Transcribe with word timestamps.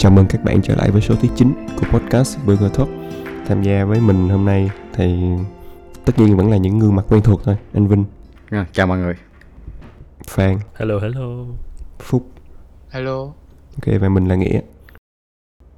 Chào 0.00 0.12
mừng 0.12 0.26
các 0.28 0.44
bạn 0.44 0.62
trở 0.62 0.74
lại 0.74 0.90
với 0.90 1.02
số 1.02 1.14
thứ 1.14 1.28
9 1.36 1.52
của 1.76 1.86
podcast 1.98 2.38
Burger 2.46 2.72
Talk. 2.72 2.88
Tham 3.46 3.62
gia 3.62 3.84
với 3.84 4.00
mình 4.00 4.28
hôm 4.28 4.44
nay 4.44 4.70
thì 4.92 5.20
tất 6.04 6.18
nhiên 6.18 6.36
vẫn 6.36 6.50
là 6.50 6.56
những 6.56 6.78
gương 6.78 6.96
mặt 6.96 7.04
quen 7.08 7.22
thuộc 7.22 7.40
thôi 7.44 7.56
Anh 7.72 7.88
Vinh, 7.88 8.04
À, 8.50 8.66
chào 8.72 8.86
mọi 8.86 8.98
người. 8.98 9.14
Phan, 10.28 10.58
Hello 10.74 10.98
hello. 10.98 11.44
Phúc. 11.98 12.30
Hello. 12.90 13.32
Ok 13.74 14.00
và 14.00 14.08
mình 14.08 14.26
là 14.26 14.34
Nghĩa. 14.34 14.60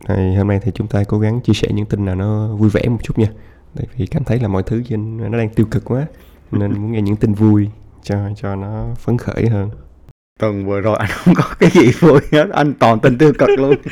Thì 0.09 0.35
Hôm 0.35 0.49
nay 0.49 0.61
thì 0.63 0.73
chúng 0.75 0.87
ta 0.87 1.05
cố 1.05 1.19
gắng 1.19 1.41
chia 1.41 1.55
sẻ 1.55 1.69
những 1.75 1.87
tin 1.87 2.05
nào 2.05 2.15
nó 2.15 2.55
vui 2.57 2.71
vẻ 2.71 2.83
một 2.89 2.99
chút 3.03 3.19
nha. 3.19 3.29
Tại 3.75 3.87
vì 3.97 4.07
cảm 4.07 4.25
thấy 4.25 4.41
là 4.41 4.49
mọi 4.49 4.63
thứ 4.63 4.83
trên 4.89 5.31
nó 5.31 5.39
đang 5.39 5.49
tiêu 5.49 5.67
cực 5.71 5.85
quá 5.85 6.07
Nên 6.51 6.73
muốn 6.73 6.93
nghe 6.93 7.03
những 7.03 7.17
tin 7.17 7.35
vui 7.35 7.69
cho 8.03 8.17
cho 8.37 8.57
nó 8.57 8.87
phấn 8.95 9.19
khởi 9.19 9.49
hơn 9.49 9.71
Tuần 10.43 10.67
vừa 10.67 10.81
rồi 10.81 10.97
anh 10.99 11.09
không 11.11 11.35
có 11.35 11.45
cái 11.59 11.71
gì 11.71 11.91
vui 12.01 12.21
hết, 12.33 12.47
anh 12.53 12.75
toàn 12.81 13.01
tin 13.01 13.19
tiêu 13.19 13.33
cực 13.39 13.49
luôn. 13.59 13.75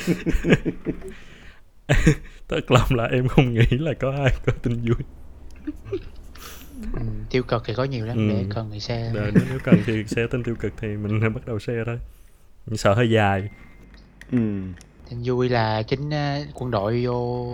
Tất 2.49 2.71
lòng 2.71 2.95
là 2.95 3.05
em 3.05 3.29
không 3.29 3.55
nghĩ 3.55 3.67
là 3.71 3.93
có 3.95 4.11
ai 4.11 4.35
có 4.47 4.53
tin 4.63 4.75
vui. 4.75 4.97
Ừ, 6.95 7.01
tiêu 7.31 7.43
cực 7.43 7.63
thì 7.67 7.75
có 7.75 7.85
nhiều 7.85 8.07
lắm 8.07 8.17
Ừ. 8.17 8.29
để 8.29 8.45
cần 8.55 8.71
thì 8.73 8.81
xe 8.81 9.11
Rồi, 9.15 9.33
nếu 9.35 9.45
nếu 9.51 9.59
cần 9.65 9.83
thì 9.87 10.05
sẽ 10.07 10.27
tin 10.27 10.43
tiêu 10.43 10.55
cực 10.61 10.73
thì 10.81 10.89
mình 10.89 11.21
bắt 11.35 11.47
đầu 11.47 11.59
share 11.59 11.83
thôi. 11.87 11.99
Nhưng 12.67 12.77
sợ 12.77 12.95
hơi 12.95 13.11
dài. 13.11 13.49
ừ. 14.33 14.39
tin 15.11 15.23
vui 15.25 15.49
là 15.49 15.83
chính 15.83 16.11
ờ, 16.11 16.39
quân 16.55 16.71
đội 16.71 17.03
vô 17.07 17.47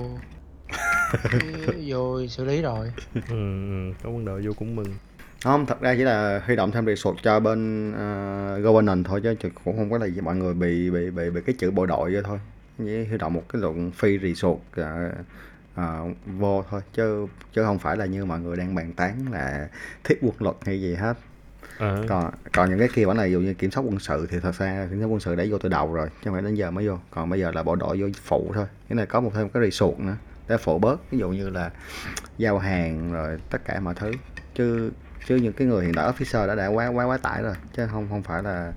vô 1.87 2.27
xử 2.27 2.45
lý 2.45 2.63
rồi 2.63 2.93
Ừ, 3.15 3.21
ừ, 3.29 3.35
có 4.03 4.11
quân 4.11 4.25
đội 4.25 4.43
vô 4.47 4.53
cũng 4.59 4.77
mừng. 4.77 4.87
Không, 5.45 5.67
thật 5.67 5.81
ra 5.81 5.95
chỉ 5.95 6.03
là 6.03 6.43
huy 6.47 6.57
động 6.57 6.71
thêm 6.73 6.87
resource 6.87 7.21
cho 7.25 7.41
bên 7.41 7.91
uh, 7.91 8.65
governance 8.65 9.09
thôi 9.09 9.21
chứ 9.23 9.49
cũng 9.65 9.77
không 9.77 9.91
có 9.91 9.99
là 9.99 10.07
gì 10.07 10.21
mọi 10.21 10.37
người 10.37 10.55
bị 10.55 10.91
bị 10.91 11.11
bị 11.11 11.31
bị 11.31 11.41
cái 11.47 11.55
chữ 11.59 11.71
bộ 11.71 11.87
đội 11.87 12.13
vậy 12.13 12.23
thôi. 12.25 12.39
Chỉ 12.79 13.05
huy 13.05 13.19
động 13.19 13.33
một 13.33 13.43
cái 13.49 13.63
lượng 13.63 13.91
free 14.01 14.21
resource 14.23 14.63
uh, 14.81 15.15
uh, 15.81 16.17
vô 16.27 16.65
thôi. 16.71 16.81
Chứ 16.93 17.27
chứ 17.53 17.65
không 17.65 17.79
phải 17.79 17.97
là 17.97 18.07
như 18.07 18.25
mọi 18.25 18.41
người 18.41 18.57
đang 18.57 18.75
bàn 18.75 18.93
tán 18.93 19.27
là 19.33 19.69
thiết 20.05 20.19
quân 20.23 20.35
luật 20.39 20.57
hay 20.67 20.81
gì 20.81 20.95
hết. 20.95 21.17
À, 21.79 21.97
còn 22.09 22.31
còn 22.53 22.71
những 22.71 22.79
cái 22.79 22.89
kia 22.95 23.05
vẫn 23.05 23.17
là 23.17 23.25
ví 23.25 23.33
dụ 23.33 23.41
như 23.41 23.55
kiểm 23.55 23.71
soát 23.71 23.83
quân 23.87 23.99
sự 23.99 24.27
thì 24.31 24.41
thật 24.41 24.55
ra 24.55 24.87
kiểm 24.91 25.01
soát 25.01 25.07
quân 25.07 25.21
sự 25.21 25.35
đã 25.35 25.45
vô 25.51 25.59
từ 25.59 25.69
đầu 25.69 25.95
rồi 25.95 26.09
chứ 26.09 26.21
không 26.25 26.33
phải 26.33 26.43
đến 26.43 26.55
giờ 26.55 26.71
mới 26.71 26.89
vô. 26.89 26.99
Còn 27.11 27.31
bây 27.31 27.41
giờ 27.41 27.51
là 27.51 27.63
bộ 27.63 27.77
đội 27.77 28.01
vô 28.01 28.07
phụ 28.23 28.51
thôi. 28.55 28.67
Cái 28.89 28.97
này 28.97 29.07
có 29.07 29.21
một 29.21 29.31
thêm 29.35 29.49
cái 29.49 29.63
resource 29.63 30.05
nữa 30.05 30.17
để 30.49 30.57
phụ 30.57 30.79
bớt. 30.79 31.11
Ví 31.11 31.19
dụ 31.19 31.31
như 31.31 31.51
là 31.51 31.71
giao 32.39 32.59
hàng 32.59 33.13
rồi 33.13 33.39
tất 33.51 33.65
cả 33.65 33.81
mọi 33.81 33.95
thứ. 33.95 34.13
Chứ 34.55 34.91
chứ 35.27 35.37
những 35.37 35.53
cái 35.53 35.67
người 35.69 35.85
hiện 35.85 35.95
tại 35.95 36.13
officer 36.13 36.47
đã 36.47 36.55
đã 36.55 36.67
quá 36.67 36.87
quá 36.87 37.05
quá 37.05 37.19
tải 37.19 37.43
rồi. 37.43 37.55
Chứ 37.77 37.87
không 37.87 38.07
không 38.09 38.23
phải 38.23 38.43
là 38.43 38.73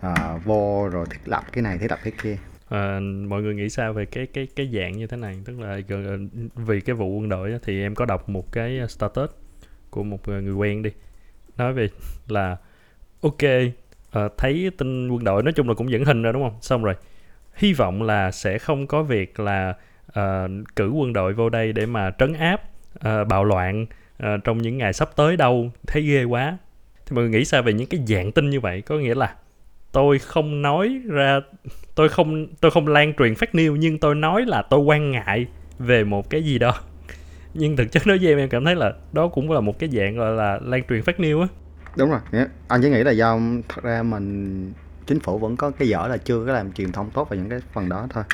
à, 0.00 0.38
vô 0.44 0.88
rồi 0.92 1.06
thiết 1.10 1.20
lập 1.24 1.44
cái 1.52 1.62
này 1.62 1.78
thiết 1.78 1.90
lập 1.90 1.98
cái 2.04 2.12
kia. 2.22 2.36
À, 2.68 3.00
mọi 3.28 3.42
người 3.42 3.54
nghĩ 3.54 3.68
sao 3.68 3.92
về 3.92 4.06
cái 4.06 4.26
cái 4.26 4.48
cái 4.56 4.70
dạng 4.74 4.92
như 4.92 5.06
thế 5.06 5.16
này? 5.16 5.40
Tức 5.44 5.60
là 5.60 5.80
ờ, 5.88 6.04
ờ, 6.06 6.18
vì 6.54 6.80
cái 6.80 6.94
vụ 6.94 7.08
quân 7.08 7.28
đội 7.28 7.58
thì 7.62 7.82
em 7.82 7.94
có 7.94 8.04
đọc 8.04 8.28
một 8.28 8.52
cái 8.52 8.78
ờ, 8.78 8.86
status 8.86 9.30
của 9.90 10.02
một 10.02 10.28
người 10.28 10.54
quen 10.54 10.82
đi. 10.82 10.90
Nói 11.56 11.72
về 11.72 11.88
là 12.28 12.56
ok 13.20 13.42
ờ, 14.10 14.28
thấy 14.36 14.70
tin 14.78 15.08
quân 15.08 15.24
đội 15.24 15.42
nói 15.42 15.52
chung 15.52 15.68
là 15.68 15.74
cũng 15.74 15.90
dẫn 15.90 16.04
hình 16.04 16.22
rồi 16.22 16.32
đúng 16.32 16.42
không? 16.42 16.58
Xong 16.60 16.84
rồi 16.84 16.94
hy 17.54 17.72
vọng 17.72 18.02
là 18.02 18.30
sẽ 18.30 18.58
không 18.58 18.86
có 18.86 19.02
việc 19.02 19.40
là 19.40 19.74
ờ, 20.06 20.48
cử 20.76 20.90
quân 20.90 21.12
đội 21.12 21.32
vô 21.32 21.48
đây 21.48 21.72
để 21.72 21.86
mà 21.86 22.10
trấn 22.18 22.32
áp 22.32 22.62
ờ, 23.00 23.24
bạo 23.24 23.44
loạn 23.44 23.86
Ờ, 24.18 24.36
trong 24.44 24.58
những 24.58 24.78
ngày 24.78 24.92
sắp 24.92 25.08
tới 25.16 25.36
đâu, 25.36 25.70
thấy 25.86 26.02
ghê 26.02 26.24
quá. 26.24 26.58
Thì 27.06 27.14
mọi 27.14 27.24
người 27.24 27.32
nghĩ 27.32 27.44
sao 27.44 27.62
về 27.62 27.72
những 27.72 27.86
cái 27.86 28.00
dạng 28.06 28.32
tin 28.32 28.50
như 28.50 28.60
vậy? 28.60 28.82
Có 28.82 28.94
nghĩa 28.94 29.14
là 29.14 29.34
tôi 29.92 30.18
không 30.18 30.62
nói 30.62 31.00
ra, 31.06 31.40
tôi 31.94 32.08
không 32.08 32.46
tôi 32.60 32.70
không 32.70 32.88
lan 32.88 33.12
truyền 33.18 33.34
phát 33.34 33.54
news, 33.54 33.76
nhưng 33.76 33.98
tôi 33.98 34.14
nói 34.14 34.44
là 34.46 34.62
tôi 34.62 34.80
quan 34.80 35.10
ngại 35.10 35.46
về 35.78 36.04
một 36.04 36.30
cái 36.30 36.42
gì 36.42 36.58
đó. 36.58 36.74
Nhưng 37.54 37.76
thực 37.76 37.92
chất 37.92 38.02
đối 38.06 38.18
với 38.18 38.28
em 38.28 38.38
em 38.38 38.48
cảm 38.48 38.64
thấy 38.64 38.74
là 38.74 38.92
đó 39.12 39.28
cũng 39.28 39.52
là 39.52 39.60
một 39.60 39.78
cái 39.78 39.88
dạng 39.92 40.16
gọi 40.16 40.32
là 40.32 40.58
lan 40.62 40.82
truyền 40.88 41.02
phát 41.02 41.20
news 41.20 41.40
á. 41.40 41.46
Đúng 41.96 42.10
rồi. 42.10 42.20
Anh 42.68 42.82
chỉ 42.82 42.90
nghĩ 42.90 43.04
là 43.04 43.10
do 43.10 43.38
thật 43.68 43.82
ra 43.84 44.02
mình, 44.02 44.72
chính 45.06 45.20
phủ 45.20 45.38
vẫn 45.38 45.56
có 45.56 45.70
cái 45.70 45.88
dở 45.88 46.06
là 46.08 46.16
chưa 46.16 46.46
có 46.46 46.52
làm 46.52 46.72
truyền 46.72 46.92
thông 46.92 47.10
tốt 47.10 47.30
về 47.30 47.36
những 47.36 47.48
cái 47.48 47.58
phần 47.72 47.88
đó 47.88 48.06
thôi 48.10 48.24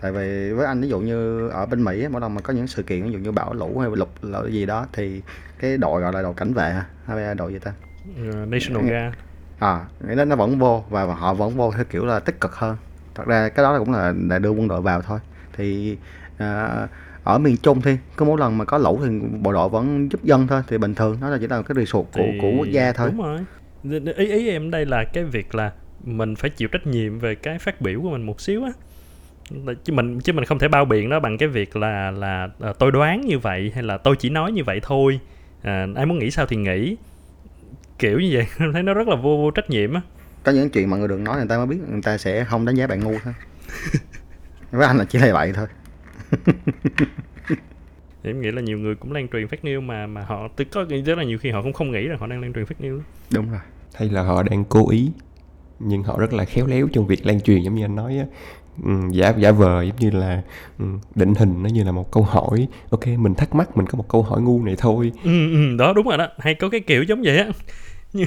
tại 0.00 0.12
vì 0.12 0.52
với 0.52 0.66
anh 0.66 0.80
ví 0.80 0.88
dụ 0.88 1.00
như 1.00 1.48
ở 1.48 1.66
bên 1.66 1.84
Mỹ 1.84 2.08
mỗi 2.08 2.20
lần 2.20 2.34
mà 2.34 2.40
có 2.40 2.52
những 2.52 2.66
sự 2.66 2.82
kiện 2.82 3.04
ví 3.04 3.12
dụ 3.12 3.18
như 3.18 3.32
bão 3.32 3.54
lũ 3.54 3.78
hay 3.78 3.90
lụt 3.94 4.08
lụt 4.22 4.50
gì 4.50 4.66
đó 4.66 4.86
thì 4.92 5.22
cái 5.58 5.76
đội 5.76 6.00
gọi 6.00 6.12
là 6.12 6.22
đội 6.22 6.34
cảnh 6.34 6.52
vệ 6.52 6.74
hay 7.06 7.34
đội 7.34 7.52
gì 7.52 7.58
ta? 7.58 7.72
Ờ, 8.16 8.46
National 8.46 8.82
Guard. 8.82 9.16
À 9.58 9.84
nghĩa 10.08 10.14
là 10.14 10.24
nó 10.24 10.36
vẫn 10.36 10.58
vô 10.58 10.84
và 10.90 11.04
họ 11.04 11.34
vẫn 11.34 11.56
vô 11.56 11.72
theo 11.72 11.84
kiểu 11.84 12.06
là 12.06 12.20
tích 12.20 12.40
cực 12.40 12.54
hơn. 12.54 12.76
Thật 13.14 13.26
ra 13.26 13.48
cái 13.48 13.62
đó 13.62 13.78
cũng 13.78 13.92
là, 13.92 14.14
là 14.28 14.38
đưa 14.38 14.50
quân 14.50 14.68
đội 14.68 14.80
vào 14.80 15.02
thôi. 15.02 15.18
Thì 15.56 15.96
à, 16.38 16.86
ở 17.24 17.38
miền 17.38 17.56
Trung 17.56 17.80
thì 17.80 17.96
cứ 18.16 18.24
mỗi 18.24 18.38
lần 18.40 18.58
mà 18.58 18.64
có 18.64 18.78
lũ 18.78 19.00
thì 19.04 19.10
bộ 19.40 19.52
đội 19.52 19.68
vẫn 19.68 20.08
giúp 20.12 20.24
dân 20.24 20.46
thôi 20.46 20.62
thì 20.68 20.78
bình 20.78 20.94
thường 20.94 21.18
nó 21.20 21.30
là 21.30 21.38
chỉ 21.40 21.46
là 21.46 21.62
cái 21.62 21.74
resource 21.76 22.10
của, 22.12 22.20
thì 22.32 22.38
của 22.42 22.50
quốc 22.58 22.68
gia 22.70 22.92
thôi. 22.92 23.10
đúng 23.10 23.22
rồi. 23.22 23.38
Ý 24.16 24.26
ý 24.26 24.48
em 24.48 24.70
đây 24.70 24.86
là 24.86 25.04
cái 25.04 25.24
việc 25.24 25.54
là 25.54 25.72
mình 26.04 26.36
phải 26.36 26.50
chịu 26.50 26.68
trách 26.72 26.86
nhiệm 26.86 27.18
về 27.18 27.34
cái 27.34 27.58
phát 27.58 27.80
biểu 27.80 28.00
của 28.02 28.10
mình 28.10 28.22
một 28.22 28.40
xíu 28.40 28.64
á 28.64 28.70
chứ 29.84 29.92
mình 29.92 30.20
chứ 30.20 30.32
mình 30.32 30.44
không 30.44 30.58
thể 30.58 30.68
bao 30.68 30.84
biện 30.84 31.08
nó 31.08 31.20
bằng 31.20 31.38
cái 31.38 31.48
việc 31.48 31.76
là 31.76 32.10
là 32.10 32.48
à, 32.60 32.72
tôi 32.78 32.92
đoán 32.92 33.20
như 33.20 33.38
vậy 33.38 33.72
hay 33.74 33.82
là 33.82 33.98
tôi 33.98 34.16
chỉ 34.16 34.30
nói 34.30 34.52
như 34.52 34.64
vậy 34.64 34.80
thôi. 34.82 35.20
À, 35.62 35.86
ai 35.96 36.06
muốn 36.06 36.18
nghĩ 36.18 36.30
sao 36.30 36.46
thì 36.46 36.56
nghĩ. 36.56 36.96
Kiểu 37.98 38.20
như 38.20 38.30
vậy 38.32 38.46
em 38.58 38.72
thấy 38.72 38.82
nó 38.82 38.94
rất 38.94 39.08
là 39.08 39.16
vô 39.16 39.36
vô 39.36 39.50
trách 39.50 39.70
nhiệm 39.70 39.94
á. 39.94 40.00
Có 40.42 40.52
những 40.52 40.70
chuyện 40.70 40.90
mọi 40.90 40.98
người 40.98 41.08
đừng 41.08 41.24
nói 41.24 41.36
người 41.36 41.46
ta 41.48 41.56
mới 41.56 41.66
biết 41.66 41.78
người 41.90 42.02
ta 42.02 42.18
sẽ 42.18 42.44
không 42.44 42.64
đánh 42.64 42.74
giá 42.74 42.86
bạn 42.86 43.00
ngu 43.00 43.14
thôi. 43.24 43.34
Với 44.70 44.86
anh 44.86 44.96
là 44.98 45.04
chỉ 45.04 45.18
là 45.18 45.32
vậy 45.32 45.52
thôi. 45.54 45.66
Em 48.22 48.40
nghĩ 48.40 48.50
là 48.50 48.62
nhiều 48.62 48.78
người 48.78 48.94
cũng 48.94 49.12
lan 49.12 49.28
truyền 49.28 49.46
fake 49.46 49.62
news 49.62 49.80
mà 49.80 50.06
mà 50.06 50.24
họ 50.24 50.48
tức 50.56 50.68
có 50.72 50.84
rất 51.04 51.18
là 51.18 51.24
nhiều 51.24 51.38
khi 51.38 51.50
họ 51.50 51.62
cũng 51.62 51.72
không 51.72 51.92
nghĩ 51.92 52.06
rằng 52.06 52.18
họ 52.18 52.26
đang 52.26 52.40
lan 52.40 52.52
truyền 52.52 52.64
fake 52.64 52.90
news. 52.90 53.00
Đúng 53.34 53.50
rồi. 53.50 53.60
Hay 53.94 54.08
là 54.08 54.22
họ 54.22 54.42
đang 54.42 54.64
cố 54.64 54.90
ý 54.90 55.10
Nhưng 55.78 56.02
họ 56.02 56.18
rất 56.18 56.32
là 56.32 56.44
khéo 56.44 56.66
léo 56.66 56.88
trong 56.92 57.06
việc 57.06 57.26
lan 57.26 57.40
truyền 57.40 57.62
giống 57.62 57.74
như 57.74 57.84
anh 57.84 57.96
nói 57.96 58.18
á 58.18 58.24
ừ, 58.84 58.90
giả 59.12 59.34
giả 59.38 59.52
vờ 59.52 59.82
giống 59.82 59.96
như 59.96 60.10
là 60.10 60.42
ừ, 60.78 60.84
định 61.14 61.34
hình 61.34 61.62
nó 61.62 61.68
như 61.68 61.84
là 61.84 61.92
một 61.92 62.10
câu 62.12 62.22
hỏi. 62.22 62.68
Ok 62.90 63.06
mình 63.06 63.34
thắc 63.34 63.54
mắc 63.54 63.76
mình 63.76 63.86
có 63.86 63.96
một 63.98 64.08
câu 64.08 64.22
hỏi 64.22 64.40
ngu 64.42 64.62
này 64.64 64.74
thôi. 64.78 65.12
Ừ, 65.22 65.52
ừ, 65.52 65.76
đó 65.76 65.92
đúng 65.92 66.08
rồi 66.08 66.18
đó. 66.18 66.28
Hay 66.38 66.54
có 66.54 66.68
cái 66.68 66.80
kiểu 66.80 67.02
giống 67.02 67.22
vậy 67.22 67.38
á. 67.38 67.48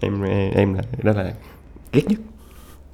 Em 0.00 0.22
em 0.54 0.74
là 0.74 0.82
đó 1.02 1.12
là 1.12 1.32
ghét 1.92 2.02
nhất. 2.08 2.18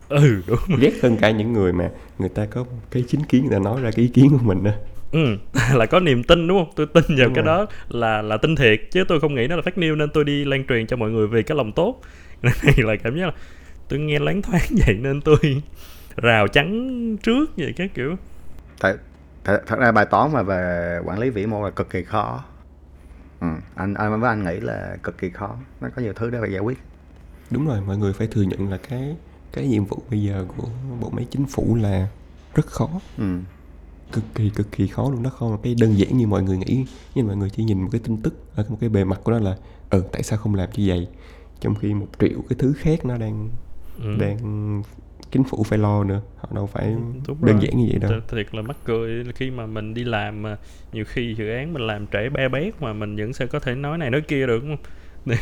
Ừ 0.09 0.43
đúng 0.47 0.59
ghét 0.81 0.93
hơn 1.03 1.17
cả 1.21 1.31
những 1.31 1.53
người 1.53 1.73
mà 1.73 1.91
người 2.19 2.29
ta 2.29 2.47
có 2.47 2.65
cái 2.91 3.05
chính 3.09 3.23
kiến 3.25 3.43
người 3.43 3.53
ta 3.53 3.59
nói 3.59 3.81
ra 3.81 3.91
cái 3.91 4.05
ý 4.05 4.09
kiến 4.15 4.29
của 4.31 4.39
mình 4.45 4.65
đó 4.65 4.71
Ừ, 5.13 5.37
là 5.75 5.87
có 5.87 6.01
niềm 6.01 6.23
tin 6.23 6.49
đúng 6.49 6.59
không? 6.59 6.73
Tôi 6.77 6.87
tin 6.87 7.05
vào 7.09 7.17
Đúng 7.27 7.35
cái 7.35 7.45
rồi. 7.45 7.45
đó 7.45 7.67
là 7.89 8.23
là 8.23 8.37
tin 8.37 8.57
thiệt 8.57 8.81
chứ 8.91 9.05
tôi 9.09 9.21
không 9.21 9.35
nghĩ 9.35 9.47
nó 9.47 9.57
là 9.57 9.63
fake 9.63 9.81
news 9.83 9.97
nên 9.97 10.11
tôi 10.11 10.25
đi 10.25 10.45
lan 10.45 10.65
truyền 10.69 10.87
cho 10.87 10.97
mọi 10.97 11.11
người 11.11 11.27
vì 11.27 11.43
cái 11.43 11.57
lòng 11.57 11.73
tốt. 11.73 12.01
Này 12.43 12.75
là 12.77 12.97
cảm 12.97 13.17
giác 13.19 13.27
là 13.27 13.33
tôi 13.89 13.99
nghe 13.99 14.19
loáng 14.19 14.43
thoáng 14.43 14.63
vậy 14.87 14.97
nên 15.03 15.21
tôi 15.21 15.63
rào 16.17 16.49
chắn 16.49 17.17
trước 17.23 17.51
vậy 17.57 17.73
các 17.77 17.91
kiểu. 17.95 18.17
tại 18.81 18.95
thật, 19.45 19.63
thật 19.67 19.79
ra 19.79 19.93
bài 19.93 20.07
toán 20.07 20.33
mà 20.33 20.43
về 20.43 20.99
quản 21.05 21.19
lý 21.19 21.31
vĩ 21.31 21.47
mô 21.47 21.65
là 21.65 21.71
cực 21.71 21.91
kỳ 21.91 22.03
khó 22.05 22.45
ừ. 23.41 23.47
anh 23.75 23.95
anh 23.95 24.21
với 24.21 24.31
anh 24.31 24.45
nghĩ 24.45 24.61
là 24.61 24.97
cực 25.03 25.19
kỳ 25.19 25.31
khó 25.31 25.57
nó 25.81 25.89
có 25.97 26.03
nhiều 26.03 26.13
thứ 26.17 26.31
để 26.31 26.39
phải 26.41 26.53
giải 26.53 26.61
quyết 26.61 26.79
đúng 27.51 27.67
rồi 27.67 27.81
mọi 27.87 27.97
người 27.99 28.13
phải 28.13 28.27
thừa 28.27 28.43
nhận 28.43 28.71
là 28.71 28.79
cái 28.89 29.17
cái 29.53 29.67
nhiệm 29.69 29.85
vụ 29.85 29.99
bây 30.11 30.23
giờ 30.23 30.47
của 30.57 30.69
bộ 31.01 31.11
máy 31.11 31.27
chính 31.31 31.47
phủ 31.47 31.75
là 31.81 32.09
rất 32.55 32.67
khó 32.67 32.89
ừ. 33.19 33.39
cực 34.13 34.25
kỳ 34.35 34.51
cực 34.51 34.73
kỳ 34.73 34.87
khó 34.87 35.11
luôn 35.11 35.23
nó 35.23 35.31
không 35.31 35.51
là 35.53 35.59
cái 35.63 35.75
đơn 35.81 35.99
giản 35.99 36.17
như 36.19 36.27
mọi 36.27 36.43
người 36.43 36.59
nghĩ 36.59 36.85
nhưng 37.15 37.27
mọi 37.27 37.37
người 37.37 37.51
chỉ 37.51 37.65
nhìn 37.65 37.83
một 37.83 37.89
cái 37.93 38.01
tin 38.05 38.17
tức 38.23 38.35
ở 38.55 38.65
một 38.69 38.77
cái 38.81 38.89
bề 38.89 39.05
mặt 39.05 39.21
của 39.25 39.33
nó 39.33 39.39
là 39.39 39.57
ừ 39.91 40.05
tại 40.13 40.23
sao 40.23 40.39
không 40.39 40.55
làm 40.55 40.69
như 40.75 40.85
vậy 40.89 41.09
trong 41.61 41.75
khi 41.75 41.95
một 41.95 42.07
triệu 42.21 42.39
cái 42.49 42.57
thứ 42.59 42.73
khác 42.79 43.05
nó 43.05 43.17
đang 43.17 43.49
Ừ. 43.99 44.17
đang 44.21 44.83
chính 45.35 45.45
phủ 45.45 45.63
phải 45.63 45.79
lo 45.79 46.05
nữa 46.05 46.21
họ 46.37 46.49
đâu 46.55 46.67
phải 46.67 46.85
Đúng 47.27 47.45
đơn 47.45 47.57
rồi. 47.57 47.59
giản 47.61 47.79
như 47.79 47.89
vậy 47.91 47.99
đâu 48.01 48.11
Th- 48.11 48.21
thiệt 48.29 48.55
là 48.55 48.63
mắc 48.63 48.77
cười 48.85 49.11
là 49.25 49.33
khi 49.35 49.51
mà 49.51 49.67
mình 49.67 49.95
đi 49.95 50.05
làm 50.05 50.43
mà 50.43 50.57
nhiều 50.93 51.05
khi 51.09 51.35
dự 51.39 51.51
án 51.51 51.73
mình 51.73 51.87
làm 51.87 52.07
trễ 52.07 52.29
be 52.29 52.49
bét 52.49 52.83
mà 52.83 52.93
mình 52.93 53.17
vẫn 53.17 53.33
sẽ 53.33 53.47
có 53.47 53.59
thể 53.61 53.75
nói 53.75 53.99
này 53.99 54.11
nói 54.11 54.21
kia 54.21 54.47
được 54.47 54.63
đúng 54.63 54.77
không? 54.77 54.87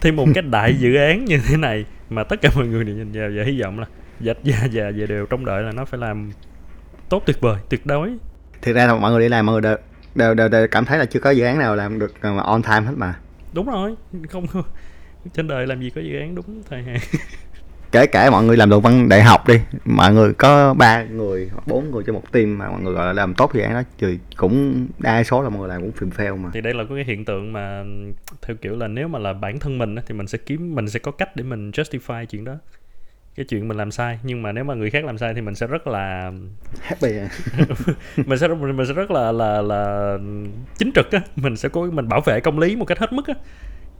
Thì, 0.00 0.12
một 0.12 0.26
cái 0.34 0.42
đại 0.42 0.74
dự 0.78 0.94
án 0.94 1.24
như 1.24 1.38
thế 1.48 1.56
này 1.56 1.84
mà 2.10 2.24
tất 2.24 2.40
cả 2.40 2.50
mọi 2.56 2.66
người 2.66 2.84
đều 2.84 2.96
nhìn 2.96 3.12
vào 3.12 3.30
và 3.36 3.44
hy 3.44 3.60
vọng 3.62 3.78
là 3.78 3.86
dạch 4.20 4.44
da 4.44 4.68
và 4.72 4.90
về 4.96 5.06
đều 5.06 5.26
trông 5.26 5.44
đợi 5.44 5.62
là 5.62 5.72
nó 5.72 5.84
phải 5.84 6.00
làm 6.00 6.30
tốt 7.08 7.22
tuyệt 7.26 7.40
vời 7.40 7.56
tuyệt 7.68 7.86
đối 7.86 8.10
thực 8.62 8.72
ra 8.72 8.86
là 8.86 8.94
mọi 8.94 9.10
người 9.10 9.20
đi 9.20 9.28
làm 9.28 9.46
mọi 9.46 9.52
người 9.52 9.60
đều, 9.62 9.76
đều, 10.14 10.34
đều, 10.34 10.48
đều 10.48 10.68
cảm 10.70 10.84
thấy 10.84 10.98
là 10.98 11.04
chưa 11.04 11.20
có 11.20 11.30
dự 11.30 11.44
án 11.44 11.58
nào 11.58 11.76
làm 11.76 11.98
được 11.98 12.20
ờ, 12.20 12.36
on 12.38 12.62
time 12.62 12.80
hết 12.80 12.94
mà 12.96 13.18
đúng 13.52 13.66
rồi 13.66 13.94
không 14.28 14.46
trên 15.34 15.48
đời 15.48 15.66
làm 15.66 15.80
gì 15.80 15.90
có 15.90 16.00
dự 16.00 16.18
án 16.18 16.34
đúng 16.34 16.62
thời 16.70 16.82
hạn 16.82 16.98
kể 17.92 18.06
cả 18.06 18.30
mọi 18.30 18.44
người 18.44 18.56
làm 18.56 18.70
luận 18.70 18.82
văn 18.82 19.08
đại 19.08 19.22
học 19.22 19.48
đi 19.48 19.60
mọi 19.84 20.14
người 20.14 20.32
có 20.34 20.74
ba 20.74 21.02
người 21.02 21.50
hoặc 21.52 21.66
bốn 21.66 21.90
người 21.90 22.02
cho 22.06 22.12
một 22.12 22.32
team 22.32 22.58
mà 22.58 22.70
mọi 22.70 22.80
người 22.80 22.94
gọi 22.94 23.06
là 23.06 23.12
làm 23.12 23.34
tốt 23.34 23.50
dự 23.54 23.60
án 23.60 23.74
đó 23.74 23.82
thì 23.98 24.18
cũng 24.36 24.86
đa 24.98 25.24
số 25.24 25.42
là 25.42 25.48
mọi 25.48 25.58
người 25.58 25.68
làm 25.68 25.80
cũng 25.80 25.92
phim 25.92 26.10
fail 26.10 26.36
mà. 26.36 26.50
Thì 26.52 26.60
đây 26.60 26.74
là 26.74 26.84
có 26.88 26.94
cái 26.94 27.04
hiện 27.04 27.24
tượng 27.24 27.52
mà 27.52 27.84
theo 28.42 28.56
kiểu 28.56 28.76
là 28.76 28.88
nếu 28.88 29.08
mà 29.08 29.18
là 29.18 29.32
bản 29.32 29.58
thân 29.58 29.78
mình 29.78 29.96
thì 30.06 30.14
mình 30.14 30.26
sẽ 30.26 30.38
kiếm 30.38 30.74
mình 30.74 30.88
sẽ 30.88 30.98
có 30.98 31.10
cách 31.12 31.36
để 31.36 31.44
mình 31.44 31.70
justify 31.70 32.24
chuyện 32.24 32.44
đó 32.44 32.54
cái 33.36 33.46
chuyện 33.48 33.68
mình 33.68 33.76
làm 33.76 33.90
sai. 33.90 34.18
Nhưng 34.22 34.42
mà 34.42 34.52
nếu 34.52 34.64
mà 34.64 34.74
người 34.74 34.90
khác 34.90 35.04
làm 35.04 35.18
sai 35.18 35.34
thì 35.34 35.40
mình 35.40 35.54
sẽ 35.54 35.66
rất 35.66 35.86
là 35.86 36.32
happy 36.80 37.18
à. 37.18 37.28
mình 38.16 38.38
sẽ 38.38 38.48
mình 38.48 38.86
sẽ 38.86 38.94
rất 38.94 39.10
là 39.10 39.32
là 39.32 39.62
là 39.62 40.18
chính 40.78 40.92
trực 40.94 41.12
á. 41.12 41.20
Mình 41.36 41.56
sẽ 41.56 41.68
cố 41.68 41.90
mình 41.90 42.08
bảo 42.08 42.20
vệ 42.20 42.40
công 42.40 42.58
lý 42.58 42.76
một 42.76 42.84
cách 42.84 42.98
hết 42.98 43.12
mức 43.12 43.26
á 43.26 43.34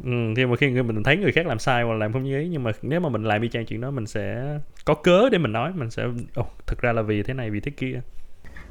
ừ, 0.04 0.10
thì 0.36 0.46
mà 0.46 0.56
khi 0.56 0.70
người 0.70 0.82
mình 0.82 1.02
thấy 1.02 1.16
người 1.16 1.32
khác 1.32 1.46
làm 1.46 1.58
sai 1.58 1.82
hoặc 1.82 1.94
làm 1.94 2.12
không 2.12 2.24
như 2.24 2.40
ý 2.40 2.48
nhưng 2.48 2.62
mà 2.62 2.70
nếu 2.82 3.00
mà 3.00 3.08
mình 3.08 3.24
làm 3.24 3.42
y 3.42 3.48
chang 3.48 3.66
chuyện 3.66 3.80
đó 3.80 3.90
mình 3.90 4.06
sẽ 4.06 4.58
có 4.84 4.94
cớ 4.94 5.28
để 5.32 5.38
mình 5.38 5.52
nói 5.52 5.72
mình 5.74 5.90
sẽ 5.90 6.04
oh, 6.40 6.46
thực 6.66 6.80
ra 6.80 6.92
là 6.92 7.02
vì 7.02 7.22
thế 7.22 7.34
này 7.34 7.50
vì 7.50 7.60
thế 7.60 7.72
kia. 7.76 8.00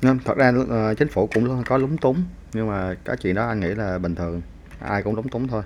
Nên 0.01 0.19
thật 0.25 0.37
ra 0.37 0.53
uh, 0.59 0.97
chính 0.97 1.07
phủ 1.07 1.27
cũng 1.33 1.63
có 1.65 1.77
lúng 1.77 1.97
túng 1.97 2.23
nhưng 2.53 2.67
mà 2.67 2.95
cái 3.05 3.17
chuyện 3.17 3.35
đó 3.35 3.47
anh 3.47 3.59
nghĩ 3.59 3.67
là 3.67 3.97
bình 3.97 4.15
thường 4.15 4.41
ai 4.79 5.03
cũng 5.03 5.15
lúng 5.15 5.29
túng 5.29 5.47
thôi. 5.47 5.63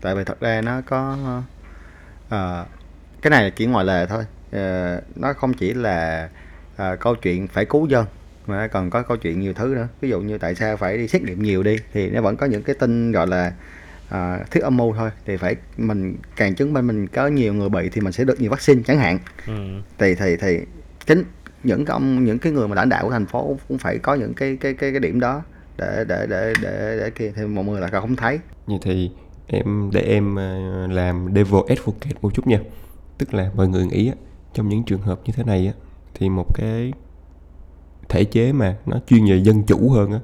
Tại 0.00 0.14
vì 0.14 0.24
thật 0.24 0.40
ra 0.40 0.60
nó 0.60 0.80
có 0.86 1.16
uh, 2.26 2.68
cái 3.22 3.30
này 3.30 3.44
là 3.44 3.50
chỉ 3.50 3.66
ngoại 3.66 3.84
lệ 3.84 4.06
thôi. 4.08 4.24
Uh, 4.56 5.18
nó 5.18 5.32
không 5.32 5.54
chỉ 5.54 5.74
là 5.74 6.28
uh, 6.74 7.00
câu 7.00 7.14
chuyện 7.14 7.46
phải 7.48 7.64
cứu 7.64 7.86
dân 7.86 8.06
mà 8.46 8.66
còn 8.66 8.90
có 8.90 9.02
câu 9.02 9.16
chuyện 9.16 9.40
nhiều 9.40 9.54
thứ 9.54 9.74
nữa. 9.74 9.88
Ví 10.00 10.08
dụ 10.08 10.20
như 10.20 10.38
tại 10.38 10.54
sao 10.54 10.76
phải 10.76 10.98
đi 10.98 11.08
xét 11.08 11.22
nghiệm 11.22 11.42
nhiều 11.42 11.62
đi 11.62 11.76
thì 11.92 12.10
nó 12.10 12.20
vẫn 12.20 12.36
có 12.36 12.46
những 12.46 12.62
cái 12.62 12.76
tin 12.78 13.12
gọi 13.12 13.26
là 13.26 13.52
à, 14.08 14.38
thuyết 14.50 14.62
âm 14.62 14.76
mưu 14.76 14.94
thôi. 14.94 15.10
Thì 15.26 15.36
phải 15.36 15.56
mình 15.76 16.16
càng 16.36 16.54
chứng 16.54 16.72
minh 16.72 16.86
mình 16.86 17.06
có 17.06 17.26
nhiều 17.26 17.54
người 17.54 17.68
bị 17.68 17.88
thì 17.92 18.00
mình 18.00 18.12
sẽ 18.12 18.24
được 18.24 18.40
nhiều 18.40 18.50
vaccine 18.50 18.82
chẳng 18.82 18.98
hạn. 18.98 19.18
Ừ. 19.46 19.52
thì 19.98 20.14
thì 20.14 20.36
thì 20.36 20.58
chính 21.06 21.24
những 21.64 21.84
cái 21.84 21.92
ông 21.92 22.24
những 22.24 22.38
cái 22.38 22.52
người 22.52 22.68
mà 22.68 22.74
lãnh 22.74 22.88
đạo 22.88 23.04
của 23.04 23.10
thành 23.10 23.26
phố 23.26 23.56
cũng 23.68 23.78
phải 23.78 23.98
có 23.98 24.14
những 24.14 24.34
cái 24.34 24.56
cái 24.60 24.74
cái 24.74 24.90
cái 24.90 25.00
điểm 25.00 25.20
đó 25.20 25.42
để 25.78 26.04
để 26.08 26.26
để 26.30 26.52
để 26.62 26.96
để 27.00 27.10
kia. 27.10 27.32
Thì 27.36 27.46
mọi 27.46 27.64
người 27.64 27.80
là 27.80 27.88
không 27.88 28.16
thấy. 28.16 28.38
Vậy 28.66 28.78
thì 28.82 29.10
em 29.46 29.90
để 29.92 30.00
em 30.00 30.36
ờ, 30.36 30.86
làm 30.86 31.28
devil 31.34 31.60
advocate 31.68 32.16
một 32.22 32.34
chút 32.34 32.46
nha. 32.46 32.58
Tức 33.18 33.34
là 33.34 33.50
mọi 33.56 33.68
người 33.68 33.86
nghĩ 33.86 34.08
á, 34.08 34.14
trong 34.52 34.68
những 34.68 34.84
trường 34.84 35.00
hợp 35.00 35.20
như 35.24 35.32
thế 35.36 35.44
này 35.44 35.66
á 35.66 35.72
Thì 36.14 36.28
một 36.28 36.54
cái 36.54 36.92
thể 38.08 38.24
chế 38.24 38.52
mà 38.52 38.76
nó 38.86 39.00
chuyên 39.06 39.26
về 39.26 39.36
dân 39.36 39.62
chủ 39.62 39.90
hơn 39.90 40.12
á 40.12 40.20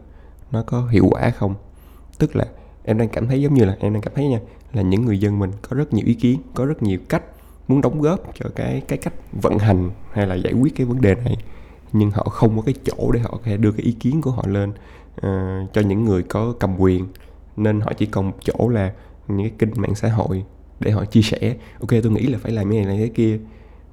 Nó 0.50 0.62
có 0.62 0.86
hiệu 0.86 1.06
quả 1.10 1.30
không? 1.30 1.54
Tức 2.18 2.36
là 2.36 2.44
em 2.84 2.98
đang 2.98 3.08
cảm 3.08 3.26
thấy 3.26 3.42
giống 3.42 3.54
như 3.54 3.64
là 3.64 3.76
em 3.80 3.92
đang 3.92 4.02
cảm 4.02 4.14
thấy 4.14 4.28
nha 4.28 4.38
Là 4.72 4.82
những 4.82 5.04
người 5.04 5.20
dân 5.20 5.38
mình 5.38 5.50
có 5.62 5.76
rất 5.76 5.92
nhiều 5.92 6.06
ý 6.06 6.14
kiến 6.14 6.40
Có 6.54 6.66
rất 6.66 6.82
nhiều 6.82 6.98
cách 7.08 7.22
muốn 7.68 7.80
đóng 7.80 8.00
góp 8.00 8.20
cho 8.34 8.50
cái 8.54 8.82
cái 8.88 8.98
cách 8.98 9.14
vận 9.32 9.58
hành 9.58 9.90
hay 10.12 10.26
là 10.26 10.34
giải 10.34 10.52
quyết 10.52 10.76
cái 10.76 10.86
vấn 10.86 11.00
đề 11.00 11.14
này. 11.14 11.36
Nhưng 11.92 12.10
họ 12.10 12.24
không 12.24 12.56
có 12.56 12.62
cái 12.62 12.74
chỗ 12.84 13.12
để 13.12 13.20
họ 13.20 13.30
có 13.30 13.38
thể 13.44 13.56
đưa 13.56 13.72
cái 13.72 13.86
ý 13.86 13.92
kiến 13.92 14.20
của 14.22 14.30
họ 14.30 14.44
lên 14.46 14.70
uh, 14.70 15.72
cho 15.72 15.80
những 15.80 16.04
người 16.04 16.22
có 16.22 16.54
cầm 16.60 16.80
quyền. 16.80 17.06
Nên 17.56 17.80
họ 17.80 17.92
chỉ 17.92 18.06
còn 18.06 18.26
một 18.26 18.36
chỗ 18.40 18.68
là 18.68 18.92
những 19.28 19.48
cái 19.48 19.52
kênh 19.58 19.80
mạng 19.80 19.94
xã 19.94 20.08
hội 20.08 20.44
để 20.80 20.90
họ 20.90 21.04
chia 21.04 21.22
sẻ. 21.22 21.56
Ok 21.80 21.90
tôi 21.90 22.12
nghĩ 22.12 22.26
là 22.26 22.38
phải 22.38 22.52
làm 22.52 22.70
cái 22.70 22.84
này 22.84 22.94
là 22.94 23.00
cái 23.00 23.10
kia. 23.14 23.38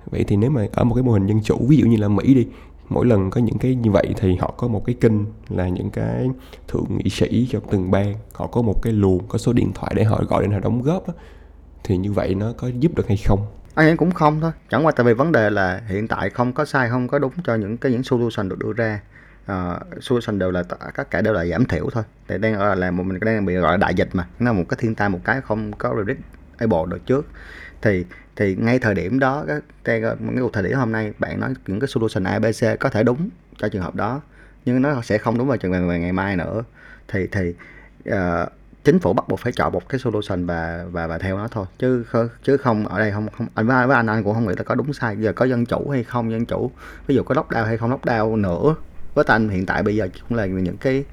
Vậy 0.05 0.23
thì 0.23 0.35
nếu 0.35 0.49
mà 0.51 0.67
ở 0.71 0.83
một 0.83 0.95
cái 0.95 1.03
mô 1.03 1.11
hình 1.11 1.27
dân 1.27 1.41
chủ 1.43 1.57
ví 1.67 1.77
dụ 1.77 1.85
như 1.85 1.97
là 1.97 2.07
mỹ 2.07 2.33
đi 2.33 2.47
mỗi 2.89 3.05
lần 3.05 3.29
có 3.29 3.41
những 3.41 3.57
cái 3.57 3.75
như 3.75 3.91
vậy 3.91 4.13
thì 4.17 4.35
họ 4.35 4.53
có 4.57 4.67
một 4.67 4.83
cái 4.85 4.95
kênh 5.01 5.13
là 5.49 5.67
những 5.67 5.89
cái 5.89 6.29
thượng 6.67 6.85
nghị 6.89 7.09
sĩ 7.09 7.47
trong 7.51 7.63
từng 7.71 7.91
bang 7.91 8.15
họ 8.33 8.47
có 8.47 8.61
một 8.61 8.81
cái 8.81 8.93
luồng 8.93 9.27
có 9.27 9.37
số 9.37 9.53
điện 9.53 9.71
thoại 9.75 9.93
để 9.95 10.03
họ 10.03 10.23
gọi 10.29 10.43
điện 10.43 10.51
họ 10.51 10.59
đóng 10.59 10.81
góp 10.81 11.07
á. 11.07 11.13
thì 11.83 11.97
như 11.97 12.11
vậy 12.11 12.35
nó 12.35 12.53
có 12.57 12.67
giúp 12.79 12.95
được 12.95 13.07
hay 13.07 13.17
không? 13.25 13.39
Ờ, 13.75 13.83
Anh 13.83 13.87
nghĩ 13.89 13.95
cũng 13.95 14.11
không 14.11 14.41
thôi. 14.41 14.51
Chẳng 14.69 14.85
qua 14.85 14.91
tại 14.91 15.05
vì 15.05 15.13
vấn 15.13 15.31
đề 15.31 15.49
là 15.49 15.81
hiện 15.87 16.07
tại 16.07 16.29
không 16.29 16.53
có 16.53 16.65
sai 16.65 16.89
không 16.89 17.07
có 17.07 17.19
đúng 17.19 17.33
cho 17.43 17.55
những 17.55 17.77
cái 17.77 17.91
những 17.91 18.03
solution 18.03 18.49
được 18.49 18.59
đưa 18.59 18.73
ra. 18.73 18.99
Uh, 19.51 20.03
solution 20.03 20.39
đều 20.39 20.51
là 20.51 20.63
tất- 20.63 21.11
cả 21.11 21.21
đều 21.21 21.33
là 21.33 21.45
giảm 21.45 21.65
thiểu 21.65 21.89
thôi. 21.93 22.03
Tại 22.27 22.37
đang 22.37 22.57
gọi 22.57 22.75
là 22.77 22.91
một 22.91 23.03
mình 23.03 23.19
đang 23.19 23.45
bị 23.45 23.53
gọi 23.55 23.71
là 23.71 23.77
đại 23.77 23.93
dịch 23.95 24.09
mà. 24.13 24.27
Nó 24.39 24.45
là 24.45 24.57
một 24.57 24.63
cái 24.69 24.77
thiên 24.81 24.95
tai 24.95 25.09
một 25.09 25.19
cái 25.23 25.41
không 25.41 25.73
có 25.73 25.93
predictable 25.93 26.77
được 26.87 27.05
trước. 27.05 27.27
Thì 27.81 28.05
thì 28.39 28.55
ngay 28.55 28.79
thời 28.79 28.95
điểm 28.95 29.19
đó 29.19 29.43
cái 29.47 29.59
cái 29.83 30.01
cái 30.01 30.15
cuộc 30.39 30.53
thời 30.53 30.63
điểm 30.63 30.77
hôm 30.77 30.91
nay 30.91 31.13
bạn 31.19 31.39
nói 31.39 31.53
những 31.67 31.79
cái 31.79 31.87
solution 31.87 32.23
ABC 32.23 32.79
có 32.79 32.89
thể 32.89 33.03
đúng 33.03 33.29
cho 33.57 33.69
trường 33.69 33.81
hợp 33.81 33.95
đó 33.95 34.21
nhưng 34.65 34.81
nó 34.81 35.01
sẽ 35.01 35.17
không 35.17 35.37
đúng 35.37 35.47
vào 35.47 35.57
trường 35.57 35.73
hợp 35.73 35.79
ngày 35.79 35.99
ngày 35.99 36.11
mai 36.11 36.35
nữa. 36.35 36.63
Thì 37.07 37.27
thì 37.31 37.53
uh, 38.09 38.15
chính 38.83 38.99
phủ 38.99 39.13
bắt 39.13 39.27
buộc 39.27 39.39
phải 39.39 39.51
chọn 39.51 39.73
một 39.73 39.89
cái 39.89 39.99
solution 39.99 40.45
và 40.45 40.85
và 40.91 41.07
và 41.07 41.17
theo 41.17 41.37
nó 41.37 41.47
thôi. 41.47 41.65
Chứ 41.79 42.05
chứ 42.43 42.57
không 42.57 42.87
ở 42.87 42.99
đây 42.99 43.11
không 43.11 43.27
không 43.37 43.47
anh 43.55 43.67
với, 43.67 43.87
với 43.87 43.95
anh 43.95 44.07
anh 44.07 44.23
cũng 44.23 44.33
không 44.33 44.47
nghĩ 44.47 44.53
là 44.57 44.63
có 44.63 44.75
đúng 44.75 44.93
sai. 44.93 45.17
Giờ 45.17 45.33
có 45.33 45.45
dân 45.45 45.65
chủ 45.65 45.89
hay 45.89 46.03
không 46.03 46.31
dân 46.31 46.45
chủ 46.45 46.71
ví 47.07 47.15
dụ 47.15 47.23
có 47.23 47.35
lockdown 47.35 47.65
hay 47.65 47.77
không 47.77 47.91
lockdown 47.91 48.35
nữa 48.41 48.75
với 49.13 49.25
anh 49.27 49.49
hiện 49.49 49.65
tại 49.65 49.83
bây 49.83 49.95
giờ 49.95 50.07
cũng 50.29 50.37
là 50.37 50.45
những 50.45 50.77
cái 50.77 51.03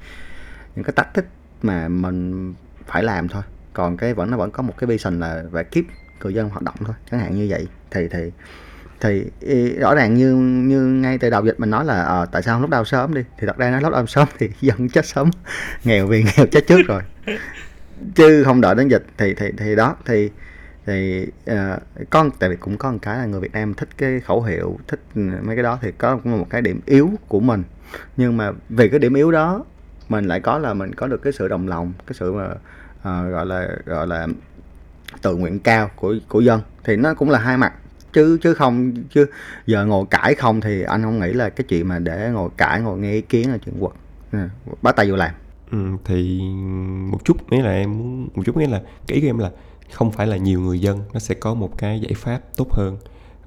những 0.75 0.83
cái 0.83 0.93
tactic 0.95 1.25
mà 1.61 1.87
mình 1.87 2.53
phải 2.85 3.03
làm 3.03 3.27
thôi. 3.27 3.43
Còn 3.73 3.97
cái 3.97 4.13
vẫn 4.13 4.31
nó 4.31 4.37
vẫn 4.37 4.51
có 4.51 4.63
một 4.63 4.73
cái 4.77 4.87
vision 4.87 5.19
là 5.19 5.43
phải 5.51 5.63
keep 5.63 5.85
cư 6.19 6.29
dân 6.29 6.49
hoạt 6.49 6.63
động 6.63 6.75
thôi 6.85 6.95
chẳng 7.11 7.19
hạn 7.19 7.35
như 7.35 7.47
vậy. 7.49 7.67
Thì 7.91 8.07
thì 8.07 8.31
thì 8.99 9.23
ý, 9.39 9.69
rõ 9.69 9.95
ràng 9.95 10.13
như 10.13 10.35
như 10.35 10.81
ngay 10.81 11.17
từ 11.17 11.29
đầu 11.29 11.45
dịch 11.45 11.59
mình 11.59 11.69
nói 11.69 11.85
là 11.85 12.03
à, 12.03 12.25
tại 12.25 12.43
sao 12.43 12.55
không 12.55 12.61
lúc 12.61 12.69
đau 12.69 12.85
sớm 12.85 13.13
đi? 13.13 13.21
Thì 13.39 13.47
thật 13.47 13.57
ra 13.57 13.69
nó 13.69 13.79
lúc 13.79 13.93
đau 13.93 14.07
sớm 14.07 14.27
thì 14.37 14.49
dân 14.61 14.89
chết 14.89 15.05
sớm. 15.05 15.29
Nghèo 15.83 16.07
vì 16.07 16.23
nghèo 16.23 16.45
chết 16.45 16.67
trước 16.67 16.81
rồi. 16.87 17.01
Chứ 18.15 18.43
không 18.43 18.61
đợi 18.61 18.75
đến 18.75 18.87
dịch 18.87 19.05
thì 19.17 19.33
thì 19.33 19.51
thì 19.57 19.75
đó 19.75 19.95
thì 20.05 20.29
thì 20.85 21.27
ờ, 21.45 21.79
uh, 22.01 22.09
con 22.09 22.31
tại 22.39 22.49
vì 22.49 22.55
cũng 22.55 22.77
có 22.77 22.91
một 22.91 22.97
cái 23.01 23.17
là 23.17 23.25
người 23.25 23.39
Việt 23.39 23.51
Nam 23.53 23.73
thích 23.73 23.89
cái 23.97 24.19
khẩu 24.19 24.43
hiệu 24.43 24.79
thích 24.87 24.99
mấy 25.15 25.55
cái 25.55 25.63
đó 25.63 25.79
thì 25.81 25.91
có 25.97 26.17
cũng 26.17 26.39
một 26.39 26.47
cái 26.49 26.61
điểm 26.61 26.81
yếu 26.85 27.11
của 27.27 27.39
mình. 27.39 27.63
Nhưng 28.17 28.37
mà 28.37 28.51
vì 28.69 28.89
cái 28.89 28.99
điểm 28.99 29.13
yếu 29.13 29.31
đó 29.31 29.65
mình 30.09 30.25
lại 30.25 30.39
có 30.39 30.57
là 30.57 30.73
mình 30.73 30.95
có 30.95 31.07
được 31.07 31.21
cái 31.21 31.33
sự 31.33 31.47
đồng 31.47 31.67
lòng 31.67 31.93
cái 32.07 32.13
sự 32.19 32.33
mà 32.33 32.45
uh, 32.97 33.31
gọi 33.31 33.45
là 33.45 33.67
gọi 33.85 34.07
là 34.07 34.27
tự 35.21 35.35
nguyện 35.35 35.59
cao 35.59 35.89
của 35.95 36.15
của 36.27 36.41
dân 36.41 36.61
thì 36.83 36.95
nó 36.95 37.13
cũng 37.13 37.29
là 37.29 37.39
hai 37.39 37.57
mặt. 37.57 37.73
Chứ 38.13 38.37
chứ 38.43 38.53
không 38.53 38.93
chứ 39.09 39.25
giờ 39.65 39.85
ngồi 39.85 40.05
cãi 40.09 40.35
không 40.35 40.61
thì 40.61 40.83
anh 40.83 41.03
không 41.03 41.19
nghĩ 41.19 41.33
là 41.33 41.49
cái 41.49 41.65
chuyện 41.69 41.87
mà 41.87 41.99
để 41.99 42.29
ngồi 42.33 42.49
cãi 42.57 42.81
ngồi 42.81 42.99
nghe 42.99 43.11
ý 43.11 43.21
kiến 43.21 43.51
là 43.51 43.57
chuyện 43.57 43.75
quật. 43.79 43.93
Ừ, 44.31 44.39
bắt 44.81 44.95
tay 44.95 45.09
vô 45.09 45.15
làm. 45.15 45.31
Ừ, 45.71 45.77
thì 46.05 46.41
một 47.11 47.25
chút 47.25 47.51
nghĩa 47.51 47.61
là 47.61 47.71
em 47.71 47.97
muốn 47.97 48.29
một 48.35 48.43
chút 48.45 48.57
nghĩa 48.57 48.67
là 48.67 48.81
cái 49.07 49.15
ý 49.15 49.21
của 49.21 49.27
em 49.27 49.37
là 49.37 49.51
không 49.91 50.11
phải 50.11 50.27
là 50.27 50.37
nhiều 50.37 50.61
người 50.61 50.79
dân 50.79 51.01
nó 51.13 51.19
sẽ 51.19 51.35
có 51.35 51.53
một 51.53 51.77
cái 51.77 51.99
giải 51.99 52.13
pháp 52.15 52.39
tốt 52.57 52.67
hơn 52.71 52.97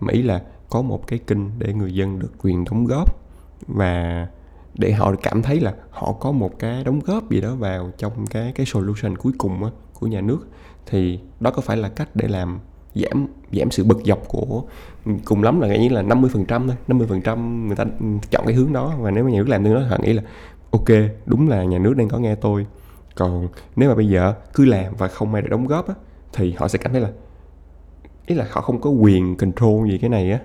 mà 0.01 0.13
ý 0.13 0.23
là 0.23 0.43
có 0.71 0.83
một 0.83 1.07
cái 1.07 1.19
kênh 1.19 1.59
để 1.59 1.73
người 1.73 1.95
dân 1.95 2.19
được 2.19 2.33
quyền 2.39 2.65
đóng 2.65 2.85
góp 2.85 3.21
và 3.67 4.27
để 4.75 4.93
họ 4.93 5.15
cảm 5.23 5.43
thấy 5.43 5.61
là 5.61 5.75
họ 5.91 6.13
có 6.13 6.33
một 6.33 6.59
cái 6.59 6.85
đóng 6.85 7.01
góp 7.01 7.31
gì 7.31 7.41
đó 7.41 7.55
vào 7.55 7.91
trong 7.99 8.27
cái 8.27 8.53
cái 8.55 8.67
solution 8.67 9.17
cuối 9.17 9.33
cùng 9.39 9.65
á, 9.65 9.71
của 9.95 10.07
nhà 10.07 10.21
nước 10.21 10.49
thì 10.87 11.19
đó 11.41 11.51
có 11.51 11.63
phải 11.63 11.77
là 11.77 11.89
cách 11.89 12.09
để 12.15 12.29
làm 12.29 12.59
giảm 12.95 13.27
giảm 13.53 13.71
sự 13.71 13.85
bực 13.85 13.99
dọc 14.05 14.29
của 14.29 14.63
cùng 15.25 15.43
lắm 15.43 15.61
là 15.61 15.69
nghĩ 15.69 15.89
là 15.89 16.03
50% 16.03 16.67
thôi 16.67 16.77
50% 16.89 17.67
người 17.67 17.77
ta 17.77 17.85
chọn 18.31 18.47
cái 18.47 18.55
hướng 18.55 18.73
đó. 18.73 18.95
Và 18.99 19.11
nếu 19.11 19.25
mà 19.25 19.31
nhà 19.31 19.39
nước 19.39 19.49
làm 19.49 19.65
tương 19.65 19.75
đó 19.75 19.81
họ 19.81 19.97
nghĩ 20.03 20.13
là, 20.13 20.23
ok, 20.71 20.89
đúng 21.27 21.49
là 21.49 21.65
nhà 21.65 21.79
nước 21.79 21.95
đang 21.97 22.09
có 22.09 22.19
nghe 22.19 22.35
tôi. 22.35 22.67
Còn 23.15 23.49
nếu 23.77 23.89
mà 23.89 23.95
bây 23.95 24.09
giờ 24.09 24.35
cứ 24.55 24.65
làm 24.65 24.95
và 24.99 25.09
không 25.09 25.35
ai 25.35 25.43
được 25.43 25.49
đóng 25.51 25.67
góp 25.67 25.89
á, 25.89 25.95
thì 26.33 26.53
họ 26.53 26.69
sẽ 26.69 26.79
cảm 26.79 26.93
thấy 26.93 27.01
là, 27.01 27.11
ý 28.27 28.35
là 28.35 28.47
họ 28.51 28.61
không 28.61 28.81
có 28.81 28.91
quyền 28.91 29.37
control 29.37 29.91
gì 29.91 29.99
cái 29.99 30.11
này 30.11 30.31
á 30.33 30.39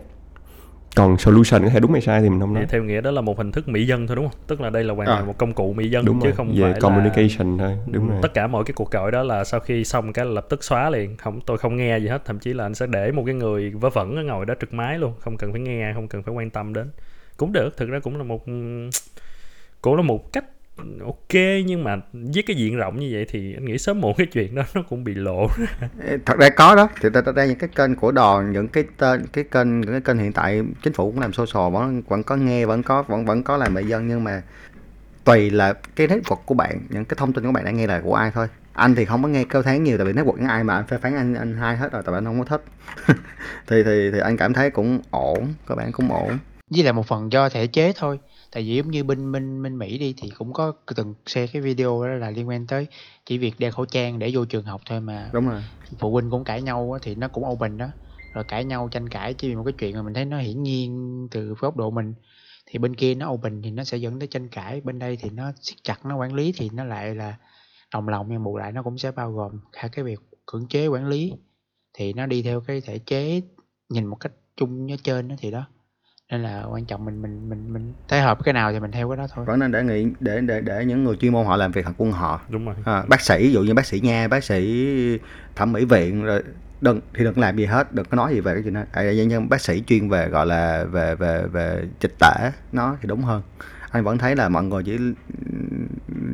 còn 0.96 1.18
solution 1.18 1.64
có 1.64 1.70
thể 1.70 1.80
đúng 1.80 1.92
hay 1.92 2.02
sai 2.02 2.22
thì 2.22 2.30
mình 2.30 2.40
không 2.40 2.54
nói 2.54 2.66
theo 2.70 2.84
nghĩa 2.84 3.02
đó 3.02 3.12
là 3.12 3.22
một 3.22 3.38
hình 3.38 3.52
thức 3.52 3.68
mỹ 3.68 3.86
dân 3.86 4.08
thôi 4.08 4.16
đúng 4.16 4.30
không? 4.30 4.40
Tức 4.48 4.62
là 4.62 4.70
đây 4.70 4.84
là 4.84 4.94
hoàn 4.94 5.08
toàn 5.08 5.24
À. 5.24 5.26
một 5.26 5.38
công 5.38 5.54
cụ 5.54 5.74
mỹ 5.74 5.90
dân 5.90 6.06
đúng 6.06 6.20
chứ 6.20 6.26
rồi 6.26 6.36
không 6.36 6.48
về 6.48 6.62
phải 6.62 6.72
là 6.72 6.80
communication 6.80 7.58
thôi 7.58 7.78
đúng 7.88 8.10
rồi 8.10 8.20
tất 8.22 8.34
cả 8.34 8.48
mọi 8.48 8.64
cái 8.64 8.74
cuộc 8.74 8.92
gọi 8.92 9.12
đó 9.12 9.24
là 9.24 9.44
sau 9.44 9.60
khi 9.60 9.84
xong 9.84 10.14
cái 10.14 10.26
là 10.26 10.32
lập 10.32 10.46
tức 10.50 10.64
xóa 10.64 10.90
liền 10.90 11.18
không 11.18 11.40
tôi 11.46 11.58
không 11.58 11.78
nghe 11.78 11.98
gì 11.98 12.08
hết 12.08 12.26
thậm 12.26 12.40
chí 12.40 12.54
là 12.54 12.66
anh 12.66 12.76
sẽ 12.76 12.88
để 12.88 13.12
một 13.12 13.24
cái 13.26 13.36
người 13.36 13.70
vớ 13.70 13.90
vẩn 13.90 14.28
ngồi 14.28 14.46
đó 14.46 14.54
trực 14.62 14.74
máy 14.74 15.00
luôn 15.00 15.14
không 15.20 15.38
cần 15.38 15.52
phải 15.52 15.62
nghe 15.62 15.94
không 15.94 16.08
cần 16.08 16.24
phải 16.24 16.34
quan 16.34 16.50
tâm 16.50 16.74
đến 16.74 16.90
cũng 17.38 17.52
được 17.54 17.78
thực 17.78 17.90
ra 17.90 18.00
cũng 18.00 18.18
là 18.18 18.24
một 18.24 18.46
cũng 19.82 19.96
là 19.96 20.02
một 20.02 20.34
cách 20.34 20.46
ok 21.06 21.34
nhưng 21.66 21.84
mà 21.84 21.98
với 22.14 22.44
cái 22.44 22.56
diện 22.56 22.78
rộng 22.78 23.00
như 23.00 23.10
vậy 23.12 23.26
thì 23.30 23.54
anh 23.54 23.66
nghĩ 23.66 23.78
sớm 23.78 24.02
muộn 24.02 24.14
cái 24.18 24.28
chuyện 24.28 24.56
đó 24.56 24.64
nó 24.74 24.84
cũng 24.90 25.04
bị 25.04 25.14
lộ. 25.14 25.48
Thật 26.26 26.38
ra 26.38 26.50
có 26.50 26.76
đó. 26.76 26.90
Thì 27.02 27.10
thật 27.14 27.36
ra 27.36 27.46
những 27.46 27.58
cái 27.58 27.70
kênh 27.76 27.96
của 27.96 28.12
đòn 28.12 28.52
những 28.52 28.68
cái 28.68 28.84
tên 28.98 29.26
cái 29.34 29.44
kênh 29.44 29.82
những 29.82 29.92
cái 29.92 30.02
kênh 30.02 30.18
hiện 30.18 30.34
tại 30.34 30.62
chính 30.84 30.94
phủ 30.94 31.12
cũng 31.12 31.22
làm 31.22 31.34
social 31.34 31.74
vẫn 31.74 32.02
vẫn 32.08 32.24
có 32.24 32.36
nghe 32.36 32.66
vẫn 32.66 32.84
có 32.84 33.04
vẫn 33.04 33.26
vẫn 33.26 33.44
có 33.44 33.58
làm 33.58 33.74
người 33.74 33.86
dân 33.86 34.08
nhưng 34.08 34.24
mà 34.24 34.42
tùy 35.24 35.50
là 35.50 35.74
cái 35.96 36.08
network 36.08 36.42
của 36.46 36.56
bạn 36.56 36.80
những 36.90 37.06
cái 37.06 37.16
thông 37.20 37.34
tin 37.34 37.44
của 37.44 37.52
bạn 37.52 37.66
đang 37.66 37.78
nghe 37.78 37.88
là 37.88 38.02
của 38.04 38.16
ai 38.16 38.32
thôi. 38.32 38.48
Anh 38.74 38.96
thì 38.96 39.06
không 39.06 39.24
có 39.24 39.30
nghe 39.30 39.44
kêu 39.44 39.64
tháng 39.64 39.84
nhiều 39.84 39.98
tại 39.98 40.06
vì 40.06 40.14
network 40.14 40.38
những 40.38 40.48
ai 40.48 40.64
mà 40.64 40.76
anh 40.76 40.88
phê 40.88 40.98
phán 40.98 41.16
anh 41.16 41.34
anh 41.34 41.58
hai 41.58 41.78
hết 41.78 41.92
rồi 41.92 42.02
tại 42.06 42.12
vì 42.14 42.18
anh 42.18 42.26
không 42.26 42.40
có 42.40 42.46
thích. 42.46 42.64
Thì 43.68 43.84
thì 43.84 44.12
thì 44.12 44.20
anh 44.20 44.38
cảm 44.38 44.54
thấy 44.54 44.70
cũng 44.70 45.00
ổn 45.12 45.54
các 45.68 45.76
bạn 45.76 45.92
cũng 45.92 46.12
ổn. 46.12 46.38
Với 46.70 46.84
lại 46.84 46.94
một 46.94 47.08
phần 47.08 47.32
do 47.32 47.50
thể 47.50 47.68
chế 47.68 47.94
thôi 47.96 48.20
tại 48.56 48.64
vì 48.64 48.76
giống 48.76 48.92
như 48.92 49.04
bên 49.04 49.32
bên 49.32 49.64
bên 49.64 49.78
Mỹ 49.78 49.98
đi 49.98 50.14
thì 50.18 50.30
cũng 50.38 50.54
có 50.54 50.74
từng 50.96 51.14
share 51.26 51.48
cái 51.48 51.62
video 51.62 52.04
đó 52.08 52.14
là 52.14 52.30
liên 52.30 52.48
quan 52.48 52.68
tới 52.68 52.88
chỉ 53.26 53.38
việc 53.38 53.60
đeo 53.60 53.72
khẩu 53.72 53.86
trang 53.86 54.20
để 54.20 54.32
vô 54.34 54.46
trường 54.46 54.66
học 54.66 54.82
thôi 54.86 55.02
mà 55.02 55.30
đúng 55.34 55.48
rồi. 55.48 55.62
phụ 56.00 56.12
huynh 56.12 56.30
cũng 56.30 56.44
cãi 56.44 56.62
nhau 56.62 56.92
á, 56.92 57.00
thì 57.02 57.16
nó 57.16 57.28
cũng 57.28 57.46
open 57.46 57.78
đó. 57.78 57.88
Rồi 58.34 58.44
cãi 58.44 58.66
nhau 58.66 58.90
tranh 58.92 59.10
cãi 59.10 59.34
chỉ 59.34 59.50
vì 59.50 59.56
một 59.56 59.64
cái 59.64 59.74
chuyện 59.78 59.96
mà 59.96 60.02
mình 60.02 60.14
thấy 60.14 60.26
nó 60.26 60.38
hiển 60.38 60.64
nhiên 60.64 61.28
từ 61.32 61.56
góc 61.60 61.78
độ 61.78 61.92
mình. 61.92 62.14
Thì 62.66 62.80
bên 62.80 62.96
kia 62.96 63.16
nó 63.16 63.30
open 63.30 63.62
thì 63.62 63.72
nó 63.72 63.84
sẽ 63.84 63.98
dẫn 63.98 64.20
tới 64.20 64.28
tranh 64.28 64.48
cãi 64.50 64.82
bên 64.82 65.00
đây 65.00 65.18
thì 65.22 65.30
nó 65.30 65.52
siết 65.62 65.84
chặt 65.84 66.06
nó 66.06 66.18
quản 66.18 66.34
lý 66.34 66.54
thì 66.58 66.70
nó 66.74 66.84
lại 66.84 67.16
là 67.16 67.38
đồng 67.94 68.08
lòng 68.08 68.28
nhưng 68.30 68.44
bù 68.44 68.58
lại 68.58 68.72
nó 68.72 68.84
cũng 68.84 68.98
sẽ 68.98 69.12
bao 69.12 69.32
gồm 69.32 69.60
cả 69.72 69.88
cái 69.92 70.06
việc 70.06 70.20
cưỡng 70.46 70.68
chế 70.68 70.88
quản 70.88 71.08
lý. 71.08 71.34
Thì 71.94 72.14
nó 72.14 72.26
đi 72.26 72.42
theo 72.42 72.62
cái 72.62 72.82
thể 72.82 73.00
chế 73.00 73.42
nhìn 73.90 74.06
một 74.06 74.16
cách 74.16 74.32
chung 74.58 74.92
ở 74.92 74.96
trên 75.04 75.28
đó 75.28 75.36
thì 75.40 75.52
đó 75.52 75.68
nên 76.32 76.44
là 76.44 76.64
quan 76.64 76.86
trọng 76.86 77.06
mình 77.06 77.22
mình 77.22 77.50
mình 77.50 77.74
mình 77.74 77.94
thấy 78.08 78.22
hợp 78.22 78.44
cái 78.44 78.54
nào 78.54 78.72
thì 78.72 78.80
mình 78.80 78.92
theo 78.92 79.10
cái 79.10 79.18
đó 79.18 79.28
thôi. 79.36 79.46
Vẫn 79.46 79.60
nên 79.60 79.72
để 79.72 79.84
nghĩ 79.84 80.08
để 80.20 80.42
để 80.42 80.62
để 80.62 80.86
những 80.86 81.04
người 81.04 81.16
chuyên 81.16 81.32
môn 81.32 81.46
họ 81.46 81.58
làm 81.58 81.72
việc 81.72 81.86
thật 81.86 81.92
quân 81.98 82.12
họ. 82.12 82.42
Đúng 82.50 82.66
rồi. 82.66 82.76
À, 82.86 83.04
bác 83.08 83.22
sĩ 83.22 83.38
ví 83.38 83.52
dụ 83.52 83.62
như 83.62 83.74
bác 83.74 83.86
sĩ 83.86 84.00
nha 84.00 84.28
bác 84.28 84.44
sĩ 84.44 85.20
thẩm 85.56 85.72
mỹ 85.72 85.86
viện 85.86 86.24
rồi 86.24 86.44
đừng 86.82 87.02
thì 87.14 87.24
đừng 87.24 87.40
làm 87.40 87.58
gì 87.58 87.66
hết 87.66 87.94
đừng 87.94 88.06
có 88.06 88.16
nói 88.16 88.34
gì 88.34 88.40
về 88.40 88.54
cái 88.54 88.64
chuyện 88.64 88.74
đó. 88.74 88.82
À, 88.92 89.12
nhân 89.12 89.50
bác 89.50 89.62
sĩ 89.62 89.84
chuyên 89.88 90.10
về 90.10 90.28
gọi 90.28 90.46
là 90.46 90.86
về 90.92 91.16
về 91.16 91.44
về 91.52 91.84
dịch 92.00 92.14
tễ 92.20 92.52
nó 92.72 92.98
thì 93.02 93.08
đúng 93.08 93.22
hơn. 93.22 93.42
Anh 93.92 94.04
vẫn 94.04 94.18
thấy 94.18 94.36
là 94.36 94.50
mọi 94.50 94.64
người 94.64 94.84
chỉ 94.84 94.98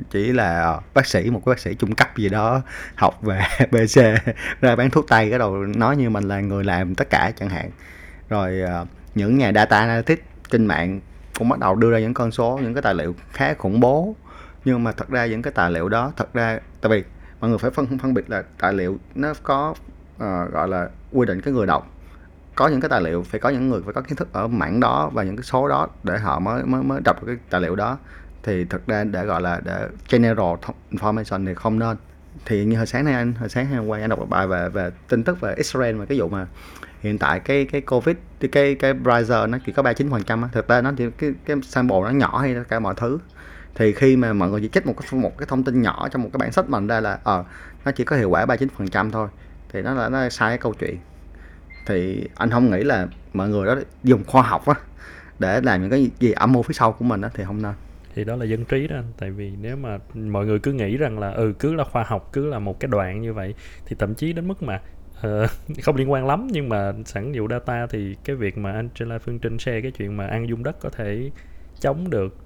chỉ 0.09 0.31
là 0.31 0.61
ờ, 0.61 0.79
bác 0.93 1.05
sĩ 1.05 1.29
một 1.29 1.41
cái 1.45 1.51
bác 1.51 1.59
sĩ 1.59 1.75
trung 1.75 1.95
cấp 1.95 2.17
gì 2.17 2.29
đó 2.29 2.61
học 2.95 3.21
về 3.21 3.41
bc 3.71 4.01
ra 4.61 4.75
bán 4.75 4.89
thuốc 4.89 5.05
tây 5.09 5.29
cái 5.29 5.39
đầu 5.39 5.55
nói 5.55 5.97
như 5.97 6.09
mình 6.09 6.23
là 6.23 6.41
người 6.41 6.63
làm 6.63 6.95
tất 6.95 7.09
cả 7.09 7.31
chẳng 7.35 7.49
hạn. 7.49 7.69
Rồi 8.29 8.61
ờ, 8.61 8.85
những 9.15 9.37
nhà 9.37 9.51
data 9.55 9.79
analytics 9.79 10.23
trên 10.49 10.65
mạng 10.65 10.99
cũng 11.39 11.49
bắt 11.49 11.59
đầu 11.59 11.75
đưa 11.75 11.91
ra 11.91 11.99
những 11.99 12.13
con 12.13 12.31
số 12.31 12.59
những 12.63 12.73
cái 12.73 12.81
tài 12.81 12.95
liệu 12.95 13.15
khá 13.31 13.53
khủng 13.53 13.79
bố. 13.79 14.15
Nhưng 14.65 14.83
mà 14.83 14.91
thật 14.91 15.09
ra 15.09 15.25
những 15.25 15.41
cái 15.41 15.53
tài 15.55 15.71
liệu 15.71 15.89
đó 15.89 16.13
thật 16.17 16.33
ra 16.33 16.59
tại 16.81 16.91
vì 16.91 17.03
mọi 17.39 17.49
người 17.49 17.59
phải 17.59 17.71
phân 17.71 17.97
phân 17.99 18.13
biệt 18.13 18.29
là 18.29 18.43
tài 18.59 18.73
liệu 18.73 18.97
nó 19.15 19.33
có 19.43 19.69
uh, 20.15 20.51
gọi 20.51 20.67
là 20.67 20.89
quy 21.11 21.25
định 21.25 21.41
cái 21.41 21.53
người 21.53 21.67
đọc. 21.67 21.87
Có 22.55 22.67
những 22.67 22.81
cái 22.81 22.89
tài 22.89 23.01
liệu 23.01 23.23
phải 23.23 23.39
có 23.39 23.49
những 23.49 23.69
người 23.69 23.81
phải 23.85 23.93
có 23.93 24.01
kiến 24.01 24.15
thức 24.15 24.33
ở 24.33 24.47
mảng 24.47 24.79
đó 24.79 25.09
và 25.13 25.23
những 25.23 25.35
cái 25.35 25.43
số 25.43 25.67
đó 25.67 25.87
để 26.03 26.17
họ 26.17 26.39
mới 26.39 26.63
mới 26.63 26.83
mới 26.83 27.01
đọc 27.03 27.25
cái 27.25 27.35
tài 27.49 27.61
liệu 27.61 27.75
đó. 27.75 27.97
Thì 28.43 28.65
thực 28.65 28.87
ra 28.87 29.03
để 29.03 29.25
gọi 29.25 29.41
là 29.41 29.61
để 29.63 29.87
general 30.09 30.55
information 30.91 31.45
thì 31.45 31.53
không 31.53 31.79
nên. 31.79 31.97
Thì 32.45 32.65
như 32.65 32.77
hồi 32.77 32.85
sáng 32.85 33.05
nay 33.05 33.13
anh 33.13 33.33
hồi 33.33 33.49
sáng 33.49 33.67
hôm 33.67 33.87
qua 33.87 33.99
anh 33.99 34.09
đọc 34.09 34.19
một 34.19 34.29
bài 34.29 34.47
về 34.47 34.69
về 34.69 34.91
tin 35.07 35.23
tức 35.23 35.41
về 35.41 35.53
Israel 35.55 35.95
và 35.95 36.05
cái 36.05 36.19
vụ 36.19 36.29
mà 36.29 36.47
hiện 37.01 37.17
tại 37.17 37.39
cái 37.39 37.65
cái 37.65 37.81
covid 37.81 38.15
cái 38.39 38.49
cái, 38.49 38.75
cái 38.75 38.93
nó 39.47 39.57
chỉ 39.65 39.71
có 39.71 39.83
39 39.83 40.09
phần 40.11 40.23
trăm 40.23 40.43
thực 40.51 40.67
ra 40.67 40.81
nó 40.81 40.91
thì 40.97 41.05
cái 41.17 41.33
cái 41.45 41.57
sample 41.63 41.97
nó 42.01 42.09
nhỏ 42.09 42.37
hay 42.37 42.55
cả 42.69 42.79
mọi 42.79 42.93
thứ. 42.97 43.19
Thì 43.75 43.93
khi 43.93 44.15
mà 44.15 44.33
mọi 44.33 44.49
người 44.49 44.61
chỉ 44.61 44.67
trích 44.67 44.87
một 44.87 44.93
cái 44.97 45.19
một 45.19 45.37
cái 45.37 45.45
thông 45.49 45.63
tin 45.63 45.81
nhỏ 45.81 46.09
trong 46.11 46.23
một 46.23 46.29
cái 46.33 46.37
bản 46.37 46.51
sách 46.51 46.69
mình 46.69 46.87
ra 46.87 46.99
là 46.99 47.19
ờ 47.23 47.37
à, 47.37 47.43
nó 47.85 47.91
chỉ 47.91 48.03
có 48.03 48.15
hiệu 48.15 48.29
quả 48.29 48.45
39 48.45 48.69
phần 48.77 48.87
trăm 48.87 49.11
thôi. 49.11 49.27
Thì 49.69 49.81
nó 49.81 49.93
là 49.93 50.09
nó 50.09 50.29
sai 50.29 50.49
cái 50.49 50.57
câu 50.57 50.73
chuyện. 50.73 50.97
Thì 51.87 52.27
anh 52.35 52.49
không 52.49 52.71
nghĩ 52.71 52.83
là 52.83 53.07
mọi 53.33 53.49
người 53.49 53.65
đó 53.65 53.75
dùng 54.03 54.23
khoa 54.27 54.41
học 54.41 54.65
á 54.67 54.73
để 55.39 55.61
làm 55.61 55.81
những 55.81 55.89
cái 55.89 56.11
gì 56.19 56.31
âm 56.31 56.51
mưu 56.51 56.63
phía 56.63 56.73
sau 56.73 56.91
của 56.91 57.05
mình 57.05 57.21
á 57.21 57.29
thì 57.33 57.43
không 57.43 57.61
nên. 57.61 57.73
Thì 58.15 58.23
đó 58.23 58.35
là 58.35 58.45
dân 58.45 58.65
trí 58.65 58.87
đó 58.87 58.95
anh. 58.95 59.11
Tại 59.17 59.31
vì 59.31 59.51
nếu 59.61 59.75
mà 59.75 59.97
mọi 60.15 60.45
người 60.45 60.59
cứ 60.59 60.73
nghĩ 60.73 60.97
rằng 60.97 61.19
là 61.19 61.31
ừ 61.31 61.53
cứ 61.59 61.73
là 61.73 61.83
khoa 61.83 62.03
học 62.03 62.29
cứ 62.33 62.45
là 62.45 62.59
một 62.59 62.79
cái 62.79 62.87
đoạn 62.87 63.21
như 63.21 63.33
vậy 63.33 63.55
thì 63.85 63.95
thậm 63.99 64.15
chí 64.15 64.33
đến 64.33 64.47
mức 64.47 64.63
mà 64.63 64.81
uh, 65.27 65.49
không 65.83 65.95
liên 65.95 66.11
quan 66.11 66.27
lắm 66.27 66.47
nhưng 66.51 66.69
mà 66.69 66.93
sẵn 67.05 67.31
dụ 67.31 67.47
data 67.47 67.87
thì 67.87 68.15
cái 68.23 68.35
việc 68.35 68.57
mà 68.57 68.71
Angela 68.71 69.19
Phương 69.19 69.39
Trinh 69.39 69.59
share 69.59 69.81
cái 69.81 69.91
chuyện 69.91 70.17
mà 70.17 70.27
ăn 70.27 70.49
dung 70.49 70.63
đất 70.63 70.79
có 70.79 70.89
thể 70.89 71.29
chống 71.79 72.09
được 72.09 72.37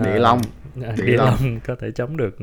địa 0.00 0.18
long. 0.18 0.40
à, 0.82 0.94
địa, 0.96 1.06
địa 1.06 1.16
long. 1.16 1.26
long 1.26 1.60
có 1.60 1.74
thể 1.80 1.90
chống 1.90 2.16
được 2.16 2.36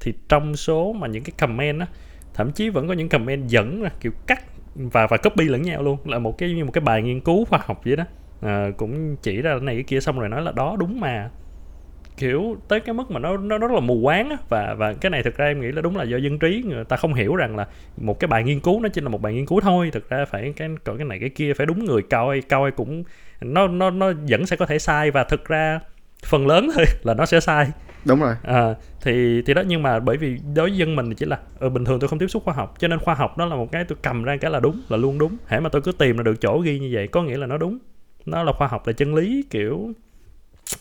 thì 0.00 0.12
trong 0.28 0.56
số 0.56 0.92
mà 0.92 1.06
những 1.08 1.24
cái 1.24 1.32
comment 1.38 1.80
á 1.80 1.86
thậm 2.34 2.52
chí 2.52 2.68
vẫn 2.68 2.88
có 2.88 2.94
những 2.94 3.08
comment 3.08 3.48
dẫn 3.48 3.82
ra 3.82 3.90
kiểu 4.00 4.12
cắt 4.26 4.42
và 4.74 5.06
và 5.06 5.16
copy 5.16 5.44
lẫn 5.44 5.62
nhau 5.62 5.82
luôn. 5.82 5.98
Là 6.04 6.18
một 6.18 6.38
cái 6.38 6.54
như 6.54 6.64
một 6.64 6.70
cái 6.72 6.82
bài 6.82 7.02
nghiên 7.02 7.20
cứu 7.20 7.44
khoa 7.44 7.60
học 7.64 7.80
vậy 7.84 7.96
đó. 7.96 8.04
À, 8.40 8.70
cũng 8.76 9.16
chỉ 9.16 9.42
ra 9.42 9.50
cái 9.50 9.60
này 9.60 9.74
cái 9.74 9.84
kia 9.84 10.00
xong 10.00 10.20
rồi 10.20 10.28
nói 10.28 10.42
là 10.42 10.52
đó 10.52 10.76
đúng 10.78 11.00
mà 11.00 11.30
kiểu 12.16 12.56
tới 12.68 12.80
cái 12.80 12.94
mức 12.94 13.10
mà 13.10 13.20
nó 13.20 13.36
nó 13.36 13.58
rất 13.58 13.70
là 13.70 13.80
mù 13.80 14.00
quáng 14.02 14.30
á. 14.30 14.36
Và 14.48 14.74
và 14.74 14.92
cái 14.92 15.10
này 15.10 15.22
thực 15.22 15.36
ra 15.36 15.46
em 15.46 15.60
nghĩ 15.60 15.72
là 15.72 15.82
đúng 15.82 15.96
là 15.96 16.04
do 16.04 16.16
dân 16.16 16.38
trí 16.38 16.62
người 16.66 16.84
ta 16.84 16.96
không 16.96 17.14
hiểu 17.14 17.36
rằng 17.36 17.56
là 17.56 17.66
một 17.96 18.20
cái 18.20 18.28
bài 18.28 18.44
nghiên 18.44 18.60
cứu 18.60 18.80
nó 18.80 18.88
chỉ 18.88 19.00
là 19.00 19.08
một 19.08 19.22
bài 19.22 19.34
nghiên 19.34 19.46
cứu 19.46 19.60
thôi. 19.60 19.90
Thực 19.92 20.08
ra 20.08 20.24
phải 20.24 20.52
cái 20.56 20.68
còn 20.84 20.98
cái 20.98 21.06
này 21.06 21.18
cái 21.18 21.28
kia 21.28 21.54
phải 21.54 21.66
đúng 21.66 21.84
người 21.84 22.02
coi 22.02 22.40
coi 22.40 22.70
cũng 22.70 23.04
nó 23.40 23.68
nó 23.68 23.90
nó 23.90 24.12
vẫn 24.28 24.46
sẽ 24.46 24.56
có 24.56 24.66
thể 24.66 24.78
sai 24.78 25.10
và 25.10 25.24
thực 25.24 25.44
ra 25.44 25.80
phần 26.26 26.46
lớn 26.46 26.70
thôi 26.74 26.84
là 27.02 27.14
nó 27.14 27.26
sẽ 27.26 27.40
sai. 27.40 27.66
Đúng 28.04 28.20
rồi. 28.20 28.34
À, 28.42 28.74
thì 29.00 29.42
thì 29.46 29.54
đó 29.54 29.62
nhưng 29.66 29.82
mà 29.82 30.00
bởi 30.00 30.16
vì 30.16 30.38
đối 30.54 30.68
với 30.68 30.78
dân 30.78 30.96
mình 30.96 31.08
thì 31.08 31.14
chỉ 31.14 31.26
là 31.26 31.38
ừ, 31.58 31.68
bình 31.68 31.84
thường 31.84 32.00
tôi 32.00 32.08
không 32.08 32.18
tiếp 32.18 32.28
xúc 32.28 32.44
khoa 32.44 32.54
học 32.54 32.74
cho 32.78 32.88
nên 32.88 32.98
khoa 32.98 33.14
học 33.14 33.38
nó 33.38 33.46
là 33.46 33.56
một 33.56 33.72
cái 33.72 33.84
tôi 33.84 33.98
cầm 34.02 34.22
ra 34.22 34.36
cái 34.36 34.50
là 34.50 34.60
đúng 34.60 34.80
là 34.88 34.96
luôn 34.96 35.18
đúng. 35.18 35.36
Hãy 35.46 35.60
mà 35.60 35.68
tôi 35.68 35.82
cứ 35.82 35.92
tìm 35.92 36.16
ra 36.16 36.22
được 36.22 36.40
chỗ 36.40 36.58
ghi 36.58 36.78
như 36.78 36.90
vậy 36.92 37.06
có 37.06 37.22
nghĩa 37.22 37.36
là 37.36 37.46
nó 37.46 37.58
đúng. 37.58 37.78
Nó 38.26 38.42
là 38.42 38.52
khoa 38.52 38.68
học 38.68 38.86
là 38.86 38.92
chân 38.92 39.14
lý 39.14 39.44
kiểu 39.50 39.92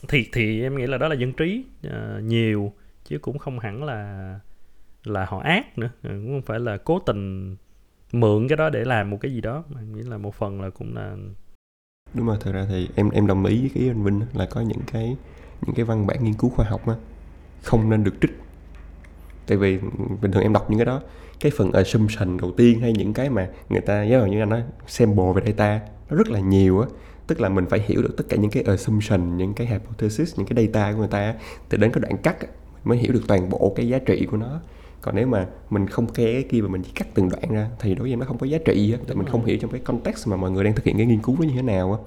thì 0.08 0.30
thì 0.34 0.62
em 0.62 0.78
nghĩ 0.78 0.88
là 0.88 0.98
đó 0.98 1.08
là 1.08 1.16
dân 1.16 1.34
trí 1.34 1.64
uh, 1.88 2.24
nhiều 2.24 2.74
chứ 3.04 3.18
cũng 3.20 3.38
không 3.38 3.60
hẳn 3.60 3.84
là 3.84 4.40
là 5.04 5.26
họ 5.26 5.40
ác 5.40 5.78
nữa. 5.78 5.90
Ừ, 6.04 6.10
cũng 6.10 6.28
không 6.28 6.42
phải 6.42 6.60
là 6.60 6.78
cố 6.78 7.00
tình 7.00 7.56
mượn 8.12 8.48
cái 8.48 8.58
đó 8.58 8.70
để 8.70 8.84
làm 8.84 9.10
một 9.10 9.18
cái 9.22 9.34
gì 9.34 9.42
đó 9.42 9.64
mà 9.70 9.82
nghĩ 9.82 10.02
là 10.02 10.18
một 10.18 10.36
phần 10.36 10.62
là 10.62 10.70
cũng 10.70 10.96
là 10.96 11.16
đúng 12.14 12.28
rồi 12.28 12.38
thật 12.40 12.52
ra 12.52 12.66
thì 12.70 12.90
em 12.96 13.10
em 13.10 13.28
đồng 13.28 13.46
ý 13.46 13.60
với 13.60 13.70
cái 13.74 13.84
ý 13.84 13.90
anh 13.90 14.04
Vinh 14.04 14.22
là 14.34 14.46
có 14.46 14.62
những 14.62 14.82
cái 14.92 15.16
những 15.66 15.76
cái 15.76 15.86
văn 15.86 16.08
bản 16.08 16.24
nghiên 16.24 16.34
cứu 16.34 16.50
khoa 16.50 16.66
học 16.66 16.88
á 16.88 16.96
không 17.64 17.90
nên 17.90 18.04
được 18.04 18.14
trích 18.22 18.32
tại 19.51 19.58
vì 19.58 19.77
bình 20.22 20.31
thường 20.31 20.43
em 20.43 20.53
đọc 20.53 20.70
những 20.70 20.79
cái 20.79 20.86
đó 20.86 21.01
cái 21.39 21.51
phần 21.55 21.72
assumption 21.72 22.38
đầu 22.38 22.51
tiên 22.51 22.79
hay 22.79 22.93
những 22.93 23.13
cái 23.13 23.29
mà 23.29 23.50
người 23.70 23.81
ta 23.81 24.03
giống 24.03 24.31
như 24.31 24.39
anh 24.39 24.50
nói 24.50 24.63
sample 24.88 25.34
về 25.36 25.41
data 25.46 25.79
nó 26.10 26.17
rất 26.17 26.29
là 26.29 26.39
nhiều 26.39 26.79
á. 26.79 26.88
Tức 27.27 27.41
là 27.41 27.50
mình 27.50 27.65
phải 27.70 27.79
hiểu 27.86 28.01
được 28.01 28.17
tất 28.17 28.24
cả 28.29 28.38
những 28.38 28.51
cái 28.51 28.63
assumption 28.63 29.38
những 29.38 29.53
cái 29.53 29.67
hypothesis 29.67 30.38
những 30.38 30.48
cái 30.48 30.65
data 30.65 30.91
của 30.91 30.98
người 30.98 31.08
ta 31.08 31.34
từ 31.70 31.77
đến 31.77 31.91
cái 31.91 32.01
đoạn 32.01 32.17
cắt 32.17 32.38
mới 32.84 32.98
hiểu 32.98 33.13
được 33.13 33.22
toàn 33.27 33.50
bộ 33.50 33.74
cái 33.75 33.88
giá 33.88 34.00
trị 34.00 34.25
của 34.31 34.38
nó. 34.38 34.60
Còn 35.01 35.15
nếu 35.15 35.27
mà 35.27 35.48
mình 35.70 35.88
không 35.88 36.08
khe 36.13 36.34
cái 36.34 36.43
kia 36.43 36.62
mà 36.62 36.67
mình 36.67 36.81
chỉ 36.84 36.91
cắt 36.96 37.08
từng 37.13 37.29
đoạn 37.29 37.53
ra 37.53 37.67
thì 37.79 37.96
đối 37.96 38.01
với 38.01 38.13
em 38.13 38.20
nó 38.20 38.25
không 38.25 38.38
có 38.38 38.48
giá 38.48 38.58
trị 38.65 38.93
á. 38.93 39.00
Tại 39.08 39.15
mình 39.15 39.27
không 39.27 39.46
hiểu 39.46 39.58
trong 39.62 39.72
cái 39.72 39.81
context 39.81 40.27
mà 40.27 40.36
mọi 40.36 40.51
người 40.51 40.63
đang 40.63 40.75
thực 40.75 40.86
hiện 40.86 40.98
cái 40.98 41.05
nghiên 41.05 41.22
cứu 41.22 41.36
đó 41.39 41.43
như 41.43 41.53
thế 41.55 41.62
nào 41.62 41.93
á. 41.93 42.00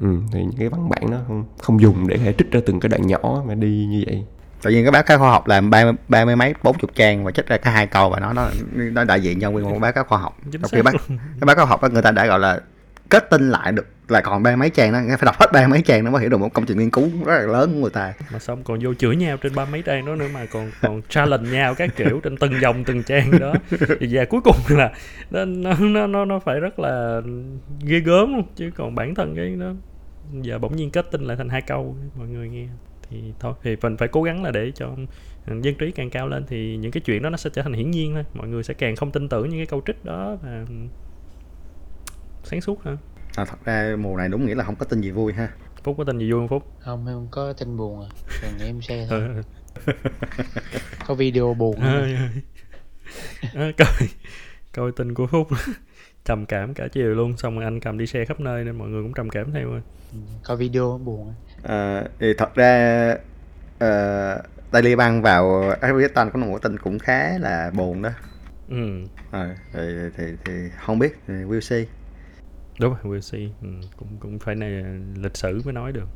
Ừ, 0.00 0.16
thì 0.32 0.40
những 0.40 0.58
cái 0.58 0.68
văn 0.68 0.88
bản 0.88 1.10
nó 1.10 1.16
không, 1.28 1.44
không 1.58 1.80
dùng 1.80 2.08
để 2.08 2.18
thể 2.18 2.32
trích 2.32 2.50
ra 2.50 2.60
từng 2.66 2.80
cái 2.80 2.88
đoạn 2.88 3.06
nhỏ 3.06 3.42
mà 3.46 3.54
đi 3.54 3.86
như 3.90 4.04
vậy 4.06 4.24
tự 4.62 4.70
nhiên 4.70 4.84
cái 4.84 4.90
báo 4.90 5.02
cáo 5.02 5.18
khoa 5.18 5.30
học 5.30 5.48
làm 5.48 5.70
ba 5.70 5.84
ba 6.08 6.24
mươi 6.24 6.36
mấy 6.36 6.54
bốn 6.62 6.78
chục 6.78 6.90
trang 6.94 7.24
và 7.24 7.30
trích 7.30 7.46
ra 7.46 7.56
cái 7.56 7.72
hai 7.72 7.86
câu 7.86 8.10
và 8.10 8.20
nó 8.20 8.32
nó 8.32 8.48
nó 8.76 9.04
đại 9.04 9.20
diện 9.20 9.40
cho 9.40 9.50
nguyên 9.50 9.70
một 9.70 9.78
báo 9.78 9.92
cáo 9.92 10.04
khoa 10.04 10.18
học. 10.18 10.36
Trong 10.52 10.62
khi 10.72 10.82
bác 10.82 10.92
cái 11.08 11.46
báo 11.46 11.56
cáo 11.56 11.66
khoa 11.66 11.76
học 11.80 11.92
người 11.92 12.02
ta 12.02 12.10
đã 12.10 12.26
gọi 12.26 12.38
là 12.38 12.60
kết 13.10 13.30
tinh 13.30 13.50
lại 13.50 13.72
được 13.72 13.86
là 14.08 14.20
còn 14.20 14.42
ba 14.42 14.56
mấy 14.56 14.70
trang 14.70 14.92
đó 14.92 14.98
phải 15.08 15.26
đọc 15.26 15.36
hết 15.38 15.52
ba 15.52 15.66
mấy 15.66 15.82
trang 15.82 16.04
nó 16.04 16.10
mới 16.10 16.20
hiểu 16.20 16.30
được 16.30 16.40
một 16.40 16.52
công 16.52 16.66
trình 16.66 16.78
nghiên 16.78 16.90
cứu 16.90 17.08
rất 17.26 17.38
là 17.38 17.46
lớn 17.46 17.72
của 17.72 17.80
người 17.80 17.90
ta. 17.90 18.12
Mà 18.32 18.38
xong 18.38 18.64
còn 18.64 18.78
vô 18.82 18.94
chửi 18.94 19.16
nhau 19.16 19.36
trên 19.36 19.54
ba 19.54 19.64
mấy 19.64 19.82
trang 19.82 20.06
đó 20.06 20.14
nữa 20.14 20.28
mà 20.34 20.46
còn 20.52 20.70
còn 20.82 21.02
challenge 21.08 21.50
nhau 21.50 21.74
các 21.74 21.96
kiểu 21.96 22.20
trên 22.20 22.36
từng 22.36 22.60
dòng 22.60 22.84
từng 22.84 23.02
trang 23.02 23.38
đó. 23.38 23.54
Thì 24.00 24.08
và 24.10 24.24
cuối 24.24 24.40
cùng 24.44 24.56
là 24.68 24.92
nó 25.30 25.44
nó 25.78 26.06
nó 26.06 26.24
nó 26.24 26.38
phải 26.38 26.60
rất 26.60 26.78
là 26.78 27.20
ghê 27.84 28.00
gớm 28.00 28.36
luôn 28.36 28.46
chứ 28.56 28.70
còn 28.76 28.94
bản 28.94 29.14
thân 29.14 29.36
cái 29.36 29.48
nó 29.48 29.72
giờ 30.40 30.58
bỗng 30.58 30.76
nhiên 30.76 30.90
kết 30.90 31.06
tinh 31.12 31.24
lại 31.24 31.36
thành 31.36 31.48
hai 31.48 31.62
câu 31.62 31.96
mọi 32.18 32.28
người 32.28 32.48
nghe 32.48 32.66
thì 33.10 33.32
thôi 33.40 33.54
thì 33.62 33.76
mình 33.82 33.96
phải 33.96 34.08
cố 34.08 34.22
gắng 34.22 34.42
là 34.42 34.50
để 34.50 34.72
cho 34.74 34.96
dân 35.46 35.74
trí 35.74 35.90
càng 35.90 36.10
cao 36.10 36.28
lên 36.28 36.44
thì 36.46 36.76
những 36.76 36.92
cái 36.92 37.00
chuyện 37.00 37.22
đó 37.22 37.30
nó 37.30 37.36
sẽ 37.36 37.50
trở 37.52 37.62
thành 37.62 37.72
hiển 37.72 37.90
nhiên 37.90 38.14
thôi. 38.14 38.24
Mọi 38.34 38.48
người 38.48 38.62
sẽ 38.62 38.74
càng 38.74 38.96
không 38.96 39.12
tin 39.12 39.28
tưởng 39.28 39.48
những 39.48 39.58
cái 39.58 39.66
câu 39.66 39.82
trích 39.86 40.04
đó 40.04 40.36
và 40.42 40.64
sáng 42.44 42.60
suốt 42.60 42.82
hả 42.84 42.96
à, 43.36 43.44
thật 43.44 43.58
ra 43.64 43.96
mùa 43.98 44.16
này 44.16 44.28
đúng 44.28 44.46
nghĩa 44.46 44.54
là 44.54 44.64
không 44.64 44.76
có 44.76 44.86
tin 44.86 45.00
gì 45.00 45.10
vui 45.10 45.32
ha. 45.32 45.48
Phúc 45.82 45.94
có 45.98 46.04
tin 46.04 46.18
gì 46.18 46.32
vui 46.32 46.40
không 46.40 46.48
phúc? 46.48 46.72
Không 46.78 47.06
em 47.06 47.26
có 47.30 47.52
tin 47.52 47.76
buồn 47.76 48.00
à. 48.02 48.08
Còn 48.42 48.66
em 48.66 48.82
xe 48.82 49.06
thôi. 49.10 49.20
Ừ. 49.20 49.42
có 51.06 51.14
video 51.14 51.54
buồn 51.54 51.80
à, 51.80 52.30
à, 53.54 53.72
coi 53.78 54.08
coi 54.74 54.92
tin 54.92 55.14
của 55.14 55.26
phúc. 55.26 55.48
Trầm 56.24 56.46
cảm 56.46 56.74
cả 56.74 56.88
chiều 56.92 57.14
luôn 57.14 57.36
xong 57.36 57.54
rồi 57.54 57.64
anh 57.64 57.80
cầm 57.80 57.98
đi 57.98 58.06
xe 58.06 58.24
khắp 58.24 58.40
nơi 58.40 58.64
nên 58.64 58.78
mọi 58.78 58.88
người 58.88 59.02
cũng 59.02 59.12
trầm 59.12 59.30
cảm 59.30 59.52
theo 59.52 59.70
rồi 59.70 59.82
có 60.44 60.56
video 60.56 61.00
buồn 61.04 61.34
à, 61.68 62.04
thì 62.18 62.34
thật 62.34 62.54
ra 62.54 63.12
uh, 63.74 64.44
Taliban 64.70 65.22
vào 65.22 65.62
Afghanistan 65.80 66.30
có 66.30 66.38
một 66.38 66.62
tin 66.62 66.78
cũng 66.78 66.98
khá 66.98 67.38
là 67.38 67.70
buồn 67.74 68.02
đó. 68.02 68.10
Ừ. 68.68 69.04
à, 69.30 69.56
thì, 69.72 69.80
thì 70.16 70.24
thì 70.44 70.52
không 70.86 70.98
biết 70.98 71.18
thì 71.26 71.34
we'll 71.34 71.60
see. 71.60 71.84
Đúng 72.80 72.94
rồi 72.94 73.16
we'll 73.16 73.20
see. 73.20 73.50
Ừ, 73.62 73.68
cũng 73.96 74.08
cũng 74.20 74.38
phải 74.38 74.54
này 74.54 74.84
lịch 75.16 75.36
sử 75.36 75.60
mới 75.64 75.72
nói 75.72 75.92
được. 75.92 76.08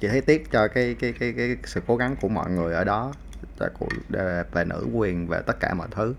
Chị 0.00 0.08
thấy 0.08 0.20
tiếc 0.20 0.50
cho 0.50 0.68
cái 0.68 0.96
cái 1.00 1.12
cái 1.12 1.32
cái 1.36 1.56
sự 1.64 1.80
cố 1.86 1.96
gắng 1.96 2.16
của 2.20 2.28
mọi 2.28 2.50
người 2.50 2.74
ở 2.74 2.84
đó 2.84 3.12
của 3.78 3.88
về 4.52 4.64
nữ 4.64 4.86
quyền 4.94 5.26
và 5.26 5.40
tất 5.40 5.60
cả 5.60 5.74
mọi 5.74 5.88
thứ. 5.90 6.14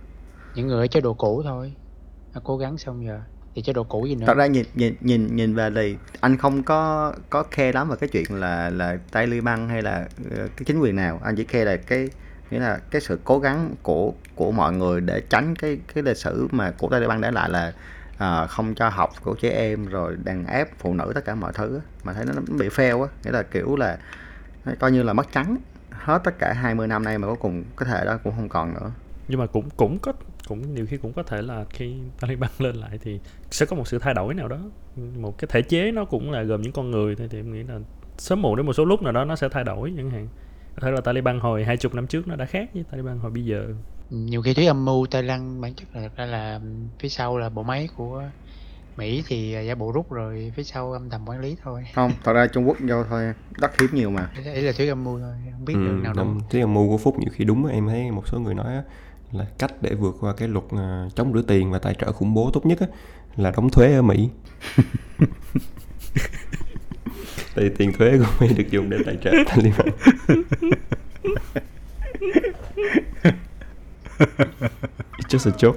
Những 0.55 0.67
người 0.67 0.79
ở 0.79 0.87
chế 0.87 1.01
độ 1.01 1.13
cũ 1.13 1.41
thôi. 1.43 1.73
Nó 2.33 2.41
cố 2.43 2.57
gắng 2.57 2.77
xong 2.77 3.05
giờ 3.05 3.21
thì 3.55 3.61
chế 3.61 3.73
độ 3.73 3.83
cũ 3.83 4.05
gì 4.05 4.15
nữa? 4.15 4.25
Thật 4.27 4.37
ra 4.37 4.45
nhìn 4.45 4.65
nhìn 4.75 4.95
nhìn 5.01 5.35
nhìn 5.35 5.55
về 5.55 5.69
thì 5.75 5.97
anh 6.19 6.37
không 6.37 6.63
có 6.63 7.13
có 7.29 7.43
khe 7.51 7.71
lắm 7.71 7.89
về 7.89 7.95
cái 7.99 8.09
chuyện 8.09 8.25
là 8.29 8.69
là 8.69 8.97
Taliban 9.11 9.69
hay 9.69 9.81
là 9.81 10.07
ờ, 10.37 10.47
cái 10.57 10.65
chính 10.65 10.79
quyền 10.79 10.95
nào. 10.95 11.19
Anh 11.23 11.35
chỉ 11.35 11.43
khe 11.43 11.65
là 11.65 11.77
cái 11.77 12.09
nghĩa 12.51 12.59
là 12.59 12.79
cái 12.91 13.01
sự 13.01 13.19
cố 13.23 13.39
gắng 13.39 13.75
của 13.83 14.13
của 14.35 14.51
mọi 14.51 14.73
người 14.73 15.01
để 15.01 15.21
tránh 15.29 15.55
cái 15.55 15.77
cái 15.93 16.03
lịch 16.03 16.17
sử 16.17 16.47
mà 16.51 16.71
của 16.71 16.89
Taliban 16.89 17.21
để 17.21 17.31
lại 17.31 17.49
là 17.49 17.73
à, 18.17 18.47
không 18.47 18.75
cho 18.75 18.89
học 18.89 19.09
của 19.23 19.35
trẻ 19.41 19.49
em 19.49 19.85
rồi 19.85 20.17
đàn 20.23 20.45
ép 20.45 20.79
phụ 20.79 20.93
nữ 20.93 21.11
tất 21.15 21.25
cả 21.25 21.35
mọi 21.35 21.51
thứ 21.53 21.79
mà 22.03 22.13
thấy 22.13 22.25
nó 22.25 22.33
bị 22.57 22.69
fail 22.69 23.03
á. 23.03 23.07
Nghĩa 23.23 23.31
là 23.31 23.43
kiểu 23.43 23.75
là 23.75 23.97
coi 24.79 24.91
như 24.91 25.03
là 25.03 25.13
mất 25.13 25.27
trắng 25.31 25.57
hết 25.91 26.21
tất 26.23 26.39
cả 26.39 26.53
20 26.53 26.87
năm 26.87 27.03
nay 27.03 27.17
mà 27.17 27.27
cuối 27.27 27.37
cùng 27.39 27.63
cái 27.77 27.89
thể 27.91 28.05
đó 28.05 28.17
cũng 28.23 28.33
không 28.35 28.49
còn 28.49 28.73
nữa 28.73 28.91
nhưng 29.31 29.39
mà 29.39 29.45
cũng 29.45 29.69
cũng 29.77 29.99
có 29.99 30.13
cũng 30.47 30.75
nhiều 30.75 30.85
khi 30.89 30.97
cũng 30.97 31.13
có 31.13 31.23
thể 31.23 31.41
là 31.41 31.65
khi 31.69 31.95
Taliban 32.19 32.49
lên 32.59 32.75
lại 32.75 32.99
thì 33.03 33.19
sẽ 33.51 33.65
có 33.65 33.75
một 33.75 33.87
sự 33.87 33.99
thay 33.99 34.13
đổi 34.13 34.33
nào 34.33 34.47
đó. 34.47 34.59
Một 34.95 35.37
cái 35.37 35.47
thể 35.51 35.61
chế 35.61 35.91
nó 35.91 36.05
cũng 36.05 36.31
là 36.31 36.43
gồm 36.43 36.61
những 36.61 36.71
con 36.71 36.91
người 36.91 37.15
thôi 37.15 37.27
thì 37.31 37.39
em 37.39 37.53
nghĩ 37.53 37.63
là 37.63 37.79
sớm 38.17 38.41
muộn 38.41 38.55
đến 38.55 38.65
một 38.65 38.73
số 38.73 38.85
lúc 38.85 39.01
nào 39.01 39.11
đó 39.11 39.25
nó 39.25 39.35
sẽ 39.35 39.49
thay 39.49 39.63
đổi 39.63 39.93
chẳng 39.97 40.11
hạn. 40.11 40.27
Có 40.75 40.81
thể 40.81 40.91
là 40.91 41.01
Taliban 41.01 41.39
hồi 41.39 41.63
hai 41.65 41.77
chục 41.77 41.93
năm 41.93 42.07
trước 42.07 42.27
nó 42.27 42.35
đã 42.35 42.45
khác 42.45 42.69
với 42.73 42.83
Taliban 42.91 43.19
hồi 43.19 43.31
bây 43.31 43.45
giờ. 43.45 43.67
Nhiều 44.09 44.41
khi 44.41 44.53
thuyết 44.53 44.67
âm 44.67 44.85
mưu 44.85 45.05
Tây 45.11 45.23
Lăng 45.23 45.61
bản 45.61 45.73
chất 45.73 45.87
là 45.93 46.01
thật 46.01 46.11
ra 46.15 46.25
là 46.25 46.59
phía 46.99 47.09
sau 47.09 47.37
là 47.37 47.49
bộ 47.49 47.63
máy 47.63 47.89
của 47.95 48.23
Mỹ 48.97 49.23
thì 49.27 49.57
giả 49.67 49.75
bộ 49.75 49.91
rút 49.91 50.11
rồi 50.11 50.51
phía 50.55 50.63
sau 50.63 50.91
âm 50.93 51.09
thầm 51.09 51.25
quản 51.29 51.39
lý 51.39 51.55
thôi. 51.63 51.83
Không 51.95 52.11
thật 52.23 52.33
ra 52.33 52.47
Trung 52.47 52.67
Quốc 52.67 52.77
do 52.81 53.03
thôi 53.09 53.33
đất 53.59 53.71
hiếm 53.79 53.89
nhiều 53.93 54.09
mà. 54.09 54.29
Ý 54.53 54.61
là 54.61 54.71
thuyết 54.77 54.89
âm 54.89 55.03
mưu 55.03 55.19
thôi 55.19 55.33
không 55.51 55.65
biết 55.65 55.73
được 55.73 55.99
Ừ, 55.99 56.03
nào 56.03 56.13
đúng. 56.13 56.39
Thuyết 56.49 56.61
âm 56.61 56.73
mưu 56.73 56.89
của 56.89 56.97
Phúc 56.97 57.19
nhiều 57.19 57.29
khi 57.33 57.45
đúng 57.45 57.65
em 57.67 57.87
thấy 57.87 58.11
một 58.11 58.27
số 58.27 58.39
người 58.39 58.53
nói 58.53 58.73
á, 58.73 58.83
là 59.31 59.45
cách 59.59 59.71
để 59.81 59.93
vượt 59.93 60.15
qua 60.19 60.33
cái 60.33 60.47
luật 60.47 60.63
à, 60.71 61.09
chống 61.15 61.33
rửa 61.33 61.41
tiền 61.41 61.71
và 61.71 61.79
tài 61.79 61.93
trợ 61.93 62.11
khủng 62.11 62.33
bố 62.33 62.49
tốt 62.53 62.65
nhất 62.65 62.79
á, 62.79 62.87
là 63.37 63.51
đóng 63.51 63.69
thuế 63.69 63.93
ở 63.95 64.01
Mỹ. 64.01 64.29
Thì 67.55 67.69
tiền 67.77 67.93
thuế 67.93 68.17
của 68.17 68.25
Mỹ 68.39 68.53
được 68.57 68.69
dùng 68.71 68.89
để 68.89 68.97
tài 69.05 69.17
trợ 69.23 69.31
Taliban. 69.47 69.87
It's 75.17 75.27
just 75.29 75.51
a 75.51 75.57
joke. 75.57 75.73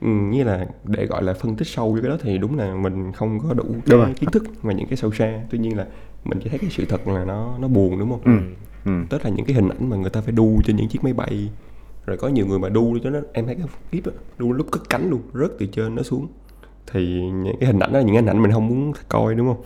Ừ, 0.00 0.08
như 0.08 0.44
là 0.44 0.66
để 0.84 1.06
gọi 1.06 1.22
là 1.22 1.34
phân 1.34 1.56
tích 1.56 1.68
sâu 1.68 1.92
cho 1.96 2.02
cái 2.02 2.10
đó 2.10 2.16
thì 2.22 2.38
đúng 2.38 2.58
là 2.58 2.74
mình 2.74 3.12
không 3.12 3.38
có 3.40 3.54
đủ 3.54 3.64
Đúng 3.86 4.04
cái 4.04 4.14
kiến 4.14 4.30
thức 4.30 4.44
và 4.62 4.72
những 4.72 4.86
cái 4.88 4.96
sâu 4.96 5.12
xa 5.12 5.40
tuy 5.50 5.58
nhiên 5.58 5.76
là 5.78 5.86
mình 6.24 6.40
chỉ 6.44 6.50
thấy 6.50 6.58
cái 6.58 6.70
sự 6.70 6.84
thật 6.88 7.08
là 7.08 7.24
nó 7.24 7.54
nó 7.58 7.68
buồn 7.68 7.98
đúng 7.98 8.10
không 8.10 8.20
Ừ. 8.24 8.38
ừ. 8.84 8.92
tức 9.10 9.24
là 9.24 9.30
những 9.30 9.46
cái 9.46 9.54
hình 9.54 9.68
ảnh 9.68 9.90
mà 9.90 9.96
người 9.96 10.10
ta 10.10 10.20
phải 10.20 10.32
đu 10.32 10.60
trên 10.64 10.76
những 10.76 10.88
chiếc 10.88 11.04
máy 11.04 11.12
bay 11.12 11.50
rồi 12.06 12.16
có 12.16 12.28
nhiều 12.28 12.46
người 12.46 12.58
mà 12.58 12.68
đu 12.68 12.98
cho 13.04 13.10
nó 13.10 13.18
em 13.32 13.46
thấy 13.46 13.54
cái 13.54 13.66
clip 13.90 14.06
đó, 14.06 14.12
đu 14.38 14.52
lúc 14.52 14.66
cất 14.72 14.82
cánh 14.88 15.10
luôn 15.10 15.22
rớt 15.34 15.50
từ 15.58 15.66
trên 15.66 15.94
nó 15.94 16.02
xuống. 16.02 16.28
Thì 16.86 17.20
những 17.20 17.56
cái 17.60 17.66
hình 17.66 17.78
ảnh 17.78 17.92
đó 17.92 17.98
là 17.98 18.04
những 18.04 18.16
hình 18.16 18.26
ảnh 18.26 18.42
mình 18.42 18.52
không 18.52 18.68
muốn 18.68 18.92
coi 19.08 19.34
đúng 19.34 19.46
không? 19.46 19.64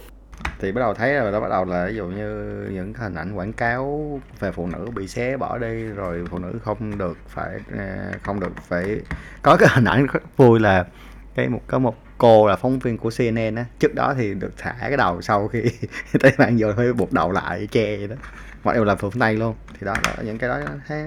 Thì 0.61 0.73
bắt 0.73 0.81
đầu 0.81 0.95
thấy 0.95 1.15
rồi 1.15 1.33
đó 1.33 1.41
bắt 1.41 1.49
đầu 1.49 1.65
là 1.65 1.87
ví 1.87 1.97
dụ 1.97 2.07
như 2.07 2.63
những 2.73 2.95
hình 2.95 3.15
ảnh 3.15 3.35
quảng 3.35 3.53
cáo 3.53 4.21
về 4.41 4.53
phụ 4.53 4.67
nữ 4.67 4.89
bị 4.95 5.09
xé 5.09 5.37
bỏ 5.37 5.59
đi 5.59 5.85
rồi 5.85 6.25
phụ 6.31 6.39
nữ 6.39 6.59
không 6.65 6.99
được 6.99 7.17
phải 7.29 7.61
à, 7.79 8.13
không 8.23 8.41
được 8.41 8.53
phải 8.63 9.01
có 9.43 9.57
cái 9.57 9.69
hình 9.73 9.85
ảnh 9.85 10.07
rất 10.07 10.23
vui 10.37 10.61
là 10.61 10.87
cái 11.35 11.49
một 11.49 11.61
có 11.67 11.79
một 11.79 11.97
cô 12.19 12.49
là 12.49 12.57
phóng 12.57 12.79
viên 12.79 12.99
của 12.99 13.11
CNN 13.19 13.55
á 13.55 13.65
trước 13.79 13.95
đó 13.95 14.15
thì 14.19 14.35
được 14.35 14.53
thả 14.57 14.77
cái 14.81 14.97
đầu 14.97 15.23
sau 15.23 15.49
khi 15.49 15.63
tới 16.21 16.33
bạn 16.39 16.57
vô 16.59 16.73
hơi 16.73 16.93
buộc 16.93 17.13
đầu 17.13 17.33
lại 17.33 17.69
che 17.71 17.97
vậy 17.97 18.09
đó. 18.09 18.17
Mọi 18.65 18.75
đều 18.75 18.85
là 18.85 18.95
phương 18.95 19.11
Tây 19.21 19.35
luôn. 19.35 19.55
Thì 19.81 19.87
đó 19.87 19.95
là 20.05 20.23
những 20.23 20.39
cái 20.39 20.49
đó 20.49 20.61
thấy 20.89 21.05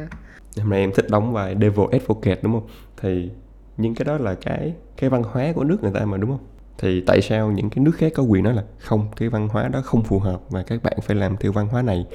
hôm 0.57 0.69
nay 0.69 0.79
em 0.79 0.91
thích 0.95 1.05
đóng 1.09 1.33
vai 1.33 1.55
devil 1.61 1.87
advocate 1.91 2.39
đúng 2.41 2.53
không? 2.53 2.67
Thì 3.01 3.31
những 3.77 3.95
cái 3.95 4.05
đó 4.05 4.17
là 4.17 4.35
cái 4.35 4.73
cái 4.97 5.09
văn 5.09 5.23
hóa 5.23 5.51
của 5.55 5.63
nước 5.63 5.83
người 5.83 5.91
ta 5.91 6.05
mà 6.05 6.17
đúng 6.17 6.29
không? 6.29 6.45
Thì 6.77 7.01
tại 7.01 7.21
sao 7.21 7.51
những 7.51 7.69
cái 7.69 7.83
nước 7.83 7.95
khác 7.97 8.11
có 8.15 8.23
quyền 8.23 8.43
nói 8.43 8.53
là 8.53 8.63
không 8.79 9.07
cái 9.15 9.29
văn 9.29 9.47
hóa 9.47 9.67
đó 9.67 9.81
không 9.81 10.03
phù 10.03 10.19
hợp 10.19 10.41
và 10.49 10.63
các 10.63 10.83
bạn 10.83 10.97
phải 11.01 11.15
làm 11.15 11.37
theo 11.37 11.51
văn 11.51 11.67
hóa 11.67 11.81
này? 11.81 12.07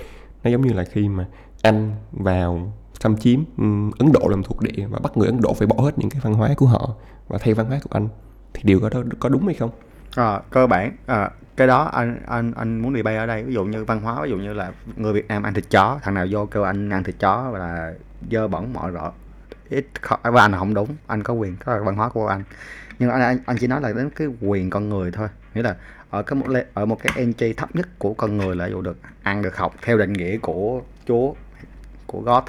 Nó 0.45 0.51
giống 0.51 0.61
như 0.61 0.73
là 0.73 0.85
khi 0.85 1.09
mà 1.09 1.27
anh 1.63 1.97
vào 2.13 2.73
xâm 3.01 3.17
chiếm 3.17 3.41
ừ, 3.59 3.65
Ấn 3.99 4.13
Độ 4.13 4.29
làm 4.29 4.43
thuộc 4.43 4.61
địa 4.61 4.87
và 4.87 4.99
bắt 4.99 5.17
người 5.17 5.27
Ấn 5.27 5.41
Độ 5.41 5.55
phải 5.55 5.67
bỏ 5.67 5.85
hết 5.85 5.99
những 5.99 6.11
cái 6.11 6.21
văn 6.25 6.35
hóa 6.35 6.55
của 6.57 6.67
họ 6.67 6.95
và 7.29 7.39
theo 7.39 7.55
văn 7.55 7.67
hóa 7.67 7.79
của 7.83 7.91
anh. 7.93 8.09
Thì 8.55 8.63
điều 8.65 8.81
đó 8.81 9.03
có 9.19 9.29
đúng 9.29 9.47
hay 9.47 9.55
không? 9.55 9.71
À, 10.17 10.41
cơ 10.51 10.67
bản 10.67 10.97
à, 11.07 11.31
cái 11.57 11.67
đó 11.67 11.83
anh 11.83 12.21
anh 12.27 12.53
anh 12.57 12.79
muốn 12.83 12.95
đi 12.95 13.03
bay 13.03 13.17
ở 13.17 13.27
đây. 13.27 13.43
Ví 13.43 13.55
dụ 13.55 13.65
như 13.65 13.85
văn 13.85 14.01
hóa 14.01 14.23
ví 14.23 14.31
dụ 14.31 14.37
như 14.37 14.53
là 14.53 14.73
người 14.97 15.13
Việt 15.13 15.29
Nam 15.29 15.43
ăn 15.43 15.55
thịt 15.55 15.65
chó 15.71 15.99
thằng 16.03 16.15
nào 16.15 16.27
vô 16.31 16.47
kêu 16.47 16.63
anh 16.63 16.91
ăn 16.91 17.05
thịt 17.05 17.15
chó 17.19 17.51
là 17.55 17.95
dơ 18.31 18.49
bẩn 18.49 18.73
mọi 18.73 18.91
rõ 18.91 19.13
ít 19.71 19.87
và 20.23 20.43
anh 20.43 20.53
là 20.53 20.59
không 20.59 20.75
đúng 20.75 20.89
anh 21.07 21.23
có 21.23 21.35
quyền 21.35 21.57
có 21.65 21.83
văn 21.85 21.97
hóa 21.97 22.09
của 22.09 22.27
anh. 22.27 22.43
Nhưng 22.99 23.09
mà 23.09 23.15
anh, 23.15 23.23
anh 23.23 23.39
anh 23.47 23.57
chỉ 23.61 23.67
nói 23.67 23.81
là 23.81 23.93
đến 23.93 24.11
cái 24.17 24.29
quyền 24.41 24.71
con 24.71 24.89
người 24.89 25.11
thôi. 25.11 25.29
Nghĩa 25.55 25.63
là 25.63 25.77
ở 26.11 26.23
cái 26.23 26.35
một 26.35 26.47
ở 26.75 26.87
một 26.87 26.99
cái 27.03 27.13
entry 27.17 27.53
thấp 27.53 27.77
nhất 27.77 27.89
của 27.99 28.15
con 28.15 28.37
người 28.37 28.57
là 28.57 28.67
dụ 28.67 28.81
được 28.81 28.97
ăn 29.23 29.43
được 29.43 29.57
học 29.57 29.75
theo 29.83 29.99
định 29.99 30.13
nghĩa 30.13 30.39
của 30.39 30.83
Chúa 31.09 31.33
của 32.07 32.21
God. 32.21 32.43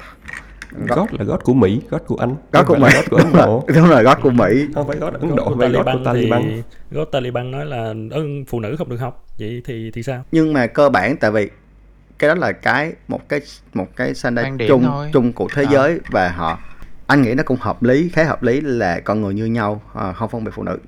God 0.88 1.08
là 1.12 1.24
God 1.24 1.40
của 1.44 1.54
Mỹ 1.54 1.82
God 1.90 2.02
của 2.06 2.16
Anh 2.16 2.36
God 2.52 2.66
không 2.66 2.66
của 2.66 2.74
Mỹ. 2.74 2.88
Là 2.94 3.00
God 3.00 3.10
của 3.10 3.16
Ấn 3.16 3.32
Độ. 3.32 3.64
Đúng 3.74 3.88
rồi 3.88 4.02
God 4.02 4.16
của 4.22 4.30
Mỹ. 4.30 4.66
Không 4.74 4.88
phải 4.88 4.96
God 4.96 5.14
Ấn 5.14 5.36
Độ 5.36 5.56
phải 5.58 5.68
God 5.68 5.84
của 5.84 6.00
Taliban. 6.04 6.42
thì 6.42 6.62
gốc 6.90 7.08
Taliban 7.12 7.50
nói 7.50 7.66
là 7.66 7.94
ừ, 8.10 8.26
phụ 8.48 8.60
nữ 8.60 8.76
không 8.78 8.88
được 8.88 8.96
học. 8.96 9.24
Vậy 9.38 9.62
thì 9.64 9.90
thì 9.90 10.02
sao? 10.02 10.24
Nhưng 10.32 10.52
mà 10.52 10.66
cơ 10.66 10.88
bản 10.88 11.16
tại 11.16 11.30
vì 11.30 11.50
cái 12.18 12.28
đó 12.28 12.34
là 12.34 12.52
cái 12.52 12.92
một 13.08 13.28
cái 13.28 13.40
một 13.74 13.86
cái 13.96 14.14
standard 14.14 14.48
chung 14.68 14.82
thôi. 14.82 15.10
chung 15.12 15.32
của 15.32 15.48
thế 15.52 15.62
Ờ. 15.64 15.72
giới 15.72 16.00
và 16.08 16.28
họ 16.28 16.58
anh 17.06 17.22
nghĩ 17.22 17.34
nó 17.34 17.42
cũng 17.42 17.56
hợp 17.60 17.82
lý 17.82 18.08
khá 18.08 18.24
hợp 18.24 18.42
lý 18.42 18.60
là 18.60 19.00
con 19.00 19.20
người 19.22 19.34
như 19.34 19.44
nhau 19.46 19.82
ờ, 19.94 20.12
không 20.12 20.28
phân 20.30 20.44
biệt 20.44 20.50
phụ 20.54 20.62
nữ 20.62 20.78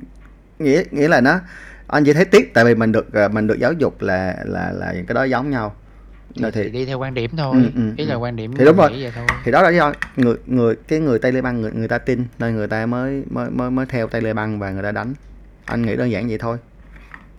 nghĩa 0.59 0.83
nghĩa 0.91 1.09
là 1.09 1.21
nó 1.21 1.41
anh 1.87 2.05
chỉ 2.05 2.12
thấy 2.12 2.25
tiếc 2.25 2.55
tại 2.55 2.64
vì 2.64 2.75
mình 2.75 2.93
được 2.93 3.12
ờ, 3.12 3.29
mình 3.29 3.47
được 3.47 3.59
giáo 3.59 3.73
dục 3.73 4.03
là 4.03 4.37
là 4.45 4.73
là 4.73 4.93
những 4.93 5.07
cái 5.07 5.14
đó 5.14 5.25
giống 5.25 5.51
nhau 5.51 5.75
thì, 6.35 6.43
Rồi 6.43 6.51
thì 6.53 6.62
thì 6.64 6.71
đi 6.71 6.85
theo 6.87 6.99
quan 6.99 7.14
điểm 7.14 7.31
thôi 7.37 7.62
Ừ, 7.62 7.71
ừ, 7.75 7.95
ý 7.97 8.05
là 8.05 8.14
ừ. 8.14 8.19
quan 8.19 8.37
điểm 8.37 8.53
Thì 8.59 8.64
đúng 8.64 8.77
rồi. 8.77 8.91
nghĩ 8.91 9.03
vậy 9.03 9.12
thôi 9.14 9.27
thì 9.45 9.53
đó 9.53 9.62
là 9.62 9.71
do 9.71 9.93
người 10.17 10.37
người 10.47 10.77
cái 10.88 10.99
người 11.01 11.19
Taliban 11.19 11.61
người 11.61 11.73
người 11.73 11.88
ta 11.88 11.99
tin 11.99 12.25
nên 12.38 12.55
người 12.57 12.67
ta 12.69 12.87
mới 12.87 13.23
mới 13.31 13.51
mới 13.51 13.71
mới 13.71 13.87
theo 13.87 14.07
Taliban 14.09 14.59
và 14.59 14.71
người 14.71 14.83
ta 14.83 14.93
đánh 14.93 15.14
anh 15.67 15.83
nghĩ 15.83 15.97
đơn 15.97 16.11
giản 16.11 16.29
vậy 16.29 16.38
thôi 16.38 16.57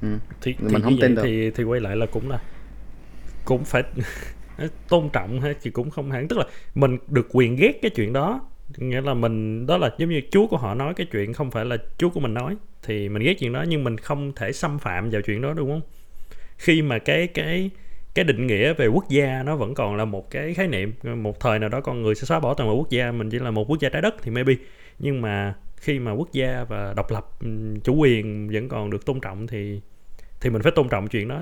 ừ. 0.01 0.07
thì, 0.41 0.55
Mình 0.59 0.73
thì 0.73 0.81
không 0.81 0.97
tin 1.01 1.15
được. 1.15 1.23
thì 1.23 1.51
thì 1.51 1.63
quay 1.63 1.81
lại 1.81 1.95
là 1.95 2.05
cũng 2.13 2.29
là 2.29 2.39
cũng 3.49 3.65
phải 3.65 3.83
tôn 4.89 5.09
trọng 5.13 5.41
hay 5.41 5.55
thì 5.61 5.71
cũng 5.71 5.89
không 5.89 6.11
hẳn. 6.11 6.27
Tức 6.27 6.39
là 6.39 6.45
mình 6.75 6.97
được 7.07 7.27
quyền 7.31 7.55
ghét 7.55 7.79
cái 7.81 7.91
chuyện 7.95 8.13
đó, 8.13 8.41
nghĩa 8.77 9.01
là 9.01 9.13
mình, 9.13 9.65
đó 9.67 9.77
là 9.77 9.91
giống 9.97 10.09
như 10.09 10.21
chúa 10.31 10.47
của 10.47 10.57
họ 10.57 10.75
nói 10.75 10.93
cái 10.93 11.07
chuyện, 11.11 11.33
không 11.33 11.51
phải 11.51 11.65
là 11.65 11.77
chúa 11.97 12.09
của 12.09 12.19
mình 12.19 12.33
nói, 12.33 12.55
thì 12.83 13.09
mình 13.09 13.23
ghét 13.23 13.33
chuyện 13.39 13.53
đó, 13.53 13.65
nhưng 13.67 13.83
mình 13.83 13.97
không 13.97 14.31
thể 14.35 14.51
xâm 14.51 14.79
phạm 14.79 15.09
vào 15.09 15.21
chuyện 15.21 15.41
đó, 15.41 15.53
đúng 15.53 15.69
không? 15.69 15.81
Khi 16.57 16.81
mà 16.81 16.99
cái 16.99 17.27
cái 17.27 17.69
cái 18.15 18.25
định 18.25 18.47
nghĩa 18.47 18.73
về 18.73 18.87
quốc 18.87 19.09
gia 19.09 19.43
nó 19.43 19.55
vẫn 19.55 19.73
còn 19.73 19.95
là 19.95 20.05
một 20.05 20.31
cái 20.31 20.53
khái 20.53 20.67
niệm, 20.67 20.93
một 21.03 21.39
thời 21.39 21.59
nào 21.59 21.69
đó 21.69 21.81
con 21.81 22.01
người 22.01 22.15
sẽ 22.15 22.25
xóa 22.25 22.39
bỏ 22.39 22.53
toàn 22.53 22.69
bộ 22.69 22.75
quốc 22.75 22.89
gia, 22.89 23.11
mình 23.11 23.29
chỉ 23.29 23.39
là 23.39 23.51
một 23.51 23.65
quốc 23.69 23.79
gia 23.79 23.89
trái 23.89 24.01
đất 24.01 24.15
thì 24.21 24.31
maybe. 24.31 24.53
Nhưng 24.99 25.21
mà 25.21 25.55
khi 25.77 25.99
mà 25.99 26.11
quốc 26.11 26.29
gia 26.33 26.65
và 26.69 26.93
độc 26.93 27.11
lập 27.11 27.29
chủ 27.83 27.95
quyền 27.95 28.49
vẫn 28.53 28.69
còn 28.69 28.89
được 28.89 29.05
tôn 29.05 29.21
trọng 29.21 29.47
thì 29.47 29.81
thì 30.41 30.49
mình 30.49 30.61
phải 30.61 30.71
tôn 30.75 30.89
trọng 30.89 31.07
chuyện 31.07 31.27
đó 31.27 31.41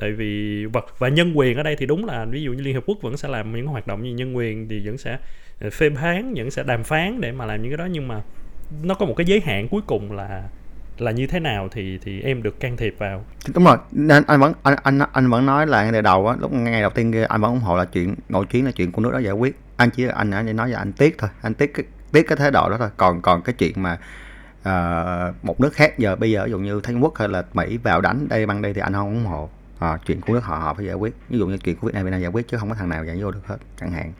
tại 0.00 0.12
vì 0.12 0.64
và, 0.72 0.80
và 0.98 1.08
nhân 1.08 1.38
quyền 1.38 1.56
ở 1.56 1.62
đây 1.62 1.76
thì 1.76 1.86
đúng 1.86 2.04
là 2.04 2.24
ví 2.24 2.42
dụ 2.42 2.52
như 2.52 2.62
liên 2.62 2.74
hợp 2.74 2.82
quốc 2.86 2.98
vẫn 3.02 3.16
sẽ 3.16 3.28
làm 3.28 3.56
những 3.56 3.66
hoạt 3.66 3.86
động 3.86 4.02
như 4.02 4.10
nhân 4.10 4.36
quyền 4.36 4.68
thì 4.68 4.86
vẫn 4.86 4.98
sẽ 4.98 5.18
ờ, 5.60 5.70
phê 5.70 5.90
phán 5.90 6.34
vẫn 6.34 6.50
sẽ 6.50 6.62
đàm 6.62 6.84
phán 6.84 7.20
để 7.20 7.32
mà 7.32 7.46
làm 7.46 7.62
những 7.62 7.70
cái 7.70 7.76
đó. 7.76 7.84
Nhưng 7.90 8.08
mà 8.08 8.22
nó 8.82 8.94
có 8.94 9.06
một 9.06 9.14
cái 9.16 9.26
giới 9.26 9.40
hạn 9.40 9.68
cuối 9.68 9.82
cùng 9.86 10.12
là 10.12 10.48
là 10.98 11.10
như 11.10 11.26
thế 11.26 11.40
nào 11.40 11.68
thì 11.72 11.98
thì 12.02 12.20
em 12.20 12.42
được 12.42 12.60
can 12.60 12.76
thiệp 12.76 12.94
vào. 12.98 13.24
Đúng 13.54 13.64
rồi. 13.64 13.76
Nên 13.92 14.24
anh 14.26 14.40
vẫn 14.40 14.52
anh 14.62 14.76
anh 14.82 14.98
anh 15.12 15.30
vẫn 15.30 15.46
nói 15.46 15.66
là 15.66 15.90
ngày 15.90 16.02
đầu 16.02 16.28
á 16.28 16.36
lúc 16.40 16.52
ngày 16.52 16.80
đầu 16.80 16.90
tiên 16.90 17.12
anh 17.28 17.40
vẫn 17.40 17.50
ủng 17.50 17.60
hộ 17.60 17.76
là 17.76 17.84
chuyện 17.84 18.14
nội 18.28 18.46
chiến 18.46 18.64
là 18.64 18.70
chuyện 18.70 18.92
của 18.92 19.02
nước 19.02 19.12
đó 19.12 19.18
giải 19.18 19.32
quyết. 19.32 19.56
Anh 19.76 19.90
chỉ 19.90 20.06
anh 20.14 20.30
anh 20.30 20.56
nói 20.56 20.68
là 20.68 20.78
anh 20.78 20.92
tiếc 20.92 21.18
thôi. 21.18 21.30
Anh 21.42 21.54
tiếc 21.54 21.74
cái 21.74 21.84
tiếc 22.12 22.22
cái 22.28 22.36
thái 22.36 22.50
độ 22.50 22.70
đó 22.70 22.76
thôi. 22.78 22.88
Còn 22.96 23.22
còn 23.22 23.42
cái 23.42 23.54
chuyện 23.58 23.72
mà 23.76 23.98
uh, 24.60 25.44
một 25.44 25.60
nước 25.60 25.72
khác 25.72 25.98
giờ 25.98 26.16
bây 26.16 26.30
giờ 26.30 26.44
ví 26.44 26.50
dụ 26.50 26.58
như 26.58 26.80
thanh 26.82 27.00
Quốc 27.00 27.16
hay 27.16 27.28
là 27.28 27.42
Mỹ 27.52 27.76
vào 27.76 28.00
đánh 28.00 28.28
đây 28.28 28.46
băng 28.46 28.62
đây 28.62 28.74
thì 28.74 28.80
anh 28.80 28.92
không 28.92 29.14
ủng 29.14 29.24
hộ 29.24 29.48
à, 29.78 29.98
chuyện 30.06 30.20
của 30.20 30.32
nước 30.32 30.44
họ 30.44 30.58
họ 30.58 30.74
phải 30.74 30.86
giải 30.86 30.94
quyết. 30.94 31.14
Ví 31.28 31.38
dụ 31.38 31.46
như 31.46 31.58
chuyện 31.58 31.76
của 31.76 31.86
Việt 31.86 31.94
Nam 31.94 32.04
Việt 32.04 32.10
Nam 32.10 32.20
giải 32.20 32.30
quyết 32.30 32.48
chứ 32.48 32.56
không 32.56 32.68
có 32.68 32.74
thằng 32.74 32.88
nào 32.88 33.04
giải 33.04 33.22
vô 33.22 33.30
được 33.30 33.46
hết 33.46 33.56
chẳng 33.80 33.92
hạn. 33.92 34.12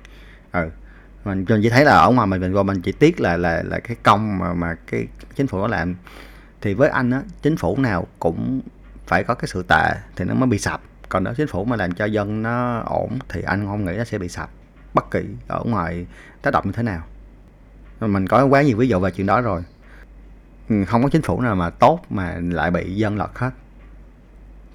Ừ. 0.53 0.71
Mình 1.25 1.45
mình 1.49 1.61
chỉ 1.63 1.71
thấy 1.71 1.85
là 1.85 1.93
ở 1.93 2.11
ngoài 2.11 2.27
mình 2.27 2.41
mình 2.41 2.53
vô 2.53 2.63
mình 2.63 2.81
chỉ 2.83 2.93
tiếc 2.93 3.21
là 3.21 3.37
là 3.37 3.63
là 3.63 3.79
cái 3.79 3.97
công 4.03 4.39
mà 4.39 4.55
mà 4.55 4.75
cái 4.87 5.07
chính 5.35 5.47
phủ 5.47 5.59
nó 5.59 5.67
làm. 5.67 5.95
Thì 6.61 6.75
với 6.75 6.89
anh 6.89 7.11
á 7.11 7.23
chính 7.43 7.57
phủ 7.57 7.77
nào 7.77 8.07
cũng 8.19 8.61
phải 9.07 9.25
có 9.25 9.35
cái 9.35 9.49
sự 9.49 9.65
tệ 9.69 9.95
thì 10.17 10.25
nó 10.25 10.35
mới 10.35 10.47
bị 10.47 10.59
sập. 10.59 10.81
Còn 11.09 11.25
nếu 11.25 11.35
chính 11.35 11.47
phủ 11.47 11.65
mà 11.65 11.77
làm 11.77 11.93
cho 11.93 12.05
dân 12.05 12.43
nó 12.43 12.79
ổn 12.79 13.19
thì 13.29 13.43
anh 13.43 13.67
không 13.67 13.85
nghĩ 13.85 13.93
nó 13.99 14.05
sẽ 14.05 14.19
bị 14.19 14.29
sập 14.29 14.51
bất 14.95 15.11
kỳ 15.11 15.25
ở 15.49 15.63
ngoài 15.65 16.07
tác 16.43 16.51
động 16.51 16.67
như 16.67 16.73
thế 16.73 16.83
nào. 16.83 17.03
Mình 18.01 18.27
có 18.27 18.47
quá 18.47 18.63
nhiều 18.63 18.77
ví 18.77 18.89
dụ 18.89 19.01
về 19.01 19.11
chuyện 19.11 19.27
đó 19.27 19.41
rồi. 19.41 19.63
Ừ, 20.69 20.85
không 20.85 21.03
có 21.03 21.09
chính 21.09 21.23
phủ 21.23 21.41
nào 21.41 21.55
mà 21.55 21.71
tốt 21.71 22.01
mà 22.11 22.37
lại 22.41 22.71
bị 22.71 22.95
dân 22.95 23.17
lật 23.17 23.39
hết 23.39 23.51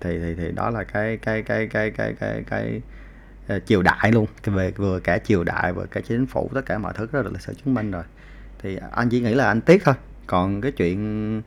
thì 0.04 0.20
thì 0.20 0.36
thì 0.38 0.52
đó 0.52 0.70
là 0.70 0.84
cái 0.84 1.18
cái 1.18 1.42
cái 1.42 1.68
cái 1.68 1.92
cái 1.92 2.14
cái 2.20 2.44
cái, 2.48 2.82
ờ, 3.48 3.60
triều 3.60 3.82
đại 3.82 4.12
luôn. 4.12 4.26
Cái 4.44 4.56
về 4.56 4.72
vừa 4.72 5.00
cả 5.00 5.18
triều 5.18 5.44
đại 5.44 5.74
vừa 5.74 5.86
cả 5.86 6.02
chính 6.08 6.26
phủ 6.26 6.50
tất 6.54 6.62
cả 6.66 6.78
mọi 6.78 6.94
thứ 6.96 7.08
đó 7.12 7.22
là 7.22 7.40
sự 7.40 7.54
chứng 7.54 7.74
minh 7.74 7.92
rồi. 7.92 8.04
Thì 8.64 8.78
anh 8.92 9.10
chỉ 9.10 9.20
nghĩ 9.20 9.34
là 9.34 9.48
anh 9.48 9.62
tiếc 9.62 9.84
thôi. 9.84 9.96
Còn 10.28 10.62
cái 10.62 10.72
chuyện 10.72 11.42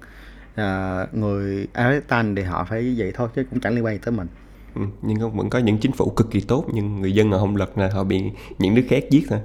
à, 0.55 1.07
người 1.13 1.67
Afghanistan 1.75 2.37
thì 2.37 2.43
họ 2.43 2.65
phải 2.65 2.95
vậy 2.99 3.13
thôi 3.15 3.29
chứ 3.37 3.45
cũng 3.51 3.61
chẳng 3.61 3.75
liên 3.75 3.85
quan 3.85 3.95
gì 3.95 4.01
tới 4.05 4.13
mình. 4.13 4.29
Ừ, 4.75 4.83
nhưng 5.03 5.21
không 5.21 5.37
vẫn 5.37 5.51
có 5.51 5.59
những 5.59 5.79
chính 5.79 5.93
phủ 5.93 6.11
cực 6.11 6.31
kỳ 6.31 6.41
tốt 6.41 6.67
nhưng 6.73 7.01
người 7.01 7.13
dân 7.13 7.31
họ 7.31 7.39
không 7.39 7.57
lật 7.57 7.79
là 7.79 7.91
họ 7.93 8.05
bị 8.05 8.23
những 8.59 8.75
nước 8.75 8.85
khác 8.89 9.05
giết 9.11 9.27
thôi. 9.29 9.41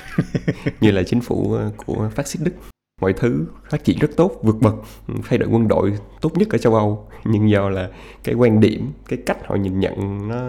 Như 0.80 0.90
là 0.90 1.02
chính 1.02 1.20
phủ 1.20 1.54
ờ, 1.54 1.70
của 1.76 2.10
phát 2.14 2.26
xít 2.26 2.40
Đức 2.44 2.71
mọi 3.02 3.12
thứ 3.12 3.44
phát 3.70 3.84
triển 3.84 3.98
rất 3.98 4.10
tốt 4.16 4.32
vượt 4.42 4.56
bậc. 4.60 4.74
Ừ, 5.08 5.14
thay 5.28 5.38
đổi 5.38 5.48
quân 5.52 5.68
đội 5.68 5.92
tốt 6.20 6.30
nhất 6.38 6.48
ở 6.50 6.58
châu 6.58 6.74
Âu. 6.74 7.06
Nhưng 7.24 7.50
do 7.50 7.68
là 7.68 7.88
cái 8.24 8.34
quan 8.34 8.60
điểm 8.60 8.92
cái 9.08 9.18
cách 9.26 9.38
họ 9.46 9.54
nhìn 9.54 9.80
nhận 9.80 10.28
nó 10.28 10.40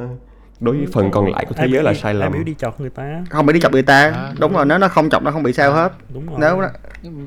đối 0.60 0.78
với 0.78 0.88
phần 0.94 1.12
còn 1.12 1.32
lại 1.32 1.46
của 1.46 1.56
thế 1.56 1.68
giới 1.68 1.84
là 1.84 1.92
đi- 1.92 2.00
sai 2.00 2.12
ai 2.12 2.14
lầm 2.14 2.34
biểu 2.34 2.44
đi 2.44 2.56
chọc 2.58 2.80
người 2.82 2.90
ta. 2.90 3.24
Không 3.30 3.46
bị 3.46 3.54
đi 3.54 3.60
chọc 3.60 3.72
người 3.72 3.82
ta. 3.84 4.12
À, 4.12 4.34
đúng 4.40 4.54
rồi 4.54 4.66
nếu 4.66 4.78
nó 4.78 4.88
không 4.88 5.10
chọc 5.10 5.24
nó 5.24 5.32
không 5.32 5.44
bị 5.44 5.54
sao 5.54 5.74
hết. 5.74 5.92
đúng 6.14 6.26
rồi. 6.26 6.38
Nếu 6.42 6.62
nó 6.62 6.68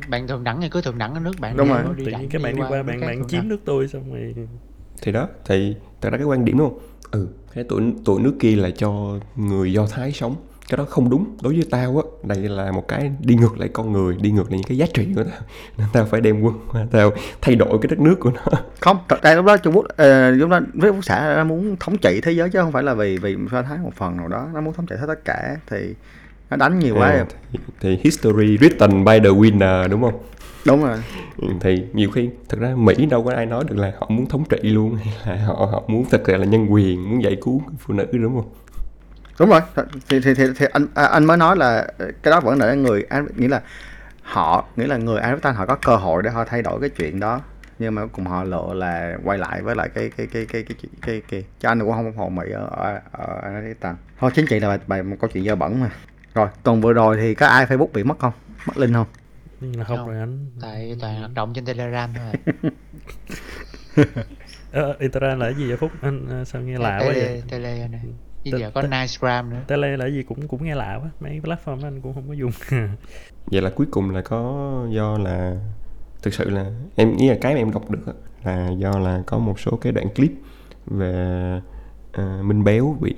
bạn 0.09 0.29
thường 0.29 0.45
đẳng 0.45 0.61
thì 0.61 0.69
cứ 0.69 0.81
thường 0.81 0.99
đẳng 0.99 1.15
ở 1.15 1.21
nước 1.21 1.33
bạn 1.41 1.57
Đúng 1.57 1.67
đi, 1.69 1.73
rồi. 1.75 1.83
đi 1.97 2.05
tự 2.05 2.13
nhiên 2.13 2.29
các 2.31 2.43
bạn 2.43 2.57
đi 2.57 2.63
qua 2.69 2.71
nước 2.71 2.83
bạn 2.87 3.01
bạn 3.01 3.29
chiếm 3.29 3.49
nước 3.49 3.59
tôi 3.65 3.89
xong 3.89 4.13
rồi 4.13 4.35
thì 5.03 5.13
đó 5.13 5.29
thì 5.45 5.77
thật 6.01 6.11
ra 6.11 6.19
cái 6.19 6.27
quan 6.27 6.45
điểm 6.45 6.59
đúng 6.59 6.69
không? 6.71 6.79
Ừ 7.11 7.29
cái 7.55 7.65
tụi 7.65 7.83
tụi 8.05 8.21
nước 8.21 8.35
kia 8.41 8.57
là 8.57 8.71
cho 8.71 9.19
người 9.37 9.73
do 9.73 9.87
thái 9.87 10.13
sống 10.13 10.37
cái 10.69 10.77
đó 10.77 10.85
không 10.85 11.11
đúng. 11.11 11.37
Đối 11.43 11.55
với 11.55 11.65
tao 11.71 11.97
á 11.97 12.03
đây 12.23 12.49
là 12.49 12.73
một 12.73 12.89
cái 12.89 13.13
đi 13.21 13.35
ngược 13.35 13.59
lại 13.59 13.69
con 13.73 13.93
người 13.93 14.17
đi 14.21 14.31
ngược 14.31 14.51
lại 14.51 14.59
những 14.59 14.69
cái 14.69 14.77
giá 14.77 14.87
trị 14.95 15.09
của 15.17 15.25
tao. 15.25 15.41
Nên 15.79 15.87
tao 15.93 16.05
phải 16.05 16.21
đem 16.21 16.41
quân 16.41 16.55
tao 16.91 17.13
thay 17.41 17.55
đổi 17.55 17.79
cái 17.83 17.89
đất 17.89 17.99
nước 17.99 18.17
của 18.21 18.31
nó. 18.31 18.59
Không 18.81 18.99
thật 19.09 19.23
ra 19.23 19.35
lúc 19.35 19.45
đó 19.45 19.57
Trung 19.57 19.77
Quốc 19.77 19.87
ờ, 19.97 20.31
lúc 20.31 20.51
đó 20.51 20.61
với 20.75 20.91
Quốc 20.91 21.05
xã 21.05 21.35
nó 21.37 21.45
muốn 21.45 21.77
thống 21.81 21.99
trị 21.99 22.21
thế 22.23 22.33
giới 22.33 22.51
chứ 22.51 22.59
không 22.59 22.73
phải 22.73 22.83
là 22.83 22.95
vì 22.95 23.19
vì 23.19 23.37
Do 23.53 23.63
Thái 23.63 23.79
một 23.79 23.93
phần 23.95 24.17
nào 24.17 24.29
đó. 24.29 24.49
Nó 24.55 24.61
muốn 24.61 24.75
thống 24.75 24.87
trị 24.87 24.97
hết 24.99 25.07
tất 25.07 25.25
cả 25.25 25.57
thì 25.71 25.95
nó 26.51 26.57
đánh 26.57 26.79
nhiều 26.79 26.95
quá 26.95 27.09
À, 27.09 27.25
thì, 27.53 27.59
thì 27.81 27.99
history 28.05 28.57
written 28.57 29.05
by 29.05 29.29
the 29.29 29.35
winner 29.35 29.89
đúng 29.89 30.03
không? 30.03 30.19
Đúng 30.67 30.85
rồi. 30.85 30.99
Ừ, 31.43 31.49
thì 31.61 31.83
nhiều 31.93 32.11
khi 32.11 32.29
thật 32.49 32.59
ra 32.61 32.75
Mỹ 32.77 33.07
đâu 33.07 33.25
có 33.25 33.33
ai 33.35 33.47
nói 33.47 33.65
được 33.69 33.77
là 33.77 33.93
họ 33.99 34.07
muốn 34.11 34.27
thống 34.27 34.45
trị 34.49 34.59
luôn 34.63 34.97
hay 34.97 35.37
là 35.37 35.45
họ 35.45 35.55
họ 35.55 35.83
muốn 35.87 36.05
thực 36.11 36.23
sự 36.27 36.37
là 36.37 36.45
nhân 36.45 36.67
quyền 36.73 37.11
muốn 37.11 37.23
giải 37.23 37.37
cứu 37.41 37.63
phụ 37.79 37.95
nữ 37.95 38.07
đúng 38.13 38.35
không 38.35 38.49
đúng 39.41 39.51
rồi. 39.51 39.61
Thì 40.09 40.21
thì 40.21 40.35
thì, 40.35 40.45
thì 40.57 40.67
anh 40.73 40.87
à, 40.95 41.05
anh 41.05 41.25
mới 41.25 41.37
nói 41.37 41.57
là 41.57 41.87
cái 41.99 42.31
đó 42.31 42.41
vẫn 42.41 42.59
là 42.59 42.75
người 42.75 43.03
An- 43.03 43.27
nghĩa 43.37 43.49
là 43.49 43.61
họ 44.23 44.65
nghĩa 44.77 44.87
là 44.87 44.97
người 44.97 45.21
Einstein 45.21 45.55
họ 45.55 45.67
có 45.67 45.77
cơ 45.87 45.97
hội 45.97 46.23
để 46.23 46.31
họ 46.31 46.45
thay 46.45 46.63
đổi 46.63 46.81
cái 46.81 46.91
chuyện 46.91 47.21
đó. 47.21 47.41
Nhưng 47.79 47.95
mà 47.95 48.07
cùng 48.13 48.27
họ 48.27 48.45
lựa 48.45 48.75
là 48.75 49.17
quay 49.25 49.39
lại 49.39 49.63
với 49.63 49.75
lại 49.77 49.89
cái 49.95 50.11
cái 50.17 50.27
cái 50.27 50.47
cái 50.47 50.63
cái 50.63 50.77
cái, 50.83 50.91
cái, 51.03 51.23
cái, 51.31 51.45
cho 51.61 51.69
anh 51.69 51.81
cũng 51.81 51.93
không 51.93 52.05
ủng 52.07 52.17
hộ 52.17 52.29
Mỹ 52.29 52.51
ở 52.53 52.67
ở, 52.71 53.01
ở 53.13 53.41
Einstein. 53.43 53.95
Thôi 54.19 54.31
chính 54.35 54.47
trị 54.47 54.61
là 54.61 54.69
bài, 54.69 54.79
bài 54.87 55.03
một 55.03 55.17
câu 55.21 55.31
chuyện 55.33 55.45
dơ 55.45 55.57
bẩn 55.57 55.81
mà. 55.81 55.91
Rồi 56.35 56.49
tuần 56.63 56.81
vừa 56.81 56.93
rồi 56.93 57.17
thì 57.17 57.35
có 57.35 57.47
ai 57.47 57.67
Facebook 57.67 57.93
bị 57.93 58.05
mất 58.05 58.19
không? 58.19 58.33
Mất 58.67 58.77
link 58.77 58.95
không? 58.95 59.07
Không 59.61 59.85
Không. 59.87 60.09
rồi 60.09 60.19
anh. 60.19 60.51
Tại 60.63 60.97
toàn 61.01 61.19
hoạt 61.19 61.35
động 61.35 61.53
trên 61.55 61.65
telegram 61.65 62.11
thôi 62.15 62.57
ờ, 64.73 64.97
Instagram 64.99 65.41
là 65.41 65.47
cái 65.47 65.55
gì 65.55 65.69
vậy 65.69 65.77
Phúc? 65.77 65.91
Anh 66.01 66.27
ờ, 66.31 66.45
sao 66.45 66.63
nghe 66.63 66.79
lạ 66.79 66.99
quá 66.99 67.13
vậy? 67.15 67.43
Tele 67.51 67.89
này 67.89 68.01
bây 68.53 68.61
giờ 68.61 68.71
có 68.75 68.83
te- 68.83 68.89
Nicegram 68.89 69.51
nữa. 69.51 69.57
Tele 69.67 69.97
là 69.97 70.05
cái 70.05 70.13
gì 70.15 70.23
cũng 70.23 70.49
cũng 70.49 70.65
nghe 70.65 70.75
lạ 70.75 70.99
quá. 71.03 71.11
Mấy 71.21 71.41
platform 71.41 71.83
đó 71.83 71.89
anh 71.89 72.01
cũng 72.01 72.15
không 72.15 72.29
có 72.29 72.35
dùng. 72.35 72.51
Vậy 73.47 73.63
là 73.63 73.71
cuối 73.71 73.87
cùng 73.91 74.11
là 74.11 74.21
có 74.23 74.67
do 74.91 75.19
là 75.19 75.57
thực 76.23 76.35
sự 76.35 76.51
là 76.51 76.67
em 76.97 77.17
nghĩ 77.17 77.29
là 77.29 77.37
cái 77.41 77.55
mà 77.55 77.59
em 77.61 77.73
đọc 77.73 77.91
được 77.91 78.07
á, 78.07 78.13
là 78.45 78.71
do 78.71 78.99
là 78.99 79.23
có 79.27 79.39
một 79.39 79.61
số 79.61 79.77
cái 79.77 79.93
đoạn 79.93 80.09
clip 80.09 80.33
về 80.87 81.13
à, 82.13 82.39
minh 82.45 82.65
béo 82.65 82.97
bị 83.01 83.15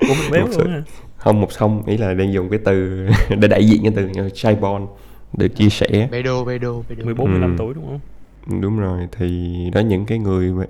Ủa 0.00 0.14
mình 0.14 0.30
béo 0.32 0.46
sự- 0.52 0.58
luôn 0.64 0.72
hả? 0.72 0.82
không 1.16 1.40
một 1.40 1.52
xong 1.52 1.82
ý 1.86 1.96
là 1.96 2.14
đang 2.14 2.32
dùng 2.32 2.48
cái 2.48 2.58
từ 2.64 3.06
để 3.38 3.48
đại 3.48 3.66
diện 3.68 3.82
cái 3.82 3.92
từ 3.96 4.28
chai 4.34 4.54
bon 4.54 4.86
được 5.38 5.48
chia 5.48 5.68
sẻ. 5.68 6.08
Bê 6.10 6.22
đô 6.22 6.44
bê 6.44 6.58
đô 6.58 6.84
bê 6.88 6.94
đô 6.96 7.04
14 7.04 7.30
15 7.30 7.50
Ừ. 7.50 7.54
tuổi 7.58 7.74
đúng 7.74 7.84
không? 7.86 8.60
Đúng 8.60 8.78
rồi 8.78 9.08
thì 9.18 9.56
đó 9.74 9.80
những 9.80 10.06
cái 10.06 10.18
người 10.18 10.52
mà 10.52 10.64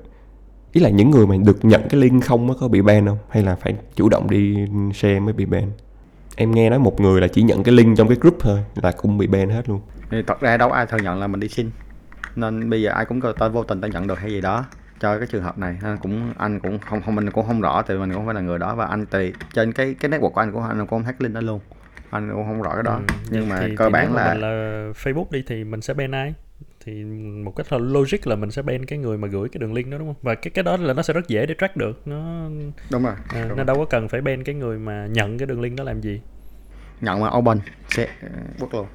ý 0.75 0.81
là 0.81 0.91
những 0.91 1.11
người 1.11 1.27
mà 1.27 1.37
được 1.37 1.65
nhận 1.65 1.89
cái 1.89 2.01
link 2.01 2.25
không 2.25 2.49
á 2.49 2.55
có 2.61 2.69
bị 2.69 2.83
ban 2.83 3.07
không? 3.07 3.19
Hay 3.31 3.43
là 3.43 3.55
phải 3.57 3.75
chủ 3.95 4.09
động 4.09 4.31
đi 4.31 4.67
share 4.95 5.21
mới 5.21 5.33
bị 5.33 5.45
ban? 5.45 5.71
Em 6.37 6.51
nghe 6.51 6.71
nói 6.71 6.79
một 6.79 7.01
người 7.01 7.21
là 7.21 7.29
chỉ 7.29 7.43
nhận 7.43 7.63
cái 7.63 7.75
link 7.75 7.99
trong 7.99 8.09
cái 8.09 8.17
group 8.21 8.37
thôi 8.41 8.65
là 8.83 8.93
cũng 8.93 9.19
bị 9.19 9.27
ban 9.27 9.49
hết 9.49 9.69
luôn. 9.69 9.81
Thì 10.11 10.23
thật 10.27 10.41
ra 10.41 10.57
đâu 10.57 10.73
ai 10.73 10.87
thừa 10.87 10.99
nhận 10.99 11.21
là 11.21 11.27
mình 11.27 11.41
đi 11.41 11.49
xin. 11.49 11.71
Nên 12.37 12.71
bây 12.71 12.83
giờ 12.83 12.91
ai 12.91 13.05
cũng 13.05 13.21
có 13.21 13.33
tên 13.33 13.53
vô 13.53 13.65
tình 13.65 13.81
ta 13.81 13.89
nhận 13.89 14.07
được 14.07 14.19
hay 14.19 14.31
gì 14.31 14.41
đó 14.41 14.65
cho 15.01 15.19
cái 15.19 15.27
trường 15.31 15.43
hợp 15.43 15.59
này. 15.59 15.77
Anh 15.83 15.99
cũng 16.03 16.33
anh 16.39 16.61
cũng 16.61 16.79
không 16.79 17.03
không 17.03 17.15
mình 17.15 17.31
cũng 17.31 17.47
không 17.47 17.61
rõ 17.61 17.83
tại 17.83 17.97
mình 17.97 18.09
cũng 18.09 18.17
không 18.17 18.27
phải 18.27 18.35
là 18.35 18.41
người 18.41 18.59
đó. 18.59 18.75
Và 18.75 18.87
anh 18.87 19.07
tùy 19.07 19.33
trên 19.53 19.73
cái 19.73 19.95
cái 20.01 20.11
network 20.11 20.31
của 20.31 20.41
anh 20.41 20.53
cũng 20.53 20.63
anh 20.63 20.79
cũng 20.79 20.89
không 20.89 21.05
hack 21.05 21.21
link 21.21 21.35
đó 21.35 21.41
luôn. 21.41 21.61
Anh 22.11 22.31
cũng 22.33 22.45
không 22.45 22.63
rõ 22.63 22.75
cái 22.75 22.83
đó. 22.83 22.95
Ừ, 22.95 23.15
nhưng 23.31 23.49
mà 23.49 23.61
thì, 23.61 23.77
cơ 23.77 23.87
thì 23.87 23.93
bản 23.93 24.15
là 24.15 24.35
là 24.35 24.49
Facebook 25.03 25.27
đi 25.31 25.45
thì 25.47 25.65
mình 25.65 25.81
sẽ 25.81 25.95
ban 25.95 26.13
ai 26.13 26.35
thì 26.85 27.05
một 27.45 27.57
cách 27.57 27.73
là 27.73 27.79
logic 27.79 28.27
là 28.27 28.37
mình 28.37 28.51
sẽ 28.51 28.63
ban 28.63 28.87
cái 28.87 28.99
người 28.99 29.19
mà 29.19 29.29
gửi 29.29 29.49
cái 29.49 29.59
đường 29.59 29.75
link 29.75 29.91
đó 29.91 29.99
đúng 29.99 30.09
không 30.09 30.17
và 30.23 30.35
cái 30.35 30.51
cái 30.51 30.63
đó 30.63 30.77
là 30.77 30.95
nó 30.95 31.03
sẽ 31.03 31.13
rất 31.15 31.29
dễ 31.29 31.47
để 31.47 31.55
track 31.59 31.77
được 31.77 32.03
nó 32.07 32.49
đúng 32.91 33.05
rồi 33.05 33.15
à, 33.35 33.41
đúng 33.49 33.49
nó 33.49 33.55
rồi. 33.57 33.65
đâu 33.65 33.77
có 33.77 33.85
cần 33.85 34.09
phải 34.09 34.21
ban 34.21 34.45
cái 34.45 34.55
người 34.55 34.79
mà 34.79 35.07
nhận 35.07 35.39
cái 35.39 35.47
đường 35.47 35.61
link 35.61 35.77
đó 35.79 35.85
làm 35.85 36.01
gì 36.01 36.21
nhận 37.01 37.21
mà 37.21 37.31
open 37.39 37.59
sẽ 37.89 38.09
quốc 38.59 38.75
luôn 38.75 38.87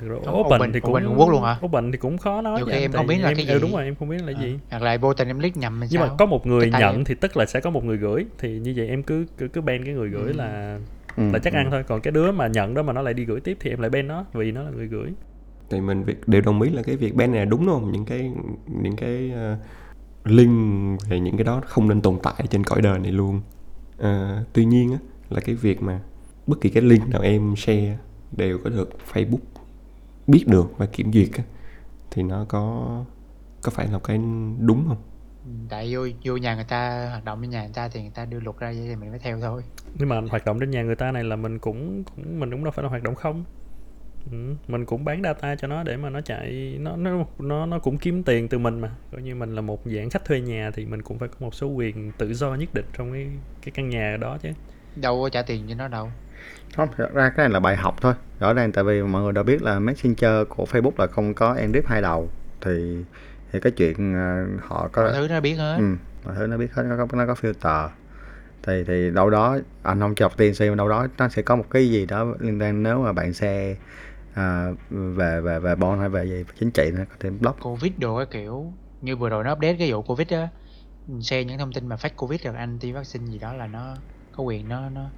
Thực 0.00 0.08
ra 0.08 0.14
Open- 0.16 0.54
open, 0.56 0.72
thì 0.72 0.80
cũng 0.80 0.92
open 0.94 1.16
Quốc 1.16 1.28
luôn 1.30 1.42
hả? 1.42 1.56
Open 1.66 1.92
thì 1.92 1.98
cũng 1.98 2.18
khó 2.18 2.40
nói 2.40 2.56
Nhiều 2.56 2.66
khi 2.66 2.72
em 2.72 2.92
không 2.92 3.06
biết 3.06 3.18
là 3.18 3.28
em, 3.28 3.36
cái 3.36 3.46
ừ, 3.46 3.54
gì. 3.54 3.60
đúng 3.60 3.72
rồi 3.72 3.84
em 3.84 3.94
không 3.94 4.08
biết 4.08 4.16
là 4.18 4.32
cái 4.32 4.42
gì 4.42 4.58
hoặc 4.70 4.82
là 4.82 4.96
vô 4.96 5.14
tình 5.14 5.28
em 5.28 5.38
click 5.38 5.56
nhầm 5.56 5.80
nhưng 5.80 5.90
sao 5.90 6.08
mà 6.08 6.14
có 6.18 6.26
một 6.26 6.46
người 6.46 6.70
nhận 6.70 6.94
em. 6.94 7.04
thì 7.04 7.14
tức 7.14 7.36
là 7.36 7.46
sẽ 7.46 7.60
có 7.60 7.70
một 7.70 7.84
người 7.84 7.96
gửi 7.96 8.26
thì 8.38 8.58
như 8.58 8.74
vậy 8.76 8.88
em 8.88 9.02
cứ 9.02 9.26
cứ 9.38 9.48
cứ 9.48 9.60
ban 9.60 9.84
cái 9.84 9.94
người 9.94 10.08
gửi 10.08 10.34
là 10.34 10.78
ừ, 11.16 11.22
là 11.32 11.38
chắc 11.38 11.52
ừ. 11.52 11.56
ăn 11.56 11.70
thôi 11.70 11.82
còn 11.86 12.00
cái 12.00 12.12
đứa 12.12 12.32
mà 12.32 12.46
nhận 12.46 12.74
đó 12.74 12.82
mà 12.82 12.92
nó 12.92 13.02
lại 13.02 13.14
đi 13.14 13.24
gửi 13.24 13.40
tiếp 13.40 13.56
thì 13.60 13.70
em 13.70 13.80
lại 13.80 13.90
ban 13.90 14.08
nó 14.08 14.24
vì 14.32 14.52
nó 14.52 14.62
là 14.62 14.70
người 14.70 14.86
gửi 14.86 15.12
thì 15.70 15.80
mình 15.80 16.04
việc 16.04 16.28
đều 16.28 16.40
đồng 16.40 16.62
ý 16.62 16.70
là 16.70 16.82
cái 16.82 16.96
việc 16.96 17.14
ban 17.14 17.32
này 17.32 17.40
là 17.40 17.44
đúng 17.44 17.66
đúng 17.66 17.74
không? 17.74 17.92
Những 17.92 18.04
cái 18.04 18.32
những 18.66 18.96
cái 18.96 19.30
ờ, 19.30 19.56
link 20.24 21.00
về 21.08 21.20
những 21.20 21.36
cái 21.36 21.44
đó 21.44 21.62
không 21.66 21.88
nên 21.88 22.00
tồn 22.00 22.18
tại 22.22 22.46
trên 22.50 22.64
cõi 22.64 22.82
đời 22.82 22.98
này 22.98 23.12
luôn. 23.12 23.40
Ờ, 23.98 24.44
tuy 24.52 24.64
nhiên 24.64 24.92
á 24.92 24.98
là 25.30 25.40
cái 25.40 25.54
việc 25.54 25.82
mà 25.82 26.00
bất 26.46 26.60
kỳ 26.60 26.70
cái 26.70 26.82
link 26.82 27.08
nào 27.08 27.20
em 27.22 27.56
share 27.56 27.98
đều 28.36 28.58
có 28.64 28.70
được 28.70 28.90
Facebook 29.12 29.38
biết 30.26 30.44
được 30.46 30.78
và 30.78 30.86
kiểm 30.86 31.12
duyệt 31.12 31.28
á, 31.36 31.44
thì 32.10 32.22
nó 32.22 32.44
có 32.48 32.86
có 33.62 33.70
phải 33.70 33.88
là 33.88 33.98
cái 33.98 34.18
đúng 34.58 34.84
không? 34.88 34.96
Tại 35.68 35.94
vô 35.94 36.08
vô 36.24 36.36
nhà 36.36 36.54
người 36.54 36.64
ta 36.64 37.08
hoạt 37.10 37.24
động 37.24 37.40
bên 37.40 37.50
nhà 37.50 37.62
người 37.62 37.72
ta 37.74 37.88
thì 37.88 38.00
người 38.02 38.10
ta 38.14 38.24
đưa 38.24 38.40
luật 38.40 38.58
ra 38.58 38.72
vậy 38.72 38.86
thì 38.88 38.96
mình 38.96 39.10
phải 39.10 39.18
theo 39.18 39.40
thôi. 39.40 39.62
Nhưng 39.98 40.08
mà 40.08 40.20
hoạt 40.30 40.44
động 40.44 40.60
trên 40.60 40.70
nhà 40.70 40.82
người 40.82 40.96
ta 40.96 41.12
này 41.12 41.24
là 41.24 41.36
mình 41.36 41.58
cũng, 41.58 42.04
cũng 42.04 42.40
mình 42.40 42.50
cũng 42.50 42.64
đâu 42.64 42.72
phải 42.76 42.82
là 42.82 42.88
hoạt 42.88 43.02
động 43.02 43.14
không 43.14 43.44
ừ, 44.30 44.36
mình 44.68 44.84
cũng 44.84 45.04
bán 45.04 45.22
data 45.22 45.56
cho 45.56 45.68
nó 45.68 45.82
để 45.82 45.96
mà 45.96 46.10
nó 46.10 46.20
chạy 46.20 46.76
nó 46.80 46.96
nó 46.96 47.24
nó 47.38 47.66
nó 47.66 47.78
cũng 47.78 47.98
kiếm 47.98 48.22
tiền 48.22 48.48
từ 48.48 48.58
mình 48.58 48.80
mà. 48.80 48.90
Coi 49.12 49.22
như 49.22 49.34
mình 49.34 49.54
là 49.54 49.60
một 49.60 49.80
dạng 49.84 50.10
khách 50.10 50.24
thuê 50.24 50.40
nhà 50.40 50.70
thì 50.74 50.86
mình 50.86 51.02
cũng 51.02 51.18
phải 51.18 51.28
có 51.28 51.34
một 51.40 51.54
số 51.54 51.66
quyền 51.66 52.12
tự 52.18 52.34
do 52.34 52.54
nhất 52.54 52.68
định 52.74 52.84
trong 52.98 53.12
cái 53.12 53.26
cái 53.62 53.72
căn 53.74 53.88
nhà 53.88 54.16
đó 54.20 54.38
chứ. 54.42 54.48
Đâu 54.96 55.22
có 55.22 55.28
trả 55.28 55.42
tiền 55.42 55.64
cho 55.68 55.74
nó 55.74 55.88
đâu. 55.88 56.10
Không 56.76 56.88
thật 56.96 57.14
ra 57.14 57.28
cái 57.36 57.44
này 57.44 57.52
là 57.52 57.60
bài 57.60 57.76
học 57.76 57.96
thôi. 58.00 58.14
Rõ 58.40 58.52
ràng 58.52 58.72
tại 58.72 58.84
vì 58.84 59.02
mọi 59.02 59.22
người 59.22 59.32
đã 59.32 59.42
biết 59.42 59.62
là 59.62 59.78
messenger 59.78 60.48
của 60.48 60.64
facebook 60.64 60.92
là 60.98 61.06
không 61.06 61.34
có 61.34 61.54
encrypt 61.54 61.86
hai 61.86 62.02
đầu. 62.02 62.30
Thì 62.60 62.96
thì 63.52 63.60
cái 63.60 63.72
chuyện 63.72 64.14
ờ, 64.14 64.46
họ 64.60 64.88
có 64.92 65.02
mọi 65.02 65.12
thứ 65.12 65.28
nó 65.28 65.40
biết 65.40 65.54
hết. 65.54 65.76
Ừ, 65.78 65.84
mọi 66.24 66.34
thứ 66.36 66.46
nó 66.46 66.56
biết 66.56 66.72
hết 66.72 66.82
nó 66.82 67.06
có, 67.06 67.16
nó 67.16 67.26
có 67.26 67.34
filter. 67.34 67.88
Thì 68.62 68.84
thì 68.86 69.10
đâu 69.10 69.30
đó 69.30 69.58
anh 69.82 70.00
không 70.00 70.14
chọc 70.14 70.36
tiền 70.36 70.52
mà 70.60 70.74
đâu 70.74 70.88
đó 70.88 71.06
nó 71.18 71.28
sẽ 71.28 71.42
có 71.42 71.56
một 71.56 71.64
cái 71.70 71.90
gì 71.90 72.06
đó 72.06 72.34
liên 72.38 72.60
quan 72.60 72.82
nếu 72.82 73.02
mà 73.02 73.12
bạn 73.12 73.32
xe 73.32 73.76
à, 74.36 74.72
về 74.90 75.40
về 75.40 75.58
về 75.58 75.74
bon 75.74 75.98
hay 75.98 76.08
về 76.08 76.24
gì? 76.24 76.44
Chính 76.60 76.70
trị 76.70 76.90
nó 76.94 77.04
có 77.10 77.16
thể 77.20 77.30
block. 77.30 77.60
Covid 77.60 77.92
đồ 77.98 78.16
cái 78.16 78.26
kiểu 78.30 78.72
như 79.02 79.16
vừa 79.16 79.28
rồi 79.28 79.44
nó 79.44 79.52
update 79.52 79.76
cái 79.78 79.92
vụ 79.92 80.02
covid 80.02 80.28
á 80.28 80.48
share 81.20 81.44
những 81.44 81.58
thông 81.58 81.72
tin 81.72 81.86
mà 81.86 81.96
fake 81.96 82.16
covid 82.16 82.42
rồi 82.42 82.54
anti 82.56 82.92
vaccine 82.92 83.26
gì 83.26 83.38
đó 83.38 83.52
là 83.52 83.66
nó 83.66 83.96
có 84.32 84.44
quyền 84.44 84.68
nó 84.68 84.90
nó 84.90 85.10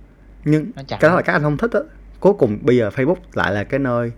nhưng 0.45 0.71
nó 0.77 0.83
cái 0.89 1.11
đó 1.11 1.17
là 1.17 1.23
cái 1.23 1.33
anh 1.33 1.43
không 1.43 1.57
thích 1.57 1.71
á. 1.73 1.81
Cuối 2.21 2.33
cùng 2.39 2.59
bây 2.63 2.77
giờ 2.77 2.89
Facebook 2.89 3.17
lại 3.33 3.55
là 3.55 3.65
cái 3.65 3.81
nơi 3.81 4.13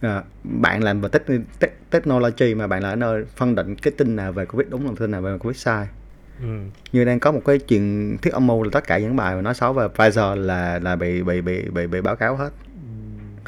à, 0.00 0.22
bạn 0.44 0.82
làm 0.82 1.00
về 1.00 1.08
tech, 1.08 1.22
tech, 1.58 1.90
technology 1.90 2.54
mà 2.54 2.66
bạn 2.66 2.82
là 2.82 2.88
cái 2.88 2.96
nơi 2.96 3.24
phân 3.36 3.54
định 3.54 3.76
cái 3.76 3.92
tin 3.96 4.16
nào 4.16 4.32
về 4.32 4.46
Covid 4.46 4.68
đúng 4.70 4.86
là 4.86 4.92
tin 4.98 5.10
nào 5.10 5.22
về 5.22 5.38
Covid 5.38 5.56
sai. 5.56 5.88
Ừ. 6.40 6.58
như 6.92 7.04
đang 7.04 7.20
có 7.20 7.32
một 7.32 7.40
cái 7.44 7.58
chuyện 7.58 8.16
thuyết 8.22 8.34
âm 8.34 8.46
mưu 8.46 8.62
là 8.62 8.70
tất 8.72 8.86
cả 8.86 8.98
những 8.98 9.16
bài 9.16 9.34
mà 9.34 9.40
nói 9.40 9.54
xấu 9.54 9.72
về 9.72 9.86
Pfizer 9.96 10.34
là 10.34 10.78
là 10.78 10.96
bị 10.96 11.22
bị 11.22 11.40
bị 11.40 11.62
bị, 11.70 11.86
bị 11.86 12.00
báo 12.00 12.16
cáo 12.16 12.36
hết 12.36 12.50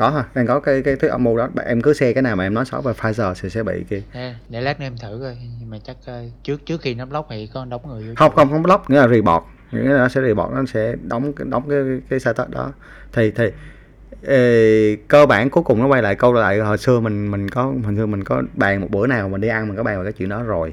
có 0.00 0.10
ha 0.10 0.24
đang 0.34 0.46
có 0.46 0.60
cái 0.60 0.82
cái 0.82 0.96
thuyết 0.96 1.08
âm 1.10 1.24
mưu 1.24 1.36
đó. 1.36 1.48
Em 1.64 1.80
cứ 1.80 1.92
share 1.94 2.12
cái 2.12 2.22
nào 2.22 2.36
mà 2.36 2.44
em 2.46 2.54
nói 2.54 2.64
xấu 2.64 2.80
về 2.80 2.92
Pfizer 2.92 3.34
thì 3.42 3.50
sẽ 3.50 3.62
bị 3.62 3.84
kia 3.90 4.02
để, 4.14 4.34
để 4.48 4.60
lát 4.60 4.80
nữa 4.80 4.86
em 4.86 4.96
thử 5.02 5.18
coi. 5.22 5.36
Nhưng 5.60 5.70
mà 5.70 5.76
chắc 5.86 5.96
ờ, 6.06 6.22
trước 6.42 6.66
trước 6.66 6.80
khi 6.80 6.94
nó 6.94 7.06
block 7.06 7.26
thì 7.30 7.48
có 7.54 7.64
đóng 7.64 7.80
người 7.88 8.02
vô 8.08 8.12
không 8.16 8.32
không 8.34 8.50
không 8.50 8.62
block 8.62 8.90
nghĩa 8.90 8.96
là 9.00 9.08
report. 9.08 9.44
Nghĩa 9.72 9.78
là 9.92 9.98
nó 9.98 10.08
sẽ 10.08 10.20
report 10.20 10.52
nó 10.52 10.64
sẽ 10.74 10.94
đóng 11.02 11.32
cái- 11.32 11.46
đóng 11.50 11.68
cái 11.70 11.78
cái 12.10 12.20
status 12.20 12.48
đó. 12.48 12.72
Thì 13.12 13.30
thì 13.30 13.44
ê, 14.26 14.96
cơ 15.08 15.26
bản 15.26 15.50
cuối 15.50 15.64
cùng 15.64 15.80
nó 15.80 15.86
quay 15.86 16.02
lại 16.02 16.14
câu 16.14 16.32
lại 16.32 16.58
hồi 16.58 16.78
xưa 16.78 17.00
mình 17.00 17.30
mình 17.30 17.48
có 17.48 17.62
hồi 17.84 17.94
xưa 17.96 18.06
mình 18.06 18.24
có 18.24 18.42
bàn 18.54 18.80
một 18.80 18.88
bữa 18.90 19.06
nào 19.06 19.28
mình 19.28 19.40
đi 19.40 19.48
ăn 19.48 19.68
mình 19.68 19.76
có 19.76 19.82
bàn 19.82 19.98
về 19.98 20.04
cái 20.04 20.12
chuyện 20.12 20.28
đó 20.28 20.42
rồi. 20.42 20.72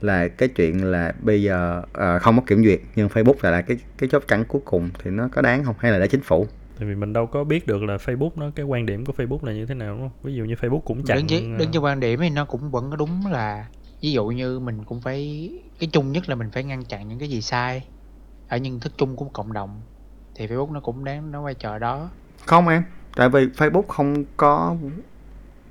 Là 0.00 0.28
cái 0.28 0.48
chuyện 0.48 0.84
là 0.90 1.12
bây 1.20 1.42
giờ 1.42 1.82
ờ, 1.92 2.18
không 2.18 2.36
có 2.36 2.42
kiểm 2.46 2.64
duyệt 2.64 2.80
nhưng 2.96 3.08
Facebook 3.08 3.34
lại 3.42 3.52
là 3.52 3.62
cái 3.62 3.76
cái 3.98 4.08
chốt 4.12 4.22
cắn 4.28 4.44
cuối 4.44 4.62
cùng 4.64 4.90
thì 5.04 5.10
nó 5.10 5.28
có 5.32 5.42
đáng 5.42 5.64
không? 5.64 5.74
Hay 5.78 5.92
là 5.92 5.98
để 5.98 6.06
chính 6.08 6.20
phủ 6.20 6.46
tại 6.80 6.88
vì 6.88 6.94
mình 6.94 7.12
đâu 7.12 7.26
có 7.26 7.44
biết 7.44 7.66
được 7.66 7.82
là 7.82 7.96
Facebook 7.96 8.30
nó 8.36 8.50
cái 8.54 8.66
quan 8.66 8.86
điểm 8.86 9.04
của 9.04 9.12
Facebook 9.16 9.38
là 9.42 9.52
như 9.52 9.66
thế 9.66 9.74
nào 9.74 9.94
đúng 9.94 10.00
không? 10.00 10.18
Ví 10.22 10.34
dụ 10.34 10.44
như 10.44 10.54
Facebook 10.54 10.80
cũng 10.80 11.04
chặn 11.04 11.18
đứng 11.18 11.26
với 11.26 11.58
đứng 11.58 11.70
với 11.70 11.80
quan 11.80 12.00
điểm 12.00 12.20
thì 12.20 12.30
nó 12.30 12.44
cũng 12.44 12.70
vẫn 12.70 12.90
có 12.90 12.96
đúng 12.96 13.26
là 13.30 13.66
ví 14.00 14.12
dụ 14.12 14.26
như 14.26 14.60
mình 14.60 14.84
cũng 14.84 15.00
phải 15.00 15.50
cái 15.78 15.88
chung 15.92 16.12
nhất 16.12 16.28
là 16.28 16.34
mình 16.34 16.50
phải 16.50 16.64
ngăn 16.64 16.84
chặn 16.84 17.08
những 17.08 17.18
cái 17.18 17.28
gì 17.28 17.40
sai 17.40 17.84
ở 18.48 18.56
nhận 18.56 18.80
thức 18.80 18.92
chung 18.96 19.16
của 19.16 19.24
cộng 19.24 19.52
đồng 19.52 19.80
thì 20.34 20.46
Facebook 20.46 20.72
nó 20.72 20.80
cũng 20.80 21.04
đáng 21.04 21.32
nó 21.32 21.42
vai 21.42 21.54
trò 21.54 21.78
đó. 21.78 22.10
Không 22.46 22.68
em 22.68 22.82
tại 23.16 23.28
vì 23.28 23.46
Facebook 23.46 23.86
không 23.88 24.24
có 24.36 24.76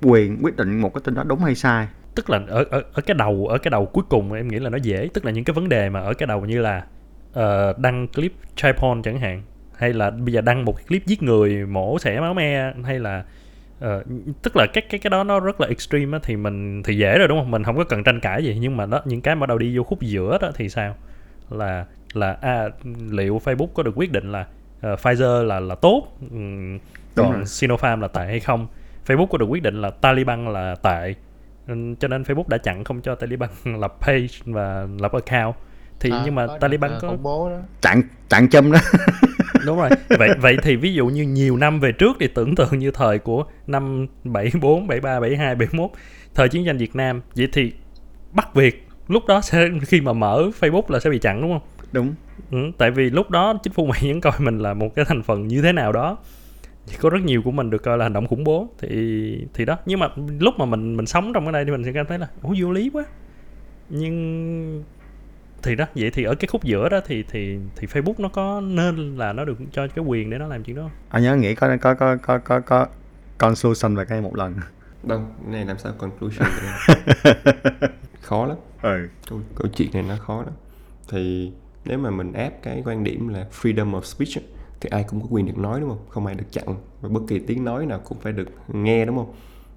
quyền 0.02 0.38
quyết 0.42 0.56
định 0.56 0.80
một 0.80 0.94
cái 0.94 1.02
tin 1.04 1.14
đó 1.14 1.22
đúng 1.22 1.38
hay 1.38 1.54
sai. 1.54 1.88
Tức 2.14 2.30
là 2.30 2.40
ở 2.48 2.64
ở 2.70 2.82
ở 2.92 3.02
cái 3.02 3.14
đầu 3.14 3.46
ở 3.50 3.58
cái 3.58 3.70
đầu 3.70 3.86
cuối 3.86 4.04
cùng 4.08 4.32
em 4.32 4.48
nghĩ 4.48 4.58
là 4.58 4.70
nó 4.70 4.78
dễ 4.78 5.08
tức 5.14 5.24
là 5.24 5.30
những 5.30 5.44
cái 5.44 5.54
vấn 5.54 5.68
đề 5.68 5.88
mà 5.90 6.00
ở 6.00 6.14
cái 6.14 6.26
đầu 6.26 6.44
như 6.44 6.60
là 6.60 6.84
ờ, 7.32 7.74
đăng 7.78 8.08
clip 8.08 8.32
child 8.56 8.76
porn 8.76 9.02
chẳng 9.02 9.20
hạn 9.20 9.42
hay 9.80 9.92
là 9.92 10.10
bây 10.10 10.32
giờ 10.32 10.40
đăng 10.40 10.64
một 10.64 10.76
cái 10.76 10.84
clip 10.88 11.06
giết 11.06 11.22
người 11.22 11.66
mổ 11.66 11.98
xẻ 11.98 12.20
máu 12.20 12.34
me 12.34 12.72
hay 12.84 12.98
là 12.98 13.24
ờ, 13.80 14.04
tức 14.42 14.56
là 14.56 14.66
cái 14.72 14.82
cái 14.90 15.00
cái 15.00 15.10
đó 15.10 15.24
nó 15.24 15.40
rất 15.40 15.60
là 15.60 15.66
extreme 15.66 16.18
á, 16.18 16.20
thì 16.22 16.36
mình 16.36 16.82
thì 16.82 16.96
dễ 16.96 17.18
rồi 17.18 17.28
đúng 17.28 17.38
không? 17.38 17.50
Mình 17.50 17.64
không 17.64 17.76
có 17.76 17.84
cần 17.84 18.04
tranh 18.04 18.20
cãi 18.20 18.44
gì 18.44 18.56
nhưng 18.60 18.76
mà 18.76 18.86
đó 18.86 19.00
những 19.04 19.20
cái 19.20 19.34
mà 19.34 19.46
đầu 19.46 19.58
đi 19.58 19.76
vô 19.76 19.82
khúc 19.82 20.00
giữa 20.00 20.38
đó 20.40 20.50
thì 20.54 20.68
sao? 20.68 20.94
Là 21.50 21.86
là 22.12 22.32
à, 22.40 22.68
liệu 23.10 23.40
Facebook 23.44 23.68
có 23.74 23.82
được 23.82 23.92
quyết 23.96 24.12
định 24.12 24.32
là 24.32 24.46
ờ, 24.80 24.94
Pfizer 24.94 25.42
là 25.42 25.60
là 25.60 25.74
tốt 25.74 26.18
Đúng 27.16 27.30
còn. 27.30 27.46
Sinopharm 27.46 28.00
là 28.00 28.08
tệ 28.08 28.26
hay 28.26 28.40
không? 28.40 28.66
Facebook 29.06 29.26
có 29.26 29.38
được 29.38 29.46
quyết 29.46 29.62
định 29.62 29.80
là 29.80 29.90
Taliban 29.90 30.52
là 30.52 30.74
tệ 30.82 31.14
Ừ, 31.70 31.94
cho 32.00 32.08
nên 32.08 32.22
Facebook 32.22 32.48
đã 32.48 32.58
chặn 32.58 32.84
không 32.84 33.00
cho 33.00 33.14
Taliban 33.14 33.50
lập 33.80 33.94
page 34.00 34.26
và 34.44 34.86
lập 34.98 35.12
account 35.12 35.56
thì 36.00 36.10
À, 36.10 36.22
nhưng 36.24 36.34
mà 36.34 36.46
Taliban 36.60 36.90
ờ, 36.90 36.98
có 37.00 37.08
công 37.08 37.22
bố 37.22 37.50
đó. 37.50 37.56
Chặn 37.80 38.02
chặn 38.28 38.48
châm 38.48 38.72
đó. 38.72 38.78
Đúng 39.66 39.78
rồi. 39.78 39.90
Vậy 40.18 40.28
vậy 40.40 40.56
thì 40.62 40.76
ví 40.76 40.94
dụ 40.94 41.06
như 41.06 41.22
nhiều 41.22 41.56
năm 41.56 41.80
về 41.80 41.92
trước 41.92 42.16
thì 42.20 42.28
tưởng 42.34 42.54
tượng 42.54 42.78
như 42.78 42.90
thời 42.90 43.18
của 43.18 43.44
năm 43.66 44.06
74 44.24 44.86
73 44.86 45.20
72 45.20 45.54
71 45.54 45.90
thời 46.34 46.48
chiến 46.48 46.64
tranh 46.66 46.76
Việt 46.76 46.96
Nam. 46.96 47.20
Vậy 47.34 47.48
thì 47.52 47.72
Bắc 48.32 48.54
Việt 48.54 48.86
lúc 49.08 49.26
đó 49.26 49.40
sẽ 49.40 49.68
khi 49.82 50.00
mà 50.00 50.12
mở 50.12 50.50
Facebook 50.60 50.82
là 50.88 51.00
sẽ 51.00 51.10
bị 51.10 51.18
chặn 51.18 51.42
đúng 51.42 51.52
không? 51.52 51.68
Đúng. 51.92 52.14
Ừ, 52.50 52.58
tại 52.78 52.90
vì 52.90 53.10
lúc 53.10 53.30
đó 53.30 53.58
chính 53.62 53.72
phủ 53.72 53.86
Mỹ 53.86 54.12
vẫn 54.12 54.20
coi 54.20 54.32
mình 54.38 54.58
là 54.58 54.74
một 54.74 54.94
cái 54.94 55.04
thành 55.04 55.22
phần 55.22 55.48
như 55.48 55.62
thế 55.62 55.72
nào 55.72 55.92
đó. 55.92 56.16
Thì 56.86 56.96
có 57.00 57.10
rất 57.10 57.22
nhiều 57.24 57.42
của 57.42 57.50
mình 57.50 57.70
được 57.70 57.82
coi 57.82 57.98
là 57.98 58.04
hành 58.04 58.12
động 58.12 58.26
khủng 58.26 58.44
bố. 58.44 58.68
Thì 58.78 59.46
thì 59.54 59.64
đó. 59.64 59.78
Nhưng 59.86 59.98
mà 59.98 60.08
lúc 60.38 60.54
mà 60.58 60.64
mình 60.64 60.96
mình 60.96 61.06
sống 61.06 61.32
trong 61.32 61.44
cái 61.44 61.52
đây 61.52 61.64
thì 61.64 61.70
mình 61.70 61.84
sẽ 61.84 61.92
cảm 61.92 62.06
thấy 62.06 62.18
là 62.18 62.28
ủa 62.42 62.54
vô 62.58 62.70
lý 62.70 62.90
quá. 62.92 63.04
Nhưng 63.88 64.84
thì 65.62 65.74
đó 65.74 65.86
vậy 65.94 66.10
thì 66.10 66.24
ở 66.24 66.34
cái 66.34 66.48
khúc 66.48 66.64
giữa 66.64 66.88
đó 66.88 67.00
thì 67.06 67.24
thì 67.30 67.58
thì 67.76 67.86
Facebook 67.86 68.14
nó 68.18 68.28
có 68.28 68.60
nên 68.60 69.16
là 69.16 69.32
nó 69.32 69.44
được 69.44 69.58
cho 69.72 69.88
cái 69.88 70.04
quyền 70.04 70.30
để 70.30 70.38
nó 70.38 70.46
làm 70.46 70.64
chuyện 70.64 70.76
đó 70.76 70.82
không? 70.82 70.90
anh 71.08 71.22
nhớ 71.22 71.36
nghĩ 71.36 71.54
có 71.54 71.76
có 71.80 71.94
có 71.94 72.16
có 72.16 72.38
có 72.38 72.60
có 72.60 72.86
conclusion 73.38 73.96
về 73.96 74.04
cái 74.04 74.20
một 74.20 74.36
lần. 74.36 74.54
Đâu 75.02 75.22
cái 75.42 75.52
này 75.52 75.64
làm 75.64 75.78
sao 75.78 75.92
conclusion 75.98 76.48
được? 76.62 77.30
Khó 78.20 78.46
lắm. 78.46 78.56
Ừ. 78.82 79.08
Câu, 79.30 79.40
câu 79.54 79.68
chuyện 79.76 79.90
này 79.92 80.02
nó 80.08 80.16
khó 80.16 80.42
lắm. 80.42 80.54
Thì 81.08 81.52
nếu 81.84 81.98
mà 81.98 82.10
mình 82.10 82.32
áp 82.32 82.50
cái 82.62 82.82
quan 82.84 83.04
điểm 83.04 83.28
là 83.28 83.46
freedom 83.62 83.90
of 83.90 84.02
speech 84.02 84.44
thì 84.80 84.88
ai 84.92 85.04
cũng 85.08 85.20
có 85.20 85.26
quyền 85.30 85.46
được 85.46 85.58
nói 85.58 85.80
đúng 85.80 85.88
không? 85.88 86.08
Không 86.08 86.26
ai 86.26 86.34
được 86.34 86.52
chặn. 86.52 86.66
Và 87.00 87.08
bất 87.08 87.20
kỳ 87.28 87.38
tiếng 87.38 87.64
nói 87.64 87.86
nào 87.86 88.00
cũng 88.04 88.18
phải 88.20 88.32
được 88.32 88.48
nghe 88.68 89.04
đúng 89.04 89.16
không? 89.16 89.34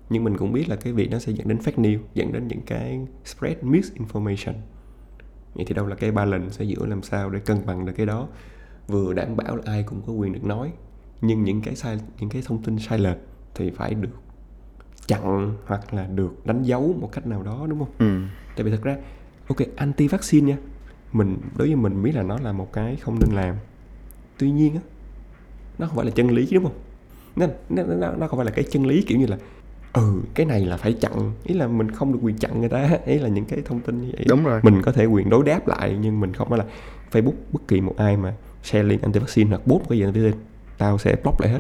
Nhưng 0.10 0.24
mình 0.24 0.38
cũng 0.38 0.54
biết 0.54 0.70
là 0.70 0.76
cái 0.76 0.94
việc 0.94 1.12
nó 1.12 1.20
sẽ 1.20 1.32
dẫn 1.32 1.48
đến 1.48 1.58
fake 1.58 1.82
news 1.82 2.00
dẫn 2.14 2.32
đến 2.32 2.48
những 2.48 2.62
cái 2.62 3.00
spread 3.26 3.58
misinformation 3.62 4.54
vậy 5.56 5.66
thì 5.66 5.74
đâu 5.74 5.88
là 5.88 5.96
cái 5.96 6.12
balance 6.12 6.50
sẽ 6.50 6.66
giữa 6.66 6.86
làm 6.86 7.04
sao 7.04 7.30
để 7.30 7.40
cân 7.40 7.66
bằng 7.66 7.86
được 7.86 7.94
cái 7.96 8.06
đó? 8.06 8.28
Vừa 8.88 9.14
đảm 9.14 9.38
bảo 9.38 9.56
là 9.56 9.64
ai 9.66 9.84
cũng 9.84 10.02
có 10.08 10.14
quyền 10.14 10.34
được 10.34 10.44
nói 10.44 10.72
nhưng 11.22 11.44
những 11.44 11.62
cái 11.62 11.76
sai 11.76 12.00
những 12.20 12.30
cái 12.30 12.42
thông 12.46 12.64
tin 12.64 12.80
sai 12.80 13.00
lệch 13.00 13.18
thì 13.56 13.70
phải 13.70 13.94
được 13.94 14.10
chặn 15.08 15.56
hoặc 15.66 15.94
là 15.94 16.08
được 16.08 16.46
đánh 16.46 16.64
dấu 16.64 16.96
một 17.02 17.10
cách 17.12 17.28
nào 17.28 17.44
đó 17.44 17.66
đúng 17.70 17.80
không? 17.80 17.92
Ừ. 17.98 18.22
Tại 18.56 18.64
vì 18.64 18.72
thật 18.72 18.84
ra 18.84 18.98
ok 19.48 19.58
anti 19.76 20.08
vaccine 20.08 20.48
nha. 20.48 20.58
Mình 21.12 21.38
đối 21.58 21.68
với 21.68 21.76
mình 21.76 22.04
biết 22.04 22.16
là 22.16 22.24
nó 22.24 22.38
là 22.40 22.52
một 22.52 22.74
cái 22.74 22.96
không 22.96 23.20
nên 23.20 23.30
làm. 23.36 23.56
Tuy 24.38 24.52
nhiên 24.52 24.76
á 24.76 24.82
nó 25.78 25.88
không 25.88 25.96
phải 25.96 26.06
là 26.06 26.12
chân 26.12 26.32
lý 26.32 26.48
đúng 26.52 26.64
không? 26.64 26.78
Nó, 27.36 27.48
nó, 27.70 27.84
nó, 27.84 28.12
nó 28.12 28.28
không 28.28 28.38
phải 28.38 28.46
là 28.46 28.52
cái 28.52 28.66
chân 28.72 28.86
lý 28.86 29.02
kiểu 29.02 29.20
như 29.20 29.26
là 29.26 29.38
ừ 29.94 30.22
cái 30.34 30.46
này 30.46 30.66
là 30.66 30.78
phải 30.78 30.94
chặn. 30.94 31.32
Ý 31.44 31.56
là 31.56 31.68
mình 31.68 31.92
không 31.92 32.14
được 32.14 32.20
quyền 32.22 32.38
chặn 32.38 32.60
người 32.60 32.70
ta. 32.70 32.90
Ý 33.06 33.20
là 33.20 33.30
những 33.30 33.46
cái 33.46 33.60
thông 33.66 33.80
tin 33.80 34.02
như 34.02 34.12
vậy. 34.18 34.26
Đúng 34.30 34.44
rồi. 34.44 34.60
Mình 34.64 34.82
có 34.82 34.92
thể 34.92 35.06
quyền 35.06 35.30
đối 35.30 35.44
đáp 35.44 35.68
lại 35.68 35.98
nhưng 36.02 36.20
mình 36.20 36.34
không 36.34 36.50
phải 36.50 36.58
là 36.58 36.66
Facebook 37.12 37.34
bất 37.52 37.68
kỳ 37.68 37.82
một 37.82 37.94
ai 37.98 38.18
mà 38.18 38.34
share 38.64 38.84
link 38.84 39.02
anti 39.02 39.20
vaccine 39.20 39.50
hoặc 39.50 39.68
bot 39.68 39.82
cái 39.90 39.98
gì 39.98 40.04
anti 40.04 40.20
vaccine 40.20 40.44
tao 40.78 40.98
sẽ 40.98 41.16
block 41.24 41.42
lại 41.42 41.50
hết. 41.50 41.60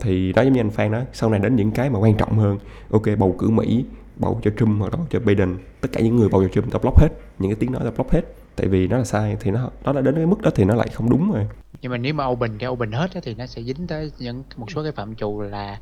Thì 0.00 0.32
đó 0.32 0.42
giống 0.42 0.52
như 0.52 0.60
anh 0.60 0.70
Phan 0.70 0.92
nói 0.92 1.04
sau 1.12 1.30
này 1.30 1.40
đến 1.40 1.56
những 1.56 1.70
cái 1.70 1.90
mà 1.90 1.98
quan 1.98 2.16
trọng 2.16 2.38
hơn 2.38 2.58
ok 2.90 3.02
bầu 3.18 3.36
cử 3.38 3.50
Mỹ 3.50 3.84
bầu 4.16 4.40
cho 4.44 4.50
Trump 4.58 4.80
hoặc 4.80 4.92
là 4.92 4.96
bầu 4.96 5.06
cho 5.10 5.20
Biden 5.20 5.56
tất 5.80 5.88
cả 5.92 6.00
những 6.00 6.16
người 6.16 6.28
bầu 6.28 6.42
cho 6.42 6.48
Trump 6.48 6.72
tao 6.72 6.80
block 6.80 6.98
hết 6.98 7.08
những 7.38 7.50
cái 7.50 7.56
tiếng 7.60 7.72
nói 7.72 7.80
tao 7.84 7.92
block 7.92 8.10
hết. 8.10 8.22
Tại 8.56 8.68
vì 8.68 8.86
nó 8.86 8.98
là 8.98 9.04
sai 9.04 9.36
thì 9.40 9.50
nó 9.50 9.70
nó 9.84 9.92
đã 9.92 10.00
đến 10.00 10.14
cái 10.14 10.26
mức 10.26 10.42
đó 10.42 10.50
thì 10.54 10.64
nó 10.64 10.74
lại 10.74 10.88
không 10.94 11.10
đúng 11.10 11.32
rồi. 11.32 11.46
Nhưng 11.82 11.92
mà 11.92 11.98
nếu 11.98 12.14
mà 12.14 12.26
open 12.26 12.58
cái 12.58 12.68
open 12.68 12.92
hết 12.92 13.14
á, 13.14 13.20
thì 13.24 13.34
nó 13.34 13.46
sẽ 13.46 13.62
dính 13.62 13.86
tới 13.86 14.12
những 14.18 14.42
một 14.56 14.70
số 14.70 14.82
cái 14.82 14.92
phạm 14.92 15.14
trù 15.14 15.40
là 15.40 15.80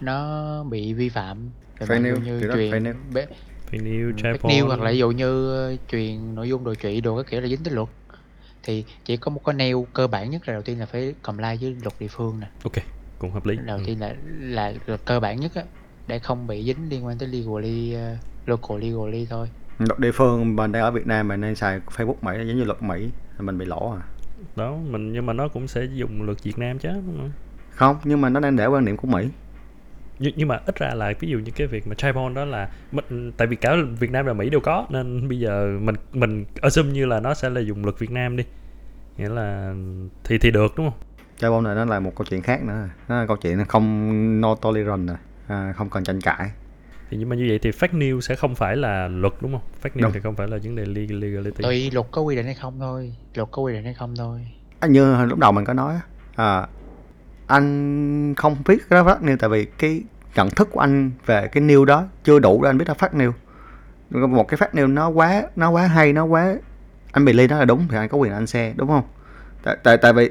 nó 0.00 0.64
bị 0.64 0.92
vi 0.92 1.08
phạm. 1.08 1.50
Fake 1.78 2.02
news, 2.02 2.14
dụ 2.14 2.20
như 2.20 2.40
thì 2.40 2.46
đó 2.48 2.54
là 2.54 2.60
truyền 2.60 2.70
fake 2.72 2.82
news. 2.92 2.94
bé- 3.12 3.26
Fake 3.70 3.82
news, 3.84 4.14
fake 4.16 4.32
child 4.32 4.44
news 4.44 4.66
hoặc 4.66 4.80
là 4.80 4.90
ví 4.90 4.98
dụ 4.98 5.10
như 5.10 5.54
ờ, 5.54 5.76
truyền 5.88 6.34
nội 6.34 6.48
dung 6.48 6.64
đồi 6.64 6.76
trụy 6.76 7.00
đồ 7.00 7.16
các 7.16 7.26
kiểu 7.30 7.40
là 7.40 7.48
dính 7.48 7.64
tới 7.64 7.74
luật. 7.74 7.88
Thì 8.62 8.84
chỉ 9.04 9.16
có 9.16 9.30
một 9.30 9.40
cái 9.44 9.54
neo 9.54 9.86
cơ 9.92 10.06
bản 10.06 10.30
nhất 10.30 10.42
là 10.48 10.52
đầu 10.52 10.62
tiên 10.62 10.80
là 10.80 10.86
phải 10.86 11.14
comply 11.22 11.56
với 11.60 11.76
luật 11.82 11.94
địa 12.00 12.08
phương 12.08 12.40
nè. 12.40 12.46
Ok 12.64 12.72
cũng 13.18 13.30
hợp 13.32 13.46
lý. 13.46 13.56
Đầu 13.66 13.78
Ừ. 13.78 13.82
tiên 13.86 14.00
là 14.00 14.14
là 14.40 14.72
luật 14.86 15.00
cơ 15.04 15.20
bản 15.20 15.40
nhất 15.40 15.54
á 15.54 15.62
để 16.06 16.18
không 16.18 16.46
bị 16.46 16.62
dính 16.64 16.88
liên 16.88 17.06
quan 17.06 17.18
tới 17.18 17.28
legally 17.28 17.96
uh, 17.96 18.18
local 18.48 18.80
legally 18.80 19.26
thôi. 19.30 19.48
Luật 19.78 19.98
địa 19.98 20.12
phương 20.12 20.56
mình 20.56 20.72
đang 20.72 20.82
ở 20.82 20.90
Việt 20.90 21.06
Nam 21.06 21.28
mình 21.28 21.40
nên 21.40 21.54
xài 21.54 21.80
Facebook 21.96 22.14
Mỹ 22.22 22.32
giống 22.48 22.56
như 22.58 22.64
luật 22.64 22.82
Mỹ 22.82 23.08
thì 23.38 23.44
mình 23.44 23.58
bị 23.58 23.66
lỗ 23.66 23.90
à. 23.92 24.02
Đó 24.56 24.76
mình 24.90 25.12
nhưng 25.12 25.26
mà 25.26 25.32
nó 25.32 25.48
cũng 25.48 25.68
sẽ 25.68 25.84
dùng 25.94 26.22
luật 26.22 26.42
Việt 26.42 26.58
Nam 26.58 26.78
chứ 26.78 26.88
không? 26.92 27.30
không 27.70 27.96
nhưng 28.04 28.20
mà 28.20 28.28
nó 28.28 28.40
đang 28.40 28.56
để 28.56 28.66
quan 28.66 28.84
điểm 28.84 28.96
của 28.96 29.08
Mỹ 29.08 29.28
nhưng, 30.18 30.32
nhưng 30.36 30.48
mà 30.48 30.60
ít 30.66 30.78
ra 30.78 30.94
là 30.94 31.12
ví 31.20 31.28
dụ 31.28 31.38
như 31.38 31.52
cái 31.56 31.66
việc 31.66 31.86
mà 31.86 31.94
child 31.94 32.14
porn 32.14 32.34
đó 32.34 32.44
là 32.44 32.68
mình, 32.92 33.32
tại 33.36 33.48
vì 33.48 33.56
cả 33.56 33.76
Việt 33.98 34.10
Nam 34.10 34.26
và 34.26 34.32
Mỹ 34.32 34.50
đều 34.50 34.60
có 34.60 34.86
nên 34.90 35.28
bây 35.28 35.38
giờ 35.38 35.78
mình 35.80 35.94
mình 36.12 36.44
assume 36.62 36.90
như 36.90 37.06
là 37.06 37.20
nó 37.20 37.34
sẽ 37.34 37.50
là 37.50 37.60
dùng 37.60 37.84
luật 37.84 37.98
Việt 37.98 38.10
Nam 38.10 38.36
đi. 38.36 38.44
Nghĩa 39.18 39.28
là 39.28 39.74
thì 40.24 40.38
thì 40.38 40.50
được 40.50 40.72
đúng 40.76 40.90
không? 40.90 40.98
Chơi 41.38 41.50
bom 41.50 41.64
này 41.64 41.74
nó 41.74 41.84
là 41.84 42.00
một 42.00 42.12
câu 42.16 42.24
chuyện 42.30 42.42
khác 42.42 42.62
nữa. 42.62 42.88
Nó 43.08 43.20
là 43.20 43.26
câu 43.26 43.36
chuyện 43.36 43.64
không 43.64 44.40
no 44.40 44.54
tolerance 44.54 45.06
rồi 45.06 45.16
à, 45.46 45.72
không 45.76 45.90
cần 45.90 46.04
tranh 46.04 46.20
cãi. 46.20 46.50
Thì 47.10 47.16
nhưng 47.16 47.28
mà 47.28 47.36
như 47.36 47.46
vậy 47.48 47.58
thì 47.62 47.70
fake 47.70 47.98
news 47.98 48.20
sẽ 48.20 48.34
không 48.34 48.54
phải 48.54 48.76
là 48.76 49.08
luật 49.08 49.32
đúng 49.40 49.52
không? 49.52 49.60
Fake 49.82 50.00
news 50.00 50.02
Đúng. 50.02 50.12
thì 50.12 50.20
không 50.20 50.34
phải 50.36 50.48
là 50.48 50.58
vấn 50.64 50.76
đề 50.76 50.84
legal- 50.84 51.20
legality. 51.20 51.62
Tùy 51.62 51.90
luật 51.90 52.06
có 52.10 52.22
quy 52.22 52.36
định 52.36 52.44
hay 52.44 52.54
không 52.54 52.78
thôi. 52.80 53.14
Luật 53.34 53.48
có 53.50 53.62
quy 53.62 53.72
định 53.72 53.84
hay 53.84 53.94
không 53.94 54.14
thôi. 54.16 54.48
À, 54.80 54.88
như 54.88 55.24
lúc 55.24 55.38
đầu 55.38 55.52
mình 55.52 55.64
có 55.64 55.72
nói 55.72 55.94
á, 55.94 56.00
à, 56.36 56.66
anh 57.46 58.34
không 58.36 58.56
biết 58.66 58.78
cái 58.90 59.04
phát 59.04 59.22
nêu 59.22 59.36
tại 59.36 59.50
vì 59.50 59.64
cái 59.64 60.02
nhận 60.34 60.50
thức 60.50 60.68
của 60.72 60.80
anh 60.80 61.10
về 61.26 61.48
cái 61.48 61.60
nêu 61.60 61.84
đó 61.84 62.04
chưa 62.24 62.38
đủ 62.38 62.62
để 62.62 62.70
anh 62.70 62.78
biết 62.78 62.84
nó 62.88 62.94
phát 62.94 63.14
nêu 63.14 63.34
một 64.10 64.48
cái 64.48 64.56
phát 64.56 64.74
nêu 64.74 64.86
nó 64.86 65.08
quá 65.08 65.42
nó 65.56 65.70
quá 65.70 65.86
hay 65.86 66.12
nó 66.12 66.24
quá 66.24 66.54
anh 67.12 67.24
bị 67.24 67.32
ly 67.32 67.48
nó 67.48 67.58
là 67.58 67.64
đúng 67.64 67.88
thì 67.90 67.96
anh 67.96 68.08
có 68.08 68.18
quyền 68.18 68.32
anh 68.32 68.46
xe 68.46 68.72
đúng 68.76 68.88
không? 68.88 69.04
Tại 69.62 69.76
tại, 69.82 69.96
tại 69.96 70.12
vì 70.12 70.30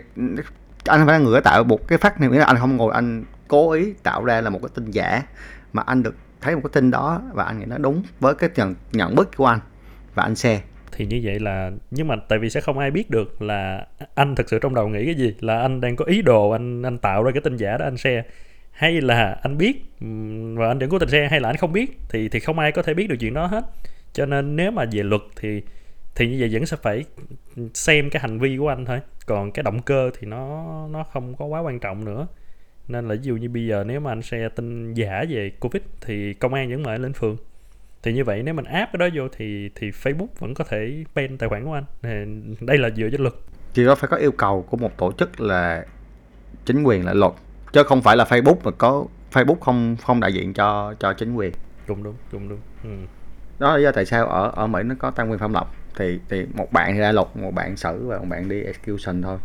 anh 0.85 1.05
phải 1.05 1.19
là 1.19 1.25
người 1.25 1.41
tạo 1.41 1.63
một 1.63 1.87
cái 1.87 1.97
phát 1.97 2.21
nêu 2.21 2.31
nghĩa 2.31 2.39
là 2.39 2.45
anh 2.45 2.57
không 2.57 2.77
ngồi 2.77 2.93
anh 2.93 3.23
cố 3.47 3.71
ý 3.71 3.93
tạo 4.03 4.25
ra 4.25 4.41
là 4.41 4.49
một 4.49 4.59
cái 4.61 4.69
tin 4.75 4.91
giả 4.91 5.23
mà 5.73 5.83
anh 5.85 6.03
được 6.03 6.15
thấy 6.41 6.55
một 6.55 6.61
cái 6.63 6.69
tin 6.73 6.91
đó 6.91 7.21
và 7.33 7.43
anh 7.43 7.59
nghĩ 7.59 7.65
nó 7.65 7.77
đúng 7.77 8.03
với 8.19 8.35
cái 8.35 8.49
nhận 8.55 8.75
nhận 8.91 9.15
thức 9.15 9.29
của 9.37 9.45
anh 9.45 9.59
và 10.15 10.23
anh 10.23 10.35
xe 10.35 10.61
thì 10.95 11.05
như 11.05 11.21
vậy 11.23 11.39
là, 11.39 11.71
nhưng 11.91 12.07
mà 12.07 12.15
tại 12.15 12.39
vì 12.39 12.49
sẽ 12.49 12.61
không 12.61 12.77
ai 12.77 12.91
biết 12.91 13.09
được 13.09 13.41
là 13.41 13.87
anh 14.15 14.35
thực 14.35 14.49
sự 14.49 14.59
trong 14.59 14.75
đầu 14.75 14.87
nghĩ 14.87 15.05
cái 15.05 15.15
gì, 15.15 15.33
là 15.39 15.59
anh 15.59 15.81
đang 15.81 15.95
có 15.95 16.05
ý 16.05 16.21
đồ 16.21 16.49
anh 16.49 16.81
anh 16.81 16.97
tạo 16.97 17.23
ra 17.23 17.31
cái 17.31 17.41
tin 17.41 17.57
giả 17.57 17.77
đó 17.77 17.85
anh 17.85 17.97
share. 17.97 18.23
Hay 18.71 19.01
là 19.01 19.39
anh 19.43 19.57
biết 19.57 19.83
và 20.55 20.67
anh 20.67 20.79
vẫn 20.79 20.89
cố 20.89 20.99
tình 20.99 21.09
share, 21.09 21.27
hay 21.27 21.39
là 21.39 21.49
anh 21.49 21.57
không 21.57 21.73
biết, 21.73 21.97
thì 22.09 22.29
thì 22.29 22.39
không 22.39 22.59
ai 22.59 22.71
có 22.71 22.81
thể 22.81 22.93
biết 22.93 23.09
được 23.09 23.15
chuyện 23.19 23.33
đó 23.33 23.45
hết. 23.45 23.65
Cho 24.13 24.25
nên 24.25 24.55
nếu 24.55 24.71
mà 24.71 24.85
về 24.91 25.03
luật 25.03 25.21
thì 25.35 25.61
thì 26.15 26.27
như 26.27 26.37
vậy 26.39 26.49
vẫn 26.51 26.65
sẽ 26.65 26.77
phải 26.77 27.03
xem 27.73 28.09
cái 28.09 28.21
hành 28.21 28.39
vi 28.39 28.57
của 28.57 28.67
anh 28.67 28.85
thôi. 28.85 28.99
Còn 29.25 29.51
cái 29.51 29.63
động 29.63 29.81
cơ 29.81 30.11
thì 30.19 30.27
nó 30.27 30.65
nó 30.91 31.03
không 31.03 31.35
có 31.35 31.45
quá 31.45 31.59
quan 31.59 31.79
trọng 31.79 32.05
nữa. 32.05 32.27
Nên 32.87 33.07
là 33.07 33.15
ví 33.15 33.21
dụ 33.21 33.35
như 33.35 33.49
bây 33.49 33.65
giờ 33.67 33.83
nếu 33.87 33.99
mà 33.99 34.11
anh 34.11 34.21
share 34.21 34.49
tin 34.49 34.93
giả 34.93 35.25
về 35.29 35.51
covid 35.59 35.83
thì 36.01 36.33
công 36.33 36.53
an 36.53 36.69
vẫn 36.69 36.83
mời 36.83 36.99
lên 36.99 37.13
phường 37.13 37.37
thì 38.05 38.13
như 38.13 38.23
vậy 38.23 38.43
nếu 38.43 38.53
mình 38.53 38.65
áp 38.65 38.89
cái 38.93 38.97
đó 38.97 39.07
vô 39.13 39.27
thì 39.37 39.69
thì 39.75 39.91
Facebook 39.91 40.27
vẫn 40.39 40.53
có 40.53 40.63
thể 40.63 41.03
ban 41.15 41.37
tài 41.37 41.49
khoản 41.49 41.65
của 41.65 41.73
anh. 41.73 42.55
Đây 42.61 42.77
là 42.77 42.89
dựa 42.89 43.09
trên 43.11 43.21
luật. 43.21 43.33
Chỉ 43.73 43.85
có 43.85 43.95
phải 43.95 44.07
có 44.07 44.17
yêu 44.17 44.31
cầu 44.31 44.65
của 44.69 44.77
một 44.77 44.97
tổ 44.97 45.11
chức 45.11 45.41
là 45.41 45.85
chính 46.65 46.83
quyền 46.83 47.05
là 47.05 47.13
luật 47.13 47.31
chứ 47.73 47.83
không 47.83 48.01
phải 48.01 48.17
là 48.17 48.23
Facebook 48.23 48.55
mà 48.63 48.71
có 48.71 49.05
Facebook 49.31 49.59
không 49.59 49.95
không 50.03 50.19
đại 50.19 50.33
diện 50.33 50.53
cho 50.53 50.93
cho 50.99 51.13
chính 51.13 51.35
quyền? 51.35 51.51
Đúng 51.87 52.03
đúng 52.03 52.15
đúng 52.31 52.49
đúng. 52.49 52.59
Ừ. 52.83 52.89
đó 53.59 53.69
là 53.71 53.77
lý 53.77 53.83
do 53.83 53.91
tại 53.91 54.05
sao 54.05 54.27
ở 54.27 54.51
ở 54.55 54.67
Mỹ 54.67 54.79
nó 54.83 54.95
có 54.99 55.11
tăng 55.11 55.31
quyền 55.31 55.39
pháp 55.39 55.51
lập 55.51 55.67
thì 55.95 56.19
thì 56.29 56.45
một 56.53 56.71
bạn 56.71 56.93
thì 56.93 56.99
ra 56.99 57.11
luật 57.11 57.27
một 57.35 57.51
bạn 57.51 57.77
xử 57.77 58.07
và 58.07 58.17
một 58.17 58.25
bạn 58.29 58.49
đi 58.49 58.63
execution 58.63 59.21
thôi. 59.21 59.37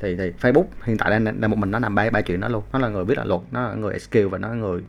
Thì 0.00 0.16
thì 0.16 0.32
Facebook 0.40 0.66
hiện 0.84 0.96
tại 0.98 1.10
đang 1.10 1.40
đang 1.40 1.50
một 1.50 1.58
mình 1.58 1.70
nó 1.70 1.78
làm 1.78 1.94
ba 1.94 2.10
ba 2.10 2.20
chuyện 2.20 2.40
đó 2.40 2.48
luôn. 2.48 2.62
Nó 2.72 2.78
là 2.78 2.88
người 2.88 3.04
viết 3.04 3.18
là 3.18 3.24
luật 3.24 3.40
nó 3.50 3.68
là 3.68 3.74
người 3.74 3.92
execute 3.92 4.24
và 4.24 4.38
nó 4.38 4.48
là 4.48 4.54
người 4.54 4.82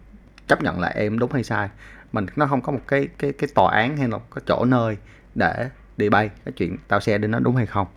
chấp 0.47 0.63
nhận 0.63 0.79
là 0.79 0.87
em 0.87 1.19
đúng 1.19 1.31
hay 1.31 1.43
sai 1.43 1.69
mình 2.17 2.25
nó 2.35 2.47
không 2.47 2.61
có 2.61 2.71
một 2.71 2.81
cái 2.87 3.07
cái 3.17 3.33
cái 3.33 3.49
tòa 3.55 3.71
án 3.71 3.97
hay 3.97 4.07
là 4.07 4.17
có 4.29 4.41
chỗ 4.47 4.65
nơi 4.65 4.97
để 5.35 5.69
đi 5.97 6.09
bay 6.09 6.29
cái 6.45 6.51
chuyện 6.57 6.77
tao 6.87 6.99
xe 6.99 7.17
đi 7.17 7.27
nó 7.27 7.39
đúng 7.39 7.55
hay 7.55 7.65
không. 7.65 7.87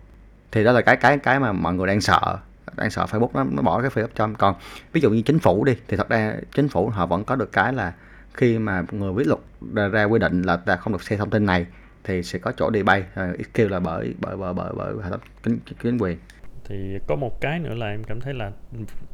Thì 0.51 0.63
đó 0.63 0.71
là 0.71 0.81
cái 0.81 0.95
cái 0.95 1.17
cái 1.17 1.39
mà 1.39 1.51
mọi 1.51 1.73
người 1.73 1.87
đang 1.87 2.01
sợ 2.01 2.37
đang 2.75 2.89
sợ 2.89 3.05
Facebook 3.05 3.29
nó, 3.33 3.43
nó 3.43 3.61
bỏ 3.61 3.81
cái 3.81 3.89
free 3.89 4.03
option 4.03 4.35
còn 4.37 4.55
ví 4.93 5.01
dụ 5.01 5.09
như 5.09 5.21
chính 5.21 5.39
phủ 5.39 5.63
đi 5.63 5.75
thì 5.87 5.97
thật 5.97 6.09
ra 6.09 6.35
chính 6.55 6.69
phủ 6.69 6.89
họ 6.89 7.05
vẫn 7.05 7.23
có 7.23 7.35
được 7.35 7.51
cái 7.51 7.73
là 7.73 7.93
khi 8.33 8.59
mà 8.59 8.83
người 8.91 9.13
viết 9.13 9.27
luật 9.27 9.39
ra, 9.73 9.87
ra 9.87 10.03
quy 10.03 10.19
định 10.19 10.41
là 10.41 10.57
ta 10.57 10.75
không 10.75 10.93
được 10.93 11.03
xe 11.03 11.17
thông 11.17 11.29
tin 11.29 11.45
này 11.45 11.65
thì 12.03 12.23
sẽ 12.23 12.39
có 12.39 12.51
chỗ 12.57 12.69
đi 12.69 12.83
bay 12.83 13.03
ít 13.15 13.47
kêu 13.53 13.69
là 13.69 13.79
bởi 13.79 14.15
bởi 14.19 14.37
bởi 14.37 14.53
bởi 14.53 14.73
bởi 14.75 14.93
hệ 15.03 15.09
thống 15.09 15.19
chính, 15.43 15.59
chính 15.83 15.97
quyền 15.97 16.17
thì 16.65 16.99
có 17.07 17.15
một 17.15 17.41
cái 17.41 17.59
nữa 17.59 17.73
là 17.73 17.89
em 17.89 18.03
cảm 18.03 18.19
thấy 18.19 18.33
là 18.33 18.51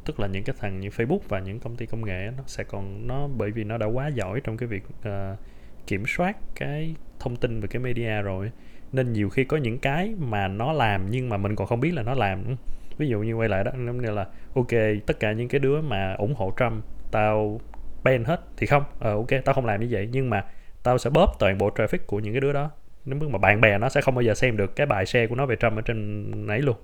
tức 0.05 0.19
là 0.19 0.27
những 0.27 0.43
cái 0.43 0.55
thằng 0.59 0.79
như 0.79 0.89
Facebook 0.89 1.19
và 1.29 1.39
những 1.39 1.59
công 1.59 1.75
ty 1.75 1.85
công 1.85 2.05
nghệ 2.05 2.31
nó 2.37 2.43
sẽ 2.47 2.63
còn 2.63 3.07
nó 3.07 3.27
bởi 3.37 3.51
vì 3.51 3.63
nó 3.63 3.77
đã 3.77 3.85
quá 3.85 4.07
giỏi 4.07 4.41
trong 4.43 4.57
cái 4.57 4.67
việc 4.67 4.83
uh, 5.07 5.39
kiểm 5.87 6.03
soát 6.07 6.37
cái 6.55 6.95
thông 7.19 7.35
tin 7.35 7.59
về 7.59 7.67
cái 7.67 7.79
media 7.79 8.21
rồi 8.21 8.51
nên 8.91 9.13
nhiều 9.13 9.29
khi 9.29 9.43
có 9.43 9.57
những 9.57 9.79
cái 9.79 10.15
mà 10.19 10.47
nó 10.47 10.73
làm 10.73 11.11
nhưng 11.11 11.29
mà 11.29 11.37
mình 11.37 11.55
còn 11.55 11.67
không 11.67 11.79
biết 11.79 11.93
là 11.93 12.03
nó 12.03 12.13
làm. 12.13 12.55
Ví 12.97 13.07
dụ 13.07 13.19
như 13.19 13.33
quay 13.33 13.49
lại 13.49 13.63
đó 13.63 13.71
giống 13.73 14.01
như 14.01 14.11
là 14.11 14.27
ok 14.55 14.71
tất 15.05 15.19
cả 15.19 15.31
những 15.31 15.47
cái 15.47 15.59
đứa 15.59 15.81
mà 15.81 16.13
ủng 16.13 16.33
hộ 16.35 16.53
Trump 16.59 16.83
tao 17.11 17.59
ban 18.03 18.23
hết 18.23 18.41
thì 18.57 18.67
không 18.67 18.83
ờ 18.99 19.13
ok 19.13 19.29
tao 19.45 19.55
không 19.55 19.65
làm 19.65 19.79
như 19.79 19.87
vậy 19.89 20.09
nhưng 20.11 20.29
mà 20.29 20.45
tao 20.83 20.97
sẽ 20.97 21.09
bóp 21.09 21.35
toàn 21.39 21.57
bộ 21.57 21.69
traffic 21.69 21.97
của 22.07 22.19
những 22.19 22.33
cái 22.33 22.41
đứa 22.41 22.53
đó. 22.53 22.71
Đến 23.05 23.19
mức 23.19 23.29
mà 23.29 23.37
bạn 23.37 23.61
bè 23.61 23.77
nó 23.77 23.89
sẽ 23.89 24.01
không 24.01 24.15
bao 24.15 24.21
giờ 24.21 24.33
xem 24.33 24.57
được 24.57 24.75
cái 24.75 24.87
bài 24.87 25.05
share 25.05 25.27
của 25.27 25.35
nó 25.35 25.45
về 25.45 25.55
Trump 25.55 25.75
ở 25.75 25.81
trên 25.81 26.31
nấy 26.47 26.61
luôn 26.61 26.75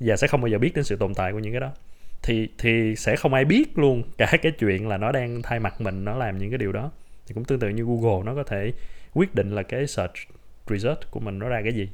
và 0.00 0.16
sẽ 0.16 0.26
không 0.26 0.40
bao 0.40 0.48
giờ 0.48 0.58
biết 0.58 0.72
đến 0.74 0.84
sự 0.84 0.96
tồn 0.96 1.14
tại 1.14 1.32
của 1.32 1.38
những 1.38 1.52
cái 1.52 1.60
đó. 1.60 1.72
Thì 2.22 2.48
thì 2.58 2.96
sẽ 2.96 3.16
không 3.16 3.34
ai 3.34 3.44
biết 3.44 3.78
luôn 3.78 4.02
cả 4.18 4.32
cái 4.42 4.52
chuyện 4.52 4.88
là 4.88 4.96
nó 4.96 5.12
đang 5.12 5.42
thay 5.42 5.60
mặt 5.60 5.80
mình, 5.80 6.04
nó 6.04 6.16
làm 6.16 6.38
những 6.38 6.50
cái 6.50 6.58
điều 6.58 6.72
đó. 6.72 6.90
Thì 7.26 7.34
cũng 7.34 7.44
tương 7.44 7.58
tự 7.58 7.68
như 7.68 7.84
Google, 7.84 8.24
nó 8.24 8.34
có 8.34 8.42
thể 8.42 8.72
quyết 9.14 9.34
định 9.34 9.50
là 9.50 9.62
cái 9.62 9.86
search 9.86 10.14
result 10.66 10.98
của 11.10 11.20
mình 11.20 11.38
nó 11.38 11.48
ra 11.48 11.60
cái 11.62 11.72
gì. 11.72 11.88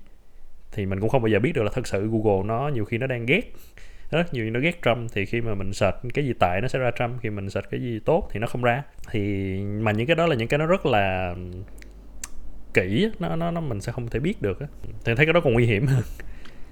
Thì 0.73 0.87
mình 0.87 1.01
cũng 1.01 1.09
không 1.09 1.23
bao 1.23 1.29
giờ 1.29 1.39
biết 1.39 1.53
được 1.55 1.63
là 1.63 1.71
thật 1.75 1.87
sự 1.87 2.11
Google 2.11 2.47
nó 2.47 2.69
nhiều 2.69 2.85
khi 2.85 2.99
nó 2.99 3.07
đang 3.07 3.27
ghét. 3.27 3.53
Rất 4.11 4.35
nhiều 4.35 4.51
nó 4.51 4.61
ghét 4.61 4.83
Trump 4.83 5.13
thì 5.13 5.25
khi 5.25 5.41
mà 5.41 5.55
mình 5.55 5.73
search 5.73 5.97
cái 6.15 6.25
gì 6.25 6.33
tệ 6.41 6.59
nó 6.63 6.69
sẽ 6.69 6.79
ra 6.79 6.91
Trump, 6.99 7.21
khi 7.23 7.31
mình 7.31 7.51
search 7.51 7.71
cái 7.71 7.81
gì 7.81 8.01
tốt 8.05 8.29
thì 8.33 8.41
nó 8.41 8.47
không 8.47 8.63
ra. 8.63 8.83
Thì 9.11 9.21
mà 9.61 9.93
những 9.93 10.07
cái 10.07 10.17
đó 10.17 10.27
là 10.27 10.35
những 10.35 10.49
cái 10.49 10.59
nó 10.59 10.67
rất 10.67 10.87
là 10.87 11.35
kỹ 12.75 13.11
nó 13.19 13.37
nó 13.37 13.51
nó 13.51 13.61
mình 13.61 13.81
sẽ 13.81 13.93
không 13.93 14.09
thể 14.09 14.21
biết 14.21 14.43
được 14.43 14.59
thì 15.05 15.15
thấy 15.17 15.27
cái 15.27 15.33
đó 15.33 15.41
còn 15.41 15.53
nguy 15.53 15.67
hiểm 15.67 15.87
hơn. 15.87 16.03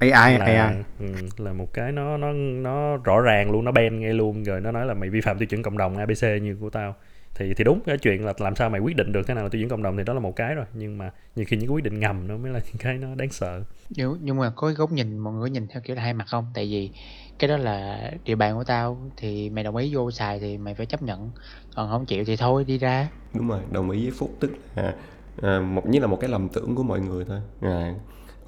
AI 0.00 0.38
là, 0.38 0.44
AI 0.44 0.76
ừ, 0.98 1.06
là 1.38 1.52
một 1.52 1.72
cái 1.72 1.92
nó 1.92 2.16
nó 2.16 2.32
nó 2.32 2.96
rõ 2.96 3.20
ràng 3.20 3.50
luôn 3.50 3.64
nó 3.64 3.72
ban 3.72 4.00
ngay 4.00 4.14
luôn 4.14 4.44
rồi 4.44 4.60
nó 4.60 4.72
nói 4.72 4.86
là 4.86 4.94
mày 4.94 5.10
vi 5.10 5.20
phạm 5.20 5.38
tiêu 5.38 5.46
chuẩn 5.46 5.62
cộng 5.62 5.78
đồng 5.78 5.96
ABC 5.96 6.42
như 6.42 6.56
của 6.60 6.70
tao. 6.70 6.94
Thì 7.34 7.54
thì 7.54 7.64
đúng 7.64 7.80
cái 7.86 7.98
chuyện 7.98 8.24
là 8.24 8.32
làm 8.38 8.56
sao 8.56 8.70
mày 8.70 8.80
quyết 8.80 8.96
định 8.96 9.12
được 9.12 9.22
thế 9.26 9.34
nào 9.34 9.44
là 9.44 9.48
tiêu 9.48 9.60
chuẩn 9.60 9.68
cộng 9.68 9.82
đồng 9.82 9.96
thì 9.96 10.04
đó 10.04 10.14
là 10.14 10.20
một 10.20 10.36
cái 10.36 10.54
rồi 10.54 10.66
nhưng 10.74 10.98
mà 10.98 11.10
nhiều 11.36 11.46
khi 11.48 11.56
những 11.56 11.68
cái 11.68 11.74
quyết 11.74 11.84
định 11.84 12.00
ngầm 12.00 12.28
nó 12.28 12.36
mới 12.36 12.52
là 12.52 12.60
những 12.66 12.76
cái 12.78 12.98
nó 12.98 13.14
đáng 13.14 13.30
sợ. 13.30 13.62
Nhưng 13.90 14.18
nhưng 14.20 14.36
mà 14.36 14.52
có 14.56 14.66
cái 14.66 14.74
góc 14.74 14.92
nhìn 14.92 15.18
mọi 15.18 15.34
người 15.34 15.50
nhìn 15.50 15.66
theo 15.68 15.82
kiểu 15.84 15.96
là 15.96 16.02
hai 16.02 16.14
mặt 16.14 16.24
không? 16.28 16.46
Tại 16.54 16.68
vì 16.70 16.90
cái 17.38 17.48
đó 17.48 17.56
là 17.56 18.10
địa 18.24 18.34
bàn 18.34 18.54
của 18.54 18.64
tao 18.64 19.10
thì 19.16 19.50
mày 19.50 19.64
đồng 19.64 19.76
ý 19.76 19.94
vô 19.94 20.10
xài 20.10 20.40
thì 20.40 20.58
mày 20.58 20.74
phải 20.74 20.86
chấp 20.86 21.02
nhận. 21.02 21.30
Còn 21.74 21.90
không 21.90 22.06
chịu 22.06 22.24
thì 22.24 22.36
thôi 22.36 22.64
đi 22.64 22.78
ra. 22.78 23.08
Đúng 23.34 23.48
rồi 23.48 23.60
đồng 23.70 23.90
ý 23.90 24.02
với 24.02 24.12
phúc 24.18 24.30
tức 24.40 24.50
là 24.76 24.94
à, 25.42 25.60
một 25.60 25.86
nhất 25.86 26.02
là 26.02 26.06
một 26.06 26.18
cái 26.20 26.30
lầm 26.30 26.48
tưởng 26.48 26.74
của 26.74 26.82
mọi 26.82 27.00
người 27.00 27.24
thôi. 27.24 27.40
À, 27.60 27.94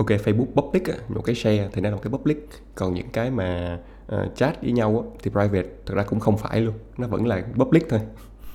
ok 0.02 0.20
facebook 0.24 0.62
public 0.62 0.84
á, 0.86 0.94
một 1.08 1.22
cái 1.24 1.34
share 1.34 1.68
thì 1.72 1.80
nó 1.80 1.90
là 1.90 1.96
một 1.96 2.02
cái 2.02 2.10
public. 2.10 2.48
Còn 2.74 2.94
những 2.94 3.08
cái 3.12 3.30
mà 3.30 3.78
uh, 4.14 4.36
chat 4.36 4.62
với 4.62 4.72
nhau 4.72 5.04
á, 5.06 5.18
thì 5.22 5.30
private 5.30 5.68
thực 5.86 5.96
ra 5.96 6.02
cũng 6.02 6.20
không 6.20 6.38
phải 6.38 6.60
luôn. 6.60 6.74
Nó 6.98 7.06
vẫn 7.06 7.26
là 7.26 7.42
public 7.54 7.88
thôi. 7.88 8.00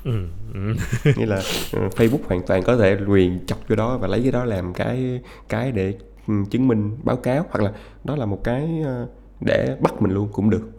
Ừ, 0.03 0.27
ừ. 0.53 0.73
như 1.17 1.25
là 1.25 1.38
uh, 1.38 1.93
Facebook 1.93 2.23
hoàn 2.27 2.41
toàn 2.47 2.63
có 2.63 2.77
thể 2.77 2.97
quyền 3.07 3.39
chọc 3.45 3.69
vô 3.69 3.75
đó 3.75 3.97
và 3.97 4.07
lấy 4.07 4.21
cái 4.21 4.31
đó 4.31 4.45
làm 4.45 4.73
cái 4.73 5.21
cái 5.49 5.71
để 5.71 5.93
ừ, 6.27 6.33
chứng 6.49 6.67
minh 6.67 6.97
báo 7.03 7.15
cáo. 7.15 7.45
Hoặc 7.49 7.63
là 7.63 7.71
đó 8.03 8.15
là 8.15 8.25
một 8.25 8.43
cái 8.43 8.69
uh, 8.81 9.10
để 9.41 9.77
bắt 9.81 10.01
mình 10.01 10.12
luôn 10.12 10.29
cũng 10.31 10.49
được. 10.49 10.69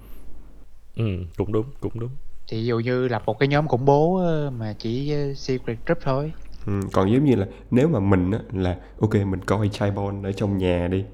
Ừ 0.96 1.04
cũng 1.36 1.52
đúng 1.52 1.66
cũng 1.80 2.00
đúng. 2.00 2.10
Thì 2.48 2.56
ví 2.56 2.66
dụ 2.66 2.78
như 2.78 3.08
là 3.08 3.18
một 3.26 3.38
cái 3.38 3.48
nhóm 3.48 3.68
khủng 3.68 3.84
bố 3.84 4.16
ờ, 4.16 4.50
mà 4.58 4.74
chỉ 4.78 5.12
ờ, 5.12 5.34
secret 5.34 5.78
group 5.86 5.98
thôi 6.02 6.32
ừ, 6.68 6.88
còn 6.92 7.12
giống 7.12 7.24
như 7.24 7.34
là 7.34 7.46
nếu 7.70 7.88
mà 7.88 8.00
mình 8.00 8.30
á, 8.30 8.38
là 8.52 8.76
ok 9.00 9.14
mình 9.14 9.40
coi 9.46 9.68
chai 9.68 9.90
bon 9.90 10.22
ở 10.22 10.32
trong 10.32 10.58
nhà 10.58 10.88
đi 10.90 11.04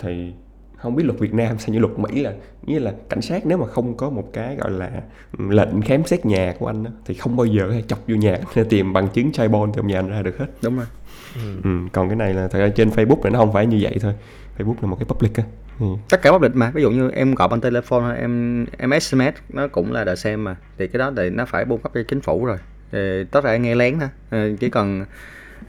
thì 0.00 0.32
không 0.76 0.96
biết 0.96 1.02
luật 1.06 1.18
Việt 1.18 1.34
Nam 1.34 1.58
sao 1.58 1.74
như 1.74 1.78
luật 1.78 1.98
Mỹ 1.98 2.22
là 2.22 2.32
nghĩa 2.66 2.78
là 2.78 2.92
cảnh 3.08 3.22
sát 3.22 3.46
nếu 3.46 3.58
mà 3.58 3.66
không 3.66 3.96
có 3.96 4.10
một 4.10 4.30
cái 4.32 4.56
gọi 4.56 4.70
là 4.70 4.90
lệnh 5.38 5.82
khám 5.82 6.04
xét 6.04 6.26
nhà 6.26 6.54
của 6.58 6.66
anh 6.66 6.84
á, 6.84 6.90
thì 7.04 7.14
không 7.14 7.36
bao 7.36 7.46
giờ 7.46 7.64
có 7.66 7.72
thể 7.72 7.82
chọc 7.82 7.98
vô 8.08 8.14
nhà 8.16 8.38
để 8.54 8.64
tìm 8.68 8.92
bằng 8.92 9.08
chứng 9.08 9.32
chai 9.32 9.48
bon 9.48 9.72
trong 9.72 9.86
nhà 9.86 9.98
anh 9.98 10.08
ra 10.08 10.22
được 10.22 10.38
hết. 10.38 10.46
Đúng 10.62 10.76
rồi. 10.76 10.86
Ừ. 11.34 11.40
ừ, 11.64 11.70
còn 11.92 12.08
cái 12.08 12.16
này 12.16 12.34
là 12.34 12.48
thật 12.48 12.58
ra 12.58 12.68
trên 12.68 12.88
Facebook 12.88 13.22
này 13.22 13.30
nó 13.30 13.38
không 13.38 13.52
phải 13.52 13.66
như 13.66 13.78
vậy 13.80 13.96
thôi. 14.00 14.14
Facebook 14.58 14.74
là 14.80 14.88
một 14.88 14.96
cái 14.98 15.06
public 15.08 15.36
á. 15.36 15.44
Ừ. 15.80 15.86
tất 16.10 16.22
cả 16.22 16.32
public 16.32 16.54
mà 16.54 16.70
ví 16.70 16.82
dụ 16.82 16.90
như 16.90 17.10
em 17.10 17.34
gọi 17.34 17.48
bằng 17.48 17.60
telephone 17.60 18.16
em 18.20 18.66
em 18.78 19.00
sms 19.00 19.34
nó 19.48 19.68
cũng 19.68 19.92
là 19.92 20.04
đợi 20.04 20.16
xem 20.16 20.44
mà. 20.44 20.56
Thì 20.78 20.86
cái 20.88 20.98
đó 20.98 21.12
thì 21.16 21.30
nó 21.30 21.46
phải 21.46 21.64
cung 21.64 21.80
cấp 21.80 21.92
cho 21.94 22.02
chính 22.08 22.20
phủ 22.20 22.44
rồi 22.44 22.56
thì 22.92 23.24
tất 23.30 23.40
cả 23.44 23.56
nghe 23.56 23.74
lén 23.74 23.98
thôi. 24.00 24.08
Ờ, 24.30 24.56
chỉ 24.60 24.70
cần 24.70 25.04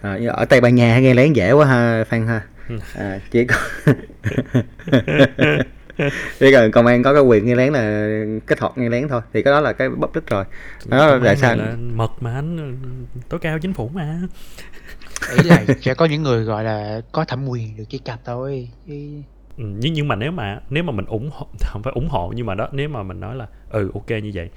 à, 0.02 0.18
ở 0.28 0.46
tây 0.46 0.62
ban 0.62 0.76
nha 0.76 1.00
nghe 1.00 1.14
lén 1.14 1.34
dễ 1.34 1.52
quá 1.52 1.66
ha 1.66 2.04
phan 2.04 2.28
ha. 2.28 2.42
À, 2.96 3.20
chỉ 3.32 3.46
có 3.46 3.56
chỉ 6.40 6.52
cần 6.52 6.72
công 6.72 6.86
an 6.86 7.04
có 7.04 7.14
cái 7.14 7.22
quyền 7.24 7.46
nghe 7.46 7.56
lén 7.56 7.74
là 7.74 8.12
kích 8.48 8.60
hoạt 8.60 8.78
nghe 8.78 8.90
lén 8.90 9.08
thôi. 9.08 9.22
Thì 9.34 9.44
cái 9.44 9.52
đó 9.54 9.60
là 9.60 9.74
cái 9.74 9.90
public 9.90 10.28
rồi. 10.28 10.46
Đó 10.86 11.20
tại 11.24 11.38
sao? 11.38 11.56
là 11.56 11.76
mật 11.94 12.12
mà 12.20 12.34
anh 12.34 12.78
tối 13.30 13.40
cao 13.40 13.60
chính 13.60 13.74
phủ 13.74 13.90
mà. 13.94 14.22
Ý 15.38 15.44
là 15.44 15.66
sẽ 15.82 15.94
có 15.94 16.06
những 16.06 16.24
người 16.24 16.44
gọi 16.44 16.64
là 16.64 17.02
có 17.12 17.26
thẩm 17.26 17.48
quyền 17.48 17.78
được 17.78 17.84
truy 17.90 17.98
cập 17.98 18.20
thôi. 18.26 18.70
Chứ 18.88 18.94
Ừ, 19.58 19.64
nhưng 19.80 19.94
nhưng 19.94 20.08
mà 20.08 20.16
nếu 20.16 20.32
mà 20.32 20.60
nếu 20.70 20.84
mà 20.84 20.92
mình 20.92 21.06
ủng 21.06 21.30
hộ 21.34 21.48
không 21.60 21.84
phải 21.84 21.94
ủng 21.94 22.10
hộ 22.10 22.34
nhưng 22.36 22.46
mà 22.46 22.56
đó 22.56 22.68
nếu 22.72 22.90
mà 22.90 23.04
mình 23.04 23.20
nói 23.20 23.36
là 23.36 23.48
ừ 23.70 23.92
ok 23.94 24.10
như 24.10 24.32
vậy 24.34 24.50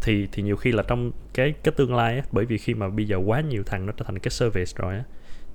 thì 0.00 0.28
thì 0.32 0.42
nhiều 0.42 0.56
khi 0.56 0.72
là 0.72 0.82
trong 0.82 1.12
cái 1.34 1.54
cái 1.64 1.74
tương 1.76 1.94
lai 1.94 2.16
á, 2.16 2.22
bởi 2.32 2.44
vì 2.44 2.58
khi 2.58 2.74
mà 2.74 2.88
bây 2.88 3.06
giờ 3.06 3.16
quá 3.16 3.40
nhiều 3.40 3.62
thằng 3.66 3.86
nó 3.86 3.92
trở 3.96 4.04
thành 4.04 4.18
cái 4.18 4.30
service 4.30 4.72
rồi 4.76 4.94
á 4.94 5.04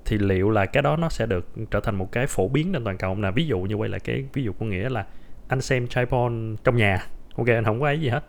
thì 0.04 0.18
liệu 0.18 0.50
là 0.50 0.66
cái 0.66 0.82
đó 0.82 0.96
nó 0.96 1.08
sẽ 1.08 1.26
được 1.26 1.46
trở 1.70 1.80
thành 1.80 1.96
một 1.96 2.12
cái 2.12 2.26
phổ 2.26 2.48
biến 2.48 2.72
trên 2.72 2.84
toàn 2.84 2.96
cầu 2.96 3.10
không? 3.10 3.22
là 3.22 3.30
ví 3.30 3.46
dụ 3.46 3.60
như 3.60 3.74
quay 3.74 3.88
lại 3.90 4.00
cái 4.00 4.24
ví 4.32 4.42
dụ 4.42 4.52
của 4.52 4.64
nghĩa 4.64 4.88
là 4.88 5.06
anh 5.48 5.60
xem 5.60 5.88
tripod 5.88 6.32
trong 6.64 6.76
nhà 6.76 7.06
ok 7.36 7.46
anh 7.48 7.64
không 7.64 7.80
có 7.80 7.86
ấy 7.86 8.00
gì 8.00 8.08
hết. 8.08 8.24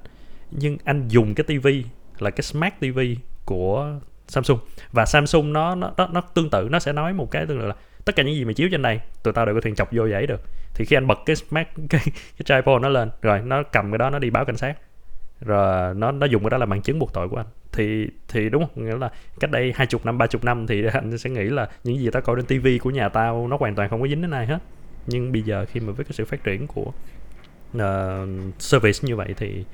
Nhưng 0.51 0.77
anh 0.83 1.07
dùng 1.07 1.35
cái 1.35 1.43
tivi 1.43 1.85
là 2.19 2.29
cái 2.29 2.41
smart 2.41 2.73
TV 2.79 2.99
của 3.45 3.99
Samsung. 4.27 4.59
Và 4.91 5.05
Samsung 5.05 5.53
nó 5.53 5.75
nó 5.75 5.93
nó, 5.97 6.07
nó 6.07 6.21
tương 6.21 6.49
tự 6.49 6.67
nó 6.71 6.79
sẽ 6.79 6.93
nói 6.93 7.13
một 7.13 7.31
cái 7.31 7.45
tương 7.45 7.59
tự 7.59 7.67
là 7.67 7.75
tất 8.05 8.15
cả 8.15 8.23
những 8.23 8.35
gì 8.35 8.45
mà 8.45 8.53
chiếu 8.53 8.69
trên 8.71 8.81
đây 8.81 8.99
tụi 9.23 9.33
tao 9.33 9.45
đều 9.45 9.55
có 9.55 9.61
thể 9.61 9.71
chọc 9.75 9.91
vô 9.91 10.07
vậy 10.09 10.27
được. 10.27 10.41
Thì 10.73 10.85
khi 10.85 10.97
anh 10.97 11.07
bật 11.07 11.19
cái 11.25 11.35
smart 11.35 11.67
cái 11.89 12.01
cái 12.37 12.43
tripod 12.45 12.81
nó 12.81 12.89
lên 12.89 13.09
rồi 13.21 13.41
nó 13.41 13.63
cầm 13.63 13.91
cái 13.91 13.97
đó 13.97 14.09
nó 14.09 14.19
đi 14.19 14.29
báo 14.29 14.45
cảnh 14.45 14.57
sát 14.57 14.77
rồi 15.45 15.95
nó 15.95 16.11
nó 16.11 16.25
dùng 16.25 16.43
cái 16.43 16.49
đó 16.49 16.57
là 16.57 16.65
bằng 16.65 16.81
chứng 16.81 16.99
buộc 16.99 17.13
tội 17.13 17.29
của 17.29 17.37
anh. 17.37 17.45
Thì 17.71 18.07
thì 18.27 18.49
đúng 18.49 18.65
không? 18.65 18.85
Nghĩa 18.85 18.97
là 18.97 19.09
cách 19.39 19.51
đây 19.51 19.73
hai 19.75 19.87
chục 19.87 20.05
năm 20.05 20.17
ba 20.17 20.27
chục 20.27 20.43
năm 20.43 20.67
thì 20.67 20.83
anh 20.93 21.17
sẽ 21.17 21.29
nghĩ 21.29 21.43
là 21.43 21.69
những 21.83 21.99
gì 21.99 22.09
tao 22.11 22.21
coi 22.21 22.35
trên 22.35 22.45
tivi 22.45 22.77
của 22.77 22.89
nhà 22.89 23.09
tao 23.09 23.47
nó 23.47 23.57
hoàn 23.57 23.75
toàn 23.75 23.89
không 23.89 24.01
có 24.01 24.07
dính 24.07 24.21
đến 24.21 24.31
ai 24.31 24.45
hết. 24.45 24.59
Nhưng 25.07 25.31
bây 25.31 25.41
giờ 25.41 25.65
khi 25.65 25.79
mà 25.79 25.93
với 25.93 26.05
cái 26.05 26.13
sự 26.13 26.25
phát 26.25 26.43
triển 26.43 26.67
của 26.67 26.91
uh, 27.77 27.81
service 28.59 28.99
như 29.01 29.15
vậy 29.15 29.33
thì 29.37 29.65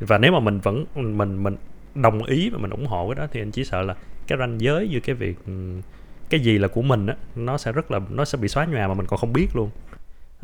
và 0.00 0.18
nếu 0.18 0.32
mà 0.32 0.40
mình 0.40 0.60
vẫn 0.60 0.84
mình 0.94 1.42
mình 1.42 1.56
đồng 1.94 2.24
ý 2.24 2.50
và 2.50 2.58
mình 2.58 2.70
ủng 2.70 2.86
hộ 2.86 3.08
cái 3.08 3.14
đó 3.14 3.26
thì 3.32 3.42
anh 3.42 3.50
chỉ 3.50 3.64
sợ 3.64 3.82
là 3.82 3.94
cái 4.26 4.38
ranh 4.38 4.60
giới 4.60 4.88
giữa 4.88 5.00
cái 5.00 5.14
việc 5.14 5.36
ừ, 5.46 5.52
cái 6.30 6.40
gì 6.40 6.58
là 6.58 6.68
của 6.68 6.82
mình 6.82 7.06
á 7.06 7.14
nó 7.36 7.58
sẽ 7.58 7.72
rất 7.72 7.90
là 7.90 8.00
nó 8.10 8.24
sẽ 8.24 8.38
bị 8.38 8.48
xóa 8.48 8.64
nhòa 8.64 8.88
mà 8.88 8.94
mình 8.94 9.06
còn 9.06 9.18
không 9.18 9.32
biết 9.32 9.48
luôn. 9.54 9.70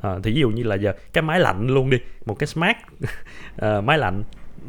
À, 0.03 0.11
thì 0.23 0.33
ví 0.35 0.41
dụ 0.41 0.51
như 0.51 0.63
là 0.63 0.75
giờ 0.75 0.93
cái 1.13 1.23
máy 1.23 1.41
lạnh 1.41 1.67
luôn 1.69 1.91
đi 1.91 1.99
một 2.27 2.35
cái 2.39 2.47
smart 2.47 2.77
uh, 3.55 3.85
máy 3.85 3.99
lạnh 3.99 4.23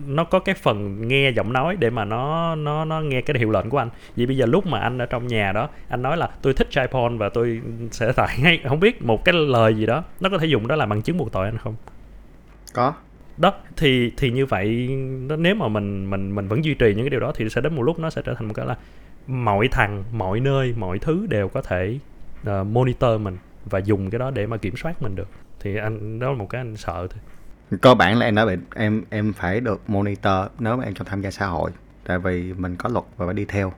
nó 0.07 0.23
có 0.23 0.39
cái 0.39 0.55
phần 0.55 1.07
nghe 1.07 1.29
giọng 1.31 1.53
nói 1.53 1.75
để 1.79 1.89
mà 1.89 2.05
nó 2.05 2.55
nó 2.55 2.86
nó 2.86 3.01
nghe 3.01 3.21
cái 3.21 3.38
hiệu 3.39 3.51
lệnh 3.51 3.69
của 3.69 3.77
anh. 3.77 3.89
Vậy 4.15 4.25
bây 4.25 4.38
giờ 4.38 4.45
lúc 4.45 4.65
mà 4.65 4.79
anh 4.79 4.97
ở 4.97 5.05
trong 5.05 5.27
nhà 5.27 5.51
đó 5.51 5.69
anh 5.89 6.01
nói 6.01 6.17
là 6.17 6.29
tôi 6.41 6.53
thích 6.53 6.67
tripod 6.69 7.12
và 7.17 7.29
tôi 7.29 7.62
sẽ 7.91 8.12
tải 8.12 8.38
ngay 8.41 8.60
không 8.69 8.79
biết 8.79 9.01
một 9.01 9.25
cái 9.25 9.33
lời 9.36 9.75
gì 9.75 9.86
đó 9.86 10.03
nó 10.19 10.29
có 10.29 10.38
thể 10.38 10.45
dùng 10.47 10.67
đó 10.67 10.75
làm 10.75 10.89
bằng 10.89 11.01
chứng 11.01 11.17
buộc 11.17 11.31
tội 11.31 11.45
anh 11.45 11.57
không? 11.57 11.75
Có. 12.73 12.93
Đó 13.38 13.53
thì 13.77 14.12
thì 14.17 14.31
như 14.31 14.45
vậy 14.45 14.88
nó- 15.29 15.36
nếu 15.36 15.55
mà 15.55 15.67
mình 15.67 16.10
mình 16.10 16.36
mình 16.36 16.47
vẫn 16.47 16.63
duy 16.65 16.73
trì 16.73 16.88
những 16.93 17.03
cái 17.05 17.10
điều 17.10 17.19
đó 17.19 17.31
thì 17.36 17.49
sẽ 17.49 17.62
đến 17.62 17.75
một 17.75 17.83
lúc 17.83 17.99
nó 17.99 18.10
sẽ 18.10 18.21
trở 18.25 18.33
thành 18.33 18.47
một 18.47 18.53
cái 18.53 18.65
là 18.65 18.75
mọi 19.27 19.67
thằng 19.71 20.03
mọi 20.12 20.39
nơi 20.39 20.73
mọi 20.77 20.99
thứ 20.99 21.27
đều 21.29 21.47
có 21.47 21.62
thể 21.62 21.99
ờ, 22.45 22.63
monitor 22.63 23.22
mình 23.22 23.38
và 23.65 23.80
dùng 23.80 24.09
cái 24.09 24.19
đó 24.19 24.32
để 24.32 24.47
mà 24.47 24.57
kiểm 24.57 24.76
soát 24.76 25.01
mình 25.01 25.15
được. 25.15 25.28
Thì 25.59 25.76
anh 25.78 26.19
đó 26.19 26.30
là 26.32 26.38
một 26.38 26.49
cái 26.49 26.61
anh 26.61 26.76
sợ 26.78 27.07
thôi 27.09 27.19
cơ 27.82 27.93
bản 27.93 28.20
là 28.20 28.26
em 28.26 28.36
đã 28.36 28.45
bị 28.45 28.53
em 28.76 29.03
em 29.09 29.34
phải 29.34 29.59
được 29.59 29.82
monitor 29.89 30.34
nếu 30.59 30.78
mà 30.78 30.84
em 30.84 30.93
cho 30.93 31.05
tham 31.05 31.22
gia 31.22 31.32
xã 31.32 31.45
hội. 31.47 31.72
Tại 32.07 32.20
vì 32.20 32.53
mình 32.53 32.76
có 32.76 32.89
luật 32.89 33.05
và 33.18 33.26
phải 33.26 33.34
đi 33.34 33.45
theo. 33.45 33.74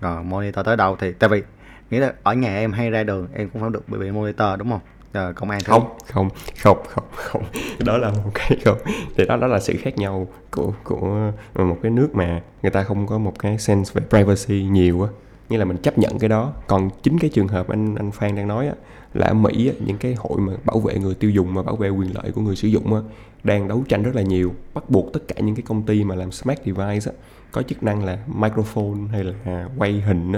Rồi 0.00 0.22
monitor 0.24 0.66
tới 0.66 0.76
đâu 0.76 0.96
thì 0.96 1.12
tại 1.12 1.28
vì 1.30 1.42
nghĩa 1.90 2.00
là 2.00 2.12
ở 2.22 2.34
nhà 2.34 2.56
em 2.56 2.72
hay 2.72 2.90
ra 2.90 3.02
đường 3.02 3.28
em 3.34 3.48
cũng 3.48 3.62
phải 3.62 3.70
được 3.70 3.88
bị, 3.88 3.98
bị 3.98 4.10
monitor 4.10 4.48
đúng 4.58 4.70
không? 4.70 4.80
Rồi 5.12 5.34
công 5.34 5.50
an 5.50 5.60
thì- 5.60 5.66
không 5.66 5.88
không 6.12 6.28
không 6.62 6.78
không 6.88 7.04
không. 7.14 7.42
Đó 7.84 7.98
là 7.98 8.10
một 8.10 8.30
cái 8.34 8.58
không. 8.64 8.78
Thì 9.16 9.24
đó 9.26 9.36
đó 9.36 9.46
là 9.46 9.60
sự 9.60 9.74
khác 9.82 9.96
nhau 9.98 10.26
của 10.50 10.72
của 10.84 11.32
một 11.54 11.78
cái 11.82 11.90
nước 11.90 12.08
mà 12.14 12.40
người 12.62 12.70
ta 12.70 12.82
không 12.82 13.06
có 13.06 13.18
một 13.18 13.38
cái 13.38 13.58
sense 13.58 13.92
về 13.94 14.06
privacy 14.10 14.62
nhiều 14.62 15.02
á. 15.02 15.08
Nghĩa 15.48 15.58
là 15.58 15.64
mình 15.64 15.76
chấp 15.76 15.98
nhận 15.98 16.18
cái 16.18 16.28
đó. 16.28 16.52
Còn 16.66 16.90
chính 17.02 17.18
cái 17.18 17.30
trường 17.34 17.48
hợp 17.48 17.68
anh 17.68 17.94
anh 17.94 18.10
Phan 18.10 18.36
đang 18.36 18.48
nói 18.48 18.66
á 18.68 18.74
là 19.14 19.26
ở 19.26 19.34
Mỹ 19.34 19.72
những 19.86 19.98
cái 19.98 20.14
hội 20.14 20.40
mà 20.40 20.52
bảo 20.64 20.80
vệ 20.80 20.98
người 20.98 21.14
tiêu 21.14 21.30
dùng 21.30 21.54
mà 21.54 21.62
bảo 21.62 21.76
vệ 21.76 21.88
quyền 21.88 22.14
lợi 22.14 22.32
của 22.32 22.40
người 22.40 22.56
sử 22.56 22.68
dụng 22.68 23.02
đang 23.44 23.68
đấu 23.68 23.84
tranh 23.88 24.02
rất 24.02 24.14
là 24.14 24.22
nhiều, 24.22 24.54
bắt 24.74 24.90
buộc 24.90 25.12
tất 25.12 25.20
cả 25.28 25.34
những 25.40 25.54
cái 25.54 25.62
công 25.62 25.82
ty 25.82 26.04
mà 26.04 26.14
làm 26.14 26.32
smart 26.32 26.58
device 26.64 27.12
có 27.52 27.62
chức 27.62 27.82
năng 27.82 28.04
là 28.04 28.18
microphone 28.26 29.08
hay 29.12 29.24
là 29.24 29.68
quay 29.78 29.92
hình 30.00 30.32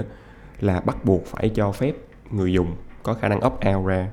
là 0.59 0.79
bắt 0.79 1.05
buộc 1.05 1.25
phải 1.25 1.49
cho 1.49 1.71
phép 1.71 1.95
người 2.31 2.53
dùng 2.53 2.71
có 3.03 3.13
khả 3.13 3.27
năng 3.27 3.45
opt 3.45 3.67
out 3.75 3.85
ra. 3.85 4.09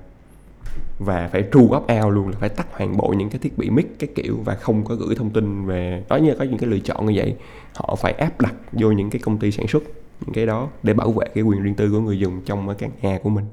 Và 0.98 1.28
phải 1.32 1.44
true 1.52 1.76
opt 1.76 1.92
out 2.04 2.14
luôn, 2.14 2.28
là 2.28 2.36
phải 2.40 2.48
tắt 2.48 2.66
hoàn 2.72 2.96
bộ 2.96 3.14
những 3.18 3.30
cái 3.30 3.38
thiết 3.38 3.58
bị 3.58 3.70
mic 3.70 3.98
cái 3.98 4.10
kiểu 4.14 4.38
và 4.44 4.54
không 4.54 4.84
có 4.84 4.94
gửi 4.94 5.14
thông 5.14 5.30
tin 5.30 5.66
về 5.66 6.04
đó 6.08 6.16
như 6.16 6.34
có 6.38 6.44
những 6.44 6.58
cái 6.58 6.70
lựa 6.70 6.78
chọn 6.78 7.06
như 7.06 7.12
vậy, 7.16 7.36
họ 7.74 7.96
phải 7.96 8.12
áp 8.12 8.40
đặt 8.40 8.54
vô 8.72 8.90
những 8.92 9.10
cái 9.10 9.20
công 9.24 9.38
ty 9.38 9.50
sản 9.50 9.68
xuất, 9.68 9.82
những 10.20 10.34
cái 10.34 10.46
đó 10.46 10.68
để 10.82 10.94
bảo 10.94 11.12
vệ 11.12 11.26
cái 11.34 11.44
quyền 11.44 11.62
riêng 11.62 11.74
tư 11.74 11.90
của 11.90 12.00
người 12.00 12.18
dùng 12.18 12.40
trong 12.44 12.74
cái 12.78 12.90
nhà 13.02 13.18
của 13.22 13.30
mình 13.30 13.44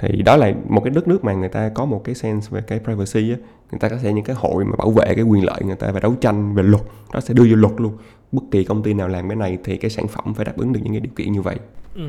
thì 0.00 0.22
đó 0.22 0.36
là 0.36 0.52
một 0.68 0.80
cái 0.84 0.90
đất 0.90 1.08
nước 1.08 1.24
mà 1.24 1.32
người 1.32 1.48
ta 1.48 1.70
có 1.74 1.84
một 1.84 2.04
cái 2.04 2.14
sense 2.14 2.48
về 2.50 2.60
cái 2.66 2.80
privacy 2.84 3.30
á. 3.30 3.36
Người 3.72 3.78
ta 3.80 3.88
có 3.88 3.98
sẽ 4.02 4.12
những 4.12 4.24
cái 4.24 4.36
hội 4.36 4.64
mà 4.64 4.76
bảo 4.78 4.90
vệ 4.90 5.14
cái 5.14 5.24
quyền 5.24 5.44
lợi 5.44 5.60
người 5.64 5.76
ta 5.76 5.90
và 5.92 6.00
đấu 6.00 6.14
tranh 6.20 6.54
về 6.54 6.62
luật 6.62 6.82
nó 7.12 7.20
sẽ 7.20 7.34
đưa 7.34 7.44
vô 7.50 7.56
luật 7.56 7.72
luôn. 7.76 7.96
Bất 8.32 8.42
kỳ 8.50 8.64
công 8.64 8.82
ty 8.82 8.94
nào 8.94 9.08
làm 9.08 9.28
cái 9.28 9.36
này 9.36 9.58
thì 9.64 9.76
cái 9.76 9.90
sản 9.90 10.08
phẩm 10.08 10.34
phải 10.34 10.44
đáp 10.44 10.56
ứng 10.56 10.72
được 10.72 10.80
những 10.82 10.92
cái 10.92 11.00
điều 11.00 11.12
kiện 11.16 11.32
như 11.32 11.42
vậy. 11.42 11.56
Ừ, 11.94 12.02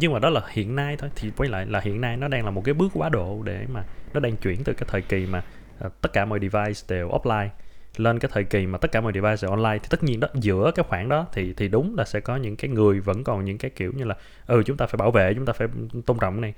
nhưng 0.00 0.12
mà 0.12 0.18
đó 0.18 0.30
là 0.30 0.40
hiện 0.50 0.76
nay 0.76 0.96
thôi. 0.96 1.10
Thì 1.16 1.30
quay 1.36 1.50
lại 1.50 1.66
là 1.66 1.80
hiện 1.80 2.00
nay 2.00 2.16
nó 2.16 2.28
đang 2.28 2.44
là 2.44 2.50
một 2.50 2.64
cái 2.64 2.74
bước 2.74 2.88
quá 2.94 3.08
độ 3.08 3.42
để 3.44 3.66
mà 3.72 3.84
nó 4.14 4.20
đang 4.20 4.36
chuyển 4.36 4.64
từ 4.64 4.72
cái 4.72 4.88
thời 4.90 5.02
kỳ 5.02 5.26
mà 5.26 5.42
ờ, 5.78 5.90
tất 6.00 6.12
cả 6.12 6.24
mọi 6.24 6.38
device 6.38 6.80
đều 6.88 7.08
offline 7.08 7.48
lên 7.96 8.18
cái 8.18 8.30
thời 8.34 8.44
kỳ 8.44 8.66
mà 8.66 8.78
tất 8.78 8.92
cả 8.92 9.00
mọi 9.00 9.12
device 9.12 9.36
đều 9.42 9.50
online. 9.50 9.78
Thì 9.78 9.86
tất 9.90 10.04
nhiên 10.04 10.20
đó 10.20 10.28
giữa 10.34 10.70
cái 10.74 10.84
khoảng 10.88 11.08
đó 11.08 11.26
thì 11.32 11.54
thì 11.56 11.68
đúng 11.68 11.94
là 11.98 12.04
sẽ 12.04 12.20
có 12.20 12.36
những 12.36 12.56
cái 12.56 12.70
người 12.70 13.00
vẫn 13.00 13.24
còn 13.24 13.44
những 13.44 13.58
cái 13.58 13.70
kiểu 13.70 13.92
như 13.96 14.04
là 14.04 14.14
ừ 14.46 14.62
chúng 14.66 14.76
ta 14.76 14.86
phải 14.86 14.96
bảo 14.96 15.10
vệ 15.10 15.34
chúng 15.34 15.46
ta 15.46 15.52
phải 15.52 15.68
tôn 16.06 16.18
trọng 16.18 16.34
cái 16.34 16.40
này 16.40 16.54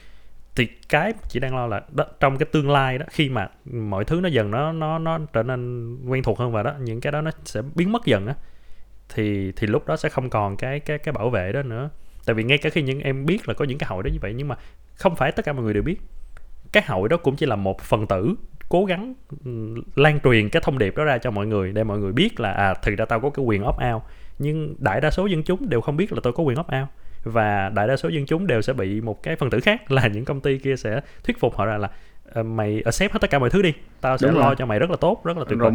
thì 0.56 0.68
cái 0.88 1.12
chỉ 1.28 1.40
đang 1.40 1.56
lo 1.56 1.66
là 1.66 1.82
đó, 1.92 2.04
trong 2.20 2.38
cái 2.38 2.46
tương 2.52 2.70
lai 2.70 2.98
đó 2.98 3.06
khi 3.10 3.28
mà 3.28 3.48
mọi 3.72 4.04
thứ 4.04 4.20
nó 4.20 4.28
dần 4.28 4.50
nó 4.50 4.72
nó 4.72 4.98
nó 4.98 5.18
trở 5.32 5.42
nên 5.42 5.96
quen 6.06 6.22
thuộc 6.22 6.38
hơn 6.38 6.52
và 6.52 6.62
đó 6.62 6.74
những 6.80 7.00
cái 7.00 7.12
đó 7.12 7.20
nó 7.20 7.30
sẽ 7.44 7.62
biến 7.74 7.92
mất 7.92 8.04
dần 8.04 8.26
á 8.26 8.34
thì 9.14 9.52
thì 9.56 9.66
lúc 9.66 9.86
đó 9.86 9.96
sẽ 9.96 10.08
không 10.08 10.30
còn 10.30 10.56
cái 10.56 10.80
cái 10.80 10.98
cái 10.98 11.12
bảo 11.12 11.30
vệ 11.30 11.52
đó 11.52 11.62
nữa. 11.62 11.90
Tại 12.24 12.34
vì 12.34 12.44
ngay 12.44 12.58
cả 12.58 12.70
khi 12.70 12.82
những 12.82 13.00
em 13.00 13.26
biết 13.26 13.48
là 13.48 13.54
có 13.54 13.64
những 13.64 13.78
cái 13.78 13.86
hội 13.90 14.02
đó 14.02 14.08
như 14.12 14.18
vậy 14.20 14.34
nhưng 14.36 14.48
mà 14.48 14.56
không 14.94 15.16
phải 15.16 15.32
tất 15.32 15.44
cả 15.44 15.52
mọi 15.52 15.64
người 15.64 15.74
đều 15.74 15.82
biết. 15.82 16.00
Cái 16.72 16.82
hội 16.86 17.08
đó 17.08 17.16
cũng 17.16 17.36
chỉ 17.36 17.46
là 17.46 17.56
một 17.56 17.80
phần 17.80 18.06
tử 18.06 18.34
cố 18.68 18.84
gắng 18.84 19.14
ừ, 19.44 19.50
lan 19.96 20.20
truyền 20.20 20.48
cái 20.48 20.62
thông 20.64 20.78
điệp 20.78 20.96
đó 20.96 21.04
ra 21.04 21.18
cho 21.18 21.30
mọi 21.30 21.46
người 21.46 21.72
để 21.72 21.84
mọi 21.84 21.98
người 21.98 22.12
biết 22.12 22.40
là 22.40 22.52
à 22.52 22.74
thực 22.74 22.98
ra 22.98 23.04
tao 23.04 23.20
có 23.20 23.30
cái 23.30 23.44
quyền 23.44 23.66
opt 23.66 23.78
out 23.92 24.02
nhưng 24.38 24.74
đại 24.78 25.00
đa 25.00 25.10
số 25.10 25.26
dân 25.26 25.42
chúng 25.42 25.68
đều 25.68 25.80
không 25.80 25.96
biết 25.96 26.12
là 26.12 26.20
tôi 26.22 26.32
có 26.32 26.42
quyền 26.42 26.60
opt 26.60 26.68
out 26.80 26.88
và 27.24 27.68
đại 27.68 27.88
đa 27.88 27.96
số 27.96 28.08
dân 28.08 28.26
chúng 28.26 28.46
đều 28.46 28.62
sẽ 28.62 28.72
bị 28.72 29.00
một 29.00 29.22
cái 29.22 29.36
phần 29.36 29.50
tử 29.50 29.60
khác 29.60 29.90
là 29.92 30.06
những 30.08 30.24
công 30.24 30.40
ty 30.40 30.58
kia 30.58 30.76
sẽ 30.76 31.00
thuyết 31.24 31.40
phục 31.40 31.56
họ 31.56 31.66
ra 31.66 31.78
là 31.78 31.90
"Ờ, 32.32 32.42
mày 32.42 32.82
accept 32.84 33.12
hết 33.12 33.18
tất 33.20 33.30
cả 33.30 33.38
mọi 33.38 33.50
thứ 33.50 33.62
đi 33.62 33.72
tao 34.00 34.18
sẽ 34.18 34.26
Đúng 34.28 34.38
lo 34.38 34.46
rồi. 34.46 34.54
cho 34.58 34.66
mày 34.66 34.78
rất 34.78 34.90
là 34.90 34.96
tốt 34.96 35.20
rất 35.24 35.36
là 35.36 35.44
tuyệt 35.48 35.58
vời. 35.58 35.70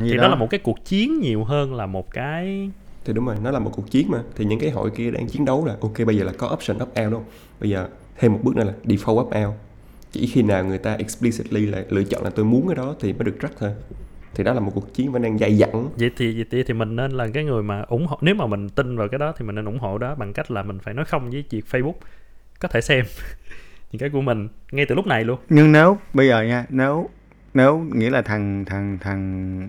Thì 0.00 0.16
đó 0.16 0.22
đó. 0.22 0.28
là 0.28 0.34
một 0.34 0.50
cái 0.50 0.60
cuộc 0.60 0.84
chiến 0.84 1.20
nhiều 1.20 1.44
hơn 1.44 1.74
là 1.74 1.86
một 1.86 2.10
cái 2.10 2.70
thì 3.04 3.12
đúng 3.12 3.26
rồi 3.26 3.36
nó 3.42 3.50
là 3.50 3.58
một 3.58 3.70
cuộc 3.74 3.90
chiến 3.90 4.10
mà. 4.10 4.18
Thì 4.36 4.44
những 4.44 4.60
cái 4.60 4.70
hội 4.70 4.90
kia 4.90 5.10
đang 5.10 5.26
chiến 5.26 5.44
đấu 5.44 5.64
là 5.66 5.76
ok 5.80 5.92
bây 6.06 6.16
giờ 6.16 6.24
là 6.24 6.32
có 6.38 6.50
option 6.52 6.76
opt 6.82 7.00
out 7.00 7.12
đâu 7.12 7.24
bây 7.60 7.70
giờ 7.70 7.88
thêm 8.18 8.32
một 8.32 8.40
bước 8.42 8.56
nữa 8.56 8.64
là 8.64 8.72
default 8.84 9.20
opt 9.20 9.36
out. 9.46 9.54
Chỉ 10.12 10.26
khi 10.26 10.42
nào 10.42 10.64
người 10.64 10.78
ta 10.78 10.94
explicitly 10.94 11.66
là 11.66 11.84
lựa 11.88 12.04
chọn 12.04 12.24
là 12.24 12.30
tôi 12.30 12.44
muốn 12.44 12.66
cái 12.68 12.74
đó 12.76 12.94
thì 13.00 13.12
mới 13.12 13.24
được 13.24 13.36
track 13.40 13.58
thôi 13.58 13.70
thì 14.34 14.44
đó 14.44 14.52
là 14.52 14.60
một 14.60 14.72
cuộc 14.74 14.94
chiến 14.94 15.12
vẫn 15.12 15.22
đang 15.22 15.38
dai 15.38 15.54
dẳng 15.54 15.88
vậy 15.96 16.10
thì 16.16 16.34
vậy 16.34 16.44
thì, 16.50 16.62
thì 16.62 16.74
mình 16.74 16.96
nên 16.96 17.10
là 17.10 17.28
cái 17.34 17.44
người 17.44 17.62
mà 17.62 17.82
ủng 17.82 18.06
hộ 18.06 18.18
nếu 18.20 18.34
mà 18.34 18.46
mình 18.46 18.68
tin 18.68 18.96
vào 18.96 19.08
cái 19.08 19.18
đó 19.18 19.32
thì 19.36 19.44
mình 19.44 19.54
nên 19.54 19.64
ủng 19.64 19.78
hộ 19.78 19.98
đó 19.98 20.14
bằng 20.14 20.32
cách 20.32 20.50
là 20.50 20.62
mình 20.62 20.78
phải 20.78 20.94
nói 20.94 21.04
không 21.04 21.30
với 21.30 21.44
việc 21.50 21.64
Facebook. 21.70 21.94
Có 22.60 22.68
thể 22.68 22.80
xem 22.80 23.04
những 23.92 24.00
cái 24.00 24.10
của 24.10 24.20
mình 24.20 24.48
ngay 24.72 24.86
từ 24.86 24.94
lúc 24.94 25.06
này 25.06 25.24
luôn. 25.24 25.38
Nhưng 25.48 25.72
nếu 25.72 25.98
bây 26.14 26.28
giờ 26.28 26.42
nha 26.42 26.66
nếu 26.68 27.08
nếu 27.54 27.78
nghĩa 27.78 28.10
là 28.10 28.22
thằng 28.22 28.64
thằng 28.64 28.98
thằng 29.00 29.68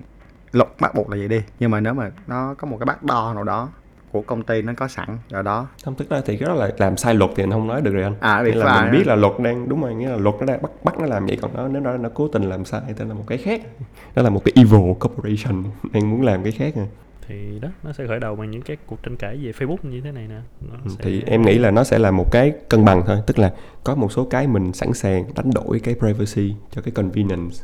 luật 0.51 0.69
bắt 0.79 0.95
buộc 0.95 1.09
là 1.09 1.17
vậy 1.17 1.27
đi. 1.27 1.41
Nhưng 1.59 1.71
mà 1.71 1.79
nếu 1.79 1.93
mà 1.93 2.11
nó 2.27 2.53
có 2.57 2.67
một 2.67 2.77
cái 2.79 2.85
bác 2.85 3.03
đo 3.03 3.33
nào 3.33 3.43
đó 3.43 3.69
của 4.11 4.21
công 4.21 4.43
ty 4.43 4.61
nó 4.61 4.73
có 4.77 4.87
sẵn 4.87 5.17
ở 5.31 5.41
đó. 5.41 5.67
Không 5.85 5.95
tức 5.95 6.11
là 6.11 6.21
thì 6.25 6.37
cái 6.37 6.47
đó 6.49 6.55
là 6.55 6.69
làm 6.77 6.97
sai 6.97 7.13
luật 7.13 7.31
thì 7.35 7.43
anh 7.43 7.51
không 7.51 7.67
nói 7.67 7.81
được 7.81 7.93
rồi 7.93 8.03
anh. 8.03 8.15
À 8.19 8.41
Nghĩa 8.45 8.53
là 8.55 8.65
phải 8.65 8.83
mình 8.83 8.91
biết 8.99 9.07
là 9.07 9.15
luật 9.15 9.33
đang 9.39 9.69
đúng 9.69 9.81
rồi 9.81 9.95
nghĩa 9.95 10.09
là 10.09 10.17
luật 10.17 10.35
nó 10.39 10.45
đang 10.45 10.61
bắt 10.61 10.71
bắt 10.83 10.99
nó 10.99 11.05
làm 11.05 11.25
vậy 11.25 11.37
còn 11.41 11.51
nó 11.53 11.67
nếu 11.67 11.81
nó 11.81 11.97
nó 11.97 12.09
cố 12.13 12.27
tình 12.27 12.43
làm 12.43 12.65
sai 12.65 12.81
thì 12.87 13.05
là 13.07 13.13
một 13.13 13.23
cái 13.27 13.37
khác. 13.37 13.61
Đó 14.15 14.21
là 14.23 14.29
một 14.29 14.41
cái 14.45 14.53
evil 14.55 14.93
corporation 14.99 15.63
đang 15.93 16.09
muốn 16.11 16.21
làm 16.21 16.43
cái 16.43 16.51
khác 16.51 16.73
à. 16.77 16.85
thì 17.27 17.59
đó 17.61 17.69
nó 17.83 17.91
sẽ 17.93 18.07
khởi 18.07 18.19
đầu 18.19 18.35
bằng 18.35 18.51
những 18.51 18.61
cái 18.61 18.77
cuộc 18.85 19.03
tranh 19.03 19.15
cãi 19.17 19.37
về 19.43 19.51
Facebook 19.51 19.77
như 19.83 20.01
thế 20.01 20.11
này 20.11 20.27
nè. 20.27 20.39
Nó 20.71 20.75
Ừ, 20.85 20.89
sẽ- 20.97 21.03
thì 21.03 21.23
em 21.25 21.41
nghĩ 21.41 21.57
là 21.57 21.71
nó 21.71 21.83
sẽ 21.83 21.99
là 21.99 22.11
một 22.11 22.31
cái 22.31 22.53
cân 22.69 22.85
bằng 22.85 23.03
thôi 23.07 23.17
tức 23.27 23.39
là 23.39 23.53
có 23.83 23.95
một 23.95 24.11
số 24.11 24.25
cái 24.25 24.47
mình 24.47 24.73
sẵn 24.73 24.93
sàng 24.93 25.23
đánh 25.35 25.51
đổi 25.55 25.79
cái 25.79 25.95
privacy 25.99 26.55
cho 26.71 26.81
cái 26.81 26.91
convenience 26.91 27.55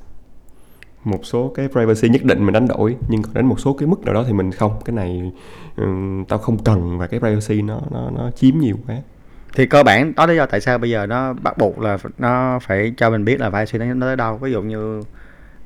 một 1.03 1.19
số 1.23 1.53
cái 1.55 1.67
privacy 1.67 2.09
nhất 2.09 2.23
định 2.23 2.45
mình 2.45 2.53
đánh 2.53 2.67
đổi 2.67 2.95
nhưng 3.07 3.23
còn 3.23 3.33
đến 3.33 3.45
một 3.45 3.59
số 3.59 3.73
cái 3.73 3.87
mức 3.87 4.05
nào 4.05 4.13
đó 4.13 4.23
thì 4.27 4.33
mình 4.33 4.51
không. 4.51 4.79
Cái 4.85 4.95
này 4.95 5.31
um, 5.77 6.25
tao 6.25 6.39
không 6.39 6.63
cần 6.63 6.97
và 6.97 7.07
cái 7.07 7.19
privacy 7.19 7.61
nó 7.61 7.81
nó 7.91 8.09
nó 8.15 8.31
chiếm 8.31 8.59
nhiều 8.59 8.75
quá. 8.87 8.95
Thì 9.55 9.65
cơ 9.65 9.83
bản 9.83 10.13
đó 10.15 10.25
lý 10.25 10.35
do 10.35 10.45
tại 10.45 10.61
sao 10.61 10.77
bây 10.77 10.89
giờ 10.89 11.05
nó 11.05 11.33
bắt 11.33 11.57
buộc 11.57 11.79
là 11.79 11.97
nó 12.17 12.59
phải 12.61 12.93
cho 12.97 13.09
mình 13.09 13.25
biết 13.25 13.39
là 13.39 13.49
privacy 13.49 13.65
suy 13.65 13.79
nó 13.79 13.93
nó 13.93 14.07
tới 14.07 14.15
đâu. 14.15 14.37
Ví 14.37 14.51
dụ 14.51 14.61
như 14.61 14.99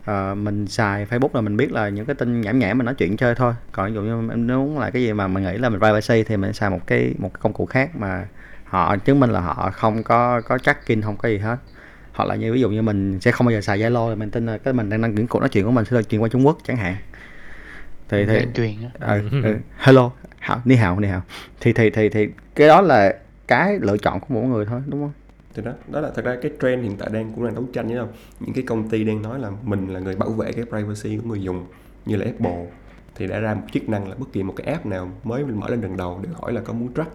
uh, 0.01 0.37
mình 0.37 0.67
xài 0.67 1.05
Facebook 1.05 1.29
là 1.33 1.41
mình 1.41 1.57
biết 1.57 1.71
là 1.71 1.89
những 1.89 2.05
cái 2.05 2.15
tin 2.15 2.41
nhảm 2.41 2.59
nhảm 2.59 2.77
mình 2.77 2.85
nói 2.85 2.95
chuyện 2.95 3.17
chơi 3.17 3.35
thôi. 3.35 3.53
Còn 3.71 3.87
ví 3.87 3.93
dụ 3.93 4.01
như 4.01 4.29
em 4.29 4.47
muốn 4.47 4.79
là 4.79 4.89
cái 4.89 5.01
gì 5.01 5.13
mà 5.13 5.27
mình 5.27 5.43
nghĩ 5.43 5.57
là 5.57 5.69
mình 5.69 5.79
privacy 5.79 6.23
thì 6.23 6.37
mình 6.37 6.53
xài 6.53 6.69
một 6.69 6.87
cái 6.87 7.13
một 7.17 7.29
cái 7.33 7.39
công 7.41 7.53
cụ 7.53 7.65
khác 7.65 7.95
mà 7.95 8.27
họ 8.65 8.97
chứng 8.97 9.19
minh 9.19 9.29
là 9.29 9.39
họ 9.39 9.69
không 9.73 10.03
có 10.03 10.41
có 10.41 10.57
tracking 10.57 11.01
không 11.01 11.17
có 11.17 11.29
gì 11.29 11.37
hết 11.37 11.57
hoặc 12.13 12.25
là 12.25 12.35
như 12.35 12.53
ví 12.53 12.61
dụ 12.61 12.69
như 12.69 12.81
mình 12.81 13.19
sẽ 13.19 13.31
không 13.31 13.47
bao 13.47 13.51
giờ 13.51 13.61
xài 13.61 13.79
Zalo 13.79 14.17
mình 14.17 14.31
tin 14.31 14.45
là 14.45 14.57
cái 14.57 14.73
mình 14.73 14.89
đang 14.89 15.01
đăng 15.01 15.15
những 15.15 15.27
cuộc 15.27 15.39
nói 15.39 15.49
chuyện 15.49 15.65
của 15.65 15.71
mình 15.71 15.85
sẽ 15.85 15.97
được 15.97 16.09
truyền 16.09 16.21
qua 16.21 16.29
Trung 16.29 16.45
Quốc 16.45 16.57
chẳng 16.63 16.77
hạn. 16.77 16.95
Thì 18.09 18.25
thì 18.25 18.45
truyền 18.55 18.75
á. 18.99 19.07
Ừ, 19.07 19.41
ừ. 19.43 19.55
hello. 19.77 20.11
Hảo 20.39 20.61
ni 20.65 20.75
hào 20.75 20.99
ni 20.99 21.07
hào. 21.07 21.21
Thì 21.59 21.73
thì 21.73 21.89
thì 21.89 22.09
thì 22.09 22.27
cái 22.55 22.67
đó 22.67 22.81
là 22.81 23.15
cái 23.47 23.79
lựa 23.81 23.97
chọn 23.97 24.19
của 24.19 24.25
mỗi 24.29 24.43
người 24.43 24.65
thôi 24.65 24.81
đúng 24.87 25.01
không? 25.01 25.11
Thì 25.53 25.61
đó 25.65 25.71
đó 25.87 26.01
là 26.01 26.11
thật 26.15 26.25
ra 26.25 26.37
cái 26.41 26.51
trend 26.61 26.83
hiện 26.83 26.97
tại 26.97 27.09
đang 27.13 27.31
cũng 27.35 27.45
đang 27.45 27.55
đấu 27.55 27.65
tranh 27.73 27.87
với 27.87 27.95
nhau. 27.95 28.09
Những 28.39 28.53
cái 28.53 28.63
công 28.67 28.89
ty 28.89 29.03
đang 29.03 29.21
nói 29.21 29.39
là 29.39 29.51
mình 29.63 29.93
là 29.93 29.99
người 29.99 30.15
bảo 30.15 30.29
vệ 30.29 30.51
cái 30.51 30.65
privacy 30.65 31.17
của 31.17 31.29
người 31.29 31.41
dùng 31.41 31.65
như 32.05 32.15
là 32.15 32.25
Apple 32.25 32.65
thì 33.15 33.27
đã 33.27 33.39
ra 33.39 33.53
một 33.53 33.61
chức 33.71 33.89
năng 33.89 34.09
là 34.09 34.15
bất 34.19 34.25
kỳ 34.33 34.43
một 34.43 34.53
cái 34.57 34.67
app 34.67 34.85
nào 34.85 35.11
mới 35.23 35.45
mình 35.45 35.59
mở 35.59 35.69
lên 35.69 35.81
lần 35.81 35.97
đầu 35.97 36.19
đều 36.23 36.33
hỏi 36.33 36.53
là 36.53 36.61
có 36.61 36.73
muốn 36.73 36.93
track 36.95 37.11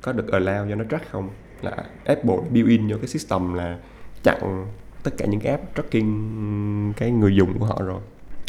có 0.00 0.12
được 0.12 0.26
allow 0.26 0.68
cho 0.68 0.74
nó 0.74 0.84
track 0.90 1.10
không? 1.10 1.28
Là 1.62 1.76
Apple 2.04 2.36
built 2.50 2.68
in 2.68 2.88
vô 2.88 2.96
cái 2.96 3.06
system 3.06 3.54
là 3.54 3.78
chặn 4.22 4.66
tất 5.02 5.10
cả 5.18 5.26
những 5.26 5.40
cái 5.40 5.52
app 5.52 5.76
tracking 5.76 6.92
cái 6.96 7.10
người 7.10 7.36
dùng 7.36 7.58
của 7.58 7.64
họ 7.64 7.82
rồi. 7.84 8.00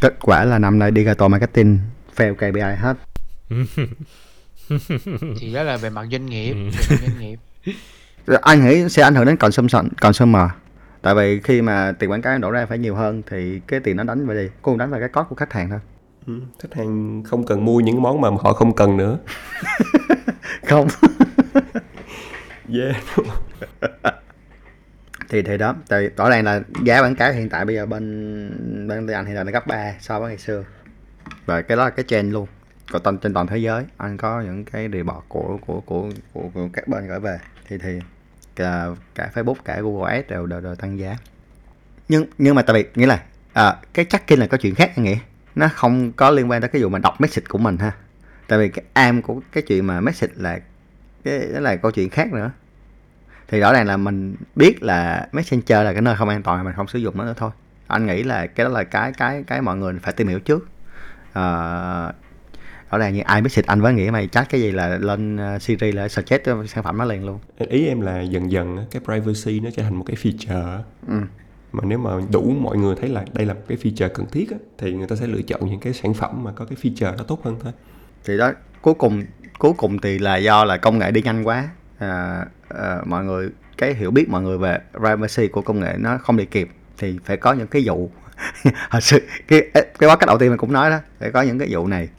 Kết 0.02 0.14
quả 0.22 0.46
là 0.46 0.60
năm 0.60 0.80
nay 0.80 0.92
digital 0.96 1.30
marketing 1.30 1.80
fail 2.16 2.36
KPI 2.36 2.76
hết. 2.78 2.98
Thì 5.40 5.54
đó 5.54 5.64
là 5.64 5.78
về 5.78 5.90
mặt 5.90 6.06
doanh 6.12 6.26
nghiệp 6.26 6.54
Ừ. 6.54 6.58
về 6.70 6.72
mặt 6.90 6.98
doanh 7.08 7.20
nghiệp. 7.20 7.40
Anh 8.42 8.66
nghĩ 8.70 8.90
sẽ 8.90 9.02
ảnh 9.04 9.16
hưởng 9.16 9.26
đến 9.26 9.38
consumption 9.38 9.88
consumer. 10.02 10.42
Tại 11.02 11.16
vì 11.16 11.40
khi 11.42 11.62
mà 11.62 11.92
tiền 12.00 12.12
quảng 12.12 12.22
cáo 12.22 12.38
đổ 12.38 12.52
ra 12.52 12.66
phải 12.66 12.78
nhiều 12.78 12.96
hơn 12.96 13.22
thì 13.30 13.60
cái 13.68 13.80
tiền 13.80 13.98
nó 13.98 14.04
đánh 14.04 14.28
về 14.28 14.36
gì? 14.44 14.50
Cũng 14.62 14.78
đánh 14.78 14.90
vào 14.92 15.00
cái 15.00 15.10
cost 15.10 15.28
của 15.30 15.36
khách 15.36 15.54
hàng 15.54 15.70
thôi. 15.70 15.80
Ừ. 16.28 16.40
khách 16.60 16.74
hàng 16.74 17.24
không 17.26 17.46
cần 17.46 17.66
mua 17.66 17.80
những 17.80 18.02
món 18.02 18.22
mà 18.22 18.30
họ 18.44 18.54
không 18.54 18.76
cần 18.76 18.98
nữa. 18.98 19.18
Không. 20.68 20.88
Yeah 22.74 22.96
thì 25.32 25.42
thì 25.42 25.58
đó. 25.58 25.76
Tại 25.88 26.10
rõ 26.18 26.30
ràng 26.30 26.44
là 26.44 26.62
giá 26.84 27.02
bán 27.02 27.16
cá 27.16 27.32
hiện 27.32 27.50
tại 27.50 27.66
bây 27.66 27.76
giờ 27.76 27.86
bên 27.86 28.88
bên 28.88 29.08
anh 29.08 29.26
hiện 29.26 29.36
tại 29.36 29.46
là 29.46 29.52
gấp 29.52 29.68
3 29.68 29.94
so 30.00 30.20
với 30.20 30.30
ngày 30.30 30.38
xưa. 30.38 30.64
Và 31.46 31.62
cái 31.62 31.78
đó 31.78 31.84
là 31.84 31.90
cái 31.90 32.06
trend 32.08 32.34
luôn. 32.34 32.48
Còn 32.92 33.02
toàn 33.04 33.18
trên 33.18 33.34
toàn 33.34 33.48
thế 33.48 33.58
giới 33.58 33.84
anh 33.98 34.18
có 34.18 34.42
những 34.42 34.66
cái 34.66 34.90
report 34.94 35.24
của 35.28 35.60
của 35.66 35.82
của 35.82 36.10
của, 36.34 36.50
của 36.54 36.70
các 36.74 36.88
bên 36.88 37.08
gửi 37.08 37.20
về. 37.20 37.38
Thì 37.68 37.78
thì 37.78 38.00
cả, 38.56 38.88
cả 39.16 39.30
Facebook 39.34 39.56
cả 39.66 39.82
Google 39.82 40.14
Ads 40.14 40.30
đều, 40.30 40.46
đều 40.46 40.62
đều 40.62 40.76
tăng 40.76 41.00
giá. 41.00 41.18
Nhưng 42.10 42.26
nhưng 42.38 42.56
mà 42.56 42.62
tại 42.62 42.74
vì 42.74 42.90
nghĩa 42.96 43.08
là 43.08 43.24
à, 43.54 43.76
cái 43.94 44.06
tracking 44.06 44.40
là 44.40 44.48
có 44.48 44.58
chuyện 44.58 44.76
khác 44.76 44.92
anh 44.96 45.04
nghĩ. 45.04 45.18
Nó 45.56 45.70
không 45.74 46.12
có 46.12 46.30
liên 46.30 46.52
quan 46.52 46.62
tới 46.62 46.70
cái 46.70 46.82
vụ 46.82 46.90
mà 46.90 47.00
đọc 47.00 47.22
message 47.22 47.46
của 47.50 47.58
mình 47.58 47.78
ha. 47.78 47.92
Tại 48.48 48.60
vì 48.60 48.70
cái 48.70 48.86
am 48.94 49.22
của 49.22 49.42
cái 49.52 49.64
chuyện 49.68 49.88
mà 49.88 50.02
message 50.02 50.34
là 50.36 50.60
cái 51.24 51.40
đó 51.54 51.60
là 51.60 51.76
câu 51.76 51.92
chuyện 51.92 52.10
khác 52.10 52.34
nữa 52.34 52.52
thì 53.52 53.60
rõ 53.60 53.74
ràng 53.74 53.88
là 53.88 53.98
mình 53.98 54.36
biết 54.56 54.84
là 54.84 55.28
messenger 55.32 55.86
là 55.86 55.94
cái 55.94 56.02
nơi 56.02 56.16
không 56.16 56.30
an 56.30 56.44
toàn 56.44 56.66
mình 56.66 56.74
không 56.76 56.88
sử 56.88 57.00
dụng 57.00 57.18
nó 57.18 57.26
nữa 57.26 57.34
thôi. 57.38 57.52
Anh 57.88 58.06
nghĩ 58.06 58.24
là 58.24 58.48
cái 58.48 58.64
đó 58.64 58.70
là 58.70 58.84
cái 58.84 59.12
cái 59.18 59.44
cái 59.48 59.62
mọi 59.62 59.78
người 59.78 59.94
phải 60.02 60.14
tìm 60.14 60.28
hiểu 60.28 60.40
trước. 60.40 60.70
Ờ, 61.34 62.14
rõ 62.92 62.98
ràng 62.98 63.14
như 63.14 63.22
ai 63.22 63.42
message 63.42 63.66
anh 63.68 63.82
với 63.82 63.94
nghĩa 63.94 64.12
mày 64.12 64.28
chat 64.28 64.50
cái 64.50 64.62
gì 64.62 64.72
là 64.72 64.98
lên 64.98 65.56
uh, 65.56 65.62
Siri 65.62 65.92
là 65.92 66.08
suggest 66.08 66.42
sản 66.68 66.84
phẩm 66.84 66.98
nó 66.98 67.06
liền 67.06 67.26
luôn. 67.26 67.40
Ý 67.58 67.88
em 67.88 68.02
là 68.02 68.22
dần 68.22 68.52
dần 68.52 68.86
cái 68.92 69.02
privacy 69.06 69.60
nó 69.60 69.70
trở 69.76 69.84
thành 69.84 69.96
một 69.96 70.04
cái 70.08 70.16
feature 70.16 70.80
ừ. 71.08 71.16
mà 71.72 71.84
nếu 71.84 71.98
mà 71.98 72.12
đủ 72.32 72.56
mọi 72.60 72.78
người 72.78 72.96
thấy 72.96 73.10
là 73.10 73.26
đây 73.34 73.46
là 73.46 73.54
một 73.54 73.62
cái 73.68 73.78
feature 73.78 74.10
cần 74.14 74.26
thiết 74.32 74.50
thì 74.78 74.94
người 74.94 75.08
ta 75.08 75.16
sẽ 75.16 75.28
lựa 75.28 75.42
chọn 75.42 75.70
những 75.70 75.80
cái 75.80 75.94
sản 75.94 76.14
phẩm 76.14 76.44
mà 76.44 76.52
có 76.52 76.66
cái 76.66 76.78
feature 76.82 77.18
nó 77.18 77.24
tốt 77.24 77.44
hơn 77.44 77.56
thôi. 77.64 77.74
Thì 78.26 78.38
đó 78.38 78.52
cuối 78.82 78.94
cùng 78.94 79.24
cuối 79.60 79.74
cùng 79.78 80.00
thì 80.00 80.20
là 80.20 80.38
do 80.38 80.66
là 80.66 80.78
công 80.78 81.00
nghệ 81.00 81.12
đi 81.12 81.22
nhanh 81.22 81.48
quá 81.48 81.70
à, 82.02 82.46
à, 82.70 83.02
mọi 83.06 83.24
người 83.24 83.50
cái 83.78 83.94
hiểu 83.94 84.12
biết 84.12 84.30
mọi 84.30 84.42
người 84.42 84.58
về 84.58 84.80
privacy 85.00 85.48
của 85.48 85.62
công 85.62 85.80
nghệ 85.80 85.96
nó 86.00 86.18
không 86.18 86.38
đi 86.38 86.46
kịp 86.46 86.70
thì 86.98 87.20
phải 87.26 87.38
có 87.38 87.54
những 87.54 87.68
cái 87.68 87.84
vụ. 87.86 88.12
Hồi 88.90 89.02
xưa 89.02 89.18
cái 89.48 89.70
cái 89.74 90.08
báo 90.08 90.18
cách 90.18 90.28
đầu 90.28 90.38
tiên 90.38 90.50
mình 90.50 90.58
cũng 90.58 90.74
nói 90.74 90.90
đó 90.90 91.00
phải 91.20 91.32
có 91.32 91.42
những 91.42 91.60
cái 91.60 91.68
vụ 91.72 91.88
này 91.88 92.10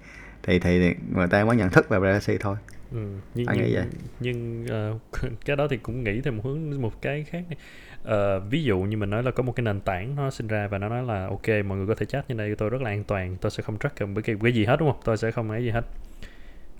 thì 0.43 0.59
thì 0.59 0.95
người 1.15 1.27
ta 1.27 1.45
mới 1.45 1.57
nhận 1.57 1.71
thức 1.71 1.89
về 1.89 1.99
privacy 1.99 2.39
thôi. 2.39 2.57
Ừ, 2.93 2.99
nhưng, 3.35 3.47
Anh 3.47 3.59
nghĩ 3.59 3.75
vậy. 3.75 3.85
nhưng 4.21 4.67
ờ, 4.69 4.99
cái 5.45 5.57
đó 5.57 5.67
thì 5.71 5.77
cũng 5.77 6.05
nghĩ 6.05 6.21
thêm 6.21 6.37
một 6.37 6.43
hướng 6.45 6.83
một 6.83 7.03
cái 7.03 7.25
khác 7.25 7.45
đi. 7.49 7.57
Ờ, 8.05 8.41
ví 8.41 8.65
dụ 8.65 8.79
như 8.79 8.97
mình 8.97 9.11
nói 9.11 9.23
là 9.23 9.31
có 9.31 9.43
một 9.43 9.53
cái 9.57 9.65
nền 9.65 9.81
tảng 9.81 10.17
nó 10.17 10.31
sinh 10.31 10.47
ra 10.47 10.69
và 10.69 10.79
nó 10.79 10.89
nói 10.89 11.03
là 11.03 11.27
ok 11.27 11.65
mọi 11.67 11.79
người 11.79 11.87
có 11.87 11.95
thể 11.95 12.07
chat 12.07 12.29
như 12.29 12.35
này 12.35 12.55
tôi 12.59 12.71
rất 12.71 12.83
là 12.83 12.91
an 12.91 13.05
toàn 13.05 13.37
tôi 13.41 13.51
sẽ 13.51 13.63
không 13.63 13.79
track 13.79 13.97
cái, 13.97 14.09
cái, 14.25 14.37
cái 14.43 14.53
gì 14.53 14.65
hết 14.65 14.77
đúng 14.81 14.93
không? 14.93 15.01
Tôi 15.05 15.17
sẽ 15.17 15.31
không 15.31 15.51
ấy 15.51 15.65
gì 15.65 15.71
hết. 15.71 15.85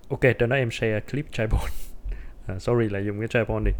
Ok 0.09 0.21
trên 0.39 0.49
đó 0.49 0.55
em 0.55 0.71
share 0.71 0.99
clip 0.99 1.25
tribal 1.31 1.61
à, 2.47 2.59
sorry 2.59 2.89
là 2.89 2.99
dùng 2.99 3.19
cái 3.19 3.27
tribal 3.27 3.63
đi. 3.65 3.71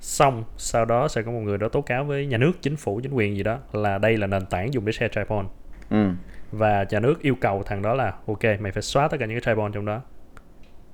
Xong 0.00 0.44
sau 0.56 0.84
đó 0.84 1.08
sẽ 1.08 1.22
có 1.22 1.30
một 1.30 1.40
người 1.40 1.58
đó 1.58 1.68
tố 1.68 1.80
cáo 1.80 2.04
với 2.04 2.26
nhà 2.26 2.38
nước 2.38 2.52
chính 2.62 2.76
phủ 2.76 3.00
chính 3.02 3.12
quyền 3.12 3.36
gì 3.36 3.42
đó 3.42 3.58
là 3.72 3.98
đây 3.98 4.16
là 4.16 4.26
nền 4.26 4.46
tảng 4.46 4.74
dùng 4.74 4.84
để 4.84 4.92
share 4.92 5.08
tribal 5.14 5.44
ừ. 5.90 6.10
và 6.52 6.84
nhà 6.90 7.00
nước 7.00 7.22
yêu 7.22 7.34
cầu 7.40 7.62
thằng 7.66 7.82
đó 7.82 7.94
là 7.94 8.12
ok 8.26 8.44
mày 8.60 8.72
phải 8.72 8.82
xóa 8.82 9.08
tất 9.08 9.16
cả 9.20 9.26
những 9.26 9.40
cái 9.40 9.54
tribal 9.54 9.70
trong 9.74 9.84
đó. 9.84 10.00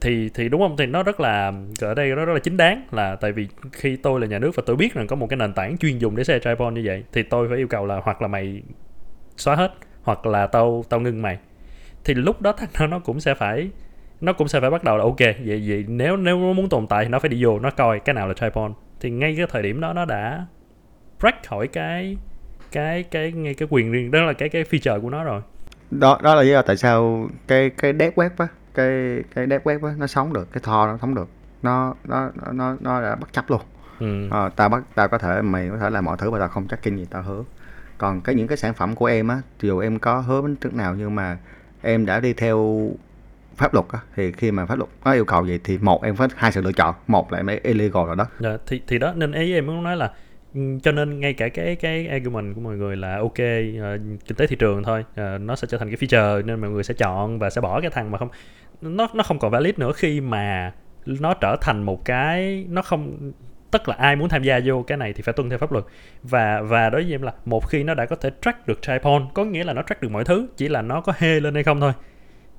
Thì 0.00 0.30
thì 0.34 0.48
đúng 0.48 0.60
không? 0.60 0.76
Thì 0.76 0.86
nó 0.86 1.02
rất 1.02 1.20
là 1.20 1.52
ở 1.80 1.94
đây 1.94 2.08
nó 2.08 2.24
rất 2.24 2.32
là 2.32 2.38
chính 2.38 2.56
đáng 2.56 2.86
là 2.90 3.16
tại 3.16 3.32
vì 3.32 3.48
khi 3.72 3.96
tôi 3.96 4.20
là 4.20 4.26
nhà 4.26 4.38
nước 4.38 4.50
và 4.54 4.62
tôi 4.66 4.76
biết 4.76 4.94
rằng 4.94 5.06
có 5.06 5.16
một 5.16 5.26
cái 5.26 5.36
nền 5.36 5.52
tảng 5.52 5.78
chuyên 5.78 5.98
dùng 5.98 6.16
để 6.16 6.24
share 6.24 6.40
tribal 6.40 6.72
như 6.72 6.82
vậy 6.84 7.04
thì 7.12 7.22
tôi 7.22 7.48
phải 7.48 7.58
yêu 7.58 7.68
cầu 7.68 7.86
là 7.86 8.00
hoặc 8.04 8.22
là 8.22 8.28
mày 8.28 8.62
xóa 9.36 9.54
hết 9.54 9.72
hoặc 10.02 10.26
là 10.26 10.46
tao 10.46 10.84
tao 10.88 11.00
ngưng 11.00 11.22
mày. 11.22 11.38
Thì 12.04 12.14
lúc 12.14 12.42
đó 12.42 12.52
thằng 12.52 12.68
đó 12.80 12.86
nó 12.86 12.98
cũng 12.98 13.20
sẽ 13.20 13.34
phải 13.34 13.70
nó 14.22 14.32
cũng 14.32 14.48
sẽ 14.48 14.60
phải 14.60 14.70
bắt 14.70 14.84
đầu 14.84 14.96
là 14.96 15.04
ok 15.04 15.18
vậy 15.18 15.64
vậy 15.68 15.84
nếu 15.88 16.16
nếu 16.16 16.38
nó 16.38 16.52
muốn 16.52 16.68
tồn 16.68 16.86
tại 16.86 17.04
thì 17.04 17.08
nó 17.08 17.18
phải 17.18 17.28
đi 17.28 17.44
vô 17.44 17.58
nó 17.58 17.70
coi 17.70 18.00
cái 18.00 18.14
nào 18.14 18.28
là 18.28 18.34
tribal 18.34 18.70
thì 19.00 19.10
ngay 19.10 19.34
cái 19.36 19.46
thời 19.50 19.62
điểm 19.62 19.80
đó 19.80 19.92
nó 19.92 20.04
đã 20.04 20.46
break 21.20 21.46
khỏi 21.46 21.68
cái 21.68 22.16
cái 22.72 23.02
cái 23.02 23.32
ngay 23.32 23.54
cái 23.54 23.68
quyền 23.70 23.92
riêng 23.92 24.10
đó 24.10 24.22
là 24.22 24.32
cái 24.32 24.48
cái 24.48 24.64
feature 24.64 25.00
của 25.00 25.10
nó 25.10 25.24
rồi. 25.24 25.42
Đó 25.90 26.18
đó 26.22 26.34
là 26.34 26.42
lý 26.42 26.50
do 26.50 26.62
tại 26.62 26.76
sao 26.76 27.28
cái 27.46 27.70
cái 27.70 27.92
deep 27.98 28.14
web 28.14 28.30
á 28.38 28.46
cái 28.74 29.22
cái 29.34 29.46
deep 29.46 29.64
web 29.64 29.86
á 29.86 29.94
nó 29.98 30.06
sống 30.06 30.32
được 30.32 30.52
cái 30.52 30.60
Thor 30.64 30.88
nó 30.88 30.98
sống 31.02 31.14
được. 31.14 31.28
Nó 31.62 31.94
nó 32.04 32.30
nó 32.52 32.76
nó, 32.80 33.02
đã 33.02 33.14
bất 33.14 33.32
chấp 33.32 33.50
luôn. 33.50 33.60
Ừ. 34.00 34.28
Ờ, 34.30 34.50
tao 34.56 34.68
bắt 34.68 34.82
tao 34.94 35.08
có 35.08 35.18
thể 35.18 35.42
mày 35.42 35.68
có 35.68 35.78
thể 35.78 35.90
làm 35.90 36.04
mọi 36.04 36.16
thứ 36.16 36.30
mà 36.30 36.38
tao 36.38 36.48
không 36.48 36.68
chắc 36.68 36.82
kinh 36.82 36.96
gì 36.96 37.06
tao 37.10 37.22
hứa. 37.22 37.42
Còn 37.98 38.20
cái 38.20 38.34
những 38.34 38.48
cái 38.48 38.56
sản 38.56 38.74
phẩm 38.74 38.94
của 38.94 39.06
em 39.06 39.28
á 39.28 39.40
dù 39.60 39.78
em 39.78 39.98
có 39.98 40.20
hứa 40.20 40.42
đến 40.42 40.56
trước 40.56 40.74
nào 40.74 40.94
nhưng 40.94 41.14
mà 41.14 41.38
em 41.82 42.06
đã 42.06 42.20
đi 42.20 42.32
theo 42.32 42.88
pháp 43.62 43.74
luật 43.74 43.86
á 43.92 43.98
thì 44.16 44.32
khi 44.32 44.50
mà 44.50 44.66
pháp 44.66 44.78
luật 44.78 44.90
có 45.04 45.12
yêu 45.12 45.24
cầu 45.24 45.46
gì 45.46 45.58
thì 45.64 45.78
một 45.78 46.04
em 46.04 46.16
phải 46.16 46.28
hai 46.36 46.52
sự 46.52 46.62
lựa 46.62 46.72
chọn. 46.72 46.94
Một 47.06 47.32
là 47.32 47.38
em 47.38 47.46
illegal 47.62 48.06
rồi 48.06 48.16
đó. 48.16 48.26
Dạ, 48.38 48.56
thì 48.66 48.80
thì 48.86 48.98
đó 48.98 49.12
nên 49.16 49.32
ý 49.32 49.54
em 49.54 49.66
muốn 49.66 49.82
nói 49.82 49.96
là 49.96 50.12
ừ, 50.54 50.60
cho 50.82 50.92
nên 50.92 51.20
ngay 51.20 51.32
cả 51.32 51.48
cái 51.48 51.76
cái 51.76 52.08
argument 52.08 52.54
của 52.54 52.60
mọi 52.60 52.76
người 52.76 52.96
là 52.96 53.16
ok 53.16 53.26
uh, 53.26 54.00
kinh 54.26 54.36
tế 54.36 54.46
thị 54.46 54.56
trường 54.56 54.82
thôi 54.82 55.04
uh, 55.10 55.40
nó 55.40 55.56
sẽ 55.56 55.68
trở 55.70 55.78
thành 55.78 55.90
cái 55.90 55.96
feature 55.96 56.46
nên 56.46 56.60
mọi 56.60 56.70
người 56.70 56.84
sẽ 56.84 56.94
chọn 56.94 57.38
và 57.38 57.50
sẽ 57.50 57.60
bỏ 57.60 57.80
cái 57.80 57.90
thằng 57.90 58.10
mà 58.10 58.18
không 58.18 58.28
nó 58.80 59.08
nó 59.14 59.22
không 59.22 59.38
còn 59.38 59.50
valid 59.50 59.78
nữa 59.78 59.92
khi 59.92 60.20
mà 60.20 60.72
nó 61.06 61.34
trở 61.34 61.56
thành 61.60 61.82
một 61.82 62.04
cái 62.04 62.66
nó 62.68 62.82
không 62.82 63.32
tức 63.70 63.88
là 63.88 63.94
ai 63.98 64.16
muốn 64.16 64.28
tham 64.28 64.42
gia 64.42 64.60
vô 64.64 64.84
cái 64.86 64.98
này 64.98 65.12
thì 65.12 65.22
phải 65.22 65.34
tuân 65.34 65.50
theo 65.50 65.58
pháp 65.58 65.72
luật. 65.72 65.84
Và 66.22 66.60
và 66.62 66.90
đối 66.90 67.02
với 67.02 67.12
em 67.12 67.22
là 67.22 67.32
một 67.44 67.68
khi 67.68 67.84
nó 67.84 67.94
đã 67.94 68.06
có 68.06 68.16
thể 68.16 68.30
track 68.42 68.66
được 68.66 68.82
tripod 68.82 69.22
có 69.34 69.44
nghĩa 69.44 69.64
là 69.64 69.72
nó 69.72 69.82
track 69.82 70.02
được 70.02 70.10
mọi 70.10 70.24
thứ 70.24 70.46
chỉ 70.56 70.68
là 70.68 70.82
nó 70.82 71.00
có 71.00 71.12
hê 71.16 71.40
lên 71.40 71.54
hay 71.54 71.62
không 71.62 71.80
thôi 71.80 71.92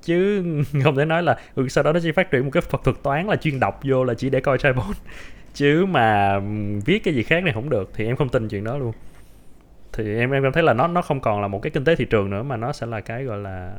chứ 0.03 0.43
không 0.83 0.95
thể 0.95 1.05
nói 1.05 1.23
là 1.23 1.37
ừ, 1.55 1.67
sau 1.67 1.83
đó 1.83 1.93
nó 1.93 1.99
chỉ 2.03 2.11
phát 2.11 2.31
triển 2.31 2.43
một 2.43 2.49
cái 2.53 2.63
thuật 2.69 2.83
thuật 2.83 2.97
toán 3.03 3.27
là 3.27 3.35
chuyên 3.35 3.59
đọc 3.59 3.79
vô 3.83 4.03
là 4.03 4.13
chỉ 4.13 4.29
để 4.29 4.39
coi 4.41 4.57
tripod 4.57 4.95
chứ 5.53 5.85
mà 5.85 6.39
viết 6.85 7.03
cái 7.03 7.13
gì 7.15 7.23
khác 7.23 7.43
này 7.43 7.53
không 7.53 7.69
được 7.69 7.89
thì 7.93 8.05
em 8.05 8.15
không 8.15 8.29
tin 8.29 8.47
chuyện 8.47 8.63
đó 8.63 8.77
luôn. 8.77 8.91
Thì 9.93 10.15
em 10.17 10.31
em 10.31 10.43
cảm 10.43 10.51
thấy 10.51 10.63
là 10.63 10.73
nó 10.73 10.87
nó 10.87 11.01
không 11.01 11.19
còn 11.19 11.41
là 11.41 11.47
một 11.47 11.61
cái 11.61 11.71
kinh 11.71 11.83
tế 11.83 11.95
thị 11.95 12.05
trường 12.05 12.29
nữa 12.29 12.43
mà 12.43 12.57
nó 12.57 12.73
sẽ 12.73 12.85
là 12.87 13.01
cái 13.01 13.23
gọi 13.23 13.37
là 13.37 13.71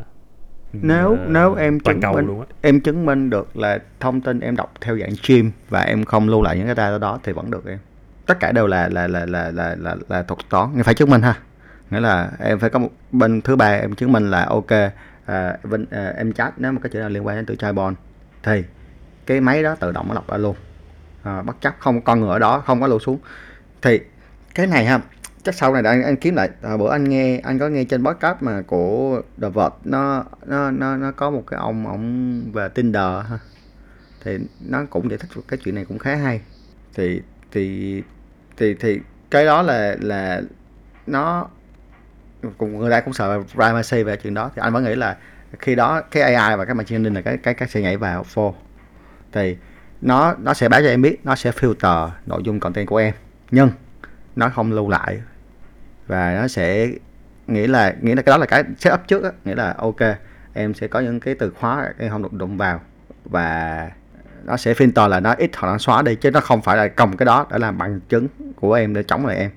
Nếu- 0.72 1.11
ờ, 1.11 1.27
nếu 1.29 1.55
em 1.55 1.81
chứng 1.81 2.01
cầu 2.01 2.12
minh- 2.14 2.27
luôn 2.27 2.41
á. 2.41 2.47
em 2.61 2.81
chứng 2.81 3.07
minh 3.07 3.31
được 3.31 3.57
là 3.57 3.79
thông 4.01 4.20
tin 4.20 4.41
em 4.41 4.57
đọc 4.57 4.72
theo 4.81 4.99
dạng 4.99 5.14
stream 5.16 5.51
và 5.68 5.81
em 5.81 6.05
không 6.05 6.29
lưu 6.29 6.43
lại 6.43 6.57
những 6.57 6.66
cái 6.66 6.75
data 6.75 6.99
đó 6.99 7.18
thì 7.22 7.33
vẫn 7.33 7.51
được 7.51 7.66
em. 7.66 7.79
Tất 8.27 8.41
cả 8.41 8.53
đều 8.53 8.66
là 8.66 8.89
là 8.89 9.07
là 9.07 9.27
là 9.27 9.51
là 9.51 9.77
là, 9.79 9.97
là 10.09 10.22
thuật 10.22 10.39
toán 10.51 10.68
em 10.77 10.83
phải 10.85 10.95
chứng 10.95 11.11
minh 11.11 11.22
ha. 11.22 11.35
Nghĩa 11.91 12.01
là 12.01 12.31
em 12.41 12.59
phải 12.59 12.70
có 12.70 12.79
một 12.79 12.89
bên 13.12 13.41
thứ 13.41 13.57
ba 13.57 13.66
em 13.66 13.95
chứng 13.95 14.12
minh 14.12 14.31
là 14.31 14.45
ok 14.45 14.70
à, 15.27 15.57
Vinh, 15.62 15.87
à, 15.91 16.12
em 16.16 16.33
chat 16.33 16.55
nếu 16.57 16.72
mà 16.72 16.81
cái 16.83 16.91
chữ 16.91 16.99
nào 16.99 17.09
liên 17.09 17.27
quan 17.27 17.37
đến 17.37 17.47
từ 17.47 17.57
tribal 17.57 17.93
thì 18.43 18.64
cái 19.27 19.41
máy 19.41 19.62
đó 19.62 19.75
tự 19.75 19.93
động 19.93 20.09
nó 20.09 20.14
lọc 20.14 20.31
ra 20.31 20.37
luôn. 20.37 20.57
À, 21.22 21.43
bất 21.43 21.61
chấp 21.61 21.75
không 21.79 22.01
có 22.01 22.05
con 22.05 22.20
người 22.20 22.31
ở 22.31 22.39
đó 22.39 22.62
không 22.66 22.81
có 22.81 22.87
lưu 22.87 22.99
xuống. 22.99 23.18
Thì 23.83 24.01
cái 24.55 24.66
này 24.66 24.87
ha 24.87 25.01
chắc 25.43 25.55
sau 25.55 25.72
này 25.72 25.83
anh, 25.85 26.03
anh 26.03 26.16
kiếm 26.16 26.35
lại. 26.35 26.51
À, 26.62 26.77
bữa 26.77 26.91
anh 26.91 27.05
nghe 27.05 27.39
anh 27.39 27.59
có 27.59 27.68
nghe 27.68 27.85
trên 27.85 28.05
podcast 28.05 28.37
mà 28.41 28.62
của 28.66 29.22
The 29.41 29.49
Verge 29.49 29.77
nó 29.85 30.25
nó 30.47 30.70
nó 30.70 30.97
nó 30.97 31.12
có 31.12 31.31
một 31.31 31.45
cái 31.47 31.61
ông 31.61 31.87
ông 31.87 32.43
về 32.53 32.68
Tinder 32.68 33.25
ha. 33.31 33.39
Thì 34.25 34.39
nó 34.61 34.85
cũng 34.91 35.11
giải 35.11 35.18
thích 35.18 35.43
cái 35.49 35.59
chuyện 35.64 35.75
này 35.75 35.85
cũng 35.85 35.99
khá 35.99 36.14
hay. 36.14 36.41
Thì 36.95 37.22
thì 37.53 38.03
thì 38.57 38.75
thì 38.75 39.01
cái 39.31 39.45
đó 39.45 39.62
là 39.62 39.97
là 40.01 40.43
nó 41.07 41.49
cùng 42.59 42.78
người 42.78 42.90
ta 42.90 43.01
cũng 43.01 43.12
sợ 43.12 43.42
privacy 43.42 44.03
về 44.03 44.16
chuyện 44.16 44.34
đó. 44.34 44.51
Thì 44.55 44.61
anh 44.62 44.72
vẫn 44.72 44.84
nghĩ 44.84 44.95
là 44.95 45.16
khi 45.59 45.74
đó 45.74 46.01
cái 46.01 46.34
AI 46.34 46.57
và 46.57 46.64
cái 46.64 46.74
machine 46.74 46.99
learning 46.99 47.14
là 47.14 47.20
cái 47.20 47.36
cái 47.36 47.55
cái 47.55 47.68
sẽ 47.68 47.80
nhảy 47.80 47.97
vào 47.97 48.22
phô. 48.22 48.55
Thì 49.32 49.57
nó 50.01 50.34
nó 50.38 50.55
sẽ 50.55 50.68
báo 50.68 50.80
cho 50.80 50.88
em 50.88 51.03
biết, 51.03 51.20
nó 51.24 51.34
sẽ 51.34 51.51
filter 51.51 52.09
nội 52.26 52.42
dung 52.45 52.61
content 52.61 52.86
của 52.86 52.97
em. 52.97 53.14
Nhưng 53.51 53.70
nó 54.36 54.49
không 54.49 54.72
lưu 54.72 54.88
lại. 54.88 55.22
Và 56.07 56.34
nó 56.40 56.49
sẽ 56.49 56.88
nghĩ 57.47 57.66
là 57.66 57.95
nghĩ 58.01 58.14
là 58.14 58.22
cái 58.22 58.32
đó 58.32 58.36
là 58.36 58.47
cái 58.47 58.64
setup 58.78 59.01
trước 59.09 59.24
á. 59.24 59.30
Nghĩa 59.45 59.55
là 59.55 59.74
ok, 59.78 60.01
em 60.53 60.74
sẽ 60.74 60.86
có 60.86 61.01
những 61.01 61.20
cái 61.20 61.34
từ 61.34 61.51
khóa 61.51 61.92
em 61.99 62.11
không 62.11 62.22
được 62.22 62.32
đụng 62.32 62.57
vào. 62.57 62.80
Và 63.24 63.90
nó 64.45 64.57
sẽ 64.57 64.74
filter 64.74 65.09
là 65.09 65.20
nó 65.20 65.34
ít 65.38 65.51
hoặc 65.57 65.68
nó 65.68 65.78
xóa 65.78 66.03
đi, 66.03 66.14
chứ 66.14 66.30
nó 66.30 66.40
không 66.40 66.62
phải 66.62 66.76
là 66.76 66.88
cầm 66.88 67.16
cái 67.16 67.26
đó 67.26 67.47
để 67.51 67.59
làm 67.59 67.78
bằng 67.78 68.01
chứng 68.09 68.28
của 68.57 68.72
em 68.72 68.95
để 68.95 69.03
chống 69.03 69.26
lại 69.26 69.36
em 69.36 69.51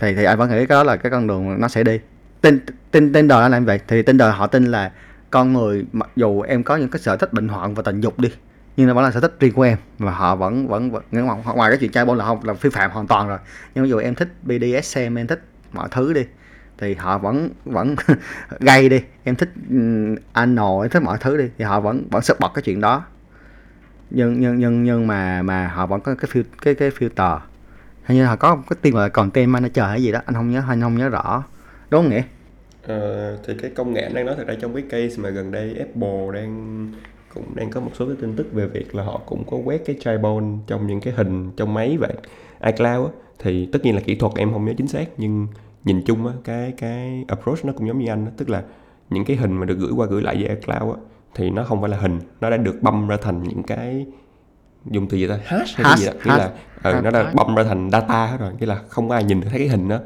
thì 0.00 0.14
thì 0.14 0.24
anh 0.24 0.38
vẫn 0.38 0.50
nghĩ 0.50 0.56
cái 0.56 0.66
đó 0.66 0.82
là 0.82 0.96
cái 0.96 1.10
con 1.10 1.26
đường 1.26 1.60
nó 1.60 1.68
sẽ 1.68 1.84
đi. 1.84 2.00
Tin 2.40 2.60
tin 2.90 3.12
tin 3.12 3.28
đời 3.28 3.40
nó 3.40 3.48
làm 3.48 3.64
vậy. 3.64 3.80
Thì 3.88 4.02
tin 4.02 4.16
đời 4.16 4.32
họ 4.32 4.46
tin 4.46 4.64
là 4.64 4.92
con 5.30 5.52
người 5.52 5.84
mặc 5.92 6.10
dù 6.16 6.40
em 6.40 6.62
có 6.62 6.76
những 6.76 6.88
cái 6.88 7.00
sở 7.00 7.16
thích 7.16 7.32
bệnh 7.32 7.48
hoạn 7.48 7.74
và 7.74 7.82
tình 7.82 8.00
dục 8.00 8.18
đi 8.18 8.30
nhưng 8.76 8.86
nó 8.86 8.94
vẫn 8.94 9.04
là 9.04 9.10
sở 9.10 9.20
thích 9.20 9.36
riêng 9.40 9.52
của 9.52 9.62
em. 9.62 9.78
Và 9.98 10.12
họ 10.12 10.36
vẫn 10.36 10.68
vẫn, 10.68 10.90
vẫn 10.90 11.02
ngoài, 11.10 11.38
ngoài 11.54 11.70
cái 11.70 11.78
chuyện 11.78 11.92
trai 11.92 12.06
là 12.06 12.24
không 12.24 12.44
là 12.44 12.52
vi 12.52 12.70
phạm 12.70 12.90
hoàn 12.90 13.06
toàn 13.06 13.28
rồi. 13.28 13.38
Nhưng 13.74 13.84
ví 13.84 13.90
dụ 13.90 13.98
em 13.98 14.14
thích 14.14 14.28
BDSM 14.42 15.18
em 15.18 15.26
thích 15.26 15.44
mọi 15.72 15.88
thứ 15.90 16.12
đi 16.12 16.24
thì 16.78 16.94
họ 16.94 17.18
vẫn 17.18 17.50
vẫn 17.64 17.96
gay 18.60 18.88
đi. 18.88 19.00
Em 19.24 19.36
thích 19.36 19.50
anh 20.32 20.54
nội 20.54 20.84
em 20.86 20.90
thích 20.90 21.02
mọi 21.02 21.18
thứ 21.20 21.36
đi 21.36 21.44
thì 21.58 21.64
họ 21.64 21.80
vẫn 21.80 22.08
vẫn 22.10 22.22
support 22.22 22.54
cái 22.54 22.62
chuyện 22.62 22.80
đó. 22.80 23.04
Nhưng 24.10 24.40
nhưng 24.40 24.58
nhưng 24.58 24.84
nhưng 24.84 25.06
mà 25.06 25.42
mà 25.42 25.68
họ 25.68 25.86
vẫn 25.86 26.00
có 26.00 26.14
cái 26.14 26.30
fil, 26.32 26.42
cái 26.62 26.74
cái 26.74 26.90
filter 26.90 27.38
hình 28.06 28.18
như 28.18 28.24
họ 28.24 28.36
có 28.36 28.56
cái 28.70 28.76
tên 28.82 28.92
gọi 28.94 29.02
là 29.02 29.08
content 29.08 29.48
manager 29.48 29.84
hay 29.84 30.02
gì 30.02 30.12
đó 30.12 30.20
anh 30.26 30.34
không 30.34 30.50
nhớ 30.50 30.62
anh 30.68 30.80
không 30.80 30.96
nhớ 30.96 31.08
rõ. 31.08 31.44
Đúng 31.90 32.02
không 32.02 32.10
nghĩa? 32.10 32.22
Ờ, 32.86 33.36
thì 33.46 33.54
cái 33.62 33.70
công 33.70 33.92
nghệ 33.92 34.02
anh 34.02 34.14
đang 34.14 34.26
nói 34.26 34.34
thật 34.38 34.46
ra 34.46 34.54
trong 34.60 34.74
cái 34.74 34.82
case 34.82 35.22
mà 35.22 35.30
gần 35.30 35.50
đây 35.50 35.74
Apple 35.78 36.26
đang 36.32 36.92
cũng 37.34 37.54
đang 37.54 37.70
có 37.70 37.80
một 37.80 37.90
số 37.94 38.06
cái 38.06 38.16
tin 38.20 38.36
tức 38.36 38.52
về 38.52 38.66
việc 38.66 38.94
là 38.94 39.02
họ 39.02 39.20
cũng 39.26 39.44
có 39.50 39.56
quét 39.56 39.82
cái 39.86 39.96
tribal 40.00 40.42
trong 40.66 40.86
những 40.86 41.00
cái 41.00 41.14
hình 41.16 41.50
trong 41.56 41.74
máy 41.74 41.96
vậy 42.00 42.12
iCloud 42.64 43.06
á, 43.06 43.12
thì 43.38 43.68
tất 43.72 43.78
nhiên 43.82 43.94
là 43.94 44.00
kỹ 44.00 44.14
thuật 44.14 44.32
em 44.36 44.52
không 44.52 44.64
nhớ 44.64 44.72
chính 44.76 44.88
xác 44.88 45.08
nhưng 45.16 45.48
nhìn 45.84 46.02
chung 46.06 46.26
á 46.26 46.32
cái 46.44 46.72
cái 46.76 47.24
approach 47.28 47.64
nó 47.64 47.72
cũng 47.72 47.88
giống 47.88 47.98
như 47.98 48.10
anh 48.10 48.24
á, 48.24 48.30
tức 48.36 48.50
là 48.50 48.62
những 49.10 49.24
cái 49.24 49.36
hình 49.36 49.52
mà 49.52 49.66
được 49.66 49.78
gửi 49.78 49.92
qua 49.96 50.06
gửi 50.06 50.22
lại 50.22 50.36
về 50.36 50.48
iCloud 50.48 50.96
á 50.96 51.00
thì 51.34 51.50
nó 51.50 51.64
không 51.64 51.80
phải 51.80 51.90
là 51.90 51.96
hình 51.96 52.20
nó 52.40 52.50
đã 52.50 52.56
được 52.56 52.82
băm 52.82 53.08
ra 53.08 53.16
thành 53.22 53.42
những 53.42 53.62
cái 53.62 54.06
dùng 54.90 55.06
từ 55.08 55.16
gì 55.16 55.26
ta? 55.26 55.38
Hash? 55.44 55.76
Hay 55.76 55.84
cái 55.84 55.90
Hash, 55.90 56.00
gì 56.00 56.06
đó 56.06 56.12
nghĩa 56.24 56.30
hash. 56.30 56.38
là 56.38 56.50
ừ, 56.82 56.92
Hash, 56.92 57.04
nó 57.04 57.10
đã 57.10 57.32
băm 57.34 57.54
ra 57.54 57.64
thành 57.64 57.90
data 57.90 58.26
hết 58.26 58.36
rồi. 58.40 58.52
Nghĩa 58.60 58.66
là 58.66 58.80
không 58.88 59.08
có 59.08 59.14
ai 59.14 59.24
nhìn 59.24 59.40
được 59.40 59.46
thấy 59.50 59.58
cái 59.58 59.68
hình 59.68 59.88
đó. 59.88 59.98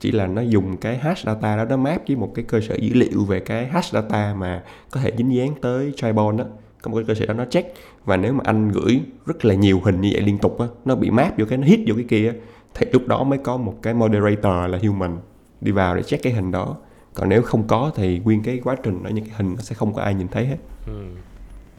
Chỉ 0.00 0.12
là 0.12 0.26
nó 0.26 0.42
dùng 0.42 0.76
cái 0.76 0.98
hash 0.98 1.26
data 1.26 1.56
đó 1.56 1.64
nó 1.64 1.76
map 1.76 2.02
với 2.08 2.16
một 2.16 2.32
cái 2.34 2.44
cơ 2.48 2.60
sở 2.60 2.74
dữ 2.74 2.94
liệu 2.94 3.24
về 3.24 3.40
cái 3.40 3.66
hash 3.66 3.92
data 3.94 4.34
mà 4.34 4.62
có 4.90 5.00
thể 5.00 5.12
dính 5.18 5.34
dáng 5.34 5.54
tới 5.60 5.92
tribal 5.96 6.36
đó. 6.36 6.44
Có 6.82 6.90
một 6.90 6.96
cái 6.96 7.04
cơ 7.08 7.14
sở 7.14 7.26
đó 7.26 7.34
nó 7.34 7.44
check. 7.44 7.74
Và 8.04 8.16
nếu 8.16 8.32
mà 8.32 8.40
anh 8.44 8.72
gửi 8.72 9.00
rất 9.26 9.44
là 9.44 9.54
nhiều 9.54 9.80
hình 9.84 10.00
như 10.00 10.10
vậy 10.12 10.22
liên 10.22 10.38
tục 10.38 10.60
á 10.60 10.66
nó 10.84 10.94
bị 10.94 11.10
map 11.10 11.38
vô 11.38 11.44
cái 11.48 11.58
nó 11.58 11.66
hit 11.66 11.80
vô 11.86 11.94
cái 11.94 12.04
kia 12.08 12.32
thì 12.74 12.86
lúc 12.92 13.06
đó 13.06 13.24
mới 13.24 13.38
có 13.38 13.56
một 13.56 13.74
cái 13.82 13.94
moderator 13.94 14.70
là 14.70 14.78
human 14.82 15.16
đi 15.60 15.72
vào 15.72 15.96
để 15.96 16.02
check 16.02 16.22
cái 16.22 16.32
hình 16.32 16.50
đó. 16.50 16.76
Còn 17.14 17.28
nếu 17.28 17.42
không 17.42 17.66
có 17.66 17.90
thì 17.94 18.20
nguyên 18.24 18.42
cái 18.42 18.60
quá 18.64 18.76
trình 18.82 19.02
đó 19.02 19.10
những 19.10 19.24
cái 19.24 19.34
hình 19.36 19.54
nó 19.54 19.60
sẽ 19.60 19.74
không 19.74 19.94
có 19.94 20.02
ai 20.02 20.14
nhìn 20.14 20.28
thấy 20.28 20.46
hết. 20.46 20.56
Ừ. 20.86 20.92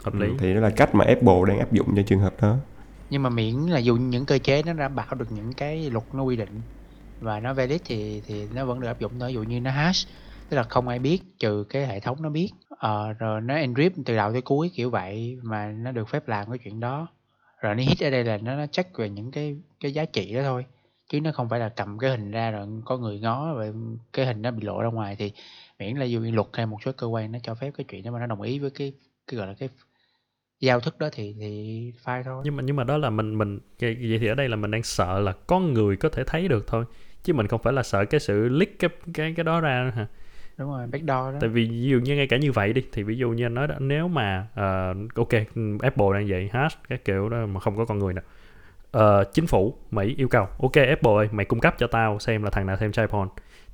hợp 0.03 0.13
Ừ, 0.13 0.19
lý. 0.19 0.29
thì 0.39 0.53
đó 0.53 0.59
là 0.59 0.69
cách 0.69 0.95
mà 0.95 1.05
Apple 1.05 1.41
đang 1.47 1.59
áp 1.59 1.73
dụng 1.73 1.95
cho 1.95 2.01
trường 2.07 2.19
hợp 2.19 2.41
đó. 2.41 2.57
Nhưng 3.09 3.23
mà 3.23 3.29
miễn 3.29 3.55
là 3.55 3.79
dùng 3.79 4.09
những 4.09 4.25
cơ 4.25 4.37
chế 4.37 4.63
nó 4.63 4.73
đảm 4.73 4.95
bảo 4.95 5.15
được 5.15 5.31
những 5.31 5.53
cái 5.53 5.89
luật 5.89 6.05
nó 6.13 6.23
quy 6.23 6.35
định 6.35 6.61
và 7.19 7.39
nó 7.39 7.53
valid 7.53 7.81
thì 7.85 8.21
thì 8.25 8.47
nó 8.53 8.65
vẫn 8.65 8.79
được 8.79 8.87
áp 8.87 8.99
dụng 8.99 9.19
thôi 9.19 9.29
ví 9.29 9.33
dụ 9.33 9.43
như 9.43 9.59
nó 9.61 9.71
hash. 9.71 10.07
Tức 10.49 10.57
là 10.57 10.63
không 10.63 10.87
ai 10.87 10.99
biết 10.99 11.19
trừ 11.39 11.63
cái 11.69 11.87
hệ 11.87 11.99
thống 11.99 12.21
nó 12.21 12.29
biết. 12.29 12.49
Ờ, 12.69 13.13
rồi 13.13 13.41
nó 13.41 13.55
encrypt 13.55 13.95
từ 14.05 14.15
đầu 14.15 14.31
tới 14.31 14.41
cuối 14.41 14.71
kiểu 14.75 14.89
vậy 14.89 15.37
mà 15.43 15.67
nó 15.67 15.91
được 15.91 16.09
phép 16.09 16.27
làm 16.27 16.49
cái 16.49 16.57
chuyện 16.57 16.79
đó. 16.79 17.07
Rồi 17.61 17.75
nó 17.75 17.83
hit 17.83 17.99
ở 18.03 18.09
đây 18.09 18.23
là 18.23 18.37
nó, 18.37 18.55
nó 18.55 18.65
check 18.67 18.97
về 18.97 19.09
những 19.09 19.31
cái 19.31 19.55
cái 19.79 19.93
giá 19.93 20.05
trị 20.05 20.33
đó 20.33 20.41
thôi. 20.43 20.65
Chứ 21.09 21.21
nó 21.21 21.31
không 21.31 21.49
phải 21.49 21.59
là 21.59 21.69
cầm 21.69 21.97
cái 21.99 22.09
hình 22.09 22.31
ra 22.31 22.51
rồi 22.51 22.67
có 22.85 22.97
người 22.97 23.19
ngó 23.19 23.53
và 23.53 23.65
cái 24.13 24.25
hình 24.25 24.41
nó 24.41 24.51
bị 24.51 24.63
lộ 24.63 24.81
ra 24.81 24.89
ngoài. 24.89 25.15
Thì 25.19 25.31
miễn 25.79 25.97
là 25.97 26.05
dù 26.05 26.19
luật 26.19 26.47
hay 26.53 26.65
một 26.65 26.77
số 26.85 26.91
cơ 26.91 27.07
quan 27.07 27.31
nó 27.31 27.39
cho 27.43 27.55
phép 27.55 27.71
cái 27.77 27.85
chuyện 27.89 28.03
đó 28.03 28.11
mà 28.11 28.19
nó 28.19 28.25
đồng 28.25 28.41
ý 28.41 28.59
với 28.59 28.69
cái 28.69 28.93
cái 29.27 29.37
gọi 29.37 29.47
là 29.47 29.53
cái 29.53 29.69
giao 30.59 30.79
thức 30.79 30.99
đó 30.99 31.09
thì 31.11 31.35
thì 31.39 31.91
fine 32.05 32.23
thôi. 32.23 32.41
Nhưng 32.45 32.55
mà 32.55 32.63
nhưng 32.63 32.75
mà 32.75 32.83
đó 32.83 32.97
là 32.97 33.09
mình 33.09 33.37
mình 33.37 33.59
vậy 33.81 34.17
thì 34.21 34.27
ở 34.27 34.35
đây 34.35 34.49
là 34.49 34.55
mình 34.55 34.71
đang 34.71 34.83
sợ 34.83 35.19
là 35.19 35.33
có 35.47 35.59
người 35.59 35.97
có 35.97 36.09
thể 36.09 36.23
thấy 36.23 36.47
được 36.47 36.67
thôi. 36.67 36.85
Chứ 37.23 37.33
mình 37.33 37.47
không 37.47 37.61
phải 37.63 37.73
là 37.73 37.83
sợ 37.83 38.05
cái 38.05 38.19
sự 38.19 38.49
leak 38.49 38.69
cái 38.79 38.89
cái 39.13 39.33
cái 39.37 39.43
đó 39.43 39.61
ra 39.61 39.91
hả? 39.95 40.07
Đúng 40.57 40.69
rồi 40.69 40.87
backdoor 40.87 41.33
đó. 41.33 41.37
Tại 41.39 41.49
vì 41.49 41.65
ví 41.69 41.89
dụ 41.89 41.99
như 41.99 42.15
ngay 42.15 42.27
cả 42.27 42.37
như 42.37 42.51
vậy 42.51 42.73
đi 42.73 42.83
thì 42.91 43.03
ví 43.03 43.17
dụ 43.17 43.29
như 43.29 43.45
anh 43.45 43.53
nói 43.53 43.67
đó, 43.67 43.75
nếu 43.79 44.07
mà 44.07 44.47
ờ, 44.55 44.93
ok 45.15 45.29
Apple 45.79 46.07
đang 46.13 46.27
vậy 46.27 46.49
hash 46.53 46.77
cái 46.89 46.97
kiểu 46.97 47.29
đó 47.29 47.45
mà 47.45 47.59
không 47.59 47.77
có 47.77 47.85
con 47.85 47.99
người 47.99 48.13
nào 48.13 48.23
Ờ, 48.91 49.23
chính 49.33 49.47
phủ 49.47 49.75
Mỹ 49.91 50.15
yêu 50.17 50.27
cầu 50.27 50.47
ok 50.59 50.73
Apple 50.73 51.11
ơi 51.17 51.29
mày 51.31 51.45
cung 51.45 51.59
cấp 51.59 51.75
cho 51.77 51.87
tao 51.87 52.19
xem 52.19 52.43
là 52.43 52.49
thằng 52.49 52.65
nào 52.65 52.77
thêm 52.77 52.91
iPhone 52.97 53.27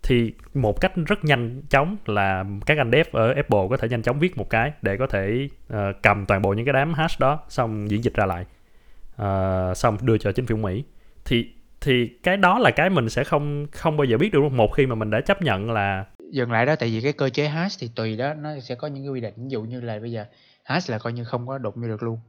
thì 0.08 0.34
một 0.54 0.82
cách 0.82 0.92
rất 1.06 1.26
nhanh 1.26 1.62
chóng 1.70 1.98
là 2.06 2.46
các 2.66 2.78
anh 2.78 2.92
dev 2.92 3.08
ở 3.12 3.28
Apple 3.28 3.68
có 3.70 3.78
thể 3.78 3.90
nhanh 3.90 4.02
chóng 4.02 4.20
viết 4.20 4.38
một 4.38 4.50
cái 4.50 4.72
để 4.82 4.98
có 4.98 5.08
thể 5.08 5.48
uh, 5.74 5.78
cầm 6.04 6.26
toàn 6.26 6.42
bộ 6.42 6.54
những 6.54 6.66
cái 6.66 6.74
đám 6.74 6.94
hash 6.94 7.20
đó 7.20 7.40
xong 7.50 7.92
diễn 7.92 8.04
dịch 8.04 8.14
ra 8.14 8.26
lại. 8.26 8.46
Uh, 9.22 9.78
xong 9.78 9.98
đưa 10.02 10.18
cho 10.18 10.32
chính 10.32 10.46
phủ 10.46 10.56
Mỹ. 10.56 10.84
Thì 11.26 11.52
thì 11.82 12.08
cái 12.24 12.38
đó 12.38 12.60
là 12.60 12.72
cái 12.72 12.90
mình 12.90 13.10
sẽ 13.10 13.24
không 13.24 13.68
không 13.72 13.98
bao 13.98 14.06
giờ 14.06 14.18
biết 14.18 14.34
được 14.34 14.40
một 14.52 14.74
khi 14.74 14.86
mà 14.86 14.96
mình 14.96 15.10
đã 15.10 15.22
chấp 15.22 15.42
nhận 15.42 15.72
là 15.72 16.06
dừng 16.32 16.52
lại 16.52 16.66
đó 16.66 16.76
tại 16.76 16.90
vì 16.90 17.02
cái 17.02 17.14
cơ 17.14 17.30
chế 17.30 17.48
hash 17.48 17.80
thì 17.80 17.90
tùy 17.96 18.18
đó 18.18 18.34
nó 18.34 18.60
sẽ 18.60 18.76
có 18.76 18.88
những 18.88 19.04
cái 19.04 19.10
quy 19.10 19.22
định. 19.22 19.34
Ví 19.38 19.50
dụ 19.50 19.64
như 19.64 19.82
là 19.82 20.00
bây 20.00 20.12
giờ 20.12 20.26
hash 20.64 20.90
là 20.90 20.98
coi 20.98 21.14
như 21.14 21.24
không 21.24 21.48
có 21.48 21.58
đụng 21.58 21.74
vô 21.76 21.88
được 21.88 22.04
luôn. 22.04 22.20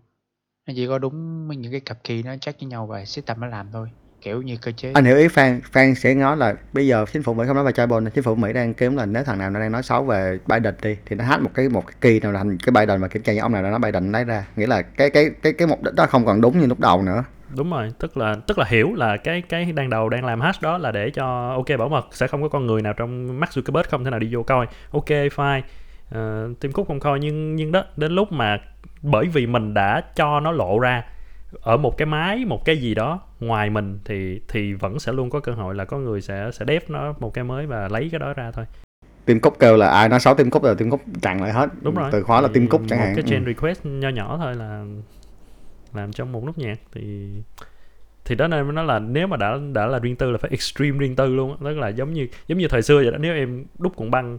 Nó 0.66 0.74
chỉ 0.76 0.86
có 0.86 0.98
đúng 0.98 1.48
những 1.48 1.72
cái 1.72 1.80
cặp 1.80 2.04
key 2.04 2.22
nó 2.22 2.36
chắc 2.40 2.56
với 2.60 2.68
nhau 2.68 2.86
và 2.86 3.04
system 3.04 3.40
nó 3.40 3.46
làm 3.46 3.68
thôi 3.72 3.88
kiểu 4.26 4.42
như 4.42 4.56
cơ 4.56 4.72
chế. 4.72 4.92
Anh 4.94 5.04
hiểu 5.04 5.16
ý 5.16 5.28
Phan 5.28 5.60
Phan 5.72 5.94
sẽ 5.94 6.14
nói 6.14 6.36
là 6.36 6.54
bây 6.72 6.86
giờ 6.86 7.04
chính 7.12 7.22
phủ 7.22 7.34
Mỹ 7.34 7.44
không 7.46 7.56
nói 7.56 7.64
về 7.64 7.72
China 7.72 8.10
chính 8.14 8.24
phủ 8.24 8.34
Mỹ 8.34 8.52
đang 8.52 8.74
kiếm 8.74 8.96
là 8.96 9.06
nếu 9.06 9.24
thằng 9.24 9.38
nào 9.38 9.50
nó 9.50 9.60
đang 9.60 9.72
nói 9.72 9.82
xấu 9.82 10.04
về 10.04 10.38
Biden 10.46 10.74
đi 10.82 10.96
thì 11.06 11.16
nó 11.16 11.24
hack 11.24 11.42
một 11.42 11.50
cái 11.54 11.68
một 11.68 11.86
cái 11.86 11.94
key 12.00 12.20
nào 12.20 12.32
thành 12.32 12.58
cái 12.58 12.72
Biden 12.72 13.00
mà 13.00 13.08
kiểm 13.08 13.22
tra 13.22 13.32
những 13.32 13.42
ông 13.42 13.52
nào 13.52 13.62
đó 13.62 13.70
nó 13.70 13.78
Biden 13.78 14.12
lấy 14.12 14.24
ra. 14.24 14.46
Nghĩa 14.56 14.66
là 14.66 14.82
cái 14.82 15.10
cái 15.10 15.30
cái 15.42 15.52
cái 15.52 15.68
mục 15.68 15.82
đích 15.82 15.94
đó 15.94 16.06
không 16.06 16.26
còn 16.26 16.40
đúng 16.40 16.60
như 16.60 16.66
lúc 16.66 16.80
đầu 16.80 17.02
nữa. 17.02 17.24
Đúng 17.56 17.70
rồi 17.70 17.92
tức 17.98 18.16
là 18.16 18.36
tức 18.46 18.58
là 18.58 18.64
hiểu 18.68 18.94
là 18.94 19.16
cái 19.16 19.42
cái 19.42 19.72
đang 19.72 19.90
đầu 19.90 20.08
đang 20.08 20.24
làm 20.24 20.40
hash 20.40 20.62
đó 20.62 20.78
là 20.78 20.92
để 20.92 21.10
cho 21.10 21.50
ok 21.50 21.78
bảo 21.78 21.88
mật 21.88 22.06
sẽ 22.10 22.26
không 22.26 22.42
có 22.42 22.48
con 22.48 22.66
người 22.66 22.82
nào 22.82 22.92
trong 22.92 23.40
Mark 23.40 23.52
Zuckerberg 23.52 23.84
không 23.90 24.04
thể 24.04 24.10
nào 24.10 24.20
đi 24.20 24.34
vô 24.34 24.42
coi. 24.42 24.66
Ok 24.90 25.08
fine. 25.08 25.60
Uh, 26.14 26.60
Tim 26.60 26.72
Cook 26.72 26.88
không 26.88 27.00
coi 27.00 27.18
nhưng 27.20 27.56
nhưng 27.56 27.72
đó 27.72 27.84
đến 27.96 28.12
lúc 28.12 28.32
mà 28.32 28.58
bởi 29.02 29.26
vì 29.26 29.46
mình 29.46 29.74
đã 29.74 30.02
cho 30.16 30.40
nó 30.40 30.52
lộ 30.52 30.78
ra 30.78 31.02
ở 31.62 31.76
một 31.76 31.96
cái 31.98 32.06
máy 32.06 32.44
một 32.44 32.64
cái 32.64 32.76
gì 32.76 32.94
đó 32.94 33.20
ngoài 33.40 33.70
mình 33.70 33.98
thì 34.04 34.40
thì 34.48 34.72
vẫn 34.72 34.98
sẽ 34.98 35.12
luôn 35.12 35.30
có 35.30 35.40
cơ 35.40 35.52
hội 35.52 35.74
là 35.74 35.84
có 35.84 35.98
người 35.98 36.20
sẽ 36.20 36.50
sẽ 36.52 36.64
đép 36.64 36.90
nó 36.90 37.14
một 37.18 37.34
cái 37.34 37.44
mới 37.44 37.66
và 37.66 37.88
lấy 37.88 38.08
cái 38.12 38.18
đó 38.18 38.32
ra 38.32 38.50
thôi. 38.50 38.64
Tim 39.24 39.40
Cook 39.40 39.58
kêu 39.58 39.76
là 39.76 39.88
ai 39.88 40.08
nói 40.08 40.20
xấu 40.20 40.34
Tim 40.34 40.50
Cook 40.50 40.64
là 40.64 40.74
Tim 40.74 40.90
Cook 40.90 41.00
chặn 41.22 41.42
lại 41.42 41.52
hết. 41.52 41.68
Đúng 41.82 41.94
rồi. 41.94 42.08
Từ 42.12 42.22
khóa 42.22 42.40
là 42.40 42.48
Tim 42.52 42.66
Cook 42.68 42.82
chẳng 42.88 42.98
một 42.98 43.04
hạn. 43.04 43.14
cái 43.16 43.24
Ừ. 43.24 43.30
chain 43.30 43.44
request 43.46 43.80
nho 43.84 44.08
nhỏ 44.08 44.38
thôi 44.42 44.54
là 44.54 44.84
làm 45.94 46.12
trong 46.12 46.32
một 46.32 46.44
nốt 46.44 46.58
nhạc. 46.58 46.78
Thì 46.92 47.28
thì 48.24 48.34
đó 48.34 48.48
nên 48.48 48.74
nó 48.74 48.82
là 48.82 48.98
nếu 48.98 49.26
mà 49.26 49.36
đã 49.36 49.58
đã 49.72 49.86
là 49.86 49.98
riêng 49.98 50.16
tư 50.16 50.30
là 50.30 50.38
phải 50.38 50.50
extreme 50.50 50.98
riêng 50.98 51.16
tư 51.16 51.34
luôn 51.34 51.56
tức 51.64 51.78
là 51.78 51.88
giống 51.88 52.12
như 52.12 52.28
giống 52.48 52.58
như 52.58 52.68
thời 52.68 52.82
xưa 52.82 52.96
vậy 53.02 53.10
đó 53.12 53.18
nếu 53.18 53.34
em 53.34 53.64
đúc 53.78 53.92
cuộn 53.96 54.10
băng 54.10 54.38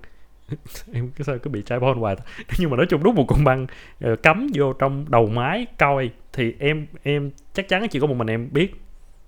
em 0.93 1.09
cứ 1.17 1.23
sao 1.23 1.37
cứ 1.37 1.49
bị 1.49 1.61
trai 1.61 1.79
hoài 1.79 2.15
ta. 2.15 2.23
nhưng 2.59 2.69
mà 2.69 2.77
nói 2.77 2.85
chung 2.89 3.03
đúc 3.03 3.15
một 3.15 3.25
cuộn 3.27 3.43
băng 3.43 3.67
ờ, 4.01 4.15
cắm 4.15 4.47
vô 4.53 4.73
trong 4.73 5.05
đầu 5.09 5.25
máy 5.27 5.65
coi 5.79 6.09
thì 6.37 6.53
em 6.59 6.87
em 7.03 7.31
chắc 7.53 7.67
chắn 7.67 7.87
chỉ 7.87 7.99
có 7.99 8.07
một 8.07 8.15
mình 8.17 8.27
em 8.27 8.49
biết. 8.51 8.73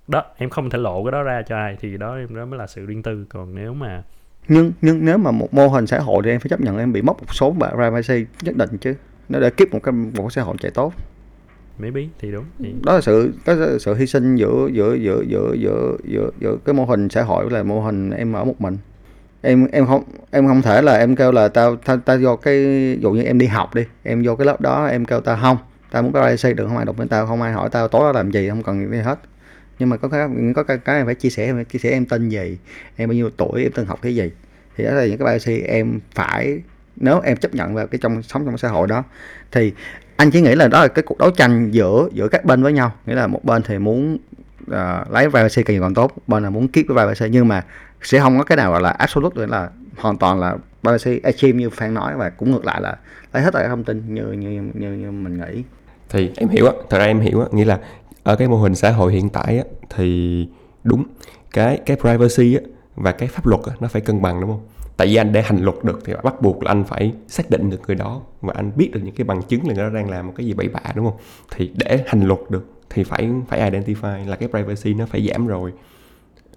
Đó 0.08 0.24
em 0.38 0.50
không 0.50 0.70
thể 0.70 0.78
lộ 0.78 1.04
cái 1.04 1.12
đó 1.12 1.24
ra 1.24 1.42
cho 1.42 1.56
ai 1.56 1.78
thì 1.82 1.98
đó 1.98 2.16
em 2.16 2.36
đó 2.36 2.46
mới 2.46 2.60
là 2.60 2.68
sự 2.68 2.86
riêng 2.86 3.04
tư. 3.04 3.26
Còn 3.30 3.56
nếu 3.56 3.74
mà 3.74 4.04
nhưng 4.48 4.72
nhưng 4.82 5.06
nếu 5.06 5.18
mà 5.18 5.32
một 5.32 5.54
mô 5.54 5.68
hình 5.68 5.88
xã 5.88 6.00
hội 6.00 6.22
thì 6.26 6.32
em 6.32 6.40
phải 6.40 6.50
chấp 6.50 6.62
nhận 6.62 6.78
em 6.78 6.94
bị 6.94 7.02
mất 7.02 7.14
một 7.20 7.34
số 7.34 7.56
privacy 7.76 8.26
nhất 8.42 8.56
định 8.56 8.78
chứ. 8.78 8.96
Nó 9.30 9.40
để 9.40 9.50
keep 9.50 9.74
một 9.74 9.80
cái 9.84 9.92
một 9.92 10.22
cái 10.24 10.30
xã 10.30 10.42
hội 10.42 10.56
chạy 10.60 10.72
tốt. 10.72 10.94
Maybe 11.80 12.02
thì 12.20 12.32
đúng 12.32 12.46
thì 12.60 12.74
đó 12.84 12.94
là 12.94 13.02
sự 13.02 13.34
có 13.46 13.78
sự 13.80 13.94
hy 13.94 14.08
sinh 14.08 14.36
giữa 14.36 14.70
giữa 14.72 14.96
giữa 14.96 15.24
giữa 15.28 15.54
giữa 15.60 15.98
giữa 16.04 16.32
giữa 16.40 16.58
cái 16.66 16.74
mô 16.74 16.86
hình 16.86 17.10
xã 17.10 17.24
hội 17.24 17.50
là 17.52 17.64
mô 17.64 17.82
hình 17.82 18.12
em 18.12 18.34
ở 18.34 18.44
một 18.44 18.62
mình. 18.62 18.78
Em 19.42 19.68
em 19.72 19.86
không 19.86 20.04
em 20.32 20.48
không 20.48 20.62
thể 20.62 20.82
là 20.82 20.98
em 20.98 21.16
kêu 21.16 21.32
là 21.32 21.48
tao 21.48 21.76
tao, 21.76 21.98
tao 21.98 22.18
vô 22.22 22.36
cái 22.36 22.56
ví 22.56 23.00
dụ 23.02 23.12
như 23.12 23.24
em 23.24 23.40
đi 23.40 23.46
học 23.46 23.76
đi 23.76 23.84
em 24.04 24.24
vô 24.26 24.36
cái 24.36 24.48
lớp 24.48 24.62
đó 24.62 24.86
em 24.86 25.06
kêu 25.06 25.22
tao 25.22 25.38
không 25.42 25.58
tao 25.92 26.04
muốn 26.04 26.12
vai 26.12 26.38
xây 26.38 26.54
được 26.54 26.68
không 26.68 26.78
ai 26.78 26.86
đụng 26.86 26.96
đến 27.00 27.08
tao 27.08 27.28
không 27.28 27.42
ai 27.42 27.54
hỏi 27.54 27.70
tao 27.72 27.88
tối 27.88 28.02
đó 28.02 28.12
làm 28.12 28.32
gì 28.32 28.50
không 28.50 28.64
cần 28.64 28.92
gì 28.92 28.98
hết. 28.98 29.20
Nhưng 29.80 29.90
mà 29.90 29.98
có 29.98 30.08
cái 30.08 30.28
có 30.56 30.64
cái, 30.64 30.78
cái 30.78 30.98
em 30.98 31.06
phải 31.06 31.16
chia 31.16 31.30
sẻ 31.30 31.46
em 31.46 31.56
phải 31.56 31.66
chia 31.66 31.80
sẻ 31.80 31.90
em 31.90 32.06
tên 32.06 32.30
gì 32.30 32.58
em 32.96 33.10
bao 33.10 33.14
nhiêu 33.14 33.30
tuổi 33.38 33.64
em 33.64 33.72
từng 33.72 33.86
học 33.86 34.00
cái 34.02 34.16
gì. 34.16 34.32
Thì 34.78 34.84
đó 34.84 34.92
là 34.92 35.06
những 35.06 35.18
cái 35.18 35.40
privacy 35.40 35.62
em 35.62 36.00
phải 36.16 36.62
nếu 36.96 37.20
em 37.20 37.38
chấp 37.38 37.56
nhận 37.56 37.76
vào 37.76 37.88
cái 37.88 38.00
trong 38.02 38.24
sống 38.24 38.46
trong 38.46 38.58
xã 38.58 38.68
hội 38.70 38.88
đó. 38.88 39.04
Thì 39.52 39.74
anh 40.16 40.32
chỉ 40.32 40.42
nghĩ 40.42 40.56
là 40.56 40.68
đó 40.68 40.82
là 40.82 40.88
cái 40.88 41.04
cuộc 41.04 41.18
đấu 41.18 41.32
tranh 41.32 41.72
giữa 41.72 42.10
giữa 42.12 42.28
các 42.28 42.46
bên 42.46 42.64
với 42.64 42.74
nhau. 42.74 42.92
Nghĩa 43.06 43.16
là 43.16 43.28
một 43.28 43.46
bên 43.46 43.64
thì 43.64 43.78
muốn 43.78 44.18
uh, 44.72 45.12
lấy 45.12 45.30
privacy 45.30 45.64
càng 45.64 45.74
nhiều 45.74 45.82
càng 45.82 45.94
tốt 45.94 46.14
bên 46.28 46.44
là 46.44 46.50
muốn 46.50 46.68
keep 46.68 46.86
cái 46.88 46.98
privacy 46.98 47.32
nhưng 47.32 47.48
mà 47.48 47.64
sẽ 48.02 48.20
không 48.20 48.38
có 48.38 48.44
cái 48.44 48.56
nào 48.56 48.72
gọi 48.72 48.82
là 48.82 48.90
absolute 48.90 49.36
nữa 49.36 49.46
là 49.46 49.70
hoàn 49.98 50.18
toàn 50.18 50.40
là 50.40 50.56
privacy 50.82 51.20
achieve 51.24 51.60
như 51.60 51.70
Phan 51.70 51.94
nói. 51.94 52.14
Và 52.18 52.30
cũng 52.30 52.52
ngược 52.52 52.66
lại 52.66 52.82
là 52.82 52.98
lấy 53.34 53.44
hết 53.44 53.54
tất 53.54 53.60
cả 53.62 53.68
thông 53.68 53.84
tin 53.84 54.14
như 54.14 54.32
như 54.32 54.72
như, 54.74 54.94
như 54.94 55.12
mình 55.12 55.38
nghĩ 55.38 55.64
thì 56.10 56.32
em 56.36 56.50
hiểu 56.50 56.66
á. 56.66 56.72
thật 56.90 56.98
ra 56.98 57.06
em 57.06 57.20
hiểu 57.20 57.42
á 57.42 57.48
nghĩa 57.52 57.66
là 57.66 57.80
ở 58.24 58.36
cái 58.36 58.48
mô 58.48 58.58
hình 58.58 58.76
xã 58.76 58.92
hội 58.92 59.14
hiện 59.14 59.30
tại 59.30 59.58
á 59.58 59.64
thì 59.90 60.48
đúng 60.84 61.04
cái 61.52 61.78
cái 61.86 61.98
privacy 61.98 62.56
á 62.56 62.62
và 62.96 63.12
cái 63.12 63.30
pháp 63.30 63.46
luật 63.46 63.62
á 63.66 63.74
nó 63.80 63.88
phải 63.88 64.02
cân 64.02 64.22
bằng 64.22 64.42
đúng 64.42 64.50
không? 64.50 64.62
Tại 64.98 65.08
vì 65.08 65.16
anh 65.16 65.34
để 65.34 65.42
hành 65.42 65.64
luật 65.64 65.84
được 65.84 66.00
thì 66.06 66.14
bắt 66.24 66.42
buộc 66.42 66.64
là 66.64 66.72
anh 66.72 66.84
phải 66.84 67.14
xác 67.28 67.50
định 67.50 67.70
được 67.70 67.82
người 67.88 67.96
đó 67.96 68.22
và 68.42 68.54
anh 68.56 68.72
biết 68.76 68.92
được 68.94 69.00
những 69.04 69.16
cái 69.16 69.26
bằng 69.26 69.42
chứng 69.42 69.68
là 69.68 69.74
người 69.74 69.84
đó 69.84 69.90
đang 69.90 70.10
làm 70.10 70.28
một 70.28 70.34
cái 70.36 70.46
gì 70.46 70.54
bậy 70.54 70.68
bạ 70.68 70.82
đúng 70.96 71.06
không? 71.06 71.20
Thì 71.56 71.72
để 71.76 72.04
hành 72.08 72.22
luật 72.22 72.40
được 72.50 72.74
thì 72.90 73.04
phải 73.04 73.30
phải 73.48 73.72
identify 73.72 74.28
là 74.28 74.36
cái 74.36 74.50
privacy 74.50 74.94
nó 74.94 75.06
phải 75.06 75.28
giảm 75.28 75.48
rồi. 75.48 75.74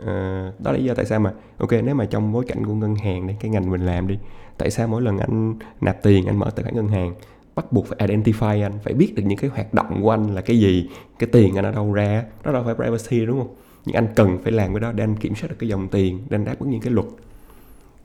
Ờ, 0.07 0.53
đó 0.59 0.72
là 0.72 0.78
lý 0.78 0.84
do 0.84 0.94
tại 0.94 1.07
sao 1.07 1.20
mà 1.20 1.32
ok 1.59 1.70
nếu 1.84 1.94
mà 1.94 2.05
trong 2.05 2.32
bối 2.32 2.44
cảnh 2.48 2.66
của 2.66 2.74
ngân 2.74 2.94
hàng 2.94 3.26
đi 3.26 3.34
cái 3.40 3.50
ngành 3.50 3.70
mình 3.70 3.86
làm 3.86 4.09
đi 4.09 4.18
tại 4.59 4.70
sao 4.70 4.88
mỗi 4.88 5.03
lần 5.03 5.18
anh 5.18 5.55
nạp 5.80 6.03
tiền 6.03 6.26
anh 6.26 6.38
mở 6.38 6.50
tài 6.50 6.62
khoản 6.62 6.76
ngân 6.76 6.88
hàng 6.88 7.14
bắt 7.55 7.72
buộc 7.72 7.86
phải 7.86 8.09
identify 8.09 8.62
anh 8.62 8.72
phải 8.84 8.94
biết 8.94 9.14
được 9.14 9.22
những 9.26 9.38
cái 9.38 9.50
hoạt 9.50 9.74
động 9.74 10.03
của 10.03 10.11
anh 10.11 10.34
là 10.34 10.40
cái 10.40 10.59
gì 10.59 10.88
cái 11.18 11.28
tiền 11.32 11.59
anh 11.59 11.64
ở 11.64 11.72
đâu 11.72 11.92
ra. 11.92 12.24
Đó 12.44 12.53
đâu 12.53 12.62
phải 12.64 12.74
privacy 12.74 13.26
đúng 13.26 13.38
không? 13.38 13.55
Nhưng 13.84 13.94
anh 13.94 14.07
cần 14.16 14.38
phải 14.42 14.53
làm 14.53 14.74
cái 14.74 14.80
đó 14.80 14.92
để 14.92 15.05
anh 15.05 15.16
kiểm 15.16 15.34
soát 15.34 15.48
được 15.48 15.57
cái 15.59 15.68
dòng 15.68 15.88
tiền 15.88 16.20
để 16.28 16.34
anh 16.36 16.44
đáp 16.44 16.55
ứng 16.59 16.70
những 16.70 16.80
cái 16.80 16.92
luật. 16.92 17.07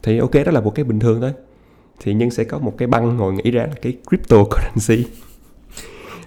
Thì 0.04 0.18
ok 0.18 0.34
đó 0.46 0.52
là 0.52 0.62
một 0.62 0.76
cái 0.76 0.86
bình 0.86 1.00
thường 1.00 1.22
thôi. 1.22 1.34
Thì 2.00 2.14
nhưng 2.14 2.32
sẽ 2.32 2.44
có 2.44 2.60
một 2.60 2.78
cái 2.78 2.88
băng 2.88 3.18
ngồi 3.18 3.34
nghĩ 3.34 3.52
ra 3.52 3.64
là 3.64 3.74
cái 3.82 3.98
cryptocurrency. 4.10 5.12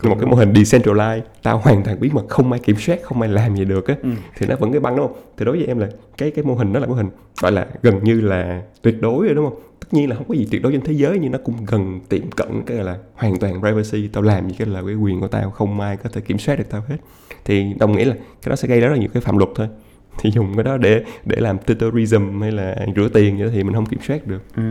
Một 0.03 0.17
cái 0.21 0.27
mô 0.27 0.37
hình 0.37 0.53
decentralized. 0.53 1.21
Tao 1.43 1.59
hoàn 1.59 1.83
toàn 1.85 2.01
bí 2.01 2.11
mật 2.13 2.29
không 2.29 2.53
ai 2.53 2.61
kiểm 2.61 2.77
soát 2.77 2.99
không 3.03 3.21
ai 3.21 3.31
làm 3.31 3.57
gì 3.57 3.65
được 3.65 3.89
á. 3.89 3.97
Ừ. 4.03 4.11
thì 4.39 4.47
nó 4.47 4.57
vẫn 4.57 4.73
cái 4.73 4.81
băng 4.81 4.97
đúng 4.97 5.09
không? 5.09 5.17
Thì 5.37 5.45
đối 5.45 5.57
với 5.57 5.67
em 5.67 5.79
là 5.79 5.89
cái 6.17 6.31
cái 6.31 6.45
mô 6.45 6.55
hình 6.55 6.73
đó 6.73 6.81
là 6.81 6.87
mô 6.87 6.95
hình 6.95 7.09
gọi 7.41 7.53
là 7.53 7.67
gần 7.83 8.05
như 8.05 8.21
là 8.21 8.63
tuyệt 8.83 9.01
đối 9.01 9.27
rồi 9.27 9.35
đúng 9.35 9.51
không 9.51 9.61
tất 9.91 9.97
nhiên 9.97 10.11
là 10.11 10.17
không 10.17 10.29
có 10.29 10.35
gì 10.35 10.47
tuyệt 10.51 10.63
đối 10.63 10.73
trên 10.73 10.81
thế 10.81 10.93
giới 10.93 11.19
nhưng 11.19 11.33
nó 11.33 11.39
cũng 11.45 11.65
gần 11.67 12.01
tiệm 12.09 12.31
cận 12.31 12.63
cái 12.67 12.77
gọi 12.77 12.87
là 12.87 12.99
hoàn 13.15 13.39
toàn 13.39 13.61
privacy. 13.61 14.09
Tao 14.09 14.23
làm 14.23 14.49
gì 14.49 14.57
cái 14.59 14.69
là 14.69 14.83
cái 14.87 14.95
quyền 14.95 15.21
của 15.21 15.29
tao 15.29 15.51
không 15.51 15.81
ai 15.81 15.97
có 15.97 16.11
thể 16.13 16.21
kiểm 16.21 16.39
soát 16.39 16.57
được 16.57 16.65
tao 16.71 16.83
hết. 16.89 16.97
Thì 17.45 17.75
đồng 17.79 17.97
nghĩa 17.97 18.05
là 18.05 18.15
cái 18.15 18.51
đó 18.51 18.57
sẽ 18.57 18.69
gây 18.69 18.81
rất 18.81 18.89
là 18.89 18.97
nhiều 18.97 19.09
cái 19.15 19.21
phạm 19.21 19.39
luật 19.39 19.51
thôi. 19.55 19.69
Thì 20.19 20.31
dùng 20.31 20.55
cái 20.57 20.65
đó 20.65 20.77
để 20.77 21.05
để 21.25 21.37
làm 21.41 21.59
terrorism 21.59 22.41
hay 22.41 22.53
là 22.53 22.77
rửa 22.97 23.09
tiền 23.09 23.37
vậy 23.37 23.47
đó 23.47 23.53
thì 23.55 23.65
mình 23.65 23.75
không 23.75 23.87
kiểm 23.87 24.01
soát 24.03 24.27
được. 24.27 24.43
Ừ. 24.57 24.63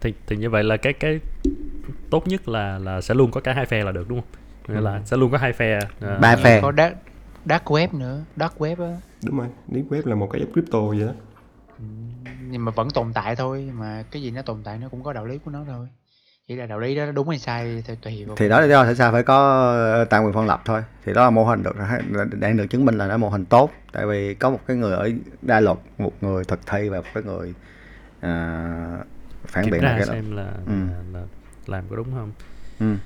thì 0.00 0.14
thì 0.26 0.36
như 0.36 0.50
vậy 0.50 0.64
là 0.64 0.76
cái 0.76 0.92
cái 0.92 1.20
tốt 2.10 2.28
nhất 2.28 2.48
là 2.48 2.78
là 2.78 3.00
sẽ 3.00 3.14
luôn 3.14 3.30
có 3.30 3.40
cả 3.40 3.52
hai 3.52 3.66
phe 3.66 3.84
là 3.84 3.92
được 3.92 4.08
đúng 4.08 4.20
không? 4.20 4.74
Nghĩa 4.74 4.80
là 4.80 5.02
sẽ 5.04 5.16
luôn 5.16 5.30
có 5.30 5.38
hai 5.38 5.52
phe 5.52 5.80
ờ, 6.00 6.18
ba 6.18 6.36
phe. 6.36 6.60
Có 6.60 6.72
dark, 6.76 6.94
dark 7.44 7.64
web 7.64 7.98
nữa 7.98 8.20
dark 8.36 8.58
web 8.58 8.84
á. 8.84 8.96
Đúng 9.24 9.38
rồi 9.38 9.46
deep 9.68 9.86
web 9.90 10.02
là 10.04 10.14
một 10.14 10.30
cái 10.32 10.42
crypto 10.52 10.80
vậy 10.80 11.00
đó 11.00 11.12
nhưng 12.50 12.64
mà 12.64 12.72
vẫn 12.72 12.90
tồn 12.90 13.12
tại 13.12 13.36
thôi 13.36 13.70
mà 13.74 14.04
cái 14.10 14.22
gì 14.22 14.30
nó 14.30 14.42
tồn 14.42 14.62
tại 14.64 14.78
nó 14.78 14.88
cũng 14.88 15.02
có 15.02 15.12
đạo 15.12 15.24
lý 15.26 15.38
của 15.38 15.50
nó 15.50 15.64
thôi. 15.66 15.88
Chỉ 16.48 16.54
là 16.56 16.66
đạo 16.66 16.78
lý 16.78 16.94
đó 16.94 17.12
đúng 17.12 17.28
hay 17.28 17.38
sai 17.38 17.82
thì 17.86 17.94
tùy 18.02 18.24
vào 18.24 18.36
thì 18.36 18.48
đó 18.48 18.60
là 18.60 18.66
do 18.66 18.84
tại 18.84 18.94
sao? 18.94 19.12
Phải 19.12 19.22
có 19.22 19.36
ờ, 19.94 20.04
tài 20.04 20.20
quyền 20.20 20.32
phân 20.32 20.46
lập 20.46 20.62
thôi. 20.64 20.82
Thì 21.04 21.12
đó 21.12 21.24
là 21.24 21.30
mô 21.30 21.44
hình 21.44 21.62
được 21.62 21.76
đang 22.40 22.56
được 22.56 22.66
chứng 22.70 22.84
minh 22.84 22.98
là 22.98 23.06
nó 23.06 23.16
mô 23.16 23.28
hình 23.28 23.44
tốt. 23.44 23.70
Tại 23.92 24.06
vì 24.06 24.34
có 24.34 24.50
một 24.50 24.60
cái 24.66 24.76
người 24.76 24.92
ở 24.92 25.10
đa 25.42 25.60
luật 25.60 25.78
một 25.98 26.12
người 26.20 26.44
thực 26.44 26.66
thi 26.66 26.88
và 26.88 26.96
một 27.00 27.06
cái 27.14 27.22
người 27.22 27.54
à, 28.20 28.98
phản 29.46 29.70
biện 29.70 29.84
lại 29.84 29.98
cái 29.98 30.06
đó. 30.06 30.12
xem 30.12 30.36
là, 30.36 30.52
Ừ. 30.66 30.72
là, 31.12 31.20
là 31.20 31.26
làm 31.66 31.84
có 31.90 31.96
đúng 31.96 32.12
không? 32.14 32.32
Ừ. 32.80 32.96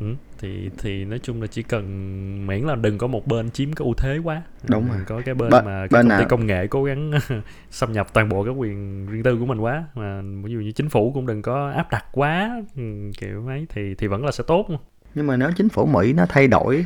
ừ. 0.00 0.06
thì 0.38 0.70
thì 0.78 1.04
nói 1.04 1.18
chung 1.22 1.40
là 1.40 1.46
chỉ 1.46 1.62
cần 1.62 2.46
miễn 2.46 2.62
là 2.64 2.74
đừng 2.74 2.98
có 2.98 3.06
một 3.06 3.26
bên 3.26 3.50
chiếm 3.50 3.72
cái 3.72 3.84
ưu 3.84 3.94
thế 3.94 4.18
quá. 4.24 4.42
Đúng 4.68 4.88
rồi. 4.88 4.98
có 5.06 5.20
cái 5.24 5.34
bên 5.34 5.50
Bên- 5.50 5.64
mà 5.64 5.86
cái 5.90 6.02
bên 6.02 6.08
công 6.08 6.18
ty 6.18 6.22
nào- 6.22 6.28
công 6.28 6.46
nghệ 6.46 6.66
cố 6.66 6.84
gắng 6.84 7.10
xâm 7.70 7.92
nhập 7.92 8.06
toàn 8.12 8.28
bộ 8.28 8.44
cái 8.44 8.54
quyền 8.54 9.06
riêng 9.06 9.22
tư 9.22 9.36
của 9.38 9.46
mình 9.46 9.58
quá. 9.58 9.84
Mà 9.94 10.22
ví 10.44 10.52
dụ 10.52 10.58
như 10.58 10.72
chính 10.72 10.88
phủ 10.88 11.12
cũng 11.14 11.26
đừng 11.26 11.42
có 11.42 11.70
áp 11.76 11.90
đặt 11.90 12.04
quá 12.12 12.62
ừ, 12.76 12.82
kiểu 13.18 13.46
ấy 13.46 13.66
thì 13.68 13.94
thì 13.98 14.06
vẫn 14.06 14.24
là 14.24 14.32
sẽ 14.32 14.44
tốt 14.46 14.66
nhưng 15.14 15.26
mà 15.26 15.36
nếu 15.36 15.50
chính 15.56 15.68
phủ 15.68 15.86
Mỹ 15.86 16.12
nó 16.12 16.26
thay 16.28 16.48
đổi 16.48 16.84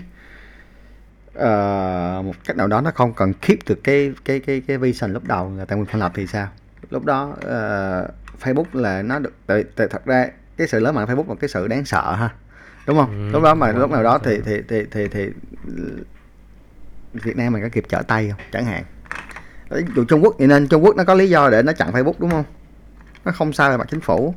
ờ, 1.34 2.22
một 2.24 2.32
cách 2.44 2.57
nào 2.57 2.66
đó 2.66 2.80
nó 2.80 2.90
không 2.90 3.12
cần 3.14 3.32
keep 3.42 3.59
được 3.68 3.80
cái 3.84 4.12
cái 4.24 4.40
cái 4.40 4.61
cái 4.66 4.78
vision 4.78 5.12
lúc 5.12 5.24
đầu 5.24 5.52
là 5.57 5.64
tài 5.64 5.78
quyền 5.78 5.86
phân 5.86 6.00
lập 6.00 6.12
thì 6.14 6.26
sao? 6.26 6.48
Lúc 6.90 7.04
đó 7.04 7.36
ờ, 7.42 8.09
Facebook 8.40 8.64
là 8.72 9.02
nó 9.02 9.18
được 9.18 9.32
tại, 9.46 9.64
tại 9.76 9.86
thật 9.90 10.04
ra 10.07 10.28
cái 10.57 10.66
sự 10.68 10.80
lớn 10.80 10.94
mạnh 10.94 11.07
Facebook 11.09 11.28
là 11.28 11.34
cái 11.40 11.48
sự 11.48 11.68
đáng 11.68 11.84
sợ 11.84 12.14
ha 12.14 12.30
đúng 12.87 12.97
không? 12.97 13.11
Ừ, 13.11 13.32
lúc 13.32 13.43
đó 13.43 13.55
mà 13.55 13.72
lúc 13.72 13.91
nào 13.91 14.03
đó 14.03 14.18
thì 14.18 14.39
thì 14.45 14.62
thì 14.68 14.82
thì 14.91 15.09
thì 15.09 15.28
Việt 17.12 17.37
Nam 17.37 17.53
mình 17.53 17.62
có 17.62 17.68
kịp 17.68 17.84
trở 17.89 18.03
tay 18.03 18.28
không? 18.30 18.41
Chẳng 18.53 18.64
hạn. 18.64 18.84
Ví 19.70 19.82
dụ 19.97 20.05
Trung 20.05 20.24
Quốc 20.24 20.34
vậy 20.39 20.49
nên 20.49 20.68
Trung 20.68 20.84
Quốc 20.84 20.97
nó 20.97 21.05
có 21.05 21.14
lý 21.14 21.28
do 21.28 21.51
để 21.51 21.62
nó 21.62 21.72
chặn 21.72 21.93
Facebook 21.93 22.14
đúng 22.18 22.30
không? 22.30 22.45
Nó 23.24 23.32
không 23.32 23.53
sai 23.53 23.70
về 23.70 23.76
mặt 23.76 23.87
chính 23.91 24.01
phủ. 24.01 24.34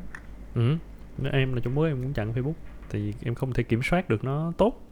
Ừ. 0.55 0.75
Nếu 1.17 1.31
em 1.31 1.53
là 1.53 1.61
Trung 1.63 1.77
Quốc 1.77 1.85
em 1.85 2.01
cũng 2.01 2.13
chặn 2.13 2.33
Facebook. 2.33 2.53
Thì 2.89 3.13
em 3.23 3.35
không 3.35 3.53
thể 3.53 3.63
kiểm 3.63 3.83
soát 3.83 4.09
được 4.09 4.23
nó 4.23 4.53
tốt. 4.57 4.85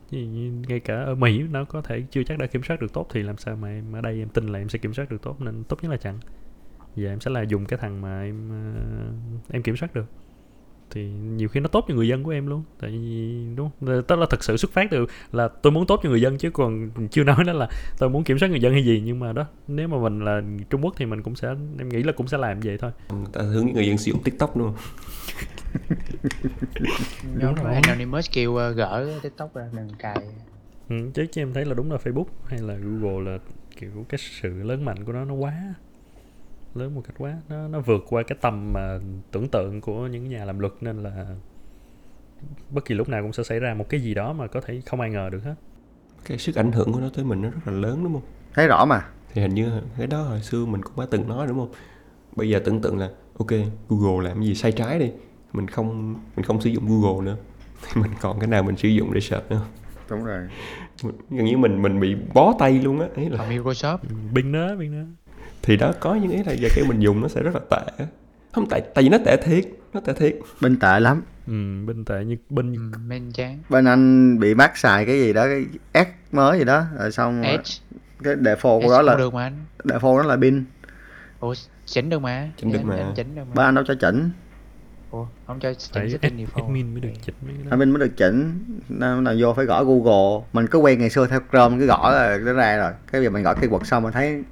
Ngay 0.68 0.80
cả 0.80 0.95
ở 0.95 1.16
Mỹ 1.16 1.43
nó 1.51 1.66
có 1.66 1.82
thể 1.82 2.03
chưa 2.12 2.24
chắc 2.24 2.38
đã 2.38 2.45
kiểm 2.45 2.64
soát 2.64 2.82
được 2.82 2.93
tốt 2.93 3.08
thì 3.14 3.24
làm 3.24 3.38
sao 3.38 3.55
mà 3.55 3.68
em 3.68 3.95
ở 3.95 4.01
đây 4.01 4.20
em 4.20 4.30
tin 4.30 4.47
là 4.47 4.60
em 4.60 4.70
sẽ 4.70 4.80
kiểm 4.80 4.93
soát 4.93 5.10
được 5.12 5.22
tốt. 5.22 5.41
Nên 5.41 5.64
tốt 5.64 5.78
nhất 5.82 5.91
là 5.91 5.97
chặn. 5.97 6.20
Và 6.95 7.10
em 7.10 7.20
sẽ 7.20 7.32
là 7.32 7.41
dùng 7.41 7.66
cái 7.66 7.80
thằng 7.82 8.01
mà 8.01 8.22
em 8.22 8.49
ờ, 8.49 8.82
em 9.51 9.64
kiểm 9.64 9.78
soát 9.78 9.93
được 9.93 10.05
thì 10.91 11.05
nhiều 11.09 11.49
khi 11.49 11.59
nó 11.59 11.67
tốt 11.67 11.85
cho 11.88 11.95
người 11.95 12.07
dân 12.07 12.23
của 12.23 12.31
em 12.31 12.47
luôn. 12.47 12.63
Tại 12.79 12.91
vì 12.91 13.45
đúng 13.55 13.69
không? 13.79 14.03
tức 14.07 14.15
là 14.15 14.25
thật 14.29 14.43
sự 14.43 14.57
xuất 14.57 14.71
phát 14.71 14.88
từ 14.91 15.05
là 15.31 15.47
tôi 15.47 15.71
muốn 15.71 15.88
tốt 15.88 15.99
cho 16.03 16.09
người 16.09 16.21
dân 16.21 16.38
chứ 16.38 16.49
còn 16.49 16.89
chưa 17.11 17.23
nói 17.23 17.43
đó 17.43 17.53
là 17.53 17.69
tôi 17.97 18.09
muốn 18.09 18.23
kiểm 18.23 18.39
soát 18.39 18.49
người 18.49 18.59
dân 18.59 18.73
hay 18.73 18.85
gì. 18.85 19.01
Nhưng 19.05 19.19
mà 19.19 19.33
đó 19.33 19.45
nếu 19.67 19.88
mà 19.88 19.97
mình 19.97 20.25
là 20.25 20.41
Trung 20.69 20.81
Quốc 20.85 20.93
thì 20.97 21.05
mình 21.05 21.23
cũng 21.23 21.35
sẽ 21.35 21.47
em 21.79 21.89
nghĩ 21.89 22.03
là 22.03 22.11
cũng 22.11 22.27
sẽ 22.27 22.38
làm 22.38 22.59
vậy 22.59 22.77
thôi. 22.77 22.91
Người 23.09 23.27
ta 23.33 23.41
hướng 23.41 23.67
người 23.73 23.88
dân 23.88 23.97
sử 23.97 24.11
dụng 24.11 24.23
tiktok 24.23 24.57
đúng 24.57 24.67
không? 24.67 24.77
Nhóm 27.38 27.55
rồi. 27.55 27.75
Anonymous 27.75 28.29
kêu 28.31 28.55
ờ, 28.55 28.71
gỡ 28.71 29.19
tiktok 29.21 29.55
ra 29.55 29.69
đừng 29.73 29.89
cài. 29.99 30.23
Ừ, 30.89 30.95
chứ 31.13 31.25
chứ 31.31 31.41
em 31.41 31.53
thấy 31.53 31.65
là 31.65 31.73
đúng 31.73 31.91
là 31.91 31.97
Facebook 32.03 32.25
hay 32.45 32.59
là 32.59 32.73
Google 32.73 33.31
là 33.31 33.38
kiểu 33.77 34.05
cái 34.09 34.19
sự 34.41 34.63
lớn 34.63 34.85
mạnh 34.85 35.05
của 35.05 35.11
nó 35.11 35.25
nó 35.25 35.33
quá 35.33 35.53
lớn 36.78 36.95
một 36.95 37.01
cách 37.07 37.15
quá. 37.17 37.36
Nó 37.49 37.67
nó 37.67 37.80
vượt 37.80 38.03
qua 38.09 38.23
cái 38.23 38.38
tầm 38.41 38.73
mà 38.73 38.99
tưởng 39.32 39.49
tượng 39.49 39.82
của 39.82 40.07
những 40.07 40.30
nhà 40.30 40.45
làm 40.45 40.59
luật 40.59 40.73
nên 40.82 41.03
là 41.03 41.25
bất 42.69 42.86
kỳ 42.86 42.95
lúc 42.95 43.09
nào 43.09 43.21
cũng 43.21 43.34
sẽ 43.34 43.43
xảy 43.43 43.59
ra 43.59 43.73
một 43.73 43.89
cái 43.89 44.01
gì 44.01 44.13
đó 44.13 44.34
mà 44.34 44.47
có 44.47 44.61
thể 44.61 44.82
không 44.86 45.01
ai 45.01 45.09
ngờ 45.09 45.30
được 45.32 45.43
hết. 45.43 45.55
Cái 46.25 46.38
sức 46.38 46.55
ảnh 46.55 46.71
hưởng 46.71 46.93
của 46.93 46.99
nó 46.99 47.09
tới 47.15 47.25
mình 47.25 47.41
nó 47.41 47.49
rất 47.49 47.59
là 47.65 47.73
lớn 47.73 48.03
đúng 48.03 48.13
không? 48.13 48.21
Thấy 48.53 48.67
rõ 48.67 48.86
mà. 48.86 49.05
Thì 49.34 49.41
hình 49.41 49.53
như 49.53 49.82
cái 49.97 50.07
đó 50.07 50.21
hồi 50.21 50.41
xưa 50.41 50.65
mình 50.65 50.82
cũng 50.84 50.93
đã 50.97 51.05
từng 51.11 51.28
nói 51.28 51.47
đúng 51.47 51.57
không? 51.57 51.71
Bây 52.36 52.49
giờ 52.49 52.61
tưởng 52.65 52.82
tượng 52.82 52.97
là 52.97 53.09
ok 53.39 53.49
Google 53.89 54.30
làm 54.30 54.43
gì 54.43 54.55
sai 54.55 54.71
trái 54.71 54.99
đi. 54.99 55.11
Mình 55.53 55.67
không 55.67 56.13
mình 56.36 56.45
không 56.45 56.61
sử 56.61 56.69
dụng 56.69 56.88
Google 56.88 57.25
nữa. 57.25 57.38
Thì 57.82 58.01
mình 58.01 58.11
còn 58.21 58.39
cái 58.39 58.47
nào 58.47 58.63
mình 58.63 58.78
sử 58.78 58.88
dụng 58.88 59.13
để 59.13 59.19
search 59.19 59.51
nữa? 59.51 59.65
Đúng 60.09 60.23
rồi. 60.23 60.47
Gần 61.30 61.45
như 61.45 61.57
mình 61.57 61.82
mình 61.82 61.99
bị 61.99 62.15
bó 62.34 62.53
tay 62.59 62.71
luôn 62.71 62.99
á. 62.99 63.07
Ấy 63.15 63.30
là 63.30 63.49
Microsoft? 63.49 63.97
Bing 64.34 64.51
đó 64.51 64.75
Bing 64.75 64.91
đó 64.91 65.26
thì 65.68 65.78
đó 65.78 65.93
có 65.99 66.15
những 66.15 66.32
ý 66.32 66.43
là 66.43 66.51
giờ 66.51 66.70
cái 66.76 66.86
mình 66.88 66.99
dùng 66.99 67.22
nó 67.22 67.28
sẽ 67.28 67.43
rất 67.43 67.51
là 67.55 67.61
tệ. 67.70 68.05
Không 68.51 68.65
tại 68.70 68.82
tại 68.93 69.03
vì 69.03 69.09
nó 69.09 69.18
tệ 69.26 69.38
thiệt 69.38 69.65
nó 69.93 69.99
tệ 69.99 70.13
thiệt. 70.13 70.36
Bên 70.61 70.80
tệ 70.80 70.99
lắm. 70.99 71.22
Ừ, 71.47 71.53
Bing 71.88 72.05
tệ 72.05 72.26
như 72.26 72.38
Bing 72.49 72.74
ừ, 72.74 72.99
men 73.07 73.32
chán. 73.32 73.59
Bên 73.70 73.86
anh 73.86 74.39
bị 74.39 74.53
bắt 74.53 74.78
xài 74.78 75.05
cái 75.05 75.20
gì 75.20 75.34
đó 75.34 75.45
cái 75.45 75.65
ad 75.91 76.07
mới 76.32 76.59
gì 76.59 76.65
đó 76.65 76.86
rồi 76.99 77.11
xong 77.11 77.41
Edge 77.41 77.72
cái 78.24 78.36
default 78.36 78.82
của 78.82 78.82
Edge 78.82 78.89
đó 78.89 79.01
là 79.01 79.15
được 79.15 79.34
mà 79.34 79.43
anh. 79.43 79.65
default 79.84 80.18
đó 80.18 80.24
là 80.24 80.38
pin. 80.38 80.63
Ủa 81.39 81.53
chỉnh 81.86 82.09
được 82.09 82.20
mà. 82.20 82.49
Chỉnh 82.57 82.72
được 82.72 82.84
mà. 82.84 83.11
chỉnh 83.15 83.36
được 83.36 83.43
ba 83.53 83.53
mà 83.55 83.65
anh 83.65 83.76
đâu 83.76 83.84
cho 83.88 83.95
chỉnh 83.95 84.30
Ủa 85.12 85.26
không 85.47 85.60
cho 85.60 85.70
phải 85.70 85.76
chỉnh 85.76 86.10
setting 86.10 86.38
default 86.38 86.64
admin 86.64 86.93
mới 86.93 87.01
được 87.01 87.10
chỉnh 87.22 87.36
mấy 87.41 87.53
cái 87.55 87.64
đó 87.64 87.70
admin 87.70 87.91
mới 87.91 87.99
được 87.99 88.18
chỉnh. 88.18 88.60
Nên 88.89 89.24
là 89.24 89.36
vô 89.39 89.53
phải 89.53 89.66
gõ 89.66 89.84
Google. 89.84 90.45
Mình 90.53 90.68
cứ 90.68 90.80
quen 90.80 90.99
ngày 90.99 91.10
xưa 91.10 91.28
theo 91.28 91.39
Chrome 91.51 91.78
cứ 91.80 91.86
gõ 91.86 92.12
là 92.12 92.38
nó 92.45 92.53
ra 92.53 92.78
rồi. 92.78 92.91
Cái 93.12 93.24
giờ 93.24 93.30
mình 93.30 93.43
gõ 93.43 93.53
keyword 93.53 93.84
xong 93.84 94.03
mình 94.03 94.14
thấy 94.14 94.43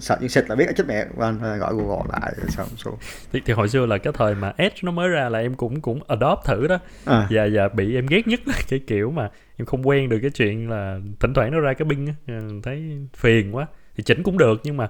sợ 0.00 0.18
như 0.20 0.28
xịt 0.28 0.48
là 0.48 0.54
biết 0.54 0.66
chết 0.76 0.84
mẹ. 0.88 1.06
Phải 1.40 1.58
gõ 1.58 1.72
Google 1.72 2.02
lại 2.12 2.32
xong 2.48 2.66
xuống 2.76 2.96
thì, 3.32 3.40
thì 3.44 3.52
hồi 3.52 3.68
xưa 3.68 3.86
là 3.86 3.98
cái 3.98 4.12
thời 4.16 4.34
mà 4.34 4.52
Edge 4.56 4.76
nó 4.82 4.92
mới 4.92 5.08
ra 5.08 5.28
là 5.28 5.38
em 5.38 5.54
cũng 5.54 5.80
cũng 5.80 6.00
adopt 6.08 6.44
thử 6.44 6.66
đó. 6.66 6.78
À, 7.04 7.28
và 7.30 7.48
và 7.52 7.68
bị 7.68 7.94
em 7.94 8.06
ghét 8.06 8.28
nhất 8.28 8.40
là 8.46 8.54
cái 8.68 8.80
kiểu 8.86 9.10
mà 9.10 9.30
em 9.56 9.66
không 9.66 9.88
quen 9.88 10.08
được 10.08 10.18
cái 10.22 10.30
chuyện 10.30 10.70
là 10.70 10.98
thỉnh 11.20 11.34
thoảng 11.34 11.52
nó 11.52 11.60
ra 11.60 11.72
cái 11.74 11.84
binh 11.84 12.06
á. 12.06 12.12
Ừ, 12.26 12.60
thấy 12.62 12.98
phiền 13.16 13.56
quá. 13.56 13.66
Thì 13.96 14.02
chỉnh 14.02 14.22
cũng 14.22 14.38
được 14.38 14.60
nhưng 14.64 14.76
mà 14.76 14.88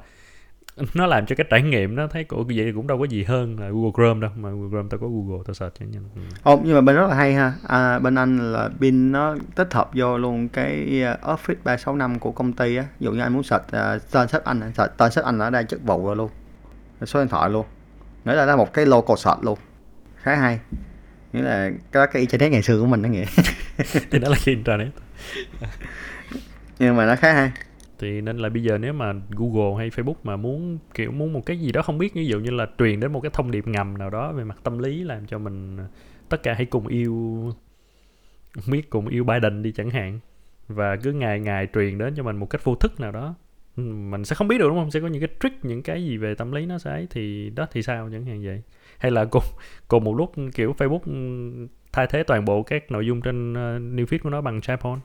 nó 0.95 1.07
làm 1.07 1.27
cho 1.27 1.37
cái 1.37 1.47
trải 1.51 1.63
nghiệm 1.63 1.97
nó 1.97 2.07
thấy 2.07 2.25
cổ 2.25 2.45
vậy 2.57 2.73
cũng 2.75 2.87
đâu 2.87 2.99
có 2.99 3.05
gì 3.05 3.25
hơn 3.25 3.61
là 3.61 3.69
Google 3.69 3.91
Chrome 3.95 4.21
đâu 4.21 4.31
mà 4.37 4.51
Google 4.51 4.69
Chrome 4.71 4.89
tao 4.91 5.01
có 5.01 5.07
Google 5.07 5.43
tao 5.47 5.55
search 5.55 5.75
cho 5.79 5.87
nhanh 5.87 6.05
ừ. 6.15 6.21
Ồ, 6.43 6.61
nhưng 6.65 6.75
mà 6.75 6.81
bên 6.81 6.97
rất 6.97 7.07
là 7.09 7.15
hay 7.15 7.35
ha. 7.35 7.53
À, 7.69 7.99
bên 7.99 8.15
anh 8.15 8.53
là 8.53 8.71
pin 8.81 9.13
nó 9.13 9.37
tích 9.55 9.75
hợp 9.75 9.91
vô 9.95 10.19
luôn 10.19 10.49
cái 10.49 11.03
uh, 11.13 11.21
Office 11.21 11.55
365 11.65 12.19
của 12.19 12.33
công 12.33 12.53
ty 12.53 12.77
á. 12.77 12.83
Ví 12.83 13.05
dụ 13.05 13.13
như 13.13 13.21
anh 13.21 13.33
muốn 13.33 13.43
search 13.43 13.65
uh, 13.65 14.11
tên 14.11 14.29
sách 14.29 14.45
anh 14.45 14.73
search 14.77 14.97
tên 14.97 15.13
sách 15.13 15.25
anh 15.25 15.39
ở 15.39 15.51
đây 15.51 15.65
chức 15.65 15.83
vụ 15.83 16.07
rồi 16.07 16.17
luôn. 16.17 16.31
Số 17.07 17.21
điện 17.21 17.29
thoại 17.29 17.51
luôn. 17.51 17.67
Nghĩa 18.25 18.35
là 18.35 18.47
nó 18.47 18.57
một 18.57 18.73
cái 18.73 18.87
local 18.87 19.17
search 19.17 19.45
luôn. 19.45 19.59
Khá 20.17 20.35
hay. 20.35 20.61
Nghĩa 21.33 21.43
là 21.43 21.71
cái 21.93 22.07
cái 22.07 22.21
internet 22.21 22.53
ngày 22.53 22.63
xưa 22.63 22.81
của 22.81 22.87
mình 22.87 23.03
đó 23.03 23.09
nghĩa 23.09 23.25
thì 24.11 24.19
đó 24.19 24.29
là 24.29 24.37
cái 24.45 24.55
internet. 24.55 24.89
Nhưng 26.79 26.97
mà 26.97 27.07
nó 27.07 27.17
khá 27.17 27.33
hay 27.33 27.53
thì 28.03 28.21
nên 28.21 28.39
là 28.39 28.49
bây 28.49 28.63
giờ 28.63 28.79
nếu 28.79 28.93
mà 28.93 29.13
Google 29.31 29.79
hay 29.79 29.91
Facebook 29.91 30.15
mà 30.23 30.37
muốn 30.37 30.79
kiểu 30.95 31.13
muốn 31.13 31.33
một 31.33 31.47
cái 31.47 31.61
gì 31.61 31.73
đó 31.73 31.83
không 31.83 31.99
biết 31.99 32.15
ví 32.15 32.27
dụ 32.27 32.41
như 32.41 32.51
là 32.51 32.67
truyền 32.79 33.01
đến 33.01 33.13
một 33.13 33.21
cái 33.21 33.31
thông 33.35 33.51
điệp 33.51 33.67
ngầm 33.69 33.99
nào 33.99 34.11
đó 34.11 34.33
về 34.33 34.45
mặt 34.45 34.59
tâm 34.63 34.79
lý 34.79 35.05
làm 35.05 35.27
cho 35.27 35.39
mình 35.39 35.77
ờ, 35.77 35.85
tất 36.29 36.43
cả 36.43 36.55
hãy 36.55 36.67
cùng 36.67 36.87
yêu 36.87 37.53
biết 38.67 38.91
cùng 38.91 39.09
yêu 39.09 39.25
Biden 39.25 39.63
đi 39.63 39.73
chẳng 39.73 39.91
hạn. 39.91 40.19
Và 40.69 40.97
cứ 40.97 41.13
ngày 41.13 41.41
ngày 41.41 41.69
truyền 41.75 41.99
đến 41.99 42.15
cho 42.17 42.23
mình 42.23 42.37
một 42.37 42.51
cách 42.51 42.65
vô 42.65 42.75
thức 42.75 43.01
nào 43.01 43.13
đó. 43.13 43.35
Ừ, 43.77 43.83
mình 43.83 44.25
sẽ 44.25 44.35
không 44.35 44.49
biết 44.49 44.59
được 44.59 44.69
đúng 44.69 44.79
không? 44.79 44.91
Sẽ 44.91 45.01
có 45.01 45.07
những 45.07 45.21
cái 45.21 45.37
trick 45.41 45.65
những 45.65 45.83
cái 45.83 46.05
gì 46.05 46.17
về 46.17 46.35
tâm 46.35 46.53
lý 46.53 46.67
nó 46.67 46.79
sẽ 46.79 46.91
ấy 46.91 47.07
thì 47.11 47.51
đó 47.51 47.67
thì 47.73 47.83
sao? 47.83 48.09
Chẳng 48.13 48.25
hạn 48.25 48.45
vậy. 48.45 48.63
Hay 48.99 49.11
là 49.11 49.25
cùng 49.25 49.45
cùng 49.89 50.05
một 50.05 50.15
lúc 50.15 50.33
kiểu 50.55 50.75
Facebook 50.79 51.01
ừ, 51.05 51.67
thay 51.93 52.07
thế 52.07 52.23
toàn 52.23 52.45
bộ 52.45 52.63
các 52.63 52.91
nội 52.91 53.07
dung 53.07 53.21
trên 53.21 53.55
ờ, 53.55 53.77
uh, 53.77 53.83
new 53.83 54.05
feed 54.05 54.19
của 54.23 54.31
nó 54.31 54.41
bằng 54.41 54.61
chatbot 54.61 54.99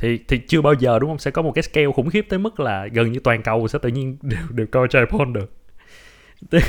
thì 0.00 0.18
thì 0.28 0.38
chưa 0.38 0.60
bao 0.60 0.74
giờ 0.74 0.98
đúng 0.98 1.10
không? 1.10 1.18
Sẽ 1.18 1.30
có 1.30 1.42
một 1.42 1.52
cái 1.54 1.62
scale 1.62 1.92
khủng 1.94 2.10
khiếp 2.10 2.26
tới 2.28 2.38
mức 2.38 2.60
là 2.60 2.86
gần 2.86 3.12
như 3.12 3.20
toàn 3.24 3.42
cầu 3.42 3.68
sẽ 3.68 3.78
tự 3.82 3.88
nhiên 3.88 4.16
đều 4.22 4.40
đều 4.50 4.66
coi 4.66 4.88
chatbot 4.88 5.28
được. 5.28 5.52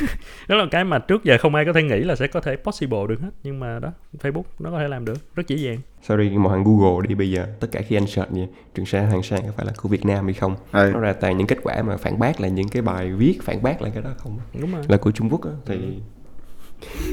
Đó 0.47 0.55
là 0.55 0.65
cái 0.71 0.83
mà 0.83 0.99
trước 0.99 1.23
giờ 1.23 1.37
không 1.39 1.55
ai 1.55 1.65
có 1.65 1.73
thể 1.73 1.83
nghĩ 1.83 1.99
là 1.99 2.15
sẽ 2.15 2.27
có 2.27 2.41
thể 2.41 2.55
possible 2.55 2.99
được 3.09 3.21
hết. 3.21 3.29
Nhưng 3.43 3.59
mà 3.59 3.79
đó 3.79 3.91
Facebook 4.21 4.43
nó 4.59 4.71
có 4.71 4.79
thể 4.79 4.87
làm 4.87 5.05
được 5.05 5.35
rất 5.35 5.47
dễ 5.47 5.55
dàng. 5.55 5.77
Sorry 6.01 6.29
một 6.29 6.49
hàng 6.49 6.63
Google 6.63 7.07
đi 7.07 7.15
bây 7.15 7.31
giờ 7.31 7.47
tất 7.59 7.67
cả 7.71 7.81
khi 7.81 7.97
anh 7.97 8.07
search 8.07 8.31
gì 8.31 8.47
trường 8.75 8.85
sa 8.85 9.01
hàng 9.01 9.23
sang 9.23 9.41
có 9.41 9.51
phải 9.57 9.65
là 9.65 9.73
của 9.77 9.89
Việt 9.89 10.05
Nam 10.05 10.25
hay 10.25 10.33
không? 10.33 10.55
Ừ. 10.71 10.91
nó 10.93 10.99
ra 10.99 11.13
toàn 11.13 11.37
những 11.37 11.47
kết 11.47 11.57
quả 11.63 11.81
mà 11.81 11.97
phản 11.97 12.19
bác 12.19 12.41
lại 12.41 12.51
những 12.51 12.67
cái 12.67 12.81
bài 12.81 13.11
viết 13.11 13.39
phản 13.41 13.63
bác 13.63 13.81
lại 13.81 13.91
cái 13.93 14.03
đó 14.03 14.09
không? 14.17 14.39
Đúng 14.61 14.71
rồi. 14.71 14.83
Là 14.87 14.97
của 14.97 15.11
Trung 15.11 15.29
Quốc 15.29 15.45
á, 15.45 15.51
thì 15.65 15.77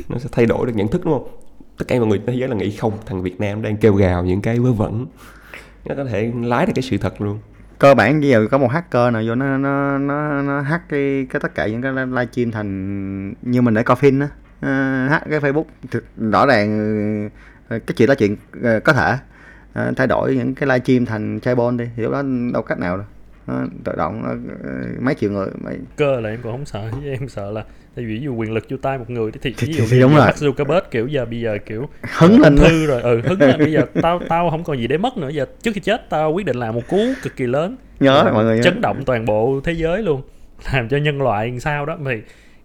nó 0.08 0.18
sẽ 0.18 0.28
thay 0.32 0.46
đổi 0.46 0.66
được 0.66 0.72
nhận 0.76 0.88
thức 0.88 1.04
đúng 1.04 1.14
không? 1.14 1.28
Tất 1.78 1.84
cả 1.88 1.98
mọi 1.98 2.06
người 2.06 2.20
thế 2.26 2.34
giới 2.34 2.48
là 2.48 2.56
nghĩ 2.56 2.70
không 2.70 2.92
thằng 3.06 3.22
Việt 3.22 3.40
Nam 3.40 3.62
đang 3.62 3.76
kêu 3.76 3.94
gào 3.94 4.24
những 4.24 4.42
cái 4.42 4.58
vớ 4.58 4.72
vẩn 4.72 5.06
nó 5.84 5.94
có 5.94 6.04
thể 6.04 6.32
lái 6.42 6.66
được 6.66 6.72
cái 6.74 6.82
sự 6.82 6.98
thật 6.98 7.20
luôn. 7.20 7.38
Cơ 7.78 7.94
bản 7.94 8.20
bây 8.20 8.28
giờ 8.28 8.46
có 8.50 8.58
một 8.58 8.68
hacker 8.68 9.12
nào 9.12 9.22
vô 9.26 9.34
nó 9.34 9.56
nó 9.56 9.98
nó 9.98 10.42
nó 10.42 10.60
hack 10.60 10.88
cái 10.88 11.26
cái 11.30 11.40
tất 11.40 11.54
cả 11.54 11.66
những 11.66 11.82
cái 11.82 11.92
livestream 11.92 12.50
thành 12.50 13.34
như 13.42 13.62
mình 13.62 13.74
để 13.74 13.82
coi 13.82 13.96
phim 13.96 14.20
á. 14.20 14.28
Uh, 14.58 15.10
hack 15.10 15.30
cái 15.30 15.40
Facebook 15.40 15.64
thì 15.90 16.00
rõ 16.30 16.46
ràng 16.46 17.30
ờ, 17.68 17.78
cái 17.78 17.94
chuyện 17.96 18.08
đó 18.08 18.14
chuyện 18.14 18.36
ờ, 18.62 18.80
có 18.80 18.92
thể 18.92 19.16
thay 19.96 20.06
đổi 20.06 20.36
những 20.36 20.54
cái 20.54 20.68
livestream 20.68 21.06
thành 21.06 21.40
chai 21.40 21.54
bon 21.54 21.76
đi 21.76 21.84
thì 21.96 22.02
lúc 22.02 22.12
đó 22.12 22.22
đâu 22.52 22.62
cách 22.62 22.78
nào 22.78 22.96
đâu 22.96 23.06
tự 23.84 23.92
động 23.96 24.22
ờ, 24.24 24.36
mấy 25.00 25.14
triệu 25.14 25.30
người 25.30 25.48
mấy 25.64 25.78
cơ 25.96 26.20
là 26.20 26.28
em 26.30 26.40
còn 26.42 26.52
không 26.52 26.64
sợ 26.66 26.90
chứ 26.92 27.10
em 27.20 27.28
sợ 27.28 27.50
là 27.50 27.64
tại 27.94 28.04
vì 28.04 28.12
ví 28.14 28.20
dụ 28.20 28.34
quyền 28.34 28.52
lực 28.52 28.64
vô 28.70 28.76
tay 28.82 28.98
một 28.98 29.10
người 29.10 29.30
thì 29.32 29.54
Thì- 29.58 29.66
ví 29.66 29.72
dụ 29.74 29.84
thì 29.90 29.96
như 29.96 30.02
đúng 30.02 30.14
rồi. 30.14 30.26
Mark 30.26 30.36
Zuckerberg 30.36 30.80
kiểu 30.90 31.06
giờ 31.06 31.24
bây 31.24 31.40
giờ 31.40 31.58
kiểu 31.66 31.88
hứng 32.18 32.40
lên 32.40 32.56
thư 32.56 32.86
rồi 32.86 33.02
ừ 33.02 33.20
hứng 33.24 33.40
là 33.40 33.56
bây 33.58 33.72
giờ 33.72 33.82
tao 34.02 34.20
tao 34.28 34.50
không 34.50 34.64
còn 34.64 34.78
gì 34.78 34.86
để 34.86 34.98
mất 34.98 35.16
nữa. 35.16 35.28
Giờ 35.28 35.46
trước 35.62 35.70
khi 35.74 35.80
chết 35.80 36.10
tao 36.10 36.32
quyết 36.32 36.46
định 36.46 36.56
làm 36.56 36.74
một 36.74 36.82
cú 36.88 36.98
cực 37.22 37.36
kỳ 37.36 37.46
lớn. 37.46 37.76
Nhớ 38.00 38.22
Ờ, 38.26 38.32
mọi 38.32 38.44
người 38.44 38.60
chấn 38.62 38.80
động 38.80 39.02
toàn 39.06 39.24
bộ 39.24 39.60
thế 39.64 39.72
giới 39.72 40.02
luôn. 40.02 40.22
Làm 40.72 40.88
cho 40.88 40.96
nhân 40.96 41.22
loại 41.22 41.60
sao 41.60 41.86
đó. 41.86 41.98
Thì 42.06 42.12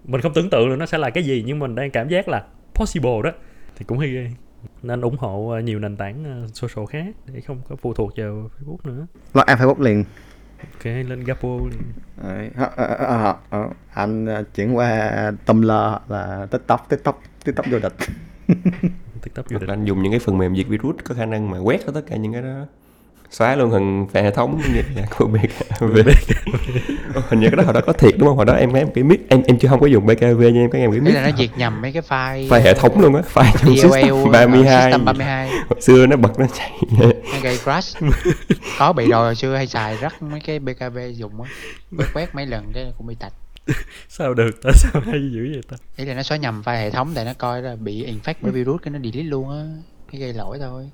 mình 0.06 0.22
không 0.22 0.34
tưởng 0.34 0.50
tượng 0.50 0.70
được 0.70 0.76
nó 0.80 0.86
sẽ 0.86 0.98
là 0.98 1.10
cái 1.10 1.24
gì 1.24 1.44
nhưng 1.48 1.60
mình 1.60 1.76
đang 1.76 1.92
cảm 1.92 2.08
giác 2.10 2.28
là 2.30 2.44
possible 2.76 3.22
đó. 3.24 3.32
Thì 3.78 3.86
cũng 3.86 3.98
hơi 3.98 4.10
ghê 4.10 4.28
nên 4.84 5.02
ủng 5.02 5.18
hộ 5.18 5.50
ờ, 5.50 5.60
nhiều 5.60 5.80
nền 5.80 5.96
tảng 5.98 6.24
ờ, 6.24 6.48
social 6.54 6.86
khác 6.90 7.06
để 7.34 7.42
không 7.42 7.62
có 7.70 7.76
phụ 7.76 7.94
thuộc 7.94 8.14
vào 8.18 8.50
Facebook 8.60 8.78
nữa. 8.84 9.06
Log 9.34 9.44
em 9.48 9.58
Facebook 9.58 9.82
liền 9.84 10.04
ok 10.74 10.86
lên 10.86 11.24
Gapo. 11.24 11.50
Đấy, 12.24 12.50
ờ. 13.50 13.70
anh 13.94 14.44
chuyển 14.56 14.78
qua 14.78 15.32
Tumblr 15.46 15.72
là 16.10 16.48
TikTok 16.52 16.90
TikTok 16.90 17.22
TikTok 17.46 17.66
vô 17.72 17.80
địch 17.80 17.96
tiktok 19.22 19.46
vô 19.50 19.60
địch 19.60 19.70
anh 19.70 19.86
dùng 19.86 20.04
những 20.04 20.12
cái 20.12 20.20
phần 20.20 20.38
mềm 20.38 20.56
diệt 20.56 20.68
virus 20.68 20.96
có 21.04 21.16
khả 21.16 21.26
năng 21.26 21.52
mà 21.52 21.60
quét 21.60 21.86
hết 21.86 21.92
tất 21.94 22.02
cả 22.08 22.16
những 22.16 22.34
cái 22.34 22.42
đó 22.42 22.66
xóa 23.34 23.56
luôn 23.56 23.70
hình 23.70 24.08
hệ 24.14 24.32
thống. 24.32 24.62
Như 24.74 24.82
là 24.96 25.08
của 25.18 25.28
BKV 25.28 25.98
hình 27.30 27.40
như 27.40 27.50
cái 27.50 27.58
đó 27.58 27.64
hồi 27.64 27.74
đó 27.74 27.82
có 27.86 27.94
thiệt 27.94 28.14
đúng 28.18 28.28
không? 28.28 28.38
Hồi 28.38 28.46
đó 28.46 28.54
em 28.54 28.74
em 28.74 28.88
cái 28.96 29.04
mic 29.04 29.30
em 29.30 29.42
em 29.48 29.60
chưa 29.60 29.68
không 29.68 29.80
có 29.80 29.88
dùng 29.88 30.06
BKV 30.06 30.40
nhưng 30.40 30.58
em 30.58 30.70
có 30.70 30.80
em 30.80 30.92
cái 30.92 31.00
mic 31.00 31.16
là 31.16 31.22
nó 31.22 31.38
diệt 31.38 31.50
nhầm 31.58 31.82
mấy 31.82 31.92
cái 31.92 32.02
file 32.10 32.48
file 32.48 32.62
hệ 32.62 32.74
thống 32.74 33.02
luôn 33.02 33.16
á 33.16 33.22
file 33.34 33.52
trong 33.58 33.76
DLL 33.76 33.82
system 33.82 34.10
ờ, 34.10 34.32
32 34.32 34.92
System 34.92 35.06
32 35.06 35.50
hồi 35.50 35.82
xưa 35.82 36.06
nó 36.06 36.16
bật 36.16 36.40
nó 36.40 36.46
chạy. 36.58 36.72
Nó 37.00 37.40
gây 37.44 37.58
crash. 37.64 37.98
Có 38.80 38.94
bị 38.94 39.08
rồi 39.08 39.26
hồi 39.26 39.36
xưa 39.36 39.56
hay 39.56 39.68
xài 39.68 39.98
rất 39.98 40.22
mấy 40.22 40.40
cái 40.40 40.60
BKB 40.60 40.98
dùng 41.14 41.42
á. 41.42 41.50
Quét 41.98 42.08
quét 42.14 42.36
mấy 42.36 42.46
lần 42.46 42.72
cái 42.74 42.94
cũng 42.98 43.08
bị 43.08 43.16
tạch. 43.16 43.34
Sao 44.10 44.34
được? 44.34 44.60
Tại 44.64 44.74
sao 44.76 45.02
hay 45.06 45.22
dữ 45.34 45.50
vậy 45.54 45.62
ta? 45.70 45.78
Ý 45.96 46.06
là 46.06 46.14
nó 46.14 46.24
xóa 46.24 46.38
nhầm 46.38 46.62
file 46.66 46.80
hệ 46.82 46.90
thống 46.90 47.12
tại 47.16 47.26
nó 47.26 47.32
coi 47.38 47.62
là 47.62 47.76
bị 47.76 48.06
infect 48.06 48.34
bởi 48.42 48.52
virus 48.52 48.82
cái 48.82 48.92
nó 48.92 49.00
delete 49.00 49.24
luôn 49.24 49.50
á. 49.50 49.64
Cái 50.12 50.22
gây 50.22 50.34
lỗi 50.34 50.58
thôi 50.62 50.90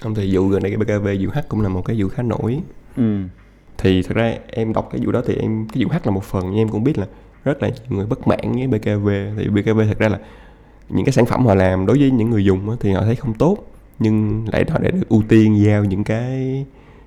không 0.00 0.14
thì 0.14 0.36
vụ 0.36 0.48
gần 0.48 0.62
đây 0.62 0.72
cái 0.72 0.98
BKV 0.98 1.08
vụ 1.24 1.30
H 1.32 1.38
cũng 1.48 1.60
là 1.60 1.68
một 1.68 1.84
cái 1.84 2.02
vụ 2.02 2.08
khá 2.08 2.22
nổi. 2.22 2.60
Ừ. 2.96 3.22
Thì 3.78 4.02
thật 4.02 4.14
ra 4.14 4.34
em 4.46 4.72
đọc 4.72 4.88
cái 4.92 5.00
vụ 5.04 5.12
đó 5.12 5.22
thì 5.26 5.34
em 5.34 5.66
cái 5.72 5.84
vụ 5.84 5.90
H 5.90 5.96
là 6.04 6.10
một 6.10 6.24
phần 6.24 6.44
nhưng 6.44 6.58
em 6.58 6.68
cũng 6.68 6.84
biết 6.84 6.98
là 6.98 7.06
rất 7.44 7.62
là 7.62 7.68
nhiều 7.68 7.98
người 7.98 8.06
bất 8.06 8.28
mãn 8.28 8.52
với 8.52 8.66
BKV 8.66 9.08
thì 9.36 9.48
BKV 9.48 9.80
thật 9.88 9.98
ra 9.98 10.08
là 10.08 10.18
những 10.88 11.04
cái 11.04 11.12
sản 11.12 11.26
phẩm 11.26 11.46
họ 11.46 11.54
làm 11.54 11.86
đối 11.86 11.98
với 11.98 12.10
những 12.10 12.30
người 12.30 12.44
dùng 12.44 12.70
á, 12.70 12.76
thì 12.80 12.92
họ 12.92 13.04
thấy 13.04 13.16
không 13.16 13.34
tốt 13.34 13.58
nhưng 13.98 14.44
lại 14.52 14.64
họ 14.68 14.78
đã 14.78 14.90
được 14.90 15.08
ưu 15.08 15.22
tiên 15.28 15.64
giao 15.64 15.84
những 15.84 16.04
cái 16.04 16.64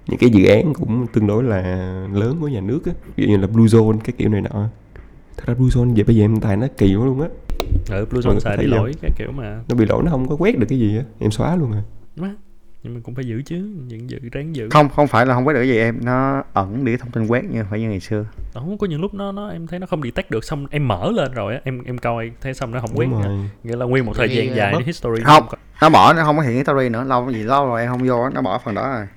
những 0.08 0.20
cái 0.20 0.30
dự 0.30 0.46
án 0.46 0.74
cũng 0.74 1.08
tương 1.08 1.28
đối 1.28 1.44
là 1.44 1.62
lớn 2.14 2.38
của 2.42 2.48
nhà 2.48 2.62
nước 2.62 2.86
á. 2.86 2.92
Ví 3.16 3.24
dụ 3.24 3.30
như 3.30 3.38
là 3.38 3.48
Blue 3.48 3.66
Zone 3.66 3.98
cái 4.04 4.14
kiểu 4.18 4.30
này 4.30 4.42
nọ. 4.42 4.70
Thật 5.38 5.44
ra 5.46 5.54
Blue 5.54 5.68
Zone 5.68 5.96
về 5.96 6.04
bây 6.04 6.16
giờ 6.16 6.24
em 6.24 6.40
tài 6.40 6.58
nó 6.58 6.68
kỳ 6.78 6.96
quá 6.96 7.06
luôn 7.06 7.22
á. 7.22 7.28
Ở 7.90 8.06
Blue 8.06 8.22
Zone 8.22 8.32
người 8.32 8.40
xài 8.40 8.58
không? 8.58 8.66
lỗi 8.66 8.92
cái 9.02 9.12
kiểu 9.18 9.32
mà 9.32 9.64
nó 9.70 9.76
bị 9.76 9.86
lỗi 9.86 10.04
nó 10.04 10.12
không 10.12 10.28
có 10.28 10.36
quét 10.36 10.60
được 10.60 10.68
cái 10.70 10.80
gì 10.80 10.98
á. 10.98 11.04
Em 11.20 11.32
xóa 11.32 11.56
luôn 11.56 11.72
rồi 11.72 11.82
Má, 12.16 12.36
nhưng 12.84 12.94
mà 12.94 13.00
cũng 13.04 13.16
phải 13.16 13.26
giữ 13.26 13.42
chứ 13.46 13.70
vẫn 13.90 14.10
giữ 14.10 14.20
ráng 14.32 14.56
giữ. 14.56 14.70
Không 14.70 14.90
không 14.90 15.08
phải 15.08 15.26
là 15.26 15.34
không 15.34 15.48
quét 15.48 15.54
được 15.54 15.64
gì 15.64 15.78
em. 15.78 16.00
Nó 16.04 16.44
ẩn 16.54 16.86
đi 16.86 16.98
thông 16.98 17.12
tin 17.12 17.28
quét 17.28 17.44
như 17.44 17.64
phải 17.70 17.80
như 17.80 17.90
ngày 17.90 18.00
xưa. 18.00 18.26
Đó 18.56 18.66
có 18.80 18.88
những 18.88 19.02
lúc 19.02 19.14
nó 19.14 19.32
nó 19.32 19.50
em 19.50 19.68
thấy 19.68 19.80
nó 19.80 19.88
không 19.88 20.02
detect 20.04 20.32
được 20.32 20.44
xong 20.44 20.68
em 20.72 20.88
mở 20.88 21.12
lên 21.12 21.32
rồi 21.32 21.54
á 21.54 21.62
em 21.64 21.84
em 21.84 21.98
coi 21.98 22.32
thấy 22.42 22.54
xong 22.54 22.72
nó 22.72 22.80
không 22.80 22.92
quét 22.96 23.08
nghĩa 23.64 23.76
là 23.76 23.86
nguyên 23.86 24.06
một 24.06 24.14
thời 24.16 24.36
gian 24.36 24.50
ờ, 24.50 24.56
dài 24.56 24.74
cái 24.74 24.84
history 24.84 25.22
Không. 25.24 25.48
có. 25.50 25.58
nó 25.82 25.90
bỏ 25.90 26.14
nó 26.14 26.24
không 26.24 26.38
có 26.38 26.44
hiện 26.44 26.54
cái 26.56 26.64
story 26.64 26.90
nữa. 26.90 27.04
Lâu 27.04 27.32
gì 27.32 27.44
lâu 27.44 27.66
rồi 27.66 27.82
em 27.82 27.90
không 27.90 28.08
vô 28.08 28.22
á, 28.22 28.30
nó 28.34 28.42
bỏ 28.42 28.62
phần 28.66 28.76
đó 28.76 28.94
rồi. 28.94 29.08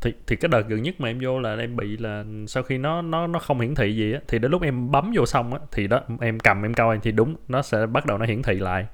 Thì 0.00 0.12
thì 0.26 0.36
cái 0.36 0.48
đợt 0.48 0.68
gần 0.68 0.82
nhất 0.82 0.94
mà 0.98 1.08
em 1.08 1.18
vô 1.22 1.40
là 1.40 1.56
em 1.56 1.76
bị 1.76 1.96
là 1.96 2.24
sau 2.46 2.62
khi 2.62 2.78
nó 2.78 3.02
nó 3.02 3.26
nó 3.26 3.38
không 3.38 3.60
hiển 3.60 3.74
thị 3.74 3.96
gì 3.96 4.12
á 4.12 4.20
thì 4.28 4.38
đến 4.38 4.50
lúc 4.50 4.62
em 4.62 4.90
bấm 4.90 5.12
vô 5.16 5.26
xong 5.26 5.52
á 5.54 5.60
thì 5.72 5.86
đó 5.86 6.00
em 6.20 6.40
cầm 6.40 6.62
em 6.62 6.74
coi 6.74 6.98
thì 7.02 7.12
đúng 7.12 7.36
nó 7.48 7.62
sẽ 7.62 7.86
bắt 7.86 8.06
đầu 8.06 8.18
nó 8.18 8.26
hiển 8.26 8.42
thị 8.42 8.54
lại 8.54 8.86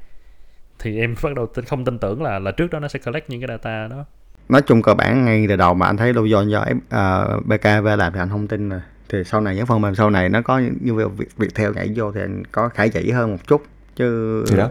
thì 0.78 0.98
em 0.98 1.14
bắt 1.22 1.34
đầu 1.36 1.46
tin, 1.46 1.64
không 1.64 1.84
tin 1.84 1.98
tưởng 1.98 2.22
là 2.22 2.38
là 2.38 2.50
trước 2.52 2.70
đó 2.70 2.78
nó 2.78 2.88
sẽ 2.88 2.98
collect 2.98 3.30
những 3.30 3.40
cái 3.40 3.48
data 3.48 3.86
đó. 3.88 4.04
Nói 4.48 4.62
chung 4.62 4.82
cơ 4.82 4.94
bản 4.94 5.24
ngay 5.24 5.46
từ 5.48 5.56
đầu 5.56 5.74
mà 5.74 5.86
anh 5.86 5.96
thấy 5.96 6.12
Luzon 6.12 6.48
do 6.48 6.60
em- 6.62 6.80
ờ, 6.88 7.40
BKV 7.44 7.86
làm 7.98 8.12
thì 8.12 8.18
anh 8.18 8.28
không 8.28 8.46
tin 8.48 8.68
rồi. 8.68 8.80
Thì 9.08 9.18
sau 9.24 9.40
này 9.40 9.56
những 9.56 9.66
phần 9.66 9.80
mềm 9.80 9.94
sau 9.94 10.10
này 10.10 10.28
nó 10.28 10.42
có 10.42 10.60
như 10.80 10.94
việc 10.94 11.10
việc, 11.16 11.28
việc 11.36 11.54
theo 11.54 11.72
nhảy 11.72 11.92
vô 11.96 12.12
thì 12.12 12.20
anh 12.20 12.42
có 12.52 12.68
khả 12.68 12.84
dĩ 12.84 13.10
hơn 13.10 13.30
một 13.30 13.38
chút 13.46 13.62
chứ 13.96 14.44
thì 14.48 14.56
đó. 14.56 14.70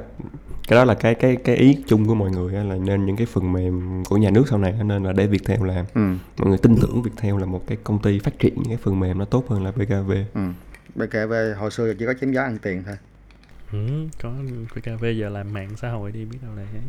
Cái 0.67 0.77
đó 0.77 0.83
là 0.85 0.93
cái 0.93 1.15
cái 1.15 1.35
cái 1.35 1.55
ý 1.55 1.77
chung 1.87 2.05
của 2.07 2.15
mọi 2.15 2.31
người 2.31 2.55
á, 2.55 2.63
là 2.63 2.75
nên 2.75 3.05
những 3.05 3.15
cái 3.15 3.25
phần 3.25 3.53
mềm 3.53 4.03
của 4.09 4.17
nhà 4.17 4.29
nước 4.29 4.43
sau 4.49 4.59
này 4.59 4.73
nên 4.85 5.03
là 5.03 5.13
để 5.13 5.27
Viettel 5.27 5.67
làm. 5.67 5.85
Ừ, 5.93 6.01
mọi 6.37 6.49
người 6.49 6.57
tin 6.57 6.75
tưởng 6.81 7.01
Viettel 7.03 7.39
là 7.39 7.45
một 7.45 7.67
cái 7.67 7.77
công 7.83 8.01
ty 8.01 8.19
phát 8.19 8.39
triển 8.39 8.53
những 8.55 8.67
cái 8.67 8.77
phần 8.77 8.99
mềm 8.99 9.17
nó 9.17 9.25
tốt 9.25 9.45
hơn 9.49 9.63
là 9.63 9.71
BKV 9.71 10.11
ừ. 10.33 10.41
BKV 10.95 11.33
hồi 11.57 11.71
xưa 11.71 11.93
chỉ 11.93 12.05
có 12.05 12.13
chém 12.21 12.31
gió 12.31 12.41
ăn 12.41 12.57
tiền 12.61 12.83
thôi 12.85 12.95
ừ, 13.71 14.07
có 14.21 14.29
QKV 14.75 15.11
giờ 15.11 15.29
làm 15.29 15.53
mạng 15.53 15.69
xã 15.75 15.89
hội 15.89 16.11
đi 16.11 16.25
biết 16.25 16.37
đâu 16.41 16.51
là 16.55 16.61
ấy. 16.61 16.81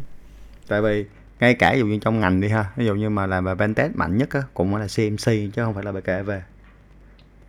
tại 0.68 0.82
vì 0.82 1.04
ngay 1.40 1.54
cả 1.54 1.72
ví 1.74 1.78
dụ 1.78 1.86
như 1.86 1.98
trong 2.00 2.20
ngành 2.20 2.40
đi 2.40 2.48
ha 2.48 2.64
ví 2.76 2.86
dụ 2.86 2.94
như 2.94 3.10
mà 3.10 3.26
làm 3.26 3.44
về 3.44 3.54
pentest 3.54 3.96
mạnh 3.96 4.18
nhất 4.18 4.30
á 4.32 4.42
cũng 4.54 4.76
là 4.76 4.86
CMC 4.96 5.24
chứ 5.24 5.62
không 5.64 5.74
phải 5.74 5.84
là 5.84 5.92
BKV 5.92 6.30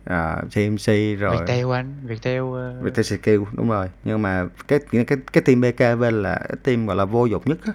à, 0.04 0.42
CMC 0.54 1.18
rồi 1.18 1.36
Viettel 1.36 1.72
anh 1.72 1.94
Viettel 2.04 2.40
ờ, 2.40 2.80
Viettel 2.82 3.04
Skill 3.04 3.42
đúng 3.52 3.68
rồi. 3.68 3.88
Nhưng 4.04 4.22
mà 4.22 4.46
cái 4.68 4.78
cái 4.92 5.04
cái, 5.04 5.18
cái 5.32 5.42
team 5.42 5.60
BKV 5.60 6.02
là 6.12 6.40
cái 6.48 6.56
team 6.62 6.86
gọi 6.86 6.96
là 6.96 7.04
vô 7.04 7.26
dụng 7.26 7.42
nhất 7.44 7.58
á. 7.66 7.72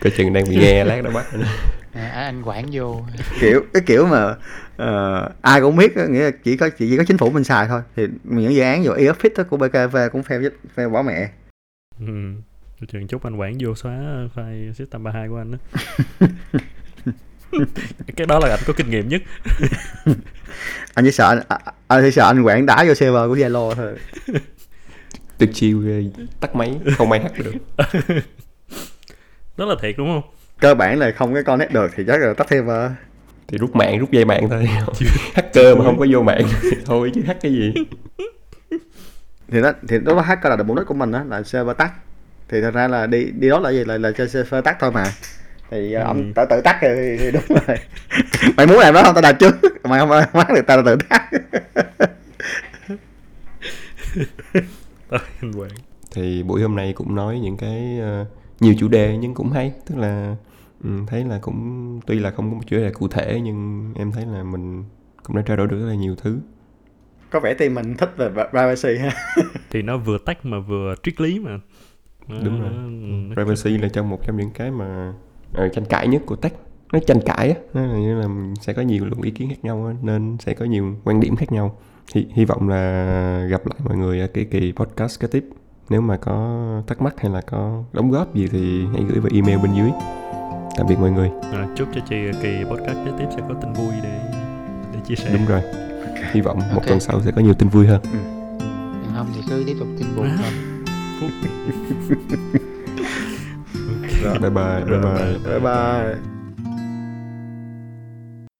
Coi 0.00 0.12
chừng 0.16 0.32
đang 0.32 0.44
bị 0.48 0.56
nghe 0.56 0.84
lát 0.84 1.02
đó 1.04 1.10
bắt 1.14 1.26
à, 1.92 2.08
anh 2.08 2.42
quản 2.42 2.66
vô. 2.72 3.02
Kiểu 3.40 3.64
cái 3.72 3.82
kiểu 3.86 4.06
mà 4.06 4.34
ờ, 4.76 5.28
ai 5.40 5.60
cũng 5.60 5.76
biết 5.76 5.96
á, 5.96 6.06
nghĩa 6.06 6.24
là 6.24 6.30
chỉ 6.44 6.56
có 6.56 6.68
chỉ, 6.68 6.90
chỉ 6.90 6.96
có 6.96 7.04
chính 7.04 7.18
phủ 7.18 7.30
mình 7.30 7.44
xài 7.44 7.68
thôi. 7.68 7.82
Thì 7.96 8.06
những 8.24 8.54
dự 8.54 8.62
án 8.62 8.84
e-office 8.84 9.30
á 9.36 9.42
của 9.42 9.56
BKV 9.56 9.96
cũng 10.12 10.22
fail 10.22 10.50
fail 10.76 10.90
bỏ 10.90 11.02
mẹ. 11.02 11.30
Ừ. 12.00 12.12
Chừng 12.88 13.06
chúc 13.06 13.22
anh 13.24 13.36
quản 13.36 13.54
vô 13.60 13.74
xóa 13.74 13.92
file 14.34 14.72
system 14.72 15.04
32 15.04 15.28
của 15.28 15.36
anh 15.36 15.52
đó 15.52 15.58
cái 18.16 18.26
đó 18.26 18.38
là 18.38 18.48
anh 18.48 18.60
có 18.66 18.72
kinh 18.76 18.90
nghiệm 18.90 19.08
nhất. 19.08 19.22
Anh 20.94 21.04
chỉ 21.04 21.10
sợ 21.10 21.28
anh, 21.28 21.40
à, 21.48 21.58
anh 21.88 22.02
chỉ 22.04 22.10
sợ 22.10 22.26
anh 22.26 22.42
quản 22.42 22.66
đá 22.66 22.84
vô 22.88 22.94
server 22.94 23.28
của 23.28 23.36
Zalo 23.36 23.74
thôi. 23.74 23.94
Tuyệt 25.38 25.50
chiêu 25.54 25.82
ờ, 25.86 26.24
tắt 26.40 26.56
máy 26.56 26.80
không 26.96 27.12
ai 27.12 27.20
hack 27.20 27.38
được. 27.38 27.52
Đó 29.56 29.64
là 29.64 29.74
thiệt 29.82 29.94
đúng 29.98 30.08
không 30.08 30.22
cơ 30.62 30.74
bản 30.74 30.98
là 30.98 31.10
không 31.10 31.34
cái 31.34 31.42
connect 31.42 31.72
được 31.72 31.90
thì 31.96 32.04
chắc 32.06 32.20
là 32.20 32.34
tắt 32.34 32.46
server 32.50 32.90
thì 33.48 33.58
rút 33.58 33.76
mạng 33.76 33.98
rút 33.98 34.10
dây 34.10 34.24
mạng 34.24 34.48
thôi. 34.50 34.68
Hacker 35.34 35.78
mà 35.78 35.84
không 35.84 35.98
có 35.98 36.06
vô 36.12 36.22
mạng 36.22 36.42
thì 36.62 36.70
thôi 36.86 37.10
chứ 37.14 37.22
hack 37.26 37.42
cái 37.42 37.52
gì? 37.52 37.74
Thì 39.48 39.60
nó 39.60 39.72
thì 39.88 39.98
đó 39.98 40.14
là 40.14 40.22
hacker 40.22 40.50
là 40.50 40.56
được 40.56 40.64
mục 40.66 40.76
đích 40.76 40.86
của 40.86 40.94
mình 40.94 41.12
đó 41.12 41.22
là 41.28 41.42
server 41.42 41.76
tắt. 41.76 41.92
Thì 42.48 42.60
thật 42.60 42.74
ra 42.74 42.88
là 42.88 43.06
đi 43.06 43.24
đi 43.24 43.48
đó 43.48 43.60
là 43.60 43.70
gì? 43.70 43.84
Là 43.84 43.98
là 43.98 44.12
cho 44.16 44.26
server 44.26 44.64
tắt 44.64 44.76
thôi 44.80 44.92
mà. 44.92 45.04
Thì 45.70 45.92
ừ. 45.92 46.02
ông 46.02 46.32
tự 46.34 46.42
tự 46.50 46.60
tắt 46.60 46.78
thì, 46.80 47.16
thì 47.18 47.30
đúng 47.30 47.42
rồi. 47.48 47.76
Mày 48.56 48.66
muốn 48.66 48.78
làm 48.78 48.94
đó 48.94 49.02
không? 49.02 49.14
Tao 49.14 49.22
đặt 49.22 49.32
trước. 49.32 49.54
Mày 49.84 50.00
không 50.00 50.08
mắc 50.32 50.50
được 50.54 50.66
tao 50.66 50.82
tự 50.84 50.96
tắt. 51.08 51.30
Thì 56.14 56.42
buổi 56.42 56.62
hôm 56.62 56.76
nay 56.76 56.92
cũng 56.92 57.14
nói 57.14 57.38
những 57.38 57.56
cái 57.56 57.98
ờ, 58.00 58.24
nhiều 58.60 58.74
chủ 58.78 58.88
đề 58.88 59.16
nhưng 59.20 59.34
cũng 59.34 59.52
hay 59.52 59.72
tức 59.86 59.98
là 59.98 60.36
ừ, 60.84 60.90
thấy 61.06 61.24
là 61.24 61.38
cũng 61.42 62.00
tuy 62.06 62.18
là 62.18 62.30
không 62.30 62.50
có 62.50 62.56
một 62.56 62.62
chủ 62.66 62.76
đề 62.76 62.90
cụ 62.90 63.08
thể 63.08 63.40
nhưng 63.44 63.88
em 63.96 64.12
thấy 64.12 64.26
là 64.26 64.42
mình 64.42 64.84
cũng 65.22 65.36
đã 65.36 65.42
trao 65.42 65.56
đổi 65.56 65.66
được 65.66 65.78
rất 65.80 65.86
là 65.86 65.94
nhiều 65.94 66.14
thứ. 66.16 66.40
Có 67.30 67.40
vẻ 67.40 67.54
team 67.54 67.74
mình 67.74 67.94
thích 67.96 68.14
về 68.16 68.28
privacy 68.50 68.98
ha. 68.98 69.12
Thì 69.70 69.82
nó 69.82 69.96
vừa 69.98 70.18
tách 70.18 70.46
mà 70.46 70.58
vừa 70.58 70.94
triết 71.02 71.20
lý 71.20 71.38
mà. 71.38 71.60
Đúng 72.28 72.60
rồi. 72.60 72.70
Nó- 72.72 73.34
privacy 73.34 73.78
là 73.78 73.88
trong 73.88 74.08
một 74.08 74.18
trong 74.26 74.36
những 74.36 74.50
cái 74.54 74.70
mà 74.70 75.14
ờ, 75.52 75.68
tranh 75.68 75.84
cãi 75.84 76.08
nhất 76.08 76.22
của 76.26 76.36
tech. 76.36 76.52
Nó 76.92 76.98
tranh 77.06 77.20
cãi 77.26 77.48
á 77.50 77.56
nó 77.74 77.86
là 77.86 77.98
như 77.98 78.20
là 78.20 78.28
sẽ 78.60 78.72
có 78.72 78.82
nhiều 78.82 79.04
luồng 79.06 79.22
ý 79.22 79.30
kiến 79.30 79.48
khác 79.48 79.58
nhau 79.64 79.86
á, 79.86 79.94
nên 80.02 80.36
sẽ 80.40 80.54
có 80.54 80.64
nhiều 80.64 80.96
quan 81.04 81.20
điểm 81.20 81.36
khác 81.36 81.52
nhau. 81.52 81.78
Hy, 82.14 82.26
hy 82.32 82.44
vọng 82.44 82.68
là 82.68 83.46
gặp 83.50 83.66
lại 83.66 83.78
mọi 83.84 83.96
người 83.96 84.20
ở 84.20 84.26
cái 84.26 84.44
kỳ 84.44 84.72
podcast 84.76 85.20
kế 85.20 85.28
tiếp. 85.28 85.44
Nếu 85.90 86.00
mà 86.00 86.16
có 86.16 86.58
thắc 86.86 87.02
mắc 87.02 87.14
hay 87.20 87.30
là 87.30 87.40
có 87.40 87.82
đóng 87.92 88.10
góp 88.10 88.34
gì 88.34 88.48
thì 88.48 88.84
hãy 88.92 89.02
gửi 89.08 89.20
vào 89.20 89.30
email 89.34 89.58
bên 89.62 89.72
dưới 89.74 89.90
tạm 90.76 90.86
biệt 90.88 90.96
mọi 90.98 91.10
người. 91.10 91.30
À, 91.52 91.66
chúc 91.76 91.88
cho 91.94 92.00
chị 92.08 92.16
kỳ 92.42 92.64
podcast 92.70 92.96
kế 93.04 93.10
tiếp 93.18 93.26
sẽ 93.36 93.42
có 93.48 93.54
tin 93.62 93.72
vui 93.72 93.92
để 94.02 94.20
để 94.92 94.98
chia 95.06 95.14
sẻ. 95.16 95.30
Đúng 95.32 95.46
rồi. 95.46 95.60
Hy 96.32 96.40
vọng 96.40 96.58
một 96.58 96.64
Ok. 96.74 96.86
tuần 96.86 97.00
sau 97.00 97.20
sẽ 97.24 97.30
có 97.36 97.40
nhiều 97.42 97.54
tin 97.54 97.68
vui 97.68 97.86
hơn. 97.86 98.00
Còn 99.02 99.12
không 99.16 99.26
thì 99.34 99.40
cứ 99.48 99.62
tiếp 99.66 99.76
tục 99.78 99.88
tin 99.98 100.06
buồn 100.16 100.26
À. 100.26 100.36
thôi. 100.42 100.52
Phúc. 101.20 101.30
bye 104.22 104.38
bye 104.38 104.50
bye. 104.50 104.80
Rồi, 104.86 105.00
bye 105.02 105.12
bye. 105.14 105.38
bye 105.44 105.60
bye 105.60 106.31